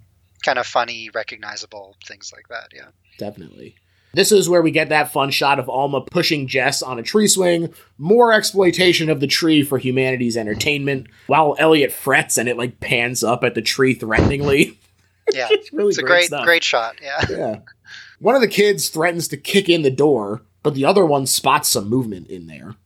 kind 0.44 0.58
of 0.58 0.66
funny, 0.66 1.10
recognizable 1.14 1.96
things 2.06 2.32
like 2.34 2.48
that. 2.48 2.68
Yeah. 2.74 2.88
Definitely. 3.18 3.76
This 4.12 4.32
is 4.32 4.48
where 4.48 4.62
we 4.62 4.72
get 4.72 4.88
that 4.88 5.12
fun 5.12 5.30
shot 5.30 5.60
of 5.60 5.68
Alma 5.68 6.00
pushing 6.00 6.48
Jess 6.48 6.82
on 6.82 6.98
a 6.98 7.02
tree 7.02 7.28
swing. 7.28 7.72
More 7.96 8.32
exploitation 8.32 9.08
of 9.08 9.20
the 9.20 9.28
tree 9.28 9.62
for 9.62 9.78
humanity's 9.78 10.36
entertainment, 10.36 11.06
while 11.28 11.54
Elliot 11.60 11.92
frets 11.92 12.36
and 12.36 12.48
it 12.48 12.56
like 12.56 12.80
pans 12.80 13.22
up 13.22 13.44
at 13.44 13.54
the 13.54 13.62
tree 13.62 13.94
threateningly. 13.94 14.78
Yeah. 15.32 15.46
it's 15.50 15.72
really 15.72 15.90
It's 15.90 15.98
a 15.98 16.02
great, 16.02 16.28
great, 16.30 16.42
great 16.44 16.64
shot. 16.64 16.96
Yeah. 17.00 17.24
Yeah. 17.30 17.56
One 18.20 18.34
of 18.34 18.40
the 18.42 18.48
kids 18.48 18.88
threatens 18.88 19.28
to 19.28 19.36
kick 19.36 19.68
in 19.68 19.82
the 19.82 19.90
door, 19.90 20.42
but 20.62 20.74
the 20.74 20.84
other 20.84 21.04
one 21.04 21.26
spots 21.26 21.68
some 21.70 21.88
movement 21.88 22.28
in 22.28 22.46
there. 22.46 22.76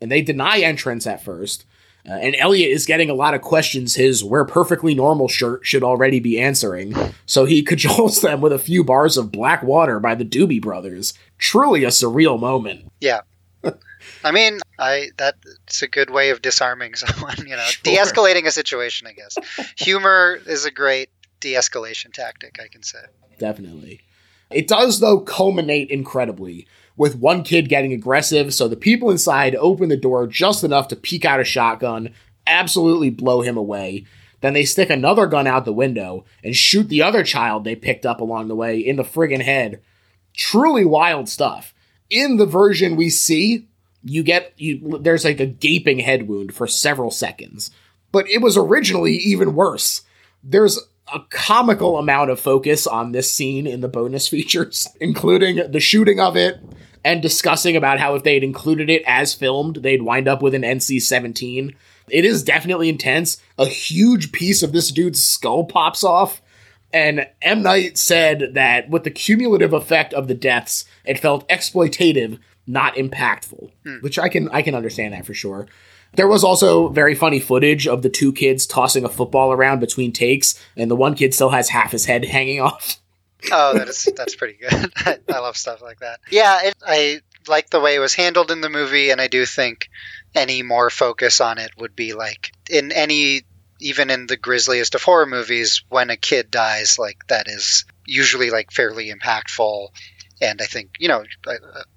And 0.00 0.10
they 0.10 0.22
deny 0.22 0.58
entrance 0.58 1.06
at 1.06 1.22
first. 1.24 1.64
Uh, 2.04 2.14
and 2.14 2.34
Elliot 2.36 2.68
is 2.72 2.84
getting 2.84 3.08
a 3.08 3.14
lot 3.14 3.32
of 3.32 3.42
questions 3.42 3.94
his 3.94 4.24
We're 4.24 4.44
Perfectly 4.44 4.92
Normal 4.92 5.28
shirt 5.28 5.64
should 5.64 5.84
already 5.84 6.18
be 6.18 6.40
answering. 6.40 6.94
So 7.26 7.44
he 7.44 7.62
cajoles 7.64 8.20
them 8.22 8.40
with 8.40 8.52
a 8.52 8.58
few 8.58 8.82
bars 8.82 9.16
of 9.16 9.30
Black 9.30 9.62
Water 9.62 10.00
by 10.00 10.16
the 10.16 10.24
Doobie 10.24 10.60
Brothers. 10.60 11.14
Truly 11.38 11.84
a 11.84 11.88
surreal 11.88 12.40
moment. 12.40 12.90
Yeah. 13.00 13.20
I 14.24 14.32
mean, 14.32 14.58
I 14.80 15.10
that's 15.16 15.82
a 15.82 15.86
good 15.86 16.10
way 16.10 16.30
of 16.30 16.42
disarming 16.42 16.94
someone, 16.96 17.36
you 17.46 17.54
know, 17.56 17.64
Sure. 17.66 17.82
de-escalating 17.94 18.46
a 18.46 18.50
situation, 18.50 19.06
I 19.06 19.12
guess. 19.12 19.36
Humor 19.78 20.40
is 20.44 20.64
a 20.64 20.72
great 20.72 21.08
de-escalation 21.38 22.12
tactic, 22.12 22.58
I 22.60 22.66
can 22.66 22.82
say. 22.82 22.98
Definitely. 23.38 24.00
It 24.54 24.68
does, 24.68 25.00
though, 25.00 25.20
culminate 25.20 25.90
incredibly, 25.90 26.66
with 26.96 27.16
one 27.16 27.42
kid 27.42 27.68
getting 27.68 27.92
aggressive, 27.92 28.52
so 28.54 28.68
the 28.68 28.76
people 28.76 29.10
inside 29.10 29.54
open 29.56 29.88
the 29.88 29.96
door 29.96 30.26
just 30.26 30.64
enough 30.64 30.88
to 30.88 30.96
peek 30.96 31.24
out 31.24 31.40
a 31.40 31.44
shotgun, 31.44 32.14
absolutely 32.46 33.10
blow 33.10 33.40
him 33.42 33.56
away. 33.56 34.04
Then 34.40 34.54
they 34.54 34.64
stick 34.64 34.90
another 34.90 35.26
gun 35.26 35.46
out 35.46 35.64
the 35.64 35.72
window 35.72 36.24
and 36.42 36.54
shoot 36.54 36.88
the 36.88 37.02
other 37.02 37.22
child 37.22 37.64
they 37.64 37.76
picked 37.76 38.04
up 38.04 38.20
along 38.20 38.48
the 38.48 38.56
way 38.56 38.78
in 38.78 38.96
the 38.96 39.04
friggin' 39.04 39.42
head. 39.42 39.80
Truly 40.34 40.84
wild 40.84 41.28
stuff. 41.28 41.72
In 42.10 42.36
the 42.36 42.46
version 42.46 42.96
we 42.96 43.08
see, 43.08 43.68
you 44.04 44.22
get 44.22 44.52
you 44.56 44.98
there's 44.98 45.24
like 45.24 45.40
a 45.40 45.46
gaping 45.46 46.00
head 46.00 46.28
wound 46.28 46.54
for 46.54 46.66
several 46.66 47.10
seconds. 47.10 47.70
But 48.10 48.28
it 48.28 48.42
was 48.42 48.56
originally 48.56 49.14
even 49.14 49.54
worse. 49.54 50.02
There's 50.42 50.78
a 51.12 51.20
comical 51.30 51.98
amount 51.98 52.30
of 52.30 52.40
focus 52.40 52.86
on 52.86 53.12
this 53.12 53.32
scene 53.32 53.66
in 53.66 53.80
the 53.80 53.88
bonus 53.88 54.28
features, 54.28 54.88
including 55.00 55.70
the 55.70 55.80
shooting 55.80 56.20
of 56.20 56.36
it 56.36 56.60
and 57.04 57.20
discussing 57.20 57.76
about 57.76 57.98
how 57.98 58.14
if 58.14 58.22
they'd 58.22 58.44
included 58.44 58.88
it 58.88 59.02
as 59.06 59.34
filmed, 59.34 59.76
they'd 59.76 60.02
wind 60.02 60.28
up 60.28 60.42
with 60.42 60.54
an 60.54 60.62
NC 60.62 61.02
17. 61.02 61.74
It 62.08 62.24
is 62.24 62.42
definitely 62.42 62.88
intense. 62.88 63.38
A 63.58 63.66
huge 63.66 64.32
piece 64.32 64.62
of 64.62 64.72
this 64.72 64.90
dude's 64.90 65.22
skull 65.22 65.64
pops 65.64 66.04
off. 66.04 66.40
And 66.92 67.26
M. 67.40 67.62
Night 67.62 67.96
said 67.96 68.50
that 68.52 68.90
with 68.90 69.04
the 69.04 69.10
cumulative 69.10 69.72
effect 69.72 70.12
of 70.12 70.28
the 70.28 70.34
deaths, 70.34 70.84
it 71.04 71.18
felt 71.18 71.48
exploitative, 71.48 72.38
not 72.66 72.96
impactful. 72.96 73.70
Hmm. 73.84 73.96
Which 74.00 74.18
I 74.18 74.28
can 74.28 74.50
I 74.50 74.60
can 74.60 74.74
understand 74.74 75.14
that 75.14 75.24
for 75.24 75.32
sure. 75.32 75.66
There 76.14 76.28
was 76.28 76.44
also 76.44 76.88
very 76.88 77.14
funny 77.14 77.40
footage 77.40 77.86
of 77.86 78.02
the 78.02 78.10
two 78.10 78.32
kids 78.32 78.66
tossing 78.66 79.04
a 79.04 79.08
football 79.08 79.52
around 79.52 79.80
between 79.80 80.12
takes, 80.12 80.60
and 80.76 80.90
the 80.90 80.96
one 80.96 81.14
kid 81.14 81.34
still 81.34 81.50
has 81.50 81.68
half 81.68 81.92
his 81.92 82.04
head 82.04 82.24
hanging 82.26 82.60
off. 82.60 82.98
Oh, 83.50 83.76
that 83.76 83.88
is 83.88 84.08
that's 84.16 84.36
pretty 84.36 84.58
good. 84.58 84.92
I, 85.28 85.38
love 85.40 85.56
stuff 85.56 85.82
like 85.82 86.00
that. 86.00 86.20
Yeah, 86.30 86.66
it, 86.66 86.74
I 86.86 87.20
like 87.48 87.70
the 87.70 87.80
way 87.80 87.96
it 87.96 87.98
was 87.98 88.14
handled 88.14 88.50
in 88.50 88.60
the 88.60 88.68
movie, 88.68 89.10
and 89.10 89.20
I 89.20 89.26
do 89.26 89.44
think 89.46 89.88
any 90.34 90.62
more 90.62 90.90
focus 90.90 91.40
on 91.40 91.58
it 91.58 91.72
would 91.76 91.96
be 91.96 92.12
like 92.12 92.52
in 92.70 92.92
any, 92.92 93.42
even 93.80 94.10
in 94.10 94.26
the 94.26 94.36
grisliest 94.36 94.94
of 94.94 95.02
horror 95.02 95.26
movies, 95.26 95.82
when 95.88 96.10
a 96.10 96.16
kid 96.16 96.50
dies, 96.50 96.98
like 96.98 97.26
that 97.28 97.48
is 97.48 97.84
usually 98.06 98.50
like 98.50 98.70
fairly 98.70 99.12
impactful. 99.12 99.88
And 100.42 100.60
I 100.60 100.64
think 100.66 100.96
you 100.98 101.06
know 101.08 101.22
a, 101.46 101.54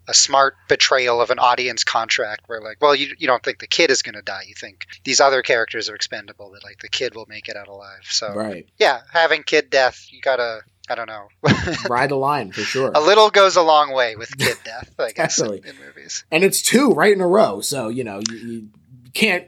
a 0.07 0.13
smart 0.13 0.53
betrayal 0.69 1.19
of 1.19 1.31
an 1.31 1.39
audience 1.39 1.83
contract, 1.83 2.43
where 2.47 2.61
like, 2.61 2.77
well, 2.79 2.93
you 2.95 3.13
you 3.17 3.25
don't 3.27 3.41
think 3.43 3.57
the 3.59 3.67
kid 3.67 3.89
is 3.89 4.03
going 4.03 4.15
to 4.15 4.21
die, 4.21 4.43
you 4.47 4.53
think 4.53 4.85
these 5.03 5.19
other 5.19 5.41
characters 5.41 5.89
are 5.89 5.95
expendable, 5.95 6.51
that 6.51 6.63
like 6.63 6.79
the 6.79 6.87
kid 6.89 7.15
will 7.15 7.25
make 7.27 7.49
it 7.49 7.57
out 7.57 7.67
alive. 7.67 8.03
So 8.03 8.33
Right. 8.33 8.67
yeah, 8.77 9.01
having 9.11 9.41
kid 9.43 9.69
death, 9.71 10.07
you 10.11 10.21
gotta, 10.21 10.61
I 10.87 10.93
don't 10.95 11.07
know. 11.09 11.27
Ride 11.89 12.11
the 12.11 12.15
line 12.17 12.51
for 12.51 12.61
sure. 12.61 12.91
a 12.93 13.01
little 13.01 13.31
goes 13.31 13.55
a 13.55 13.63
long 13.63 13.91
way 13.93 14.15
with 14.15 14.37
kid 14.37 14.57
death, 14.63 14.93
I 14.99 15.11
guess, 15.11 15.39
in, 15.39 15.51
in 15.51 15.75
movies. 15.83 16.23
and 16.31 16.43
it's 16.43 16.61
two 16.61 16.91
right 16.91 17.11
in 17.13 17.21
a 17.21 17.27
row. 17.27 17.61
So 17.61 17.87
you 17.89 18.03
know 18.03 18.21
you, 18.29 18.37
you 18.37 18.67
can't. 19.15 19.47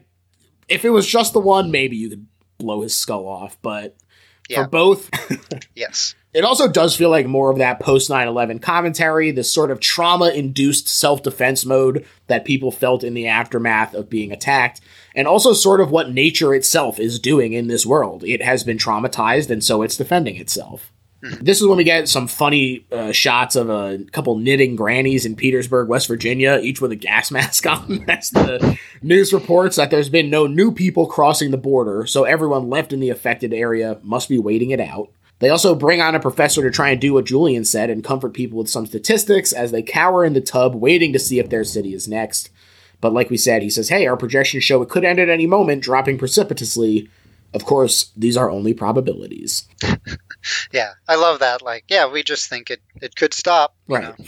If 0.67 0.83
it 0.85 0.89
was 0.89 1.05
just 1.07 1.33
the 1.33 1.39
one, 1.39 1.69
maybe 1.71 1.95
you 1.97 2.09
could 2.09 2.25
blow 2.57 2.81
his 2.81 2.95
skull 2.97 3.27
off. 3.27 3.57
But 3.61 3.95
Yeah. 4.49 4.63
for 4.63 4.69
both, 4.69 5.09
Yes. 5.75 6.15
It 6.37 6.45
also 6.45 6.67
does 6.67 6.95
feel 6.95 7.09
like 7.09 7.25
more 7.25 7.49
of 7.49 7.57
that 7.57 7.79
post 7.79 8.11
9 8.11 8.27
11 8.27 8.59
commentary, 8.59 9.31
this 9.31 9.51
sort 9.51 9.71
of 9.71 9.79
trauma 9.79 10.29
induced 10.29 10.87
self 10.87 11.23
defense 11.23 11.65
mode 11.65 12.05
that 12.27 12.45
people 12.45 12.71
felt 12.71 13.03
in 13.03 13.15
the 13.15 13.25
aftermath 13.25 13.95
of 13.95 14.07
being 14.07 14.31
attacked, 14.31 14.79
and 15.15 15.27
also 15.27 15.51
sort 15.51 15.81
of 15.81 15.89
what 15.89 16.11
nature 16.11 16.53
itself 16.53 16.99
is 16.99 17.17
doing 17.17 17.53
in 17.53 17.65
this 17.65 17.87
world. 17.87 18.23
It 18.23 18.43
has 18.43 18.63
been 18.63 18.77
traumatized, 18.77 19.49
and 19.49 19.63
so 19.63 19.81
it's 19.81 19.97
defending 19.97 20.35
itself. 20.35 20.91
This 21.41 21.59
is 21.59 21.65
when 21.65 21.77
we 21.77 21.83
get 21.83 22.07
some 22.07 22.27
funny 22.27 22.85
uh, 22.91 23.11
shots 23.11 23.55
of 23.55 23.71
a 23.71 23.97
couple 24.11 24.37
knitting 24.37 24.75
grannies 24.75 25.25
in 25.25 25.35
Petersburg, 25.35 25.89
West 25.89 26.07
Virginia, 26.07 26.59
each 26.61 26.81
with 26.81 26.91
a 26.91 26.95
gas 26.95 27.31
mask 27.31 27.65
on. 27.65 28.05
As 28.07 28.29
the 28.29 28.77
news 29.01 29.33
reports 29.33 29.77
that 29.77 29.89
there's 29.89 30.09
been 30.09 30.29
no 30.29 30.45
new 30.45 30.71
people 30.71 31.07
crossing 31.07 31.49
the 31.49 31.57
border, 31.57 32.05
so 32.05 32.25
everyone 32.25 32.69
left 32.69 32.93
in 32.93 32.99
the 32.99 33.09
affected 33.09 33.55
area 33.55 33.97
must 34.03 34.29
be 34.29 34.37
waiting 34.37 34.69
it 34.69 34.79
out. 34.79 35.09
They 35.39 35.49
also 35.49 35.75
bring 35.75 36.01
on 36.01 36.15
a 36.15 36.19
professor 36.19 36.61
to 36.63 36.71
try 36.71 36.89
and 36.89 36.99
do 36.99 37.13
what 37.13 37.25
Julian 37.25 37.63
said 37.63 37.89
and 37.89 38.03
comfort 38.03 38.33
people 38.33 38.57
with 38.57 38.69
some 38.69 38.87
statistics 38.87 39.53
as 39.53 39.71
they 39.71 39.83
cower 39.83 40.25
in 40.25 40.33
the 40.33 40.41
tub 40.41 40.73
waiting 40.75 41.13
to 41.13 41.19
see 41.19 41.39
if 41.39 41.49
their 41.49 41.63
city 41.63 41.93
is 41.93 42.07
next. 42.07 42.49
But 43.01 43.13
like 43.13 43.29
we 43.29 43.37
said, 43.37 43.61
he 43.61 43.69
says, 43.69 43.89
hey, 43.89 44.07
our 44.07 44.17
projections 44.17 44.63
show 44.63 44.81
it 44.81 44.89
could 44.89 45.05
end 45.05 45.19
at 45.19 45.29
any 45.29 45.45
moment, 45.45 45.83
dropping 45.83 46.17
precipitously. 46.17 47.09
Of 47.53 47.65
course, 47.65 48.11
these 48.17 48.35
are 48.35 48.49
only 48.49 48.73
probabilities. 48.73 49.67
Yeah, 50.71 50.91
I 51.07 51.15
love 51.15 51.39
that. 51.39 51.61
Like, 51.61 51.85
yeah, 51.89 52.09
we 52.09 52.23
just 52.23 52.49
think 52.49 52.69
it 52.69 52.81
it 53.01 53.15
could 53.15 53.33
stop. 53.33 53.75
Right. 53.87 54.03
know. 54.03 54.25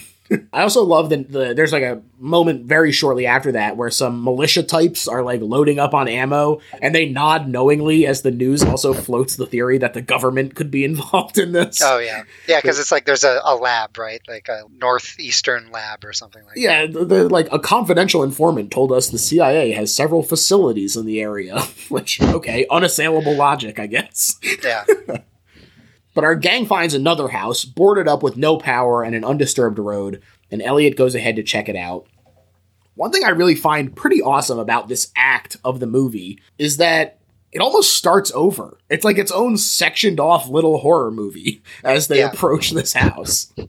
I 0.54 0.62
also 0.62 0.84
love 0.84 1.10
the, 1.10 1.18
the 1.24 1.54
there's 1.56 1.72
like 1.72 1.84
a 1.84 2.02
moment 2.20 2.66
very 2.66 2.92
shortly 2.92 3.26
after 3.26 3.54
that 3.54 3.78
where 3.78 3.90
some 3.90 4.24
militia 4.24 4.62
types 4.62 5.08
are 5.08 5.24
like 5.24 5.42
loading 5.42 5.80
up 5.80 5.94
on 5.94 6.08
ammo 6.08 6.60
and 6.82 6.94
they 6.94 7.08
nod 7.10 7.48
knowingly 7.48 8.06
as 8.06 8.22
the 8.22 8.30
news 8.32 8.64
also 8.64 8.94
floats 8.94 9.38
the 9.38 9.46
theory 9.48 9.78
that 9.80 9.94
the 9.94 10.02
government 10.02 10.54
could 10.56 10.70
be 10.70 10.84
involved 10.90 11.38
in 11.38 11.52
this. 11.54 11.82
Oh 11.84 11.98
yeah, 11.98 12.24
yeah, 12.48 12.60
because 12.62 12.80
it's 12.80 12.92
like 12.92 13.06
there's 13.06 13.24
a, 13.24 13.40
a 13.44 13.56
lab, 13.56 13.98
right? 13.98 14.22
Like 14.28 14.48
a 14.50 14.64
northeastern 14.80 15.72
lab 15.72 16.04
or 16.06 16.14
something 16.14 16.44
like 16.46 16.56
that. 16.56 16.62
Yeah, 16.62 16.86
the, 16.86 17.06
the- 17.06 17.30
like 17.30 17.48
a 17.52 17.60
confidential 17.60 18.22
informant 18.24 18.72
told 18.72 18.92
us 18.92 19.10
the 19.10 19.18
CIA 19.20 19.72
has 19.72 19.94
several 19.96 20.22
facilities 20.24 20.96
in 20.96 21.06
the 21.06 21.22
area, 21.22 21.60
which 21.90 22.22
okay, 22.22 22.66
unassailable 22.70 23.36
logic, 23.36 23.80
I 23.80 23.88
guess. 23.88 24.40
Yeah, 24.64 24.84
But 26.14 26.24
our 26.24 26.36
gang 26.36 26.66
finds 26.66 26.94
another 26.94 27.30
house, 27.30 27.64
boarded 27.66 28.08
up 28.08 28.24
with 28.24 28.36
no 28.38 28.58
power 28.58 29.04
and 29.04 29.16
an 29.16 29.24
undisturbed 29.24 29.80
road, 29.80 30.22
and 30.52 30.62
Elliot 30.62 30.96
goes 30.98 31.16
ahead 31.16 31.36
to 31.38 31.44
check 31.44 31.70
it 31.70 31.76
out. 31.76 32.08
One 32.96 33.12
thing 33.12 33.24
I 33.24 33.30
really 33.30 33.56
find 33.56 33.96
pretty 33.96 34.22
awesome 34.22 34.60
about 34.60 34.88
this 34.90 35.12
act 35.16 35.58
of 35.64 35.80
the 35.80 35.88
movie 35.88 36.40
is 36.58 36.78
that 36.78 37.20
it 37.52 37.62
almost 37.62 37.96
starts 37.96 38.32
over. 38.36 38.78
It's 38.90 39.06
like 39.06 39.18
its 39.18 39.32
own 39.32 39.58
sectioned 39.58 40.20
off 40.20 40.50
little 40.50 40.80
horror 40.80 41.10
movie 41.12 41.62
as 41.84 42.08
they 42.08 42.20
Yeah. 42.20 42.32
approach 42.32 42.72
this 42.72 42.94
house. 42.94 43.52
yeah. 43.58 43.66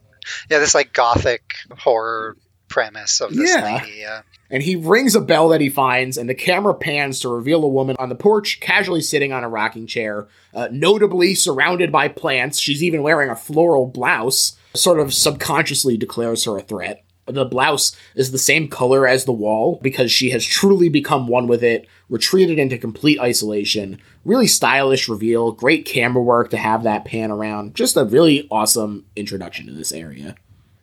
This 0.59 0.75
like 0.75 0.93
gothic 0.93 1.43
horror 1.79 2.37
premise 2.71 3.21
of 3.21 3.35
this 3.35 3.51
Yeah. 3.55 3.75
lady. 3.83 3.99
Yeah, 3.99 4.23
And 4.51 4.63
he 4.63 4.75
rings 4.77 5.15
a 5.15 5.21
bell 5.21 5.49
that 5.51 5.61
he 5.61 5.69
finds, 5.69 6.17
and 6.17 6.29
the 6.29 6.35
camera 6.35 6.73
pans 6.75 7.21
to 7.21 7.29
reveal 7.29 7.63
a 7.63 7.69
woman 7.69 7.97
on 7.99 8.09
the 8.09 8.15
porch, 8.15 8.59
casually 8.61 9.03
sitting 9.03 9.33
on 9.33 9.45
a 9.45 9.49
rocking 9.49 9.87
chair, 9.87 10.27
uh, 10.55 10.69
notably 10.73 11.35
surrounded 11.35 11.93
by 11.93 12.09
plants. 12.09 12.59
She's 12.59 12.83
even 12.83 13.03
wearing 13.03 13.29
a 13.31 13.37
floral 13.37 13.87
blouse, 13.87 14.57
sort 14.75 14.99
of 14.99 15.13
subconsciously 15.13 15.97
declares 15.99 16.45
her 16.45 16.57
a 16.57 16.63
threat. 16.63 17.05
The 17.27 17.45
blouse 17.45 17.95
is 18.17 18.33
the 18.33 18.39
same 18.39 18.67
color 18.67 19.07
as 19.07 19.25
the 19.25 19.33
wall 19.33 19.79
because 19.83 20.11
she 20.11 20.31
has 20.31 20.45
truly 20.45 20.89
become 20.89 21.29
one 21.29 21.47
with 21.47 21.63
it, 21.63 21.87
retreated 22.09 22.59
into 22.59 22.77
complete 22.77 23.21
isolation. 23.21 24.01
Really 24.25 24.49
stylish 24.49 25.09
reveal, 25.09 25.53
great 25.53 25.85
camera 25.85 26.23
work 26.23 26.51
to 26.51 26.57
have 26.57 26.83
that 26.83 27.05
pan 27.05 27.31
around. 27.31 27.77
Just 27.77 27.97
a 27.97 28.05
really 28.05 28.49
awesome 28.51 29.05
introduction 29.15 29.67
to 29.67 29.73
this 29.73 29.93
area. 29.93 30.35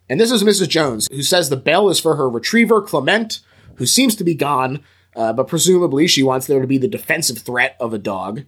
And 0.08 0.18
this 0.18 0.30
is 0.30 0.42
Mrs. 0.42 0.68
Jones, 0.68 1.08
who 1.10 1.22
says 1.22 1.48
the 1.48 1.56
bell 1.56 1.90
is 1.90 2.00
for 2.00 2.16
her 2.16 2.28
retriever, 2.28 2.80
Clement, 2.80 3.40
who 3.76 3.86
seems 3.86 4.16
to 4.16 4.24
be 4.24 4.34
gone, 4.34 4.82
uh, 5.14 5.32
but 5.32 5.48
presumably 5.48 6.06
she 6.06 6.22
wants 6.22 6.46
there 6.46 6.60
to 6.60 6.66
be 6.66 6.78
the 6.78 6.88
defensive 6.88 7.38
threat 7.38 7.76
of 7.78 7.92
a 7.92 7.98
dog. 7.98 8.44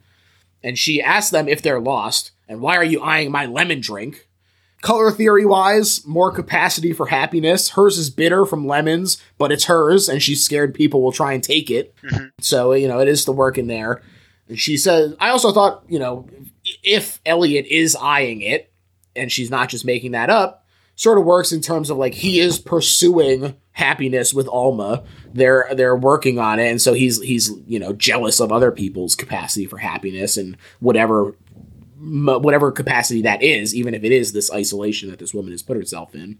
And 0.63 0.79
she 0.79 1.03
asks 1.03 1.31
them 1.31 1.49
if 1.49 1.63
they're 1.63 1.81
lost, 1.81 2.33
and 2.49 2.61
why 2.61 2.77
are 2.77 2.85
you 2.85 3.01
eyeing 3.03 3.31
my 3.31 3.47
lemon 3.47 3.81
drink? 3.81 4.27
Color 4.83 5.11
theory 5.11 5.45
wise, 5.45 6.07
more 6.07 6.33
capacity 6.33 6.95
for 6.95 7.07
happiness. 7.07 7.71
Hers 7.71 7.99
is 7.99 8.09
bitter 8.09 8.47
from 8.47 8.67
lemons, 8.67 9.23
but 9.37 9.53
it's 9.53 9.65
hers, 9.65 10.09
and 10.09 10.23
she's 10.23 10.43
scared 10.43 10.75
people 10.75 11.03
will 11.03 11.13
try 11.13 11.35
and 11.35 11.43
take 11.45 11.71
it. 11.71 11.95
So, 12.41 12.73
you 12.73 12.89
know, 12.89 12.99
it 13.01 13.09
is 13.09 13.27
the 13.27 13.33
work 13.33 13.59
in 13.59 13.67
there. 13.67 14.01
And 14.49 14.59
she 14.59 14.79
says, 14.79 15.15
I 15.21 15.29
also 15.31 15.53
thought, 15.53 15.85
you 15.89 15.99
know, 15.99 16.29
if 16.83 17.21
Elliot 17.27 17.67
is 17.67 17.95
eyeing 17.95 18.41
it, 18.41 18.73
and 19.15 19.31
she's 19.31 19.51
not 19.51 19.69
just 19.69 19.85
making 19.85 20.13
that 20.13 20.31
up, 20.31 20.60
sort 21.01 21.17
of 21.17 21.25
works 21.25 21.51
in 21.51 21.63
terms 21.63 21.89
of 21.89 21.97
like 21.97 22.13
he 22.13 22.41
is 22.41 22.59
pursuing 22.59 23.57
happiness 23.73 24.35
with 24.35 24.47
Alma. 24.49 25.03
They're 25.33 25.67
they're 25.73 25.97
working 25.97 26.39
on 26.39 26.59
it, 26.59 26.69
and 26.69 26.81
so 26.81 26.93
he's 26.93 27.23
he's 27.23 27.51
you 27.67 27.79
know 27.79 27.95
jealous 27.95 28.39
of 28.39 28.53
other 28.53 28.71
people's 28.71 29.15
capacity 29.15 29.65
for 29.65 29.79
happiness 29.79 30.37
and 30.37 30.59
whatever 30.79 31.35
whatever 31.99 32.71
capacity 32.71 33.23
that 33.23 33.43
is, 33.43 33.75
even 33.75 33.95
if 33.95 34.05
it 34.05 34.13
is 34.13 34.33
this 34.33 34.53
isolation 34.53 35.09
that 35.11 35.19
this 35.19 35.33
woman 35.33 35.53
has 35.53 35.63
put 35.63 35.79
herself 35.79 36.15
in. 36.15 36.39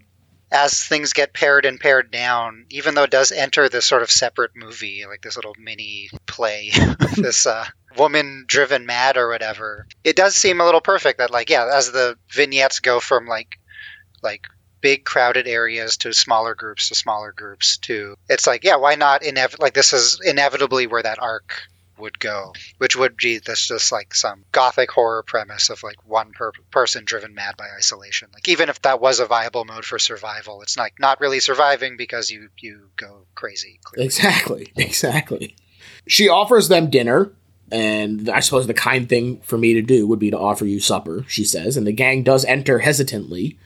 as 0.51 0.83
things 0.83 1.13
get 1.13 1.33
pared 1.33 1.65
and 1.65 1.79
pared 1.79 2.11
down, 2.11 2.65
even 2.69 2.93
though 2.93 3.03
it 3.03 3.11
does 3.11 3.31
enter 3.31 3.67
this 3.67 3.85
sort 3.85 4.03
of 4.03 4.11
separate 4.11 4.51
movie, 4.55 5.05
like 5.07 5.21
this 5.21 5.37
little 5.37 5.55
mini 5.57 6.09
play, 6.27 6.69
this 7.17 7.47
uh, 7.47 7.65
woman 7.97 8.43
driven 8.47 8.85
mad 8.85 9.17
or 9.17 9.27
whatever, 9.27 9.87
it 10.03 10.15
does 10.15 10.35
seem 10.35 10.61
a 10.61 10.65
little 10.65 10.81
perfect 10.81 11.17
that 11.17 11.31
like 11.31 11.49
yeah, 11.49 11.67
as 11.73 11.91
the 11.91 12.15
vignettes 12.29 12.79
go 12.79 12.99
from 12.99 13.25
like 13.25 13.57
like 14.21 14.47
big 14.81 15.05
crowded 15.05 15.47
areas 15.47 15.97
to 15.97 16.13
smaller 16.13 16.55
groups 16.55 16.89
to 16.89 16.95
smaller 16.95 17.31
groups 17.31 17.77
to 17.77 18.15
it's 18.29 18.47
like 18.47 18.63
yeah, 18.63 18.77
why 18.77 18.95
not 18.95 19.21
inev- 19.21 19.59
like 19.59 19.73
this 19.73 19.93
is 19.93 20.19
inevitably 20.23 20.87
where 20.87 21.03
that 21.03 21.19
arc 21.19 21.67
would 22.01 22.19
go, 22.19 22.53
which 22.79 22.95
would 22.95 23.15
be 23.15 23.37
this 23.37 23.67
just 23.67 23.91
like 23.91 24.13
some 24.13 24.43
gothic 24.51 24.91
horror 24.91 25.23
premise 25.23 25.69
of 25.69 25.83
like 25.83 26.05
one 26.05 26.31
per- 26.31 26.51
person 26.71 27.05
driven 27.05 27.33
mad 27.33 27.55
by 27.55 27.67
isolation. 27.77 28.27
Like 28.33 28.49
even 28.49 28.67
if 28.67 28.81
that 28.81 28.99
was 28.99 29.19
a 29.19 29.25
viable 29.25 29.63
mode 29.63 29.85
for 29.85 29.99
survival, 29.99 30.61
it's 30.63 30.77
like 30.77 30.99
not 30.99 31.21
really 31.21 31.39
surviving 31.39 31.95
because 31.95 32.29
you 32.29 32.49
you 32.59 32.89
go 32.97 33.25
crazy. 33.35 33.79
Clearly. 33.83 34.05
Exactly, 34.05 34.71
exactly. 34.75 35.55
She 36.07 36.27
offers 36.27 36.67
them 36.67 36.89
dinner, 36.89 37.31
and 37.71 38.27
I 38.29 38.41
suppose 38.41 38.67
the 38.67 38.73
kind 38.73 39.07
thing 39.07 39.39
for 39.41 39.57
me 39.57 39.75
to 39.75 39.81
do 39.81 40.07
would 40.07 40.19
be 40.19 40.31
to 40.31 40.37
offer 40.37 40.65
you 40.65 40.79
supper, 40.79 41.23
she 41.27 41.45
says, 41.45 41.77
and 41.77 41.87
the 41.87 41.91
gang 41.93 42.23
does 42.23 42.43
enter 42.45 42.79
hesitantly. 42.79 43.57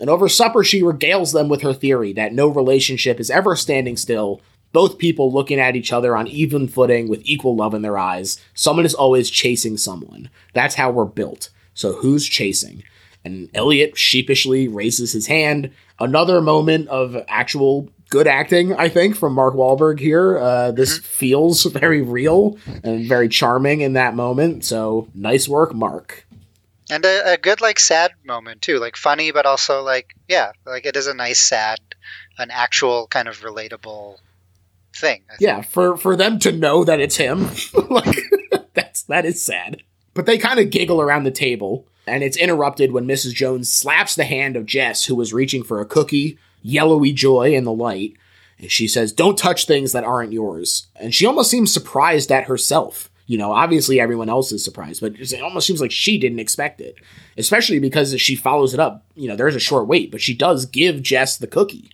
And 0.00 0.08
over 0.08 0.28
supper, 0.28 0.62
she 0.62 0.82
regales 0.82 1.32
them 1.32 1.48
with 1.48 1.62
her 1.62 1.74
theory 1.74 2.12
that 2.14 2.32
no 2.32 2.48
relationship 2.48 3.18
is 3.18 3.30
ever 3.30 3.56
standing 3.56 3.96
still, 3.96 4.40
both 4.72 4.98
people 4.98 5.32
looking 5.32 5.58
at 5.58 5.76
each 5.76 5.92
other 5.92 6.16
on 6.16 6.28
even 6.28 6.68
footing 6.68 7.08
with 7.08 7.22
equal 7.24 7.56
love 7.56 7.74
in 7.74 7.82
their 7.82 7.98
eyes. 7.98 8.40
Someone 8.54 8.86
is 8.86 8.94
always 8.94 9.30
chasing 9.30 9.76
someone. 9.76 10.30
That's 10.54 10.76
how 10.76 10.90
we're 10.90 11.04
built. 11.04 11.50
So 11.74 11.94
who's 11.94 12.26
chasing? 12.28 12.82
And 13.24 13.48
Elliot 13.54 13.98
sheepishly 13.98 14.68
raises 14.68 15.12
his 15.12 15.26
hand. 15.26 15.70
Another 15.98 16.40
moment 16.40 16.88
of 16.88 17.16
actual 17.28 17.88
good 18.10 18.26
acting, 18.26 18.74
I 18.74 18.88
think, 18.88 19.16
from 19.16 19.34
Mark 19.34 19.54
Wahlberg 19.54 19.98
here. 19.98 20.38
Uh, 20.38 20.70
this 20.70 20.98
feels 20.98 21.64
very 21.64 22.02
real 22.02 22.58
and 22.84 23.06
very 23.06 23.28
charming 23.28 23.80
in 23.80 23.94
that 23.94 24.14
moment. 24.14 24.64
So 24.64 25.08
nice 25.14 25.48
work, 25.48 25.74
Mark. 25.74 26.26
And 26.90 27.04
a, 27.04 27.32
a 27.32 27.36
good 27.36 27.60
like 27.60 27.78
sad 27.78 28.12
moment 28.24 28.62
too, 28.62 28.78
like 28.78 28.96
funny 28.96 29.30
but 29.30 29.46
also 29.46 29.82
like 29.82 30.14
yeah, 30.28 30.52
like 30.66 30.86
it 30.86 30.96
is 30.96 31.06
a 31.06 31.14
nice 31.14 31.40
sad, 31.40 31.78
an 32.38 32.50
actual 32.50 33.06
kind 33.06 33.28
of 33.28 33.40
relatable 33.40 34.16
thing. 34.96 35.22
I 35.28 35.36
think. 35.36 35.40
Yeah, 35.40 35.62
for 35.62 35.96
for 35.96 36.16
them 36.16 36.38
to 36.40 36.52
know 36.52 36.84
that 36.84 37.00
it's 37.00 37.16
him, 37.16 37.50
like 37.90 38.18
that's 38.74 39.02
that 39.02 39.24
is 39.24 39.44
sad. 39.44 39.82
But 40.14 40.26
they 40.26 40.38
kind 40.38 40.58
of 40.58 40.70
giggle 40.70 41.00
around 41.00 41.24
the 41.24 41.30
table, 41.30 41.86
and 42.06 42.22
it's 42.24 42.36
interrupted 42.36 42.92
when 42.92 43.06
Mrs. 43.06 43.34
Jones 43.34 43.70
slaps 43.70 44.14
the 44.14 44.24
hand 44.24 44.56
of 44.56 44.66
Jess, 44.66 45.04
who 45.04 45.14
was 45.14 45.32
reaching 45.32 45.62
for 45.62 45.80
a 45.80 45.86
cookie, 45.86 46.38
yellowy 46.62 47.12
joy 47.12 47.54
in 47.54 47.64
the 47.64 47.72
light. 47.72 48.14
And 48.58 48.70
she 48.70 48.88
says, 48.88 49.12
"Don't 49.12 49.38
touch 49.38 49.66
things 49.66 49.92
that 49.92 50.04
aren't 50.04 50.32
yours." 50.32 50.88
And 50.96 51.14
she 51.14 51.26
almost 51.26 51.50
seems 51.50 51.72
surprised 51.72 52.32
at 52.32 52.44
herself. 52.44 53.10
You 53.28 53.36
know, 53.36 53.52
obviously 53.52 54.00
everyone 54.00 54.30
else 54.30 54.52
is 54.52 54.64
surprised, 54.64 55.02
but 55.02 55.14
it 55.20 55.42
almost 55.42 55.66
seems 55.66 55.82
like 55.82 55.92
she 55.92 56.16
didn't 56.16 56.38
expect 56.38 56.80
it. 56.80 56.96
Especially 57.36 57.78
because 57.78 58.18
she 58.18 58.34
follows 58.34 58.72
it 58.72 58.80
up. 58.80 59.04
You 59.14 59.28
know, 59.28 59.36
there's 59.36 59.54
a 59.54 59.60
short 59.60 59.86
wait, 59.86 60.10
but 60.10 60.22
she 60.22 60.34
does 60.34 60.64
give 60.64 61.02
Jess 61.02 61.36
the 61.36 61.46
cookie. 61.46 61.90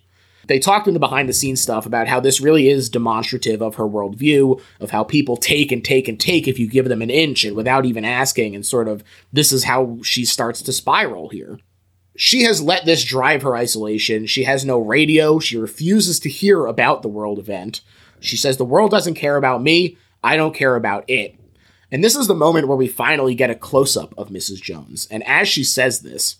They 0.46 0.60
talked 0.60 0.86
in 0.86 0.94
the 0.94 1.00
behind 1.00 1.28
the 1.28 1.32
scenes 1.32 1.60
stuff 1.60 1.86
about 1.86 2.06
how 2.06 2.20
this 2.20 2.40
really 2.40 2.68
is 2.68 2.88
demonstrative 2.88 3.62
of 3.62 3.74
her 3.74 3.84
worldview, 3.84 4.60
of 4.78 4.90
how 4.90 5.02
people 5.02 5.36
take 5.36 5.72
and 5.72 5.84
take 5.84 6.06
and 6.06 6.20
take 6.20 6.46
if 6.46 6.58
you 6.58 6.68
give 6.68 6.88
them 6.88 7.02
an 7.02 7.10
inch 7.10 7.44
and 7.44 7.56
without 7.56 7.84
even 7.84 8.04
asking, 8.04 8.54
and 8.54 8.64
sort 8.64 8.86
of 8.86 9.02
this 9.32 9.52
is 9.52 9.64
how 9.64 9.98
she 10.02 10.24
starts 10.24 10.62
to 10.62 10.72
spiral 10.72 11.30
here. 11.30 11.58
She 12.16 12.42
has 12.44 12.62
let 12.62 12.84
this 12.84 13.02
drive 13.02 13.42
her 13.42 13.56
isolation. 13.56 14.26
She 14.26 14.44
has 14.44 14.64
no 14.64 14.78
radio. 14.78 15.40
She 15.40 15.56
refuses 15.56 16.20
to 16.20 16.28
hear 16.28 16.66
about 16.66 17.02
the 17.02 17.08
world 17.08 17.40
event. 17.40 17.80
She 18.20 18.36
says, 18.36 18.56
The 18.56 18.64
world 18.64 18.92
doesn't 18.92 19.14
care 19.14 19.36
about 19.36 19.62
me. 19.62 19.98
I 20.24 20.36
don't 20.36 20.54
care 20.54 20.74
about 20.74 21.04
it. 21.08 21.38
And 21.92 22.02
this 22.02 22.16
is 22.16 22.26
the 22.26 22.34
moment 22.34 22.66
where 22.66 22.76
we 22.76 22.88
finally 22.88 23.34
get 23.34 23.50
a 23.50 23.54
close 23.54 23.96
up 23.96 24.14
of 24.18 24.30
Mrs. 24.30 24.60
Jones. 24.60 25.06
And 25.10 25.22
as 25.28 25.46
she 25.46 25.62
says 25.62 26.00
this, 26.00 26.36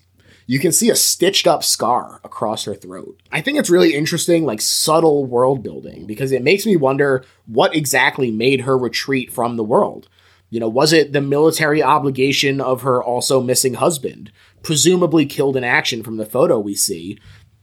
you 0.47 0.59
can 0.59 0.73
see 0.73 0.90
a 0.90 0.97
stitched 0.97 1.47
up 1.47 1.62
scar 1.62 2.20
across 2.24 2.65
her 2.65 2.74
throat. 2.74 3.20
I 3.31 3.40
think 3.40 3.59
it's 3.59 3.70
really 3.70 3.94
interesting, 3.94 4.44
like 4.44 4.61
subtle 4.61 5.27
world 5.27 5.62
building, 5.62 6.06
because 6.06 6.32
it 6.32 6.43
makes 6.43 6.66
me 6.66 6.77
wonder 6.77 7.24
what 7.47 7.77
exactly 7.77 8.31
made 8.31 8.62
her 8.62 8.77
retreat 8.77 9.32
from 9.32 9.56
the 9.56 9.65
world. 9.65 10.09
You 10.51 10.61
know, 10.61 10.69
was 10.69 10.93
it 10.93 11.12
the 11.12 11.20
military 11.20 11.82
obligation 11.82 12.61
of 12.61 12.82
her 12.82 13.02
also 13.02 13.43
missing 13.43 13.74
husband, 13.74 14.32
presumably 14.62 15.27
killed 15.27 15.56
in 15.56 15.65
action 15.65 16.02
from 16.02 16.16
the 16.16 16.27
photo 16.27 16.59
we 16.59 16.74
see? 16.74 17.19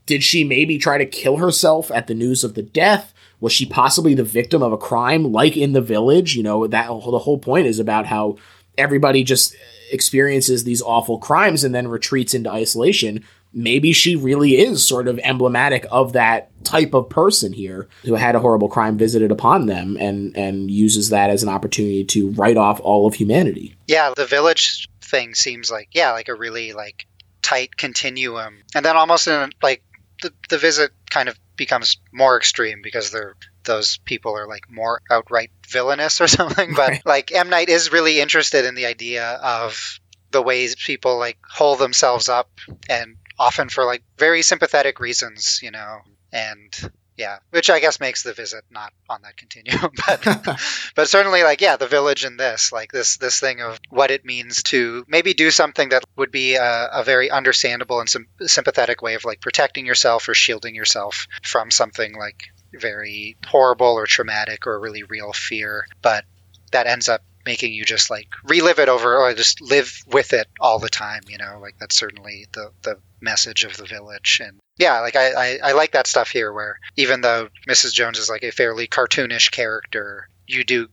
Did 0.06 0.22
she 0.22 0.44
maybe 0.44 0.78
try 0.78 0.98
to 0.98 1.06
kill 1.06 1.36
herself 1.36 1.90
at 1.90 2.06
the 2.06 2.14
news 2.14 2.44
of 2.44 2.54
the 2.54 2.62
death? 2.62 3.12
Was 3.42 3.52
she 3.52 3.66
possibly 3.66 4.14
the 4.14 4.22
victim 4.22 4.62
of 4.62 4.72
a 4.72 4.78
crime 4.78 5.32
like 5.32 5.56
in 5.56 5.72
the 5.72 5.80
village? 5.80 6.36
You 6.36 6.44
know, 6.44 6.68
that 6.68 6.86
the 6.86 7.18
whole 7.18 7.38
point 7.38 7.66
is 7.66 7.80
about 7.80 8.06
how 8.06 8.36
everybody 8.78 9.24
just 9.24 9.56
experiences 9.90 10.62
these 10.62 10.80
awful 10.80 11.18
crimes 11.18 11.64
and 11.64 11.74
then 11.74 11.88
retreats 11.88 12.34
into 12.34 12.48
isolation. 12.48 13.24
Maybe 13.52 13.92
she 13.92 14.14
really 14.14 14.58
is 14.58 14.86
sort 14.86 15.08
of 15.08 15.18
emblematic 15.18 15.84
of 15.90 16.12
that 16.12 16.50
type 16.64 16.94
of 16.94 17.10
person 17.10 17.52
here 17.52 17.88
who 18.04 18.14
had 18.14 18.36
a 18.36 18.38
horrible 18.38 18.68
crime 18.68 18.96
visited 18.96 19.32
upon 19.32 19.66
them 19.66 19.96
and 19.98 20.36
and 20.36 20.70
uses 20.70 21.08
that 21.08 21.30
as 21.30 21.42
an 21.42 21.48
opportunity 21.48 22.04
to 22.04 22.30
write 22.30 22.56
off 22.56 22.78
all 22.80 23.08
of 23.08 23.14
humanity. 23.14 23.74
Yeah, 23.88 24.12
the 24.16 24.24
village 24.24 24.88
thing 25.00 25.34
seems 25.34 25.68
like 25.68 25.88
yeah, 25.90 26.12
like 26.12 26.28
a 26.28 26.34
really 26.36 26.74
like 26.74 27.08
tight 27.42 27.76
continuum. 27.76 28.58
And 28.72 28.84
then 28.84 28.96
almost 28.96 29.26
in 29.26 29.50
like 29.60 29.82
the 30.22 30.32
the 30.48 30.58
visit 30.58 30.92
kind 31.10 31.28
of 31.28 31.36
becomes 31.62 31.98
more 32.12 32.36
extreme 32.36 32.80
because 32.82 33.12
they're 33.12 33.36
those 33.62 33.98
people 33.98 34.36
are 34.36 34.48
like 34.48 34.68
more 34.68 35.00
outright 35.08 35.52
villainous 35.68 36.20
or 36.20 36.26
something. 36.38 36.74
But 36.74 36.88
right. 36.88 37.06
like 37.06 37.30
M 37.32 37.50
Night 37.50 37.68
is 37.68 37.92
really 37.92 38.20
interested 38.20 38.64
in 38.64 38.74
the 38.74 38.86
idea 38.86 39.24
of 39.42 40.00
the 40.32 40.42
ways 40.42 40.74
people 40.74 41.18
like 41.18 41.38
hold 41.48 41.78
themselves 41.78 42.28
up 42.28 42.50
and 42.88 43.16
often 43.38 43.68
for 43.68 43.84
like 43.84 44.02
very 44.18 44.42
sympathetic 44.42 44.98
reasons, 44.98 45.60
you 45.62 45.70
know, 45.70 45.98
and 46.32 46.90
yeah, 47.16 47.38
which 47.50 47.68
I 47.70 47.80
guess 47.80 48.00
makes 48.00 48.22
the 48.22 48.32
visit 48.32 48.64
not 48.70 48.92
on 49.08 49.22
that 49.22 49.36
continuum, 49.36 49.90
but 50.06 50.60
but 50.96 51.08
certainly 51.08 51.42
like 51.42 51.60
yeah, 51.60 51.76
the 51.76 51.86
village 51.86 52.24
in 52.24 52.36
this 52.36 52.72
like 52.72 52.92
this 52.92 53.16
this 53.18 53.38
thing 53.38 53.60
of 53.60 53.78
what 53.90 54.10
it 54.10 54.24
means 54.24 54.62
to 54.64 55.04
maybe 55.08 55.34
do 55.34 55.50
something 55.50 55.90
that 55.90 56.04
would 56.16 56.30
be 56.30 56.54
a, 56.54 56.88
a 56.92 57.04
very 57.04 57.30
understandable 57.30 58.00
and 58.00 58.08
sympathetic 58.46 59.02
way 59.02 59.14
of 59.14 59.24
like 59.24 59.40
protecting 59.40 59.86
yourself 59.86 60.28
or 60.28 60.34
shielding 60.34 60.74
yourself 60.74 61.26
from 61.42 61.70
something 61.70 62.14
like 62.14 62.44
very 62.72 63.36
horrible 63.46 63.94
or 63.98 64.06
traumatic 64.06 64.66
or 64.66 64.80
really 64.80 65.02
real 65.02 65.32
fear, 65.32 65.86
but 66.00 66.24
that 66.72 66.86
ends 66.86 67.08
up 67.08 67.22
making 67.44 67.72
you 67.72 67.84
just 67.84 68.10
like 68.10 68.28
relive 68.44 68.78
it 68.78 68.88
over 68.88 69.16
or 69.16 69.34
just 69.34 69.60
live 69.60 70.02
with 70.06 70.32
it 70.32 70.46
all 70.60 70.78
the 70.78 70.88
time 70.88 71.22
you 71.28 71.38
know 71.38 71.58
like 71.60 71.76
that's 71.78 71.96
certainly 71.96 72.46
the 72.52 72.70
the 72.82 72.96
message 73.20 73.64
of 73.64 73.76
the 73.76 73.84
village 73.84 74.40
and 74.44 74.58
yeah 74.78 75.00
like 75.00 75.16
I, 75.16 75.32
I, 75.32 75.58
I 75.64 75.72
like 75.72 75.92
that 75.92 76.06
stuff 76.06 76.30
here 76.30 76.52
where 76.52 76.78
even 76.96 77.20
though 77.20 77.48
mrs 77.68 77.92
jones 77.92 78.18
is 78.18 78.28
like 78.28 78.42
a 78.42 78.50
fairly 78.50 78.86
cartoonish 78.86 79.50
character 79.50 80.28
you 80.46 80.64
do 80.64 80.88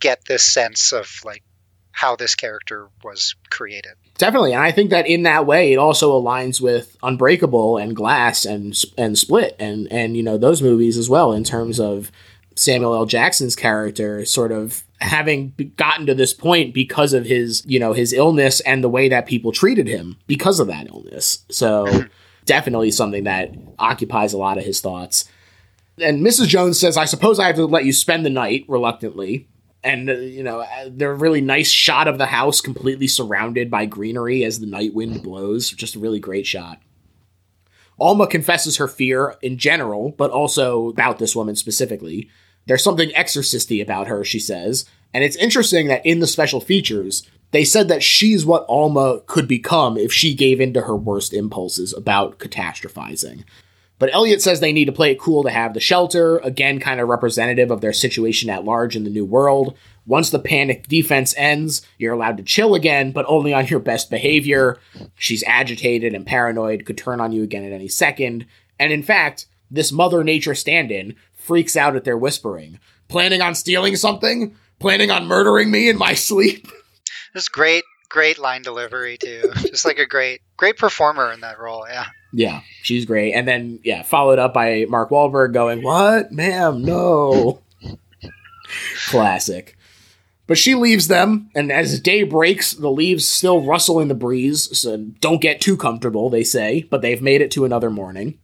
get 0.00 0.24
this 0.24 0.42
sense 0.42 0.92
of 0.92 1.20
like 1.24 1.42
how 1.92 2.16
this 2.16 2.34
character 2.34 2.88
was 3.04 3.34
created. 3.50 3.92
Definitely, 4.16 4.52
and 4.52 4.62
I 4.62 4.70
think 4.70 4.90
that 4.90 5.06
in 5.06 5.24
that 5.24 5.44
way, 5.44 5.72
it 5.72 5.76
also 5.76 6.18
aligns 6.18 6.60
with 6.60 6.96
Unbreakable 7.02 7.76
and 7.76 7.94
Glass 7.94 8.44
and 8.44 8.74
and 8.96 9.18
Split 9.18 9.56
and 9.58 9.86
and 9.92 10.16
you 10.16 10.22
know 10.22 10.38
those 10.38 10.62
movies 10.62 10.96
as 10.96 11.08
well 11.08 11.32
in 11.32 11.44
terms 11.44 11.80
of 11.80 12.10
Samuel 12.56 12.94
L. 12.94 13.06
Jackson's 13.06 13.56
character 13.56 14.24
sort 14.24 14.52
of 14.52 14.82
having 15.00 15.72
gotten 15.76 16.06
to 16.06 16.14
this 16.14 16.34
point 16.34 16.74
because 16.74 17.12
of 17.12 17.24
his 17.24 17.64
you 17.66 17.78
know 17.78 17.92
his 17.92 18.12
illness 18.12 18.60
and 18.60 18.84
the 18.84 18.88
way 18.88 19.08
that 19.08 19.26
people 19.26 19.52
treated 19.52 19.86
him 19.86 20.16
because 20.26 20.60
of 20.60 20.66
that 20.68 20.88
illness. 20.88 21.44
So 21.50 22.04
definitely 22.44 22.90
something 22.90 23.24
that 23.24 23.54
occupies 23.78 24.32
a 24.32 24.38
lot 24.38 24.58
of 24.58 24.64
his 24.64 24.80
thoughts. 24.80 25.24
And 25.98 26.24
Mrs. 26.24 26.48
Jones 26.48 26.78
says, 26.78 26.96
"I 26.96 27.04
suppose 27.04 27.38
I 27.38 27.46
have 27.46 27.56
to 27.56 27.66
let 27.66 27.84
you 27.84 27.92
spend 27.92 28.24
the 28.24 28.30
night." 28.30 28.64
Reluctantly, 28.68 29.48
and 29.82 30.10
uh, 30.10 30.14
you 30.14 30.42
know 30.42 30.64
they're 30.88 31.12
a 31.12 31.16
really 31.16 31.40
nice 31.40 31.70
shot 31.70 32.08
of 32.08 32.18
the 32.18 32.26
house 32.26 32.60
completely 32.60 33.06
surrounded 33.06 33.70
by 33.70 33.86
greenery 33.86 34.44
as 34.44 34.60
the 34.60 34.66
night 34.66 34.94
wind 34.94 35.22
blows 35.22 35.70
just 35.70 35.94
a 35.94 35.98
really 35.98 36.20
great 36.20 36.46
shot 36.46 36.80
alma 37.98 38.26
confesses 38.26 38.76
her 38.76 38.88
fear 38.88 39.36
in 39.42 39.56
general 39.58 40.10
but 40.12 40.30
also 40.30 40.88
about 40.88 41.18
this 41.18 41.34
woman 41.34 41.56
specifically 41.56 42.28
there's 42.66 42.84
something 42.84 43.14
exorcisty 43.14 43.80
about 43.80 44.06
her 44.06 44.24
she 44.24 44.38
says 44.38 44.84
and 45.12 45.24
it's 45.24 45.36
interesting 45.36 45.88
that 45.88 46.04
in 46.04 46.20
the 46.20 46.26
special 46.26 46.60
features 46.60 47.28
they 47.52 47.64
said 47.64 47.88
that 47.88 48.02
she's 48.02 48.46
what 48.46 48.64
alma 48.68 49.20
could 49.26 49.48
become 49.48 49.96
if 49.96 50.12
she 50.12 50.34
gave 50.34 50.60
in 50.60 50.72
to 50.72 50.82
her 50.82 50.96
worst 50.96 51.32
impulses 51.32 51.92
about 51.92 52.38
catastrophizing 52.38 53.44
but 54.00 54.14
Elliot 54.14 54.40
says 54.40 54.60
they 54.60 54.72
need 54.72 54.86
to 54.86 54.92
play 54.92 55.12
it 55.12 55.20
cool 55.20 55.42
to 55.42 55.50
have 55.50 55.74
the 55.74 55.78
shelter, 55.78 56.38
again, 56.38 56.80
kind 56.80 57.00
of 57.00 57.08
representative 57.08 57.70
of 57.70 57.82
their 57.82 57.92
situation 57.92 58.48
at 58.48 58.64
large 58.64 58.96
in 58.96 59.04
the 59.04 59.10
new 59.10 59.26
world. 59.26 59.76
Once 60.06 60.30
the 60.30 60.38
panic 60.38 60.88
defense 60.88 61.34
ends, 61.36 61.82
you're 61.98 62.14
allowed 62.14 62.38
to 62.38 62.42
chill 62.42 62.74
again, 62.74 63.12
but 63.12 63.26
only 63.28 63.52
on 63.52 63.66
your 63.66 63.78
best 63.78 64.08
behavior. 64.08 64.78
She's 65.16 65.44
agitated 65.46 66.14
and 66.14 66.26
paranoid, 66.26 66.86
could 66.86 66.96
turn 66.96 67.20
on 67.20 67.32
you 67.32 67.42
again 67.42 67.62
at 67.62 67.72
any 67.72 67.88
second. 67.88 68.46
And 68.78 68.90
in 68.90 69.02
fact, 69.02 69.44
this 69.70 69.92
Mother 69.92 70.24
Nature 70.24 70.54
stand 70.54 70.90
in 70.90 71.14
freaks 71.50 71.76
out 71.76 71.96
at 71.96 72.04
their 72.04 72.16
whispering. 72.16 72.78
Planning 73.08 73.42
on 73.42 73.56
stealing 73.56 73.96
something? 73.96 74.54
Planning 74.78 75.10
on 75.10 75.26
murdering 75.26 75.68
me 75.68 75.88
in 75.88 75.98
my 75.98 76.14
sleep? 76.14 76.68
This 77.32 77.48
great, 77.48 77.84
great 78.08 78.40
line 78.40 78.62
delivery, 78.62 79.16
too. 79.16 79.52
Just 79.54 79.84
like 79.84 80.00
a 80.00 80.06
great, 80.06 80.40
great 80.56 80.76
performer 80.76 81.32
in 81.32 81.40
that 81.42 81.60
role, 81.60 81.86
yeah. 81.88 82.06
Yeah, 82.32 82.62
she's 82.82 83.04
great. 83.04 83.34
And 83.34 83.46
then, 83.46 83.78
yeah, 83.84 84.02
followed 84.02 84.40
up 84.40 84.52
by 84.52 84.86
Mark 84.88 85.10
Wahlberg 85.10 85.52
going, 85.52 85.84
What? 85.84 86.32
Ma'am, 86.32 86.82
no. 86.82 87.62
Classic. 89.06 89.76
But 90.48 90.58
she 90.58 90.74
leaves 90.74 91.06
them, 91.06 91.50
and 91.54 91.70
as 91.70 92.00
day 92.00 92.24
breaks, 92.24 92.72
the 92.72 92.90
leaves 92.90 93.28
still 93.28 93.64
rustle 93.64 94.00
in 94.00 94.08
the 94.08 94.14
breeze, 94.14 94.76
so 94.76 94.96
don't 94.96 95.40
get 95.40 95.60
too 95.60 95.76
comfortable, 95.76 96.30
they 96.30 96.42
say, 96.42 96.88
but 96.90 97.02
they've 97.02 97.22
made 97.22 97.42
it 97.42 97.52
to 97.52 97.64
another 97.64 97.90
morning. 97.90 98.40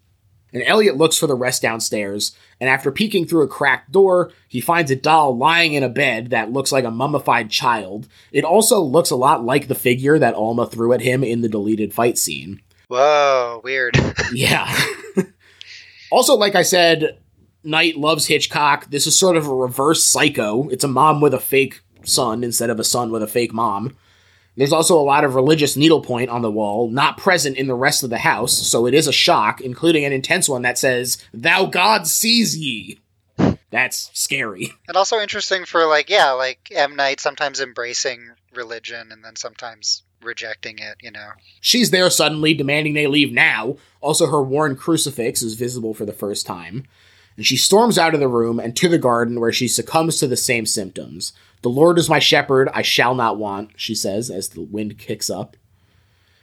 And 0.52 0.62
Elliot 0.64 0.96
looks 0.96 1.18
for 1.18 1.26
the 1.26 1.34
rest 1.34 1.60
downstairs, 1.60 2.36
and 2.60 2.70
after 2.70 2.90
peeking 2.90 3.26
through 3.26 3.42
a 3.42 3.48
cracked 3.48 3.92
door, 3.92 4.30
he 4.48 4.60
finds 4.60 4.90
a 4.90 4.96
doll 4.96 5.36
lying 5.36 5.74
in 5.74 5.82
a 5.82 5.88
bed 5.88 6.30
that 6.30 6.52
looks 6.52 6.72
like 6.72 6.84
a 6.84 6.90
mummified 6.90 7.50
child. 7.50 8.08
It 8.32 8.44
also 8.44 8.80
looks 8.80 9.10
a 9.10 9.16
lot 9.16 9.44
like 9.44 9.68
the 9.68 9.74
figure 9.74 10.18
that 10.18 10.34
Alma 10.34 10.66
threw 10.66 10.92
at 10.92 11.02
him 11.02 11.22
in 11.22 11.42
the 11.42 11.48
deleted 11.48 11.92
fight 11.92 12.16
scene. 12.16 12.62
Whoa, 12.88 13.60
weird. 13.62 13.98
yeah. 14.32 14.74
also, 16.10 16.34
like 16.34 16.54
I 16.54 16.62
said, 16.62 17.18
Night 17.62 17.96
loves 17.96 18.26
Hitchcock. 18.26 18.90
This 18.90 19.06
is 19.06 19.18
sort 19.18 19.36
of 19.36 19.46
a 19.46 19.54
reverse 19.54 20.04
psycho. 20.04 20.68
It's 20.68 20.84
a 20.84 20.88
mom 20.88 21.20
with 21.20 21.34
a 21.34 21.40
fake 21.40 21.82
son 22.04 22.44
instead 22.44 22.70
of 22.70 22.78
a 22.80 22.84
son 22.84 23.10
with 23.10 23.22
a 23.22 23.26
fake 23.26 23.52
mom. 23.52 23.96
There's 24.56 24.72
also 24.72 24.98
a 24.98 25.02
lot 25.02 25.24
of 25.24 25.34
religious 25.34 25.76
needlepoint 25.76 26.30
on 26.30 26.42
the 26.42 26.50
wall, 26.50 26.88
not 26.88 27.18
present 27.18 27.58
in 27.58 27.66
the 27.66 27.74
rest 27.74 28.02
of 28.02 28.10
the 28.10 28.18
house, 28.18 28.56
so 28.56 28.86
it 28.86 28.94
is 28.94 29.06
a 29.06 29.12
shock, 29.12 29.60
including 29.60 30.04
an 30.04 30.12
intense 30.12 30.48
one 30.48 30.62
that 30.62 30.78
says, 30.78 31.18
Thou 31.34 31.66
God 31.66 32.06
sees 32.06 32.56
ye. 32.56 32.98
That's 33.70 34.10
scary. 34.14 34.72
And 34.88 34.96
also 34.96 35.18
interesting 35.18 35.64
for, 35.66 35.84
like, 35.84 36.08
yeah, 36.08 36.30
like 36.30 36.68
M. 36.70 36.96
Night 36.96 37.20
sometimes 37.20 37.60
embracing 37.60 38.30
religion 38.54 39.12
and 39.12 39.22
then 39.22 39.36
sometimes 39.36 40.04
rejecting 40.22 40.78
it, 40.78 40.96
you 41.02 41.10
know. 41.10 41.30
She's 41.60 41.90
there 41.90 42.08
suddenly, 42.08 42.54
demanding 42.54 42.94
they 42.94 43.06
leave 43.06 43.32
now. 43.32 43.76
Also, 44.00 44.26
her 44.26 44.42
worn 44.42 44.76
crucifix 44.76 45.42
is 45.42 45.54
visible 45.54 45.92
for 45.92 46.06
the 46.06 46.12
first 46.12 46.46
time. 46.46 46.84
And 47.36 47.44
she 47.44 47.56
storms 47.56 47.98
out 47.98 48.14
of 48.14 48.20
the 48.20 48.28
room 48.28 48.58
and 48.58 48.74
to 48.76 48.88
the 48.88 48.98
garden 48.98 49.40
where 49.40 49.52
she 49.52 49.68
succumbs 49.68 50.18
to 50.20 50.26
the 50.26 50.36
same 50.36 50.64
symptoms. 50.64 51.32
The 51.66 51.70
Lord 51.70 51.98
is 51.98 52.08
my 52.08 52.20
shepherd, 52.20 52.68
I 52.72 52.82
shall 52.82 53.16
not 53.16 53.38
want, 53.38 53.70
she 53.74 53.92
says 53.92 54.30
as 54.30 54.50
the 54.50 54.60
wind 54.60 54.98
kicks 54.98 55.28
up. 55.28 55.56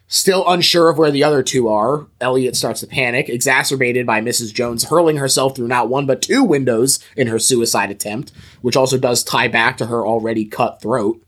Still 0.06 0.44
unsure 0.46 0.90
of 0.90 0.98
where 0.98 1.12
the 1.12 1.24
other 1.24 1.42
two 1.42 1.70
are, 1.70 2.08
Elliot 2.20 2.58
starts 2.58 2.82
to 2.82 2.88
panic, 2.88 3.30
exacerbated 3.30 4.06
by 4.06 4.20
Mrs. 4.20 4.54
Jones 4.54 4.84
hurling 4.90 5.16
herself 5.16 5.56
through 5.56 5.70
not 5.70 5.88
one 5.88 6.06
but 6.06 6.22
two 6.22 6.44
windows 6.44 7.00
in 7.16 7.28
her 7.28 7.40
suicide 7.40 7.90
attempt, 7.90 8.34
which 8.62 8.76
also 8.76 8.98
does 8.98 9.24
tie 9.24 9.48
back 9.48 9.78
to 9.78 9.86
her 9.86 10.06
already 10.06 10.44
cut 10.44 10.82
throat. 10.82 11.24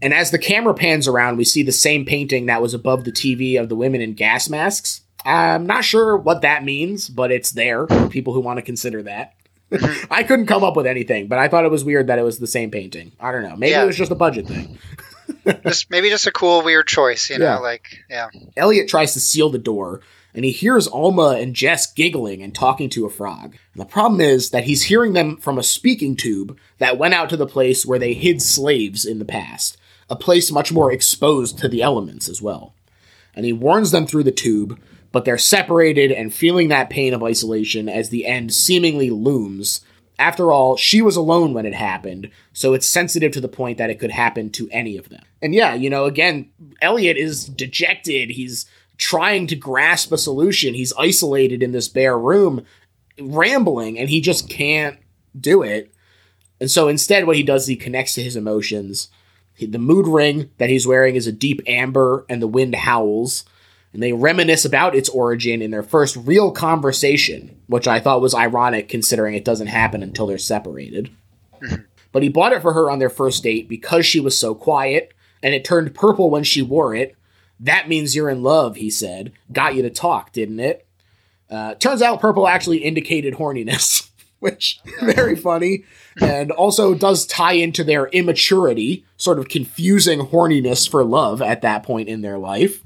And 0.00 0.14
as 0.14 0.30
the 0.30 0.38
camera 0.38 0.72
pans 0.72 1.08
around, 1.08 1.36
we 1.36 1.44
see 1.44 1.64
the 1.64 1.72
same 1.72 2.04
painting 2.04 2.46
that 2.46 2.62
was 2.62 2.74
above 2.74 3.02
the 3.02 3.10
TV 3.10 3.60
of 3.60 3.68
the 3.68 3.74
women 3.74 4.00
in 4.00 4.14
gas 4.14 4.48
masks. 4.48 5.00
I'm 5.24 5.66
not 5.66 5.84
sure 5.84 6.16
what 6.16 6.42
that 6.42 6.62
means, 6.62 7.08
but 7.08 7.32
it's 7.32 7.50
there 7.50 7.88
for 7.88 8.08
people 8.08 8.34
who 8.34 8.40
want 8.40 8.58
to 8.58 8.64
consider 8.64 9.02
that. 9.02 9.34
I 10.10 10.22
couldn't 10.22 10.46
come 10.46 10.64
up 10.64 10.76
with 10.76 10.86
anything, 10.86 11.28
but 11.28 11.38
I 11.38 11.48
thought 11.48 11.64
it 11.64 11.70
was 11.70 11.84
weird 11.84 12.08
that 12.08 12.18
it 12.18 12.22
was 12.22 12.38
the 12.38 12.46
same 12.46 12.70
painting. 12.70 13.12
I 13.20 13.32
don't 13.32 13.42
know. 13.42 13.56
Maybe 13.56 13.72
yeah. 13.72 13.84
it 13.84 13.86
was 13.86 13.96
just 13.96 14.12
a 14.12 14.16
budget 14.16 14.46
thing. 14.46 14.78
just 15.64 15.90
maybe 15.90 16.10
just 16.10 16.26
a 16.26 16.32
cool 16.32 16.62
weird 16.62 16.86
choice, 16.86 17.30
you 17.30 17.38
know, 17.38 17.44
yeah. 17.44 17.58
like 17.58 18.04
yeah. 18.08 18.28
Elliot 18.56 18.88
tries 18.88 19.12
to 19.14 19.20
seal 19.20 19.50
the 19.50 19.58
door 19.58 20.00
and 20.34 20.44
he 20.44 20.50
hears 20.50 20.88
Alma 20.88 21.36
and 21.38 21.54
Jess 21.54 21.92
giggling 21.92 22.42
and 22.42 22.54
talking 22.54 22.88
to 22.90 23.04
a 23.04 23.10
frog. 23.10 23.56
And 23.74 23.80
the 23.80 23.86
problem 23.86 24.20
is 24.20 24.50
that 24.50 24.64
he's 24.64 24.84
hearing 24.84 25.12
them 25.12 25.36
from 25.36 25.58
a 25.58 25.62
speaking 25.62 26.16
tube 26.16 26.56
that 26.78 26.98
went 26.98 27.14
out 27.14 27.28
to 27.30 27.36
the 27.36 27.46
place 27.46 27.84
where 27.84 27.98
they 27.98 28.14
hid 28.14 28.40
slaves 28.40 29.04
in 29.04 29.18
the 29.18 29.24
past 29.24 29.76
a 30.10 30.16
place 30.16 30.52
much 30.52 30.72
more 30.72 30.92
exposed 30.92 31.58
to 31.58 31.68
the 31.68 31.80
elements 31.80 32.28
as 32.28 32.42
well. 32.42 32.74
and 33.34 33.46
he 33.46 33.52
warns 33.52 33.92
them 33.92 34.06
through 34.06 34.24
the 34.24 34.30
tube, 34.30 34.78
but 35.12 35.24
they're 35.24 35.38
separated 35.38 36.10
and 36.10 36.32
feeling 36.34 36.68
that 36.68 36.90
pain 36.90 37.14
of 37.14 37.22
isolation 37.22 37.88
as 37.88 38.08
the 38.08 38.26
end 38.26 38.52
seemingly 38.52 39.10
looms. 39.10 39.82
After 40.18 40.52
all, 40.52 40.76
she 40.76 41.02
was 41.02 41.16
alone 41.16 41.52
when 41.52 41.66
it 41.66 41.74
happened, 41.74 42.30
so 42.52 42.74
it's 42.74 42.86
sensitive 42.86 43.32
to 43.32 43.40
the 43.40 43.48
point 43.48 43.78
that 43.78 43.90
it 43.90 43.98
could 43.98 44.10
happen 44.10 44.50
to 44.50 44.68
any 44.70 44.96
of 44.96 45.08
them. 45.08 45.22
And 45.40 45.54
yeah, 45.54 45.74
you 45.74 45.90
know, 45.90 46.04
again, 46.04 46.50
Elliot 46.80 47.16
is 47.16 47.46
dejected. 47.46 48.30
He's 48.30 48.66
trying 48.98 49.46
to 49.48 49.56
grasp 49.56 50.12
a 50.12 50.18
solution. 50.18 50.74
He's 50.74 50.92
isolated 50.98 51.62
in 51.62 51.72
this 51.72 51.88
bare 51.88 52.16
room, 52.18 52.64
rambling, 53.20 53.98
and 53.98 54.08
he 54.08 54.20
just 54.20 54.48
can't 54.48 54.98
do 55.38 55.62
it. 55.62 55.92
And 56.60 56.70
so 56.70 56.86
instead, 56.88 57.26
what 57.26 57.36
he 57.36 57.42
does 57.42 57.62
is 57.62 57.68
he 57.68 57.76
connects 57.76 58.14
to 58.14 58.22
his 58.22 58.36
emotions. 58.36 59.08
He- 59.54 59.66
The 59.66 59.78
mood 59.78 60.06
ring 60.06 60.50
that 60.58 60.70
he's 60.70 60.86
wearing 60.86 61.16
is 61.16 61.26
a 61.26 61.32
deep 61.32 61.60
amber, 61.66 62.24
and 62.28 62.40
the 62.40 62.46
wind 62.46 62.74
howls. 62.76 63.44
And 63.92 64.02
they 64.02 64.12
reminisce 64.12 64.64
about 64.64 64.94
its 64.94 65.08
origin 65.10 65.60
in 65.60 65.70
their 65.70 65.82
first 65.82 66.16
real 66.16 66.50
conversation, 66.50 67.60
which 67.66 67.86
I 67.86 68.00
thought 68.00 68.22
was 68.22 68.34
ironic 68.34 68.88
considering 68.88 69.34
it 69.34 69.44
doesn't 69.44 69.66
happen 69.66 70.02
until 70.02 70.26
they're 70.26 70.38
separated. 70.38 71.10
But 72.10 72.22
he 72.22 72.28
bought 72.28 72.52
it 72.52 72.62
for 72.62 72.72
her 72.72 72.90
on 72.90 72.98
their 72.98 73.10
first 73.10 73.42
date 73.42 73.68
because 73.68 74.06
she 74.06 74.20
was 74.20 74.38
so 74.38 74.54
quiet, 74.54 75.12
and 75.42 75.54
it 75.54 75.64
turned 75.64 75.94
purple 75.94 76.30
when 76.30 76.44
she 76.44 76.62
wore 76.62 76.94
it. 76.94 77.16
That 77.58 77.88
means 77.88 78.14
you're 78.14 78.30
in 78.30 78.42
love, 78.42 78.76
he 78.76 78.90
said. 78.90 79.32
Got 79.52 79.74
you 79.74 79.82
to 79.82 79.90
talk, 79.90 80.32
didn't 80.32 80.60
it? 80.60 80.86
Uh, 81.50 81.74
turns 81.74 82.00
out 82.02 82.20
purple 82.20 82.48
actually 82.48 82.78
indicated 82.78 83.34
horniness, 83.34 84.10
which 84.40 84.80
very 85.02 85.36
funny, 85.36 85.84
and 86.20 86.50
also 86.50 86.94
does 86.94 87.26
tie 87.26 87.52
into 87.52 87.84
their 87.84 88.06
immaturity, 88.08 89.04
sort 89.16 89.38
of 89.38 89.48
confusing 89.48 90.20
horniness 90.20 90.88
for 90.88 91.04
love 91.04 91.40
at 91.42 91.62
that 91.62 91.82
point 91.82 92.08
in 92.08 92.22
their 92.22 92.38
life. 92.38 92.82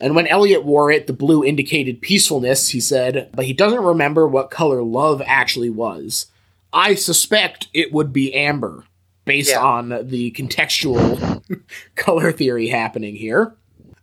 And 0.00 0.14
when 0.14 0.26
Elliot 0.26 0.64
wore 0.64 0.90
it, 0.90 1.06
the 1.06 1.12
blue 1.12 1.42
indicated 1.44 2.02
peacefulness, 2.02 2.68
he 2.70 2.80
said, 2.80 3.30
but 3.34 3.46
he 3.46 3.52
doesn't 3.54 3.82
remember 3.82 4.26
what 4.28 4.50
color 4.50 4.82
love 4.82 5.22
actually 5.24 5.70
was. 5.70 6.26
I 6.72 6.94
suspect 6.94 7.68
it 7.72 7.92
would 7.92 8.12
be 8.12 8.34
amber, 8.34 8.84
based 9.24 9.50
Yeah. 9.50 9.62
on 9.64 9.88
the 9.88 10.30
contextual 10.32 11.42
color 11.94 12.30
theory 12.32 12.68
happening 12.68 13.16
here. 13.16 13.56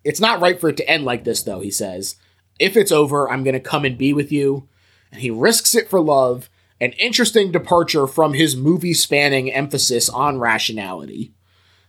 It's 0.04 0.20
not 0.20 0.42
right 0.42 0.60
for 0.60 0.70
it 0.70 0.78
to 0.78 0.90
end 0.90 1.06
like 1.06 1.24
this, 1.24 1.44
though, 1.44 1.60
he 1.60 1.70
says. 1.72 2.16
If 2.60 2.76
it's 2.76 2.92
over, 2.92 3.30
I'm 3.30 3.44
going 3.44 3.54
to 3.54 3.60
come 3.60 3.86
and 3.86 3.98
be 3.98 4.14
with 4.14 4.32
you. 4.32 4.68
And 5.12 5.22
he 5.22 5.30
risks 5.30 5.76
it 5.76 5.90
for 5.90 6.02
love, 6.02 6.50
an 6.82 6.94
interesting 6.94 7.52
departure 7.52 8.08
from 8.08 8.34
his 8.34 8.56
movie 8.56 8.94
spanning 8.96 9.52
emphasis 9.52 10.10
on 10.10 10.40
rationality. 10.40 11.32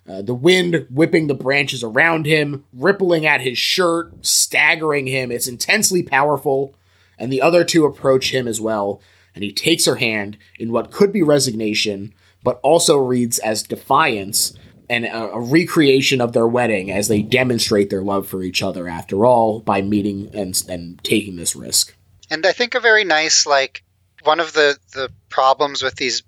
Uh, 0.08 0.20
the 0.20 0.34
wind 0.34 0.86
whipping 0.90 1.28
the 1.28 1.34
branches 1.34 1.82
around 1.82 2.26
him, 2.26 2.64
rippling 2.74 3.24
at 3.24 3.40
his 3.40 3.56
shirt, 3.56 4.12
staggering 4.24 5.06
him. 5.06 5.32
It's 5.32 5.48
intensely 5.48 6.02
powerful. 6.02 6.74
And 7.18 7.32
the 7.32 7.40
other 7.40 7.64
two 7.64 7.86
approach 7.86 8.34
him 8.34 8.46
as 8.46 8.60
well, 8.60 9.00
and 9.34 9.42
he 9.42 9.52
takes 9.52 9.86
her 9.86 9.96
hand 9.96 10.36
in 10.58 10.72
what 10.72 10.90
could 10.90 11.12
be 11.12 11.22
resignation, 11.22 12.12
but 12.42 12.60
also 12.62 12.98
reads 12.98 13.38
as 13.38 13.62
defiance 13.62 14.52
and 14.90 15.06
a, 15.06 15.32
a 15.32 15.40
recreation 15.40 16.20
of 16.20 16.32
their 16.32 16.46
wedding 16.46 16.90
as 16.90 17.08
they 17.08 17.22
demonstrate 17.22 17.90
their 17.90 18.02
love 18.02 18.28
for 18.28 18.42
each 18.42 18.62
other 18.62 18.88
after 18.88 19.24
all 19.24 19.60
by 19.60 19.80
meeting 19.80 20.30
and, 20.34 20.62
and 20.68 21.02
taking 21.02 21.36
this 21.36 21.56
risk. 21.56 21.96
And 22.30 22.44
I 22.44 22.52
think 22.52 22.74
a 22.74 22.80
very 22.80 23.04
nice 23.04 23.46
like 23.46 23.82
one 24.22 24.40
of 24.40 24.52
the 24.52 24.76
the 24.92 25.10
problems 25.28 25.82
with 25.82 25.96
these 25.96 26.22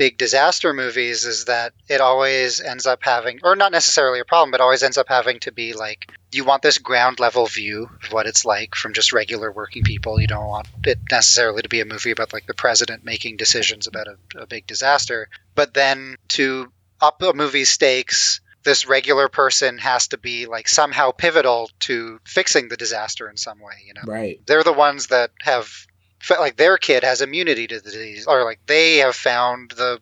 big 0.00 0.16
disaster 0.16 0.72
movies 0.72 1.26
is 1.26 1.44
that 1.44 1.74
it 1.86 2.00
always 2.00 2.58
ends 2.58 2.86
up 2.86 3.00
having 3.02 3.38
or 3.42 3.54
not 3.54 3.70
necessarily 3.70 4.18
a 4.18 4.24
problem 4.24 4.50
but 4.50 4.58
always 4.58 4.82
ends 4.82 4.96
up 4.96 5.10
having 5.10 5.38
to 5.38 5.52
be 5.52 5.74
like 5.74 6.10
you 6.32 6.42
want 6.42 6.62
this 6.62 6.78
ground 6.78 7.20
level 7.20 7.44
view 7.44 7.86
of 8.02 8.10
what 8.10 8.26
it's 8.26 8.46
like 8.46 8.74
from 8.74 8.94
just 8.94 9.12
regular 9.12 9.52
working 9.52 9.82
people. 9.82 10.18
You 10.18 10.26
don't 10.26 10.46
want 10.46 10.68
it 10.86 10.98
necessarily 11.10 11.60
to 11.60 11.68
be 11.68 11.82
a 11.82 11.84
movie 11.84 12.12
about 12.12 12.32
like 12.32 12.46
the 12.46 12.54
president 12.54 13.04
making 13.04 13.36
decisions 13.36 13.86
about 13.86 14.06
a, 14.06 14.38
a 14.38 14.46
big 14.46 14.66
disaster. 14.66 15.28
But 15.54 15.74
then 15.74 16.16
to 16.28 16.72
up 16.98 17.20
a 17.20 17.34
movie's 17.34 17.68
stakes 17.68 18.40
this 18.62 18.86
regular 18.86 19.28
person 19.28 19.78
has 19.78 20.08
to 20.08 20.18
be 20.18 20.46
like 20.46 20.68
somehow 20.68 21.10
pivotal 21.10 21.70
to 21.80 22.20
fixing 22.24 22.68
the 22.68 22.76
disaster 22.76 23.28
in 23.28 23.36
some 23.36 23.58
way 23.58 23.72
you 23.86 23.94
know? 23.94 24.02
Right. 24.04 24.40
they're 24.46 24.62
the 24.62 24.72
ones 24.72 25.08
that 25.08 25.30
have 25.40 25.86
like 26.28 26.56
their 26.56 26.78
kid 26.78 27.02
has 27.02 27.22
immunity 27.22 27.66
to 27.66 27.80
the 27.80 27.90
disease 27.90 28.26
or 28.26 28.44
like 28.44 28.60
they 28.66 28.98
have 28.98 29.16
found 29.16 29.70
the 29.70 30.00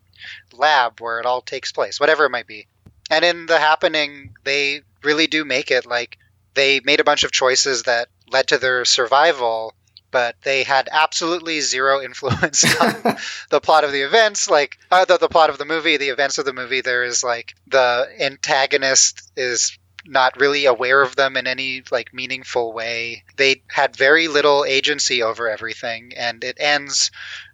lab 0.53 1.01
where 1.01 1.20
it 1.20 1.27
all 1.27 1.40
takes 1.40 1.73
place 1.73 2.01
whatever 2.01 2.24
it 2.24 2.31
might 2.31 2.47
be. 2.47 2.66
And 3.11 3.24
in 3.24 3.47
the 3.47 3.59
happening 3.59 4.35
they 4.45 4.82
really 5.03 5.27
do 5.27 5.45
make 5.45 5.70
it 5.70 5.86
like 5.86 6.19
they 6.55 6.81
made 6.81 7.01
a 7.01 7.05
bunch 7.05 7.24
of 7.24 7.32
choices 7.32 7.85
that 7.85 8.09
led 8.31 8.49
to 8.49 8.59
their 8.59 8.85
survival 8.85 9.74
but 10.11 10.36
they 10.43 10.62
had 10.62 10.89
absolutely 10.90 11.61
zero 11.61 12.01
influence 12.03 12.65
on 12.81 13.16
the 13.51 13.61
plot 13.61 13.85
of 13.85 13.93
the 13.93 14.03
events. 14.03 14.49
Like 14.49 14.78
uh, 14.90 15.05
the, 15.05 15.19
the 15.19 15.28
plot 15.28 15.51
of 15.51 15.59
the 15.59 15.65
movie 15.65 15.97
the 15.97 16.09
events 16.09 16.39
of 16.39 16.45
the 16.45 16.53
movie 16.53 16.81
there 16.81 17.05
is 17.05 17.23
like 17.23 17.55
the 17.66 18.09
antagonist 18.20 19.31
is 19.36 19.78
not 20.09 20.40
really 20.40 20.64
aware 20.66 21.02
of 21.02 21.16
them 21.16 21.36
in 21.36 21.47
any 21.47 21.82
like 21.90 22.14
meaningful 22.14 22.72
way 22.72 23.24
they 23.36 23.62
had 23.68 23.94
very 23.97 24.28
little 24.28 24.64
agency 24.64 25.22
over 25.22 25.48
everything 25.48 26.12
and 26.16 26.43
it 26.44 26.56
ends 26.59 27.10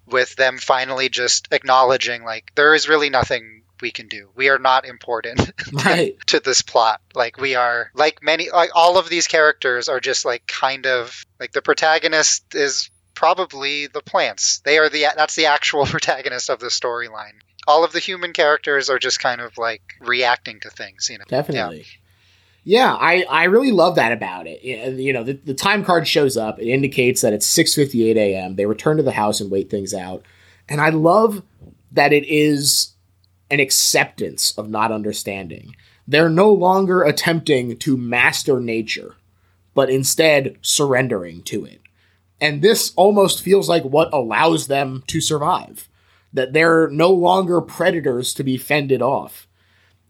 with 0.07 0.37
them 0.37 0.59
finally 0.59 1.09
just 1.09 1.49
acknowledging 1.51 2.25
like 2.25 2.53
there 2.55 2.75
is 2.75 2.89
really 2.89 3.11
nothing 3.11 3.63
we 3.81 3.91
can 3.91 4.07
do 4.09 4.29
we 4.35 4.49
are 4.49 4.59
not 4.59 4.87
important 4.87 5.51
Right. 5.73 6.17
to 6.27 6.41
this 6.41 6.63
plot. 6.63 7.01
Like 7.15 7.39
we 7.39 7.55
are 7.55 7.91
like 7.95 8.23
many 8.23 8.51
like 8.51 8.71
all 8.75 8.99
of 8.99 9.09
these 9.09 9.27
characters 9.27 9.89
are 9.89 10.01
just 10.01 10.25
like 10.25 10.47
kind 10.47 10.87
of 10.87 11.25
like 11.41 11.53
the 11.53 11.63
protagonist 11.63 12.55
is 12.55 12.91
probably 13.15 13.87
the 13.87 14.01
plants. 14.01 14.61
They 14.61 14.79
are 14.79 14.89
the 14.89 15.07
that's 15.17 15.35
the 15.35 15.47
actual 15.47 15.87
protagonist 15.95 16.51
of 16.51 16.61
the 16.61 16.69
storyline. 16.69 17.35
All 17.67 17.85
of 17.85 17.93
the 17.93 17.99
human 17.99 18.33
characters 18.33 18.91
are 18.91 18.99
just 18.99 19.21
kind 19.21 19.41
of 19.41 19.57
like 19.59 19.83
reacting 20.01 20.61
to 20.61 20.71
things, 20.71 21.09
you 21.11 21.19
know. 21.19 21.25
Definitely. 21.29 21.79
Yeah, 21.79 21.85
I, 22.99 23.25
I 23.29 23.45
really 23.45 23.73
love 23.73 23.97
that 23.97 24.13
about 24.13 24.47
it. 24.47 24.63
You 24.63 25.13
know, 25.13 25.23
the, 25.23 25.35
the 25.35 25.55
time 25.55 25.85
card 25.85 26.09
shows 26.09 26.37
up. 26.37 26.59
It 26.59 26.69
indicates 26.69 27.21
that 27.21 27.35
it's 27.35 27.53
6.58 27.55 28.17
a.m. 28.17 28.57
They 28.57 28.65
return 28.65 28.97
to 28.97 29.03
the 29.03 29.13
house 29.13 29.41
and 29.41 29.51
wait 29.51 29.71
things 29.71 29.93
out. 29.93 30.25
And 30.69 30.81
I 30.81 30.89
love 30.89 31.43
that 31.93 32.13
it 32.13 32.25
is 32.27 32.95
an 33.51 33.61
acceptance 33.61 34.57
of 34.57 34.71
not 34.71 34.91
understanding. 34.91 35.77
They're 36.09 36.31
no 36.31 36.51
longer 36.51 37.03
attempting 37.03 37.77
to 37.79 37.97
master 37.99 38.61
nature, 38.61 39.17
but 39.75 39.91
instead 39.91 40.57
surrendering 40.63 41.43
to 41.45 41.67
it. 41.67 41.83
And 42.41 42.63
this 42.63 42.93
almost 42.97 43.43
feels 43.43 43.69
like 43.69 43.85
what 43.85 44.13
allows 44.13 44.67
them 44.67 45.05
to 45.09 45.21
survive. 45.21 45.89
That 46.33 46.53
they're 46.53 46.89
no 46.89 47.11
longer 47.11 47.61
predators 47.61 48.35
to 48.35 48.43
be 48.43 48.57
fended 48.57 49.03
off 49.03 49.47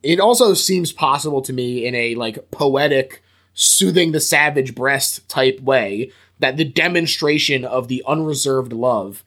it 0.04 0.20
also 0.20 0.54
seems 0.54 0.92
possible 0.92 1.42
to 1.42 1.52
me 1.52 1.86
in 1.86 1.94
a 1.94 2.14
like 2.14 2.50
poetic 2.50 3.22
soothing 3.54 4.12
the 4.12 4.20
savage 4.20 4.74
breast 4.74 5.28
type 5.28 5.60
way 5.60 6.12
that 6.40 6.56
the 6.56 6.64
demonstration 6.64 7.64
of 7.64 7.88
the 7.88 8.02
unreserved 8.06 8.72
love 8.72 9.24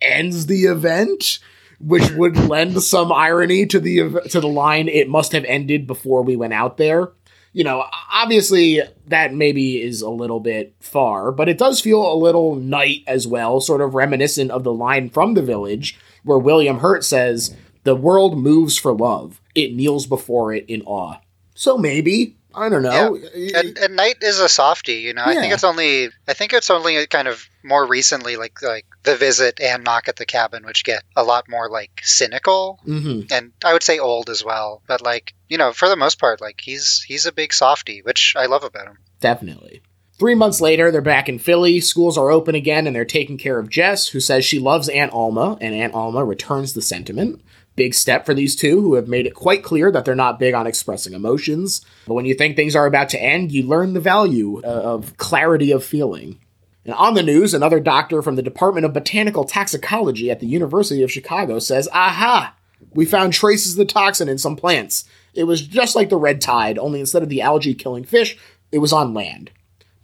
ends 0.00 0.46
the 0.46 0.64
event 0.64 1.38
which 1.80 2.04
hmm. 2.04 2.18
would 2.18 2.36
lend 2.36 2.82
some 2.82 3.12
irony 3.12 3.66
to 3.66 3.78
the 3.80 4.20
to 4.30 4.40
the 4.40 4.48
line 4.48 4.88
it 4.88 5.08
must 5.08 5.32
have 5.32 5.44
ended 5.44 5.86
before 5.86 6.22
we 6.22 6.36
went 6.36 6.52
out 6.52 6.76
there. 6.76 7.12
You 7.52 7.62
know 7.62 7.84
obviously 8.12 8.80
that 9.06 9.32
maybe 9.32 9.80
is 9.80 10.02
a 10.02 10.10
little 10.10 10.40
bit 10.40 10.74
far 10.80 11.30
but 11.30 11.48
it 11.48 11.58
does 11.58 11.80
feel 11.80 12.00
a 12.00 12.16
little 12.16 12.56
night 12.56 13.04
as 13.06 13.26
well 13.26 13.60
sort 13.60 13.80
of 13.80 13.94
reminiscent 13.94 14.50
of 14.50 14.64
the 14.64 14.72
line 14.72 15.08
from 15.08 15.34
the 15.34 15.42
village 15.42 15.96
where 16.24 16.38
william 16.38 16.78
hurt 16.78 17.04
says 17.04 17.54
the 17.84 17.94
world 17.94 18.38
moves 18.38 18.76
for 18.76 18.92
love 18.92 19.40
it 19.54 19.74
kneels 19.74 20.06
before 20.06 20.52
it 20.52 20.64
in 20.68 20.82
awe 20.82 21.16
so 21.54 21.76
maybe 21.78 22.36
i 22.54 22.68
don't 22.68 22.82
know 22.82 23.16
And, 23.54 23.78
and 23.78 23.96
Night 23.96 24.18
is 24.22 24.38
a 24.38 24.48
softie, 24.48 25.00
you 25.06 25.12
know. 25.12 25.24
I 25.24 25.34
think 25.34 25.52
it's 25.52 25.64
only 25.64 26.10
I 26.28 26.34
think 26.34 26.52
it's 26.52 26.70
only 26.70 27.04
kind 27.08 27.26
of 27.26 27.48
more 27.64 27.84
recently 27.86 28.36
like 28.36 28.62
like 28.62 28.86
The 29.02 29.16
Visit 29.16 29.60
and 29.60 29.82
Knock 29.82 30.06
at 30.08 30.16
the 30.16 30.24
Cabin 30.24 30.64
which 30.64 30.84
get 30.84 31.02
a 31.16 31.24
lot 31.24 31.48
more 31.48 31.68
like 31.68 32.00
cynical 32.04 32.78
hmm 32.84 33.22
and 33.30 33.52
I 33.64 33.72
would 33.72 33.82
say 33.82 33.98
old 33.98 34.30
as 34.30 34.44
well. 34.44 34.82
But 34.86 35.02
like 35.02 35.34
you 35.48 35.58
know, 35.58 35.72
for 35.72 35.88
the 35.88 35.96
most 35.96 36.20
part, 36.20 36.40
like 36.40 36.60
he's 36.60 37.02
he's 37.02 37.26
a 37.26 37.32
big 37.32 37.52
softie, 37.52 38.02
which 38.02 38.34
I 38.36 38.46
love 38.46 38.62
about 38.64 38.86
him. 38.86 38.98
Definitely. 39.20 39.82
Three 40.16 40.36
months 40.36 40.60
later, 40.60 40.92
they're 40.92 41.00
back 41.00 41.28
in 41.28 41.40
Philly. 41.40 41.80
Schools 41.80 42.16
are 42.16 42.30
open 42.30 42.54
again, 42.54 42.86
and 42.86 42.94
they're 42.94 43.04
taking 43.04 43.36
care 43.36 43.58
of 43.58 43.68
Jess, 43.68 44.08
who 44.08 44.20
says 44.20 44.44
she 44.44 44.60
loves 44.60 44.88
Aunt 44.88 45.12
Alma, 45.12 45.58
and 45.60 45.74
Aunt 45.74 45.92
Alma 45.94 46.24
returns 46.24 46.72
the 46.72 46.82
sentiment. 46.82 47.42
Big 47.76 47.94
step 47.94 48.24
for 48.24 48.34
these 48.34 48.54
two, 48.54 48.80
who 48.80 48.94
have 48.94 49.08
made 49.08 49.26
it 49.26 49.34
quite 49.34 49.64
clear 49.64 49.90
that 49.90 50.04
they're 50.04 50.14
not 50.14 50.38
big 50.38 50.54
on 50.54 50.66
expressing 50.66 51.12
emotions. 51.12 51.84
But 52.06 52.14
when 52.14 52.24
you 52.24 52.34
think 52.34 52.54
things 52.54 52.76
are 52.76 52.86
about 52.86 53.08
to 53.10 53.22
end, 53.22 53.50
you 53.50 53.64
learn 53.64 53.94
the 53.94 54.00
value 54.00 54.60
uh, 54.62 54.68
of 54.68 55.16
clarity 55.16 55.72
of 55.72 55.84
feeling. 55.84 56.38
And 56.84 56.94
on 56.94 57.14
the 57.14 57.22
news, 57.22 57.54
another 57.54 57.80
doctor 57.80 58.22
from 58.22 58.36
the 58.36 58.42
Department 58.42 58.84
of 58.84 58.92
Botanical 58.92 59.44
Toxicology 59.44 60.30
at 60.30 60.40
the 60.40 60.46
University 60.46 61.02
of 61.02 61.10
Chicago 61.10 61.58
says, 61.58 61.88
Aha! 61.92 62.54
We 62.92 63.06
found 63.06 63.32
traces 63.32 63.72
of 63.72 63.78
the 63.78 63.92
toxin 63.92 64.28
in 64.28 64.38
some 64.38 64.56
plants. 64.56 65.04
It 65.32 65.44
was 65.44 65.66
just 65.66 65.96
like 65.96 66.10
the 66.10 66.16
red 66.16 66.40
tide, 66.40 66.78
only 66.78 67.00
instead 67.00 67.22
of 67.22 67.28
the 67.28 67.40
algae 67.40 67.74
killing 67.74 68.04
fish, 68.04 68.36
it 68.70 68.78
was 68.78 68.92
on 68.92 69.14
land. 69.14 69.50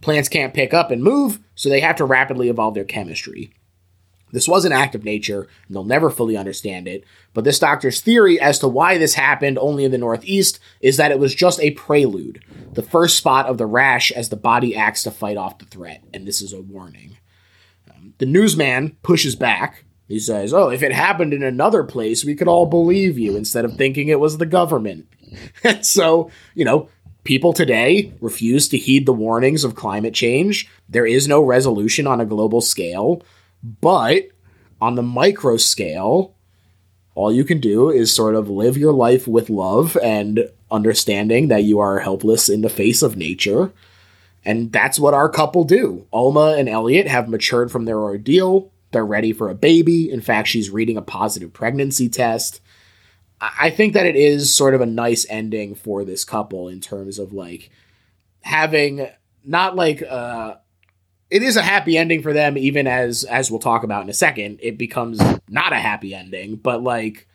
Plants 0.01 0.29
can't 0.29 0.55
pick 0.55 0.73
up 0.73 0.91
and 0.91 1.03
move, 1.03 1.41
so 1.55 1.69
they 1.69 1.81
have 1.81 1.97
to 1.97 2.05
rapidly 2.05 2.49
evolve 2.49 2.75
their 2.75 2.85
chemistry. 2.85 3.53
This 4.33 4.49
was 4.49 4.65
an 4.65 4.73
act 4.73 4.95
of 4.95 5.05
nature, 5.05 5.49
and 5.67 5.75
they'll 5.75 5.85
never 5.85 6.11
fully 6.11 6.37
understand 6.37 6.87
it. 6.89 7.05
But 7.35 7.45
this 7.45 7.59
doctor's 7.59 8.01
theory 8.01 8.41
as 8.41 8.59
to 8.61 8.69
why 8.69 8.99
this 8.99 9.15
happened 9.15 9.59
only 9.59 9.85
in 9.85 9.91
the 9.91 9.99
Northeast 9.99 10.61
is 10.81 10.97
that 10.97 11.11
it 11.11 11.19
was 11.19 11.35
just 11.35 11.61
a 11.61 11.73
prelude, 11.73 12.43
the 12.73 12.83
first 12.83 13.17
spot 13.17 13.47
of 13.47 13.59
the 13.59 13.67
rash 13.67 14.11
as 14.13 14.29
the 14.29 14.37
body 14.37 14.77
acts 14.77 15.03
to 15.05 15.11
fight 15.11 15.37
off 15.37 15.59
the 15.59 15.67
threat, 15.67 16.03
and 16.13 16.27
this 16.27 16.43
is 16.43 16.53
a 16.53 16.61
warning. 16.61 17.17
Um, 17.91 18.15
the 18.19 18.27
newsman 18.27 18.97
pushes 19.03 19.37
back. 19.37 19.85
He 20.09 20.19
says, 20.19 20.53
Oh, 20.53 20.71
if 20.71 20.83
it 20.83 20.93
happened 20.93 21.33
in 21.33 21.43
another 21.43 21.85
place, 21.85 22.25
we 22.25 22.35
could 22.35 22.49
all 22.49 22.67
believe 22.67 23.17
you 23.17 23.37
instead 23.37 23.65
of 23.65 23.77
thinking 23.77 24.09
it 24.09 24.19
was 24.19 24.39
the 24.39 24.47
government. 24.47 25.07
and 25.65 25.87
so, 25.87 26.31
you 26.55 26.65
know, 26.65 26.89
people 27.25 27.53
today 27.53 28.13
refuse 28.21 28.69
to 28.69 28.79
heed 28.79 29.07
the 29.07 29.13
warnings 29.13 29.65
of 29.65 29.75
climate 29.75 30.15
change. 30.15 30.69
There 30.89 31.07
is 31.07 31.29
no 31.29 31.41
resolution 31.41 32.07
on 32.07 32.21
a 32.21 32.27
global 32.27 32.61
scale. 32.61 33.23
But 33.63 34.29
on 34.81 34.95
the 34.95 35.03
micro 35.03 35.57
scale, 35.57 36.35
all 37.15 37.33
you 37.33 37.45
can 37.45 37.61
do 37.61 37.91
is 37.91 38.15
sort 38.15 38.35
of 38.35 38.49
live 38.49 38.77
your 38.77 38.93
life 38.93 39.29
with 39.29 39.51
love 39.51 39.97
and 40.03 40.49
understanding 40.71 41.49
that 41.49 41.65
you 41.65 41.79
are 41.79 41.99
helpless 41.99 42.49
in 42.49 42.63
the 42.63 42.69
face 42.69 43.03
of 43.03 43.17
nature. 43.17 43.73
And 44.45 44.73
that's 44.73 44.99
what 44.99 45.15
our 45.15 45.29
couple 45.29 45.65
do. 45.65 46.07
Alma 46.13 46.55
and 46.57 46.69
Elliot 46.69 47.07
have 47.07 47.29
matured 47.29 47.71
from 47.71 47.85
their 47.85 47.99
ordeal. 47.99 48.73
They're 48.93 49.05
ready 49.05 49.33
for 49.33 49.51
a 49.51 49.55
baby. 49.55 50.11
In 50.11 50.21
fact, 50.21 50.49
she's 50.49 50.71
reading 50.71 50.97
a 50.97 51.03
positive 51.03 51.53
pregnancy 51.53 52.09
test. 52.09 52.61
I 53.41 53.71
think 53.71 53.95
that 53.95 54.07
it 54.07 54.17
is 54.17 54.55
sort 54.55 54.75
of 54.75 54.81
a 54.81 54.87
nice 54.87 55.27
ending 55.29 55.75
for 55.75 56.05
this 56.05 56.25
couple 56.25 56.69
in 56.69 56.81
terms 56.81 57.19
of 57.19 57.33
like 57.33 57.71
having 58.43 59.09
not 59.45 59.77
like 59.77 60.03
uh 60.03 60.57
it 61.31 61.43
is 61.43 61.57
a 61.57 61.63
happy 61.63 61.97
ending 61.97 62.23
for 62.23 62.33
them 62.33 62.59
even 62.59 62.87
as 62.87 63.25
as 63.25 63.51
we'll 63.51 63.61
talk 63.61 63.83
about 63.83 64.03
in 64.03 64.11
a 64.11 64.15
second. 64.15 64.59
It 64.63 64.77
becomes 64.79 65.21
not 65.49 65.73
a 65.73 65.77
happy 65.77 66.15
ending 66.15 66.57
but 66.57 66.83
like 66.83 67.27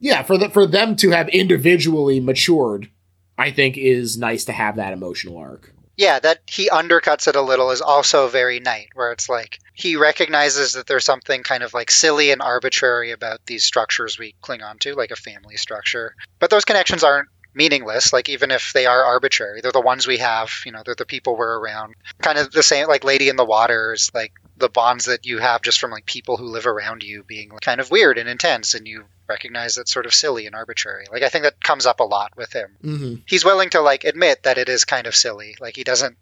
yeah 0.00 0.22
for 0.22 0.38
the 0.38 0.48
for 0.50 0.66
them 0.66 0.96
to 0.96 1.10
have 1.10 1.28
individually 1.28 2.20
matured 2.20 2.90
i 3.38 3.50
think 3.50 3.76
is 3.76 4.16
nice 4.16 4.44
to 4.44 4.52
have 4.52 4.76
that 4.76 4.92
emotional 4.92 5.36
arc. 5.38 5.72
Yeah 5.96 6.18
that 6.20 6.40
he 6.46 6.68
undercuts 6.68 7.28
it 7.28 7.36
a 7.36 7.42
little 7.42 7.70
is 7.70 7.80
also 7.80 8.28
very 8.28 8.60
nice 8.60 8.88
where 8.94 9.12
it's 9.12 9.28
like 9.28 9.58
he 9.74 9.96
recognizes 9.96 10.74
that 10.74 10.86
there's 10.86 11.04
something 11.04 11.42
kind 11.42 11.62
of 11.62 11.74
like 11.74 11.90
silly 11.90 12.30
and 12.30 12.42
arbitrary 12.42 13.10
about 13.12 13.40
these 13.46 13.64
structures 13.64 14.18
we 14.18 14.34
cling 14.40 14.62
on 14.62 14.78
to 14.78 14.94
like 14.94 15.10
a 15.10 15.16
family 15.16 15.56
structure. 15.56 16.14
But 16.38 16.50
those 16.50 16.64
connections 16.64 17.02
aren't 17.04 17.28
meaningless 17.54 18.12
like 18.12 18.28
even 18.28 18.50
if 18.50 18.72
they 18.72 18.86
are 18.86 19.04
arbitrary. 19.04 19.60
They're 19.60 19.72
the 19.72 19.80
ones 19.80 20.06
we 20.06 20.18
have 20.18 20.50
you 20.64 20.72
know 20.72 20.82
they're 20.84 20.94
the 20.94 21.04
people 21.04 21.36
we're 21.36 21.58
around. 21.58 21.94
Kind 22.20 22.38
of 22.38 22.50
the 22.50 22.62
same 22.62 22.88
like 22.88 23.04
lady 23.04 23.28
in 23.28 23.36
the 23.36 23.44
waters 23.44 24.10
like 24.14 24.32
the 24.56 24.68
bonds 24.68 25.06
that 25.06 25.26
you 25.26 25.38
have 25.38 25.62
just 25.62 25.80
from 25.80 25.90
like 25.90 26.06
people 26.06 26.36
who 26.36 26.46
live 26.46 26.66
around 26.66 27.02
you 27.02 27.24
being 27.24 27.50
kind 27.60 27.80
of 27.80 27.90
weird 27.90 28.18
and 28.18 28.28
intense 28.28 28.74
and 28.74 28.86
you 28.86 29.04
recognize 29.28 29.74
that's 29.74 29.92
sort 29.92 30.06
of 30.06 30.14
silly 30.14 30.46
and 30.46 30.54
arbitrary. 30.54 31.06
Like 31.10 31.22
i 31.22 31.28
think 31.28 31.44
that 31.44 31.62
comes 31.62 31.86
up 31.86 32.00
a 32.00 32.04
lot 32.04 32.36
with 32.36 32.52
him. 32.52 32.76
Mm-hmm. 32.82 33.14
he's 33.26 33.44
willing 33.44 33.70
to 33.70 33.80
like 33.80 34.04
admit 34.04 34.44
that 34.44 34.58
it 34.58 34.68
is 34.68 34.84
kind 34.84 35.06
of 35.06 35.14
silly. 35.14 35.56
Like 35.60 35.76
he 35.76 35.84
doesn't 35.84 36.16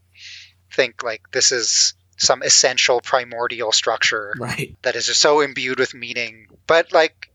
think 0.72 1.02
like 1.02 1.30
this 1.32 1.52
is 1.52 1.94
some 2.20 2.42
essential 2.42 3.00
primordial 3.00 3.72
structure 3.72 4.34
right. 4.38 4.76
that 4.82 4.94
is 4.94 5.06
just 5.06 5.22
so 5.22 5.40
imbued 5.40 5.78
with 5.78 5.94
meaning. 5.94 6.46
But 6.66 6.92
like 6.92 7.29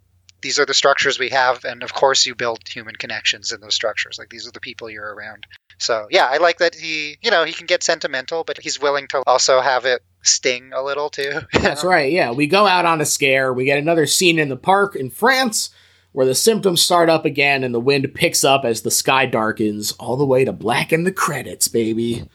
these 0.45 0.59
are 0.59 0.65
the 0.67 0.75
structures 0.75 1.17
we 1.17 1.29
have 1.29 1.65
and 1.65 1.81
of 1.81 1.91
course 1.91 2.27
you 2.27 2.35
build 2.35 2.59
human 2.67 2.95
connections 2.95 3.51
in 3.51 3.59
those 3.61 3.73
structures. 3.73 4.19
Like 4.19 4.29
these 4.29 4.47
are 4.47 4.51
the 4.51 4.59
people 4.59 4.91
you're 4.91 5.15
around. 5.15 5.47
So 5.79 6.05
yeah 6.11 6.27
i 6.27 6.37
like 6.37 6.59
that 6.59 6.75
he 6.75 7.17
you 7.23 7.31
know 7.31 7.45
he 7.45 7.51
can 7.51 7.65
get 7.65 7.81
sentimental 7.81 8.43
but 8.43 8.59
he's 8.59 8.79
willing 8.79 9.07
to 9.07 9.23
also 9.25 9.59
have 9.59 9.85
it 9.85 10.03
sting 10.21 10.71
a 10.71 10.83
little 10.83 11.09
too. 11.09 11.41
That's 11.53 11.83
right 11.83 12.11
yeah. 12.11 12.31
We 12.31 12.45
go 12.45 12.67
out 12.67 12.85
on 12.85 13.01
a 13.01 13.05
scare. 13.05 13.51
We 13.53 13.65
get 13.65 13.79
another 13.79 14.05
scene 14.05 14.37
in 14.37 14.49
the 14.49 14.55
park 14.55 14.95
in 14.95 15.09
france 15.09 15.71
where 16.11 16.27
the 16.27 16.35
symptoms 16.35 16.83
start 16.83 17.09
up 17.09 17.25
again 17.25 17.63
and 17.63 17.73
the 17.73 17.79
wind 17.79 18.13
picks 18.13 18.43
up 18.43 18.65
as 18.65 18.83
the 18.83 18.91
sky 18.91 19.25
darkens 19.25 19.93
all 19.93 20.15
the 20.15 20.27
way 20.27 20.45
to 20.45 20.53
black 20.53 20.93
in 20.93 21.05
the 21.05 21.11
credits 21.11 21.67
baby 21.67 22.29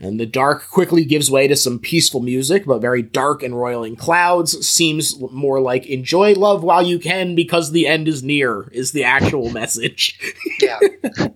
and 0.00 0.18
the 0.18 0.26
dark 0.26 0.66
quickly 0.70 1.04
gives 1.04 1.30
way 1.30 1.46
to 1.46 1.54
some 1.54 1.78
peaceful 1.78 2.20
music, 2.20 2.64
but 2.64 2.78
very 2.78 3.02
dark 3.02 3.42
and 3.42 3.54
roiling 3.54 3.96
clouds. 3.96 4.66
Seems 4.66 5.20
more 5.30 5.60
like 5.60 5.84
enjoy 5.86 6.32
love 6.32 6.62
while 6.62 6.82
you 6.82 6.98
can 6.98 7.34
because 7.34 7.70
the 7.70 7.86
end 7.86 8.08
is 8.08 8.22
near, 8.22 8.68
is 8.72 8.92
the 8.92 9.04
actual 9.04 9.50
message. 9.52 10.18
yeah. 10.60 10.78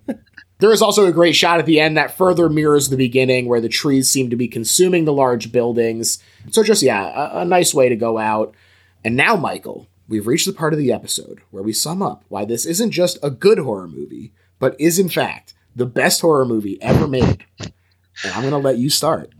there 0.60 0.72
is 0.72 0.80
also 0.80 1.04
a 1.04 1.12
great 1.12 1.36
shot 1.36 1.58
at 1.58 1.66
the 1.66 1.78
end 1.78 1.98
that 1.98 2.16
further 2.16 2.48
mirrors 2.48 2.88
the 2.88 2.96
beginning, 2.96 3.46
where 3.46 3.60
the 3.60 3.68
trees 3.68 4.10
seem 4.10 4.30
to 4.30 4.36
be 4.36 4.48
consuming 4.48 5.04
the 5.04 5.12
large 5.12 5.52
buildings. 5.52 6.18
So, 6.50 6.62
just, 6.62 6.82
yeah, 6.82 7.34
a, 7.34 7.40
a 7.40 7.44
nice 7.44 7.74
way 7.74 7.90
to 7.90 7.96
go 7.96 8.16
out. 8.16 8.54
And 9.04 9.14
now, 9.14 9.36
Michael, 9.36 9.88
we've 10.08 10.26
reached 10.26 10.46
the 10.46 10.54
part 10.54 10.72
of 10.72 10.78
the 10.78 10.90
episode 10.90 11.42
where 11.50 11.62
we 11.62 11.74
sum 11.74 12.00
up 12.00 12.24
why 12.28 12.46
this 12.46 12.64
isn't 12.64 12.92
just 12.92 13.18
a 13.22 13.30
good 13.30 13.58
horror 13.58 13.88
movie, 13.88 14.32
but 14.58 14.74
is, 14.80 14.98
in 14.98 15.10
fact, 15.10 15.52
the 15.76 15.84
best 15.84 16.22
horror 16.22 16.46
movie 16.46 16.80
ever 16.80 17.06
made. 17.06 17.44
And 18.22 18.32
I'm 18.32 18.42
going 18.42 18.52
to 18.52 18.58
let 18.58 18.78
you 18.78 18.90
start. 18.90 19.30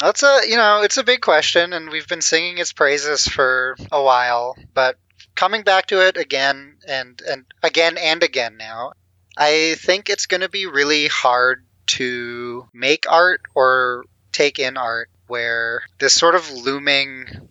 That's 0.00 0.22
a, 0.22 0.40
you 0.48 0.56
know, 0.56 0.82
it's 0.82 0.96
a 0.96 1.04
big 1.04 1.20
question, 1.20 1.72
and 1.72 1.88
we've 1.88 2.08
been 2.08 2.20
singing 2.20 2.58
its 2.58 2.72
praises 2.72 3.26
for 3.26 3.76
a 3.92 4.02
while, 4.02 4.56
but 4.74 4.96
coming 5.34 5.62
back 5.62 5.86
to 5.86 6.06
it 6.06 6.16
again 6.16 6.76
and, 6.86 7.20
and 7.28 7.44
again 7.62 7.96
and 7.96 8.22
again 8.22 8.56
now, 8.56 8.92
I 9.36 9.76
think 9.78 10.08
it's 10.08 10.26
going 10.26 10.42
to 10.42 10.48
be 10.48 10.66
really 10.66 11.06
hard 11.06 11.64
to 11.86 12.68
make 12.72 13.10
art 13.10 13.42
or 13.54 14.04
take 14.32 14.58
in 14.58 14.76
art 14.76 15.10
where 15.26 15.82
this 15.98 16.14
sort 16.14 16.34
of 16.34 16.50
looming 16.50 17.48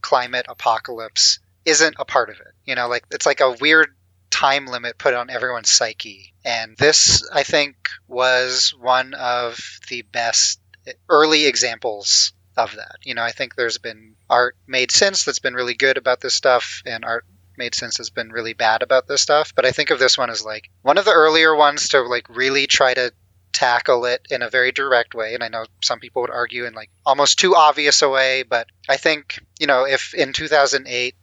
climate 0.00 0.46
apocalypse 0.48 1.38
isn't 1.64 1.96
a 1.98 2.04
part 2.04 2.30
of 2.30 2.36
it. 2.36 2.52
You 2.64 2.74
know, 2.74 2.88
like 2.88 3.04
it's 3.10 3.26
like 3.26 3.40
a 3.40 3.56
weird 3.60 3.94
time 4.32 4.66
limit 4.66 4.98
put 4.98 5.14
on 5.14 5.30
everyone's 5.30 5.70
psyche. 5.70 6.32
And 6.44 6.76
this, 6.76 7.28
I 7.32 7.44
think, 7.44 7.76
was 8.08 8.74
one 8.78 9.14
of 9.14 9.60
the 9.88 10.02
best 10.02 10.60
early 11.08 11.46
examples 11.46 12.32
of 12.56 12.74
that. 12.74 12.96
You 13.04 13.14
know, 13.14 13.22
I 13.22 13.30
think 13.30 13.54
there's 13.54 13.78
been 13.78 14.16
art 14.28 14.56
made 14.66 14.90
since 14.90 15.24
that's 15.24 15.38
been 15.38 15.54
really 15.54 15.74
good 15.74 15.98
about 15.98 16.20
this 16.20 16.34
stuff, 16.34 16.82
and 16.84 17.04
art 17.04 17.24
made 17.56 17.74
since 17.74 17.98
has 17.98 18.10
been 18.10 18.30
really 18.30 18.54
bad 18.54 18.82
about 18.82 19.06
this 19.06 19.22
stuff. 19.22 19.54
But 19.54 19.66
I 19.66 19.72
think 19.72 19.90
of 19.90 19.98
this 19.98 20.18
one 20.18 20.30
as 20.30 20.44
like 20.44 20.70
one 20.80 20.98
of 20.98 21.04
the 21.04 21.12
earlier 21.12 21.54
ones 21.54 21.90
to 21.90 22.00
like 22.02 22.28
really 22.28 22.66
try 22.66 22.94
to 22.94 23.12
tackle 23.52 24.06
it 24.06 24.26
in 24.30 24.42
a 24.42 24.50
very 24.50 24.72
direct 24.72 25.14
way. 25.14 25.34
And 25.34 25.44
I 25.44 25.48
know 25.48 25.66
some 25.82 26.00
people 26.00 26.22
would 26.22 26.30
argue 26.30 26.64
in 26.64 26.72
like 26.72 26.90
almost 27.04 27.38
too 27.38 27.54
obvious 27.54 28.02
a 28.02 28.08
way, 28.08 28.42
but 28.42 28.66
I 28.88 28.96
think, 28.96 29.38
you 29.60 29.66
know, 29.66 29.86
if 29.86 30.14
in 30.14 30.32
2008 30.32 31.14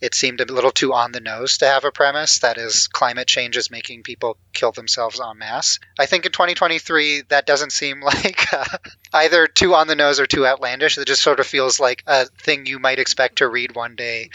it 0.00 0.14
seemed 0.14 0.40
a 0.40 0.44
little 0.44 0.70
too 0.70 0.92
on 0.92 1.12
the 1.12 1.20
nose 1.20 1.58
to 1.58 1.66
have 1.66 1.84
a 1.84 1.92
premise 1.92 2.38
that 2.40 2.58
is 2.58 2.88
climate 2.88 3.28
change 3.28 3.56
is 3.56 3.70
making 3.70 4.02
people 4.02 4.36
kill 4.52 4.72
themselves 4.72 5.20
en 5.20 5.38
masse. 5.38 5.78
I 5.98 6.06
think 6.06 6.26
in 6.26 6.32
2023 6.32 7.22
that 7.28 7.46
doesn't 7.46 7.72
seem 7.72 8.00
like 8.02 8.52
uh, 8.52 8.78
either 9.12 9.46
too 9.46 9.74
on 9.74 9.86
the 9.86 9.96
nose 9.96 10.20
or 10.20 10.26
too 10.26 10.46
outlandish. 10.46 10.96
It 10.98 11.06
just 11.06 11.22
sort 11.22 11.40
of 11.40 11.46
feels 11.46 11.78
like 11.80 12.02
a 12.06 12.26
thing 12.26 12.66
you 12.66 12.78
might 12.78 12.98
expect 12.98 13.38
to 13.38 13.48
read 13.48 13.74
one 13.74 13.96
day, 13.96 14.30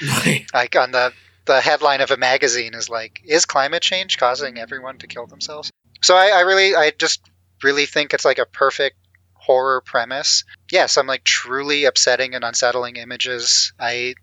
like 0.53 0.75
on 0.75 0.91
the 0.91 1.13
the 1.45 1.61
headline 1.61 2.01
of 2.01 2.09
a 2.11 2.17
magazine 2.17 2.73
is 2.73 2.89
like, 2.89 3.21
"Is 3.23 3.45
climate 3.45 3.83
change 3.83 4.17
causing 4.17 4.57
everyone 4.57 4.97
to 4.99 5.07
kill 5.07 5.27
themselves?" 5.27 5.71
So 6.01 6.15
I, 6.15 6.29
I 6.29 6.39
really, 6.41 6.75
I 6.75 6.91
just 6.91 7.21
really 7.63 7.85
think 7.85 8.13
it's 8.13 8.25
like 8.25 8.39
a 8.39 8.45
perfect 8.45 8.97
horror 9.33 9.81
premise. 9.81 10.43
Yes, 10.71 10.97
I'm 10.97 11.07
like 11.07 11.23
truly 11.23 11.85
upsetting 11.85 12.33
and 12.33 12.43
unsettling 12.43 12.95
images. 12.95 13.73
I 13.79 14.15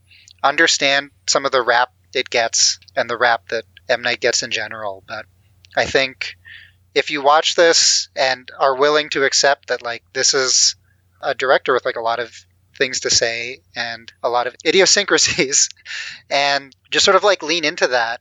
understand 0.43 1.11
some 1.29 1.45
of 1.47 1.53
the 1.53 1.63
rap 1.63 1.91
it 2.15 2.29
gets 2.31 2.79
and 2.97 3.09
the 3.09 3.17
rap 3.17 3.49
that 3.49 3.65
M 3.89 4.03
Night 4.03 4.21
gets 4.21 4.43
in 4.43 4.51
general, 4.51 5.03
but 5.07 5.27
I 5.77 5.85
think 5.87 6.37
if 6.95 7.11
you 7.11 7.23
watch 7.23 7.55
this 7.55 8.09
and 8.15 8.51
are 8.59 8.77
willing 8.77 9.09
to 9.11 9.25
accept 9.25 9.69
that 9.69 9.83
like 9.83 10.03
this 10.13 10.35
is 10.35 10.77
a 11.21 11.35
director 11.35 11.73
with 11.73 11.85
like 11.87 11.97
a 11.97 12.01
lot 12.03 12.19
of 12.19 12.35
things 12.77 13.01
to 13.01 13.11
say 13.11 13.61
and 13.77 14.13
a 14.23 14.29
lot 14.29 14.47
of 14.47 14.55
idiosyncrasies 14.67 15.69
and 16.31 16.75
just 16.91 17.05
sort 17.05 17.17
of 17.17 17.23
like 17.25 17.43
lean 17.43 17.65
into 17.65 17.87
that 17.89 18.21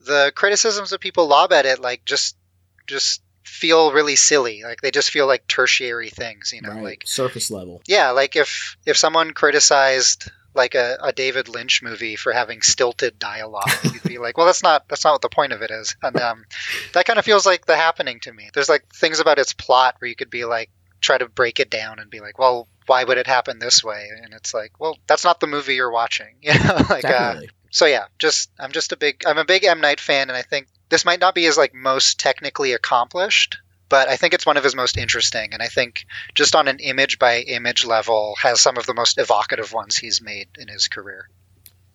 the 0.00 0.32
criticisms 0.34 0.90
that 0.90 1.00
people 1.00 1.26
lob 1.26 1.52
at 1.52 1.66
it 1.66 1.78
like 1.80 2.04
just 2.04 2.36
just 2.86 3.22
feel 3.44 3.92
really 3.92 4.16
silly 4.16 4.62
like 4.64 4.80
they 4.80 4.90
just 4.90 5.10
feel 5.10 5.26
like 5.26 5.46
tertiary 5.46 6.10
things 6.10 6.52
you 6.52 6.60
know 6.62 6.70
Right. 6.70 6.84
like 6.84 7.02
surface 7.06 7.50
level. 7.50 7.82
yeah 7.86 8.10
like 8.10 8.36
if 8.36 8.76
if 8.86 8.96
someone 8.96 9.32
criticized 9.32 10.30
like 10.54 10.74
a, 10.74 10.98
a 11.02 11.12
david 11.12 11.48
lynch 11.48 11.82
movie 11.82 12.16
for 12.16 12.32
having 12.32 12.62
stilted 12.62 13.18
dialogue. 13.18 13.70
You'd 13.84 14.02
be 14.02 14.18
like 14.18 14.36
well 14.36 14.46
that's 14.46 14.62
not 14.62 14.88
that's 14.88 15.04
not 15.04 15.12
what 15.12 15.22
the 15.22 15.28
point 15.28 15.52
of 15.52 15.62
it 15.62 15.70
is. 15.70 15.96
And 16.02 16.16
um, 16.20 16.44
that 16.92 17.06
kind 17.06 17.18
of 17.18 17.24
feels 17.24 17.46
like 17.46 17.66
the 17.66 17.76
happening 17.76 18.20
to 18.20 18.32
me. 18.32 18.50
There's 18.52 18.68
like 18.68 18.86
things 18.92 19.20
about 19.20 19.38
its 19.38 19.52
plot 19.52 19.96
where 19.98 20.08
you 20.08 20.16
could 20.16 20.30
be 20.30 20.44
like 20.44 20.70
try 21.00 21.16
to 21.16 21.28
break 21.28 21.60
it 21.60 21.70
down 21.70 21.98
and 21.98 22.10
be 22.10 22.20
like 22.20 22.38
well 22.38 22.68
why 22.86 23.04
would 23.04 23.18
it 23.18 23.26
happen 23.28 23.58
this 23.58 23.84
way? 23.84 24.08
And 24.22 24.34
it's 24.34 24.52
like 24.52 24.72
well 24.80 24.98
that's 25.06 25.24
not 25.24 25.40
the 25.40 25.46
movie 25.46 25.74
you're 25.74 25.92
watching. 25.92 26.36
You 26.42 26.54
know 26.54 26.78
like 26.88 27.04
uh, 27.04 27.40
so 27.70 27.86
yeah 27.86 28.06
just 28.18 28.50
i'm 28.58 28.72
just 28.72 28.92
a 28.92 28.96
big 28.96 29.22
i'm 29.26 29.38
a 29.38 29.44
big 29.44 29.64
m. 29.64 29.80
Night 29.80 30.00
fan 30.00 30.28
and 30.28 30.36
i 30.36 30.42
think 30.42 30.66
this 30.88 31.04
might 31.04 31.20
not 31.20 31.34
be 31.34 31.44
his 31.44 31.56
like 31.56 31.72
most 31.72 32.18
technically 32.18 32.72
accomplished 32.72 33.58
but 33.90 34.08
I 34.08 34.16
think 34.16 34.32
it's 34.32 34.46
one 34.46 34.56
of 34.56 34.64
his 34.64 34.74
most 34.74 34.96
interesting. 34.96 35.52
And 35.52 35.60
I 35.62 35.66
think 35.66 36.06
just 36.34 36.56
on 36.56 36.68
an 36.68 36.78
image 36.78 37.18
by 37.18 37.40
image 37.40 37.84
level, 37.84 38.36
has 38.40 38.60
some 38.60 38.78
of 38.78 38.86
the 38.86 38.94
most 38.94 39.18
evocative 39.18 39.74
ones 39.74 39.98
he's 39.98 40.22
made 40.22 40.48
in 40.58 40.68
his 40.68 40.88
career. 40.88 41.28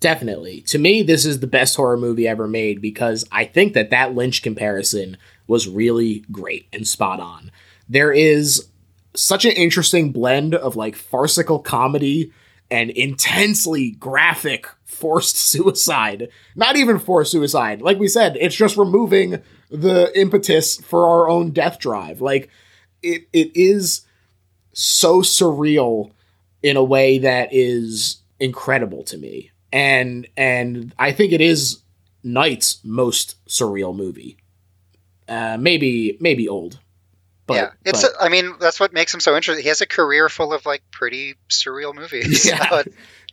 Definitely. 0.01 0.61
To 0.67 0.77
me, 0.77 1.01
this 1.01 1.25
is 1.25 1.39
the 1.39 1.47
best 1.47 1.75
horror 1.75 1.97
movie 1.97 2.27
ever 2.27 2.47
made 2.47 2.81
because 2.81 3.25
I 3.31 3.45
think 3.45 3.73
that 3.73 3.89
that 3.89 4.13
Lynch 4.13 4.43
comparison 4.43 5.17
was 5.47 5.67
really 5.67 6.23
great 6.31 6.67
and 6.73 6.87
spot 6.87 7.19
on. 7.19 7.49
There 7.87 8.11
is 8.11 8.67
such 9.15 9.45
an 9.45 9.51
interesting 9.51 10.11
blend 10.11 10.53
of 10.53 10.75
like 10.75 10.95
farcical 10.95 11.59
comedy 11.59 12.33
and 12.69 12.89
intensely 12.91 13.91
graphic 13.91 14.67
forced 14.83 15.37
suicide. 15.49 16.27
Not 16.55 16.75
even 16.75 16.99
forced 16.99 17.31
suicide. 17.31 17.81
Like 17.81 17.97
we 17.97 18.09
said, 18.09 18.37
it's 18.39 18.55
just 18.55 18.75
removing 18.75 19.41
the 19.69 20.11
impetus 20.19 20.77
for 20.77 21.07
our 21.07 21.29
own 21.29 21.51
death 21.51 21.79
drive. 21.79 22.21
Like 22.21 22.49
it 23.01 23.27
it 23.33 23.51
is 23.55 24.01
so 24.73 25.21
surreal 25.21 26.11
in 26.61 26.77
a 26.77 26.83
way 26.83 27.19
that 27.19 27.49
is 27.51 28.17
incredible 28.39 29.03
to 29.03 29.17
me. 29.17 29.51
And 29.71 30.27
and 30.35 30.93
I 30.97 31.11
think 31.11 31.31
it 31.31 31.41
is 31.41 31.81
Night's 32.23 32.79
most 32.83 33.35
surreal 33.47 33.95
movie. 33.95 34.37
Uh, 35.27 35.57
maybe 35.59 36.17
maybe 36.19 36.47
old. 36.47 36.79
But, 37.47 37.53
yeah, 37.53 37.69
it's. 37.85 38.01
But, 38.01 38.13
a, 38.19 38.23
I 38.23 38.29
mean, 38.29 38.55
that's 38.59 38.79
what 38.79 38.93
makes 38.93 39.13
him 39.13 39.19
so 39.19 39.35
interesting. 39.35 39.61
He 39.61 39.69
has 39.69 39.81
a 39.81 39.85
career 39.85 40.27
full 40.29 40.51
of 40.51 40.65
like 40.65 40.81
pretty 40.91 41.35
surreal 41.49 41.93
movies. 41.93 42.45
Yeah, 42.49 42.67
so 42.83 42.83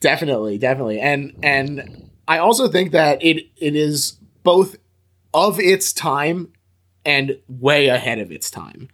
definitely, 0.01 0.59
definitely, 0.59 1.01
and 1.01 1.35
and 1.43 2.11
I 2.29 2.39
also 2.39 2.69
think 2.69 2.93
that 2.93 3.23
it 3.23 3.47
it 3.57 3.75
is 3.75 4.19
both 4.43 4.77
of 5.35 5.59
its 5.59 5.93
time 5.93 6.53
and 7.05 7.39
way 7.49 7.89
ahead 7.89 8.19
of 8.19 8.31
its 8.31 8.51
time 8.51 8.89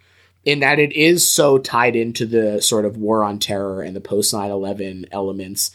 in 0.45 0.61
that 0.61 0.79
it 0.79 0.93
is 0.93 1.29
so 1.29 1.59
tied 1.59 1.95
into 1.95 2.25
the 2.25 2.63
sort 2.63 2.85
of 2.85 2.97
war 2.97 3.23
on 3.23 3.39
terror 3.39 3.83
and 3.83 3.95
the 3.95 4.01
post 4.01 4.33
9/11 4.33 5.07
elements, 5.13 5.71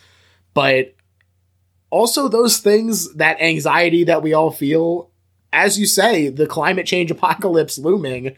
but 0.53 0.95
also 1.89 2.27
those 2.27 2.57
things 2.57 3.13
that 3.13 3.39
anxiety 3.39 4.03
that 4.03 4.23
we 4.23 4.33
all 4.33 4.51
feel 4.51 5.09
as 5.55 5.77
you 5.77 5.85
say, 5.85 6.29
the 6.29 6.47
climate 6.47 6.87
change 6.87 7.11
apocalypse 7.11 7.77
looming 7.77 8.35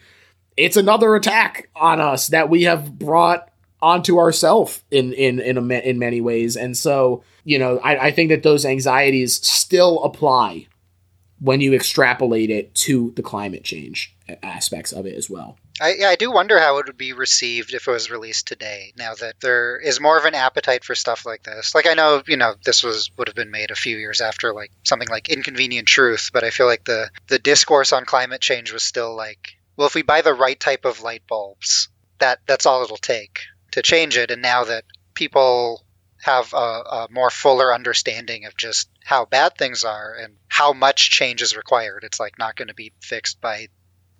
it's 0.57 0.77
another 0.77 1.15
attack 1.15 1.69
on 1.76 1.99
us 1.99 2.27
that 2.27 2.49
we 2.49 2.64
have 2.64 2.97
brought 2.97 3.49
onto 3.81 4.18
ourselves 4.18 4.84
in 4.89 5.14
in 5.14 5.39
in 5.39 5.72
in 5.72 5.99
many 5.99 6.22
ways. 6.22 6.56
And 6.56 6.76
so 6.76 7.23
you 7.43 7.60
know 7.60 7.80
I, 7.80 8.07
I 8.07 8.11
think 8.11 8.30
that 8.30 8.43
those 8.43 8.65
anxieties 8.65 9.35
still 9.45 10.03
apply 10.03 10.68
when 11.45 11.61
you 11.61 11.73
extrapolate 11.73 12.49
it 12.49 12.73
to 12.73 13.11
the 13.15 13.22
climate 13.22 13.63
change 13.63 14.15
aspects 14.41 14.91
of 14.91 15.05
it 15.05 15.15
as 15.15 15.30
well 15.30 15.57
I, 15.81 15.95
yeah, 15.99 16.07
I 16.07 16.15
do 16.15 16.31
wonder 16.31 16.57
how 16.57 16.77
it 16.77 16.85
would 16.85 16.97
be 16.97 17.11
received 17.11 17.73
if 17.73 17.85
it 17.85 17.91
was 17.91 18.09
released 18.09 18.47
today. 18.47 18.93
Now 18.97 19.13
that 19.15 19.41
there 19.41 19.77
is 19.77 19.99
more 19.99 20.17
of 20.17 20.23
an 20.23 20.34
appetite 20.34 20.85
for 20.85 20.95
stuff 20.95 21.26
like 21.26 21.43
this, 21.43 21.76
like 21.76 21.85
I 21.85 21.95
know, 21.95 22.23
you 22.26 22.38
know, 22.38 22.55
this 22.63 22.81
was 22.81 23.11
would 23.17 23.27
have 23.27 23.35
been 23.35 23.51
made 23.51 23.72
a 23.72 23.76
few 23.76 23.97
years 23.97 24.22
after 24.22 24.53
like 24.53 24.72
something 24.84 25.09
like 25.09 25.27
Inconvenient 25.27 25.85
Truth, 25.85 26.30
but 26.31 26.45
I 26.45 26.49
feel 26.49 26.65
like 26.65 26.85
the 26.85 27.09
the 27.27 27.39
discourse 27.39 27.91
on 27.91 28.05
climate 28.05 28.39
change 28.39 28.72
was 28.72 28.84
still 28.84 29.17
like 29.17 29.57
well, 29.76 29.88
if 29.88 29.95
we 29.95 30.01
buy 30.01 30.22
the 30.22 30.34
right 30.34 30.57
type 30.57 30.85
of 30.85 31.01
light 31.01 31.23
bulbs, 31.27 31.89
that 32.19 32.39
that's 32.47 32.65
all 32.65 32.84
it'll 32.84 32.97
take 32.97 33.41
to 33.72 33.81
change 33.81 34.17
it. 34.17 34.31
And 34.31 34.41
now 34.41 34.63
that 34.63 34.85
people 35.13 35.84
have 36.22 36.53
a, 36.53 36.57
a, 36.57 37.07
more 37.11 37.30
fuller 37.30 37.73
understanding 37.73 38.45
of 38.45 38.55
just 38.57 38.89
how 39.06 39.23
bad 39.26 39.56
things 39.57 39.84
are 39.84 40.14
and 40.19 40.36
how 40.48 40.73
much 40.73 41.11
change 41.11 41.41
is 41.41 41.56
required, 41.56 42.03
it's 42.03 42.19
like 42.19 42.38
not 42.38 42.56
going 42.56 42.68
to 42.69 42.73
be 42.73 42.91
fixed 42.99 43.40
by 43.40 43.68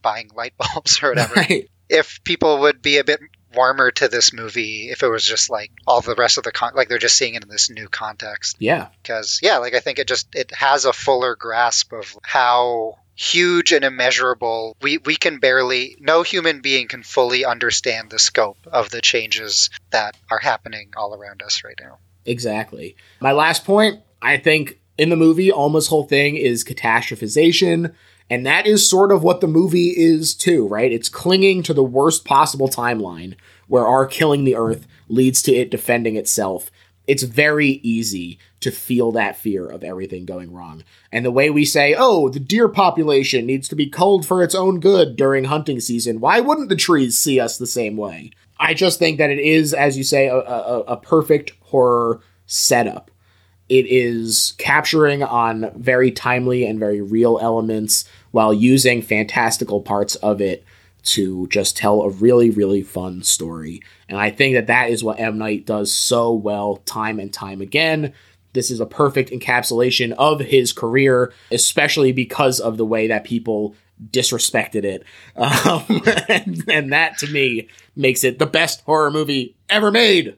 buying 0.02 0.30
light 0.34 0.54
bulbs 0.58 1.02
or 1.04 1.10
whatever. 1.10 1.36
Right. 1.36 1.70
If 1.90 2.24
people 2.24 2.62
would 2.62 2.82
be 2.82 2.98
a 2.98 3.04
bit 3.04 3.20
warmer 3.54 3.90
to 3.90 4.10
this 4.10 4.34
movie 4.34 4.90
if 4.90 5.02
it 5.02 5.08
was 5.08 5.24
just 5.24 5.50
like 5.50 5.72
all 5.88 6.02
the 6.02 6.16
rest 6.16 6.38
of 6.38 6.44
the 6.44 6.52
con 6.52 6.74
like 6.76 6.90
they're 6.90 6.98
just 6.98 7.16
seeing 7.16 7.36
it 7.36 7.44
in 7.44 7.48
this 7.48 7.70
new 7.70 7.88
context 7.88 8.58
yeah 8.60 8.88
because 9.02 9.40
yeah 9.42 9.60
like 9.60 9.74
i 9.74 9.80
think 9.80 9.98
it 9.98 10.10
just 10.10 10.28
it 10.36 10.54
has 10.54 10.84
a 10.84 10.92
fuller 10.92 11.38
grasp 11.38 11.94
of 11.94 12.18
how 12.22 12.98
huge 13.16 13.72
and 13.72 13.84
immeasurable. 13.84 14.76
We 14.82 14.98
we 15.00 15.16
can 15.16 15.40
barely 15.40 15.96
no 16.00 16.22
human 16.22 16.62
being 16.62 16.88
can 16.88 17.04
fully 17.04 17.46
understand 17.46 18.10
the 18.10 18.20
scope 18.20 18.58
of 18.72 18.90
the 18.90 19.02
changes 19.02 19.70
that 19.90 20.16
are 20.30 20.40
happening 20.40 20.94
all 20.96 21.16
around 21.16 21.42
us 21.42 21.64
right 21.64 21.80
now. 21.80 22.00
Exactly. 22.26 22.96
My 23.20 23.32
last 23.32 23.66
point, 23.66 24.02
I 24.22 24.38
think 24.38 24.80
in 24.98 25.10
the 25.10 25.16
movie 25.16 25.52
Alma's 25.52 25.88
whole 25.88 26.06
thing 26.06 26.36
is 26.36 26.64
catastrophization. 26.64 27.94
And 28.30 28.46
that 28.46 28.66
is 28.66 28.90
sort 28.90 29.12
of 29.12 29.22
what 29.22 29.40
the 29.40 29.48
movie 29.48 29.94
is 29.96 30.34
too, 30.34 30.68
right? 30.68 30.92
It's 30.92 31.10
clinging 31.10 31.62
to 31.64 31.76
the 31.76 31.84
worst 31.84 32.26
possible 32.26 32.68
timeline 32.68 33.36
where 33.68 33.86
our 33.86 34.08
killing 34.08 34.46
the 34.46 34.56
earth 34.56 34.88
leads 35.08 35.44
to 35.44 35.54
it 35.54 35.70
defending 35.70 36.16
itself 36.16 36.72
it's 37.08 37.24
very 37.24 37.80
easy 37.84 38.40
to 38.62 38.72
feel 38.72 39.12
that 39.12 39.38
fear 39.38 39.68
of 39.68 39.84
everything 39.84 40.26
going 40.26 40.52
wrong. 40.52 40.84
And 41.12 41.26
the 41.26 41.32
way 41.32 41.50
we 41.50 41.66
say, 41.66 41.96
oh, 41.98 42.30
the 42.30 42.40
deer 42.40 42.68
population 42.68 43.46
needs 43.46 43.68
to 43.70 43.76
be 43.76 43.88
culled 43.88 44.26
for 44.26 44.44
its 44.44 44.56
own 44.56 44.80
good 44.80 45.16
during 45.16 45.46
hunting 45.46 45.80
season, 45.80 46.20
why 46.20 46.40
wouldn't 46.40 46.70
the 46.70 46.76
trees 46.76 47.18
see 47.18 47.40
us 47.40 47.58
the 47.58 47.68
same 47.68 47.98
way? 47.98 48.32
I 48.60 48.74
just 48.74 49.00
think 49.00 49.18
that 49.18 49.30
it 49.30 49.40
is, 49.40 49.74
as 49.74 49.98
you 49.98 50.04
say, 50.04 50.28
a, 50.28 50.38
a, 50.38 50.80
a 50.82 50.98
perfect 50.98 51.54
horror 51.62 52.22
setup. 52.48 53.12
It 53.68 53.88
is 53.88 54.54
capturing 54.58 55.24
on 55.24 55.72
very 55.76 56.12
timely 56.12 56.66
and 56.66 56.80
very 56.80 57.02
real 57.02 57.40
elements 57.42 58.06
while 58.32 58.54
using 58.54 59.02
fantastical 59.02 59.82
parts 59.82 60.16
of 60.16 60.42
it 60.42 60.64
to 61.04 61.48
just 61.48 61.78
tell 61.78 62.02
a 62.02 62.10
really, 62.10 62.50
really 62.50 62.82
fun 62.82 63.24
story. 63.24 63.82
And 64.10 64.18
I 64.18 64.32
think 64.32 64.56
that 64.56 64.68
that 64.68 64.90
is 64.90 65.04
what 65.04 65.20
M. 65.20 65.38
Night 65.38 65.66
does 65.66 65.94
so 65.94 66.34
well 66.34 66.78
time 66.78 67.20
and 67.20 67.32
time 67.32 67.62
again. 67.62 68.14
This 68.54 68.72
is 68.72 68.80
a 68.80 68.86
perfect 68.86 69.32
encapsulation 69.32 70.14
of 70.14 70.40
his 70.40 70.74
career, 70.74 71.34
especially 71.52 72.12
because 72.12 72.60
of 72.60 72.78
the 72.78 72.86
way 72.86 73.08
that 73.08 73.24
people 73.24 73.76
disrespected 74.12 74.84
it. 74.84 75.04
Um, 75.38 75.84
and, 76.30 76.64
and 76.70 76.94
that 76.94 77.18
to 77.20 77.28
me 77.28 77.70
makes 77.96 78.24
it 78.24 78.40
the 78.40 78.46
best 78.46 78.82
horror 78.82 79.12
movie 79.12 79.56
ever 79.70 79.92
made. 79.92 80.38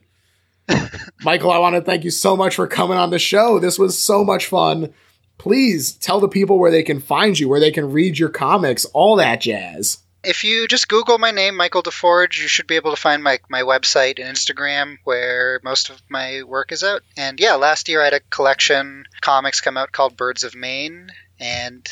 Michael, 1.22 1.50
I 1.50 1.58
want 1.58 1.76
to 1.76 1.82
thank 1.82 2.04
you 2.04 2.10
so 2.10 2.36
much 2.36 2.54
for 2.54 2.66
coming 2.66 2.98
on 2.98 3.10
the 3.10 3.18
show. 3.18 3.58
This 3.58 3.78
was 3.78 3.98
so 3.98 4.24
much 4.24 4.46
fun. 4.46 4.92
Please 5.38 5.92
tell 5.92 6.20
the 6.20 6.28
people 6.28 6.58
where 6.58 6.70
they 6.70 6.82
can 6.82 7.00
find 7.00 7.38
you, 7.38 7.48
where 7.48 7.60
they 7.60 7.70
can 7.70 7.92
read 7.92 8.18
your 8.18 8.28
comics, 8.28 8.84
all 8.86 9.16
that 9.16 9.40
jazz 9.40 9.98
if 10.24 10.44
you 10.44 10.66
just 10.66 10.88
Google 10.88 11.18
my 11.18 11.30
name, 11.30 11.56
Michael 11.56 11.82
DeForge, 11.82 12.40
you 12.40 12.48
should 12.48 12.66
be 12.66 12.76
able 12.76 12.90
to 12.90 13.00
find 13.00 13.22
my, 13.22 13.38
my 13.48 13.62
website 13.62 14.18
and 14.18 14.36
Instagram 14.36 14.96
where 15.04 15.60
most 15.62 15.90
of 15.90 16.02
my 16.08 16.42
work 16.42 16.72
is 16.72 16.82
out. 16.82 17.02
And 17.16 17.38
yeah, 17.38 17.54
last 17.54 17.88
year 17.88 18.00
I 18.00 18.06
had 18.06 18.14
a 18.14 18.20
collection 18.20 19.04
comics 19.20 19.60
come 19.60 19.76
out 19.76 19.92
called 19.92 20.16
Birds 20.16 20.44
of 20.44 20.54
Maine. 20.54 21.10
And 21.40 21.88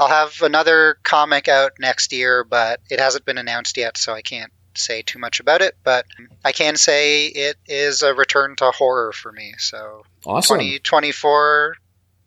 I'll 0.00 0.08
have 0.08 0.42
another 0.42 0.98
comic 1.04 1.46
out 1.46 1.72
next 1.78 2.12
year, 2.12 2.42
but 2.42 2.80
it 2.90 2.98
hasn't 2.98 3.24
been 3.24 3.38
announced 3.38 3.76
yet, 3.76 3.96
so 3.96 4.12
I 4.12 4.22
can't 4.22 4.52
say 4.78 5.02
too 5.02 5.18
much 5.18 5.40
about 5.40 5.62
it. 5.62 5.76
But 5.82 6.06
I 6.44 6.52
can 6.52 6.76
say 6.76 7.26
it 7.26 7.56
is 7.66 8.02
a 8.02 8.14
return 8.14 8.56
to 8.56 8.70
horror 8.70 9.12
for 9.12 9.32
me. 9.32 9.54
So 9.58 10.04
awesome. 10.24 10.58
2024 10.58 11.76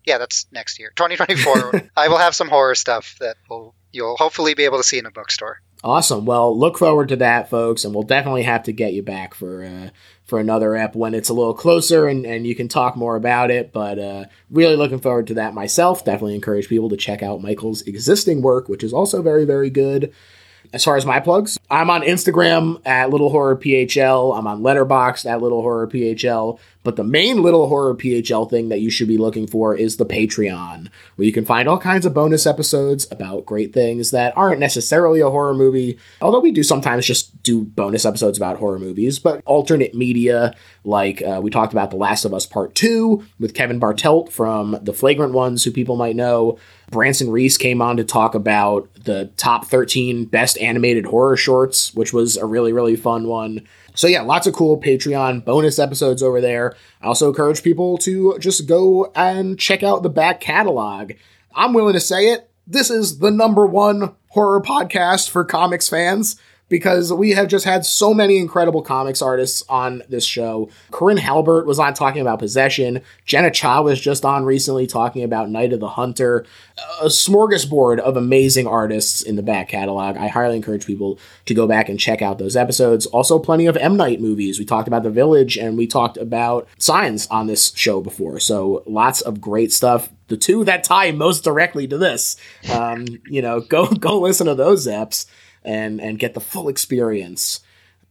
yeah, 0.06 0.18
that's 0.18 0.48
next 0.52 0.80
year. 0.80 0.92
2024. 0.96 1.90
I 1.98 2.08
will 2.08 2.18
have 2.18 2.36
some 2.36 2.50
horror 2.50 2.76
stuff 2.76 3.18
that 3.20 3.38
will 3.50 3.76
you'll 3.92 4.18
hopefully 4.18 4.54
be 4.54 4.66
able 4.66 4.78
to 4.78 4.84
see 4.84 4.98
in 4.98 5.06
a 5.06 5.12
bookstore. 5.12 5.62
Awesome. 5.84 6.26
Well, 6.26 6.58
look 6.58 6.78
forward 6.78 7.10
to 7.10 7.16
that, 7.18 7.50
folks, 7.50 7.84
and 7.84 7.94
we'll 7.94 8.04
definitely 8.04 8.44
have 8.44 8.64
to 8.64 8.72
get 8.72 8.94
you 8.94 9.02
back 9.02 9.34
for 9.34 9.64
uh, 9.64 9.90
for 10.26 10.40
another 10.40 10.76
ep 10.76 10.96
when 10.96 11.14
it's 11.14 11.30
a 11.30 11.34
little 11.34 11.54
closer 11.54 12.08
and, 12.08 12.26
and 12.26 12.48
you 12.48 12.56
can 12.56 12.68
talk 12.68 12.96
more 12.96 13.16
about 13.16 13.52
it. 13.52 13.74
But 13.74 14.00
uh, 14.00 14.26
really 14.50 14.76
looking 14.76 15.00
forward 15.00 15.28
to 15.28 15.34
that 15.36 15.54
myself. 15.54 16.06
Definitely 16.06 16.36
encourage 16.36 16.70
people 16.70 16.90
to 16.90 16.98
check 16.98 17.24
out 17.24 17.42
Michael's 17.42 17.82
existing 17.84 18.42
work, 18.42 18.70
which 18.70 18.84
is 18.84 18.94
also 18.94 19.22
very, 19.22 19.46
very 19.46 19.70
good. 19.70 20.14
As 20.74 20.86
far 20.86 20.96
as 20.96 21.06
my 21.06 21.20
plugs, 21.20 21.58
I'm 21.70 21.90
on 21.90 22.02
Instagram 22.02 22.82
at 22.86 23.10
Little 23.10 23.30
Horror 23.30 23.58
PHL. 23.58 24.38
I'm 24.38 24.48
on 24.48 24.62
Letterboxd 24.62 25.30
at 25.30 25.42
Little 25.42 25.62
Horror 25.62 25.88
PHL. 25.88 26.60
But 26.84 26.96
the 26.96 27.04
main 27.04 27.44
Little 27.44 27.68
Horror 27.68 27.96
PHL 27.96 28.50
thing 28.50 28.70
that 28.70 28.82
you 28.82 28.90
should 28.90 29.08
be 29.08 29.18
looking 29.18 29.48
for 29.48 29.76
is 29.76 29.98
the 29.98 30.06
Patreon, 30.06 30.90
where 31.16 31.26
you 31.26 31.32
can 31.32 31.46
find 31.46 31.68
all 31.68 31.78
kinds 31.78 32.06
of 32.06 32.14
bonus 32.14 32.48
episodes 32.48 33.08
about 33.12 33.46
great 33.46 33.74
things 33.74 34.12
that 34.12 34.36
aren't 34.36 34.60
necessarily 34.60 35.20
a 35.20 35.30
horror 35.30 35.54
movie, 35.54 36.00
although 36.22 36.40
we 36.40 36.52
do 36.52 36.64
sometimes 36.64 37.06
just 37.06 37.42
do 37.44 37.64
bonus 37.64 38.06
episodes 38.06 38.38
about 38.38 38.58
horror 38.58 38.80
movies, 38.80 39.20
but 39.20 39.42
alternate 39.46 39.94
media, 39.94 40.56
like 40.84 41.22
uh, 41.22 41.40
we 41.42 41.52
talked 41.52 41.74
about 41.74 41.92
The 41.92 41.98
Last 41.98 42.26
of 42.26 42.34
Us 42.34 42.46
Part 42.46 42.74
2 42.76 43.24
with 43.40 43.54
Kevin 43.54 43.80
Bartelt 43.80 44.32
from 44.32 44.78
The 44.82 44.94
Flagrant 44.94 45.34
Ones, 45.34 45.64
who 45.64 45.72
people 45.72 45.96
might 45.96 46.16
know. 46.16 46.58
Branson 46.90 47.32
Reese 47.32 47.58
came 47.58 47.82
on 47.82 47.98
to 47.98 48.04
talk 48.04 48.36
about 48.36 48.90
the 48.96 49.32
top 49.38 49.66
13 49.66 50.26
best 50.26 50.58
animated 50.58 51.06
horror 51.06 51.38
shorts, 51.38 51.94
which 51.94 52.12
was 52.12 52.38
a 52.38 52.46
really, 52.46 52.74
really 52.74 52.96
fun 52.96 53.28
one. 53.28 53.66
So 53.94 54.08
yeah, 54.08 54.22
lots 54.22 54.48
of 54.48 54.54
cool 54.54 54.80
Patreon 54.80 55.44
bonus 55.44 55.80
episodes 55.80 56.24
over 56.24 56.42
there. 56.42 56.76
I 57.02 57.08
also 57.08 57.28
encourage 57.30 57.64
people 57.64 57.98
to 58.00 58.38
just 58.40 58.68
go 58.68 59.12
and 59.16 59.60
check 59.60 59.84
out 59.84 60.04
the 60.04 60.10
back 60.10 60.40
catalog. 60.40 61.14
I'm 61.56 61.74
willing 61.74 61.94
to 61.94 62.00
say 62.00 62.28
it. 62.32 62.50
this 62.66 62.90
is 62.90 63.20
the 63.20 63.32
number 63.32 63.66
one 63.68 64.16
horror 64.30 64.62
podcast 64.62 65.30
for 65.30 65.44
comics 65.44 65.90
fans 65.90 66.38
because 66.72 67.12
we 67.12 67.32
have 67.32 67.50
just 67.50 67.66
had 67.66 67.86
so 67.86 68.14
many 68.14 68.38
incredible 68.38 68.82
comics 68.82 69.22
artists 69.22 69.62
on 69.68 70.02
this 70.08 70.24
show. 70.26 70.70
Corinne 70.90 71.18
Halbert 71.18 71.68
was 71.68 71.78
on 71.78 71.94
talking 71.94 72.22
about 72.22 72.40
Possession. 72.40 73.02
Jenna 73.26 73.52
Cha 73.52 73.82
was 73.82 74.00
just 74.00 74.24
on 74.24 74.46
recently 74.46 74.88
talking 74.88 75.22
about 75.22 75.50
Night 75.50 75.74
of 75.74 75.82
the 75.82 75.90
Hunter. 75.90 76.46
A 77.02 77.08
smorgasbord 77.08 78.00
of 78.00 78.16
amazing 78.16 78.68
artists 78.68 79.22
in 79.22 79.36
the 79.36 79.44
back 79.44 79.68
catalog. 79.68 80.16
I 80.16 80.30
highly 80.30 80.56
encourage 80.56 80.88
people 80.88 81.20
to 81.46 81.54
go 81.54 81.68
back 81.68 81.90
and 81.90 82.00
check 82.00 82.22
out 82.22 82.40
those 82.40 82.56
episodes. 82.56 83.06
Also, 83.08 83.38
plenty 83.38 83.66
of 83.66 83.76
M. 83.76 83.98
Night 83.98 84.22
movies. 84.22 84.58
We 84.58 84.64
talked 84.64 84.88
about 84.88 85.04
The 85.04 85.12
Village 85.12 85.58
and 85.58 85.78
we 85.78 85.88
talked 85.88 86.16
about 86.16 86.70
Signs 86.78 87.28
on 87.28 87.48
this 87.48 87.74
show 87.76 88.00
before. 88.00 88.40
So, 88.40 88.82
lots 88.88 89.20
of 89.20 89.42
great 89.42 89.74
stuff 89.74 90.10
the 90.32 90.38
two 90.38 90.64
that 90.64 90.86
tie 90.86 91.12
most 91.12 91.44
directly 91.44 91.86
to 91.88 91.98
this. 91.98 92.38
Um, 92.72 93.06
you 93.26 93.42
know, 93.42 93.60
go 93.70 93.86
go 93.88 94.22
listen 94.22 94.48
to 94.48 94.56
those 94.56 94.88
eps 94.88 95.26
and 95.64 96.00
and 96.02 96.20
get 96.20 96.34
the 96.34 96.40
full 96.40 96.70
experience. 96.70 97.62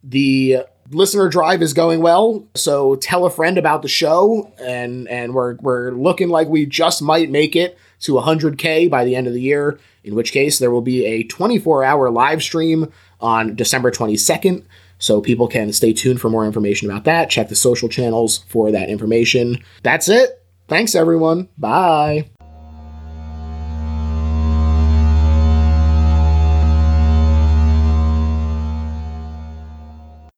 The 0.03 0.65
listener 0.91 1.29
drive 1.29 1.63
is 1.63 1.73
going 1.73 2.01
well, 2.01 2.47
so 2.55 2.97
tell 2.97 3.25
a 3.27 3.31
friend 3.31 3.59
about 3.59 3.83
the 3.83 3.89
show, 3.89 4.53
and 4.59 5.09
and 5.09 5.35
we're 5.35 5.57
we're 5.57 5.93
looking 5.93 6.29
like 6.29 6.49
we 6.49 6.67
just 6.67 7.03
might 7.03 7.31
make 7.31 7.55
it 7.55 7.79
to 8.01 8.13
100k 8.15 8.91
by 8.91 9.05
the 9.05 9.15
end 9.15 9.27
of 9.27 9.33
the 9.33 9.41
year. 9.41 9.79
In 10.03 10.15
which 10.15 10.33
case, 10.33 10.59
there 10.59 10.71
will 10.71 10.81
be 10.81 11.05
a 11.05 11.25
24 11.25 11.85
hour 11.85 12.11
live 12.11 12.43
stream 12.43 12.91
on 13.21 13.55
December 13.55 13.91
22nd. 13.91 14.65
So 14.99 15.21
people 15.21 15.49
can 15.49 15.73
stay 15.73 15.93
tuned 15.93 16.21
for 16.21 16.29
more 16.29 16.45
information 16.45 16.91
about 16.91 17.05
that. 17.05 17.31
Check 17.31 17.49
the 17.49 17.57
social 17.57 17.89
channels 17.89 18.39
for 18.49 18.71
that 18.71 18.91
information. 18.91 19.63
That's 19.83 20.09
it. 20.09 20.43
Thanks, 20.69 20.95
everyone. 20.95 21.49
Bye. 21.59 22.31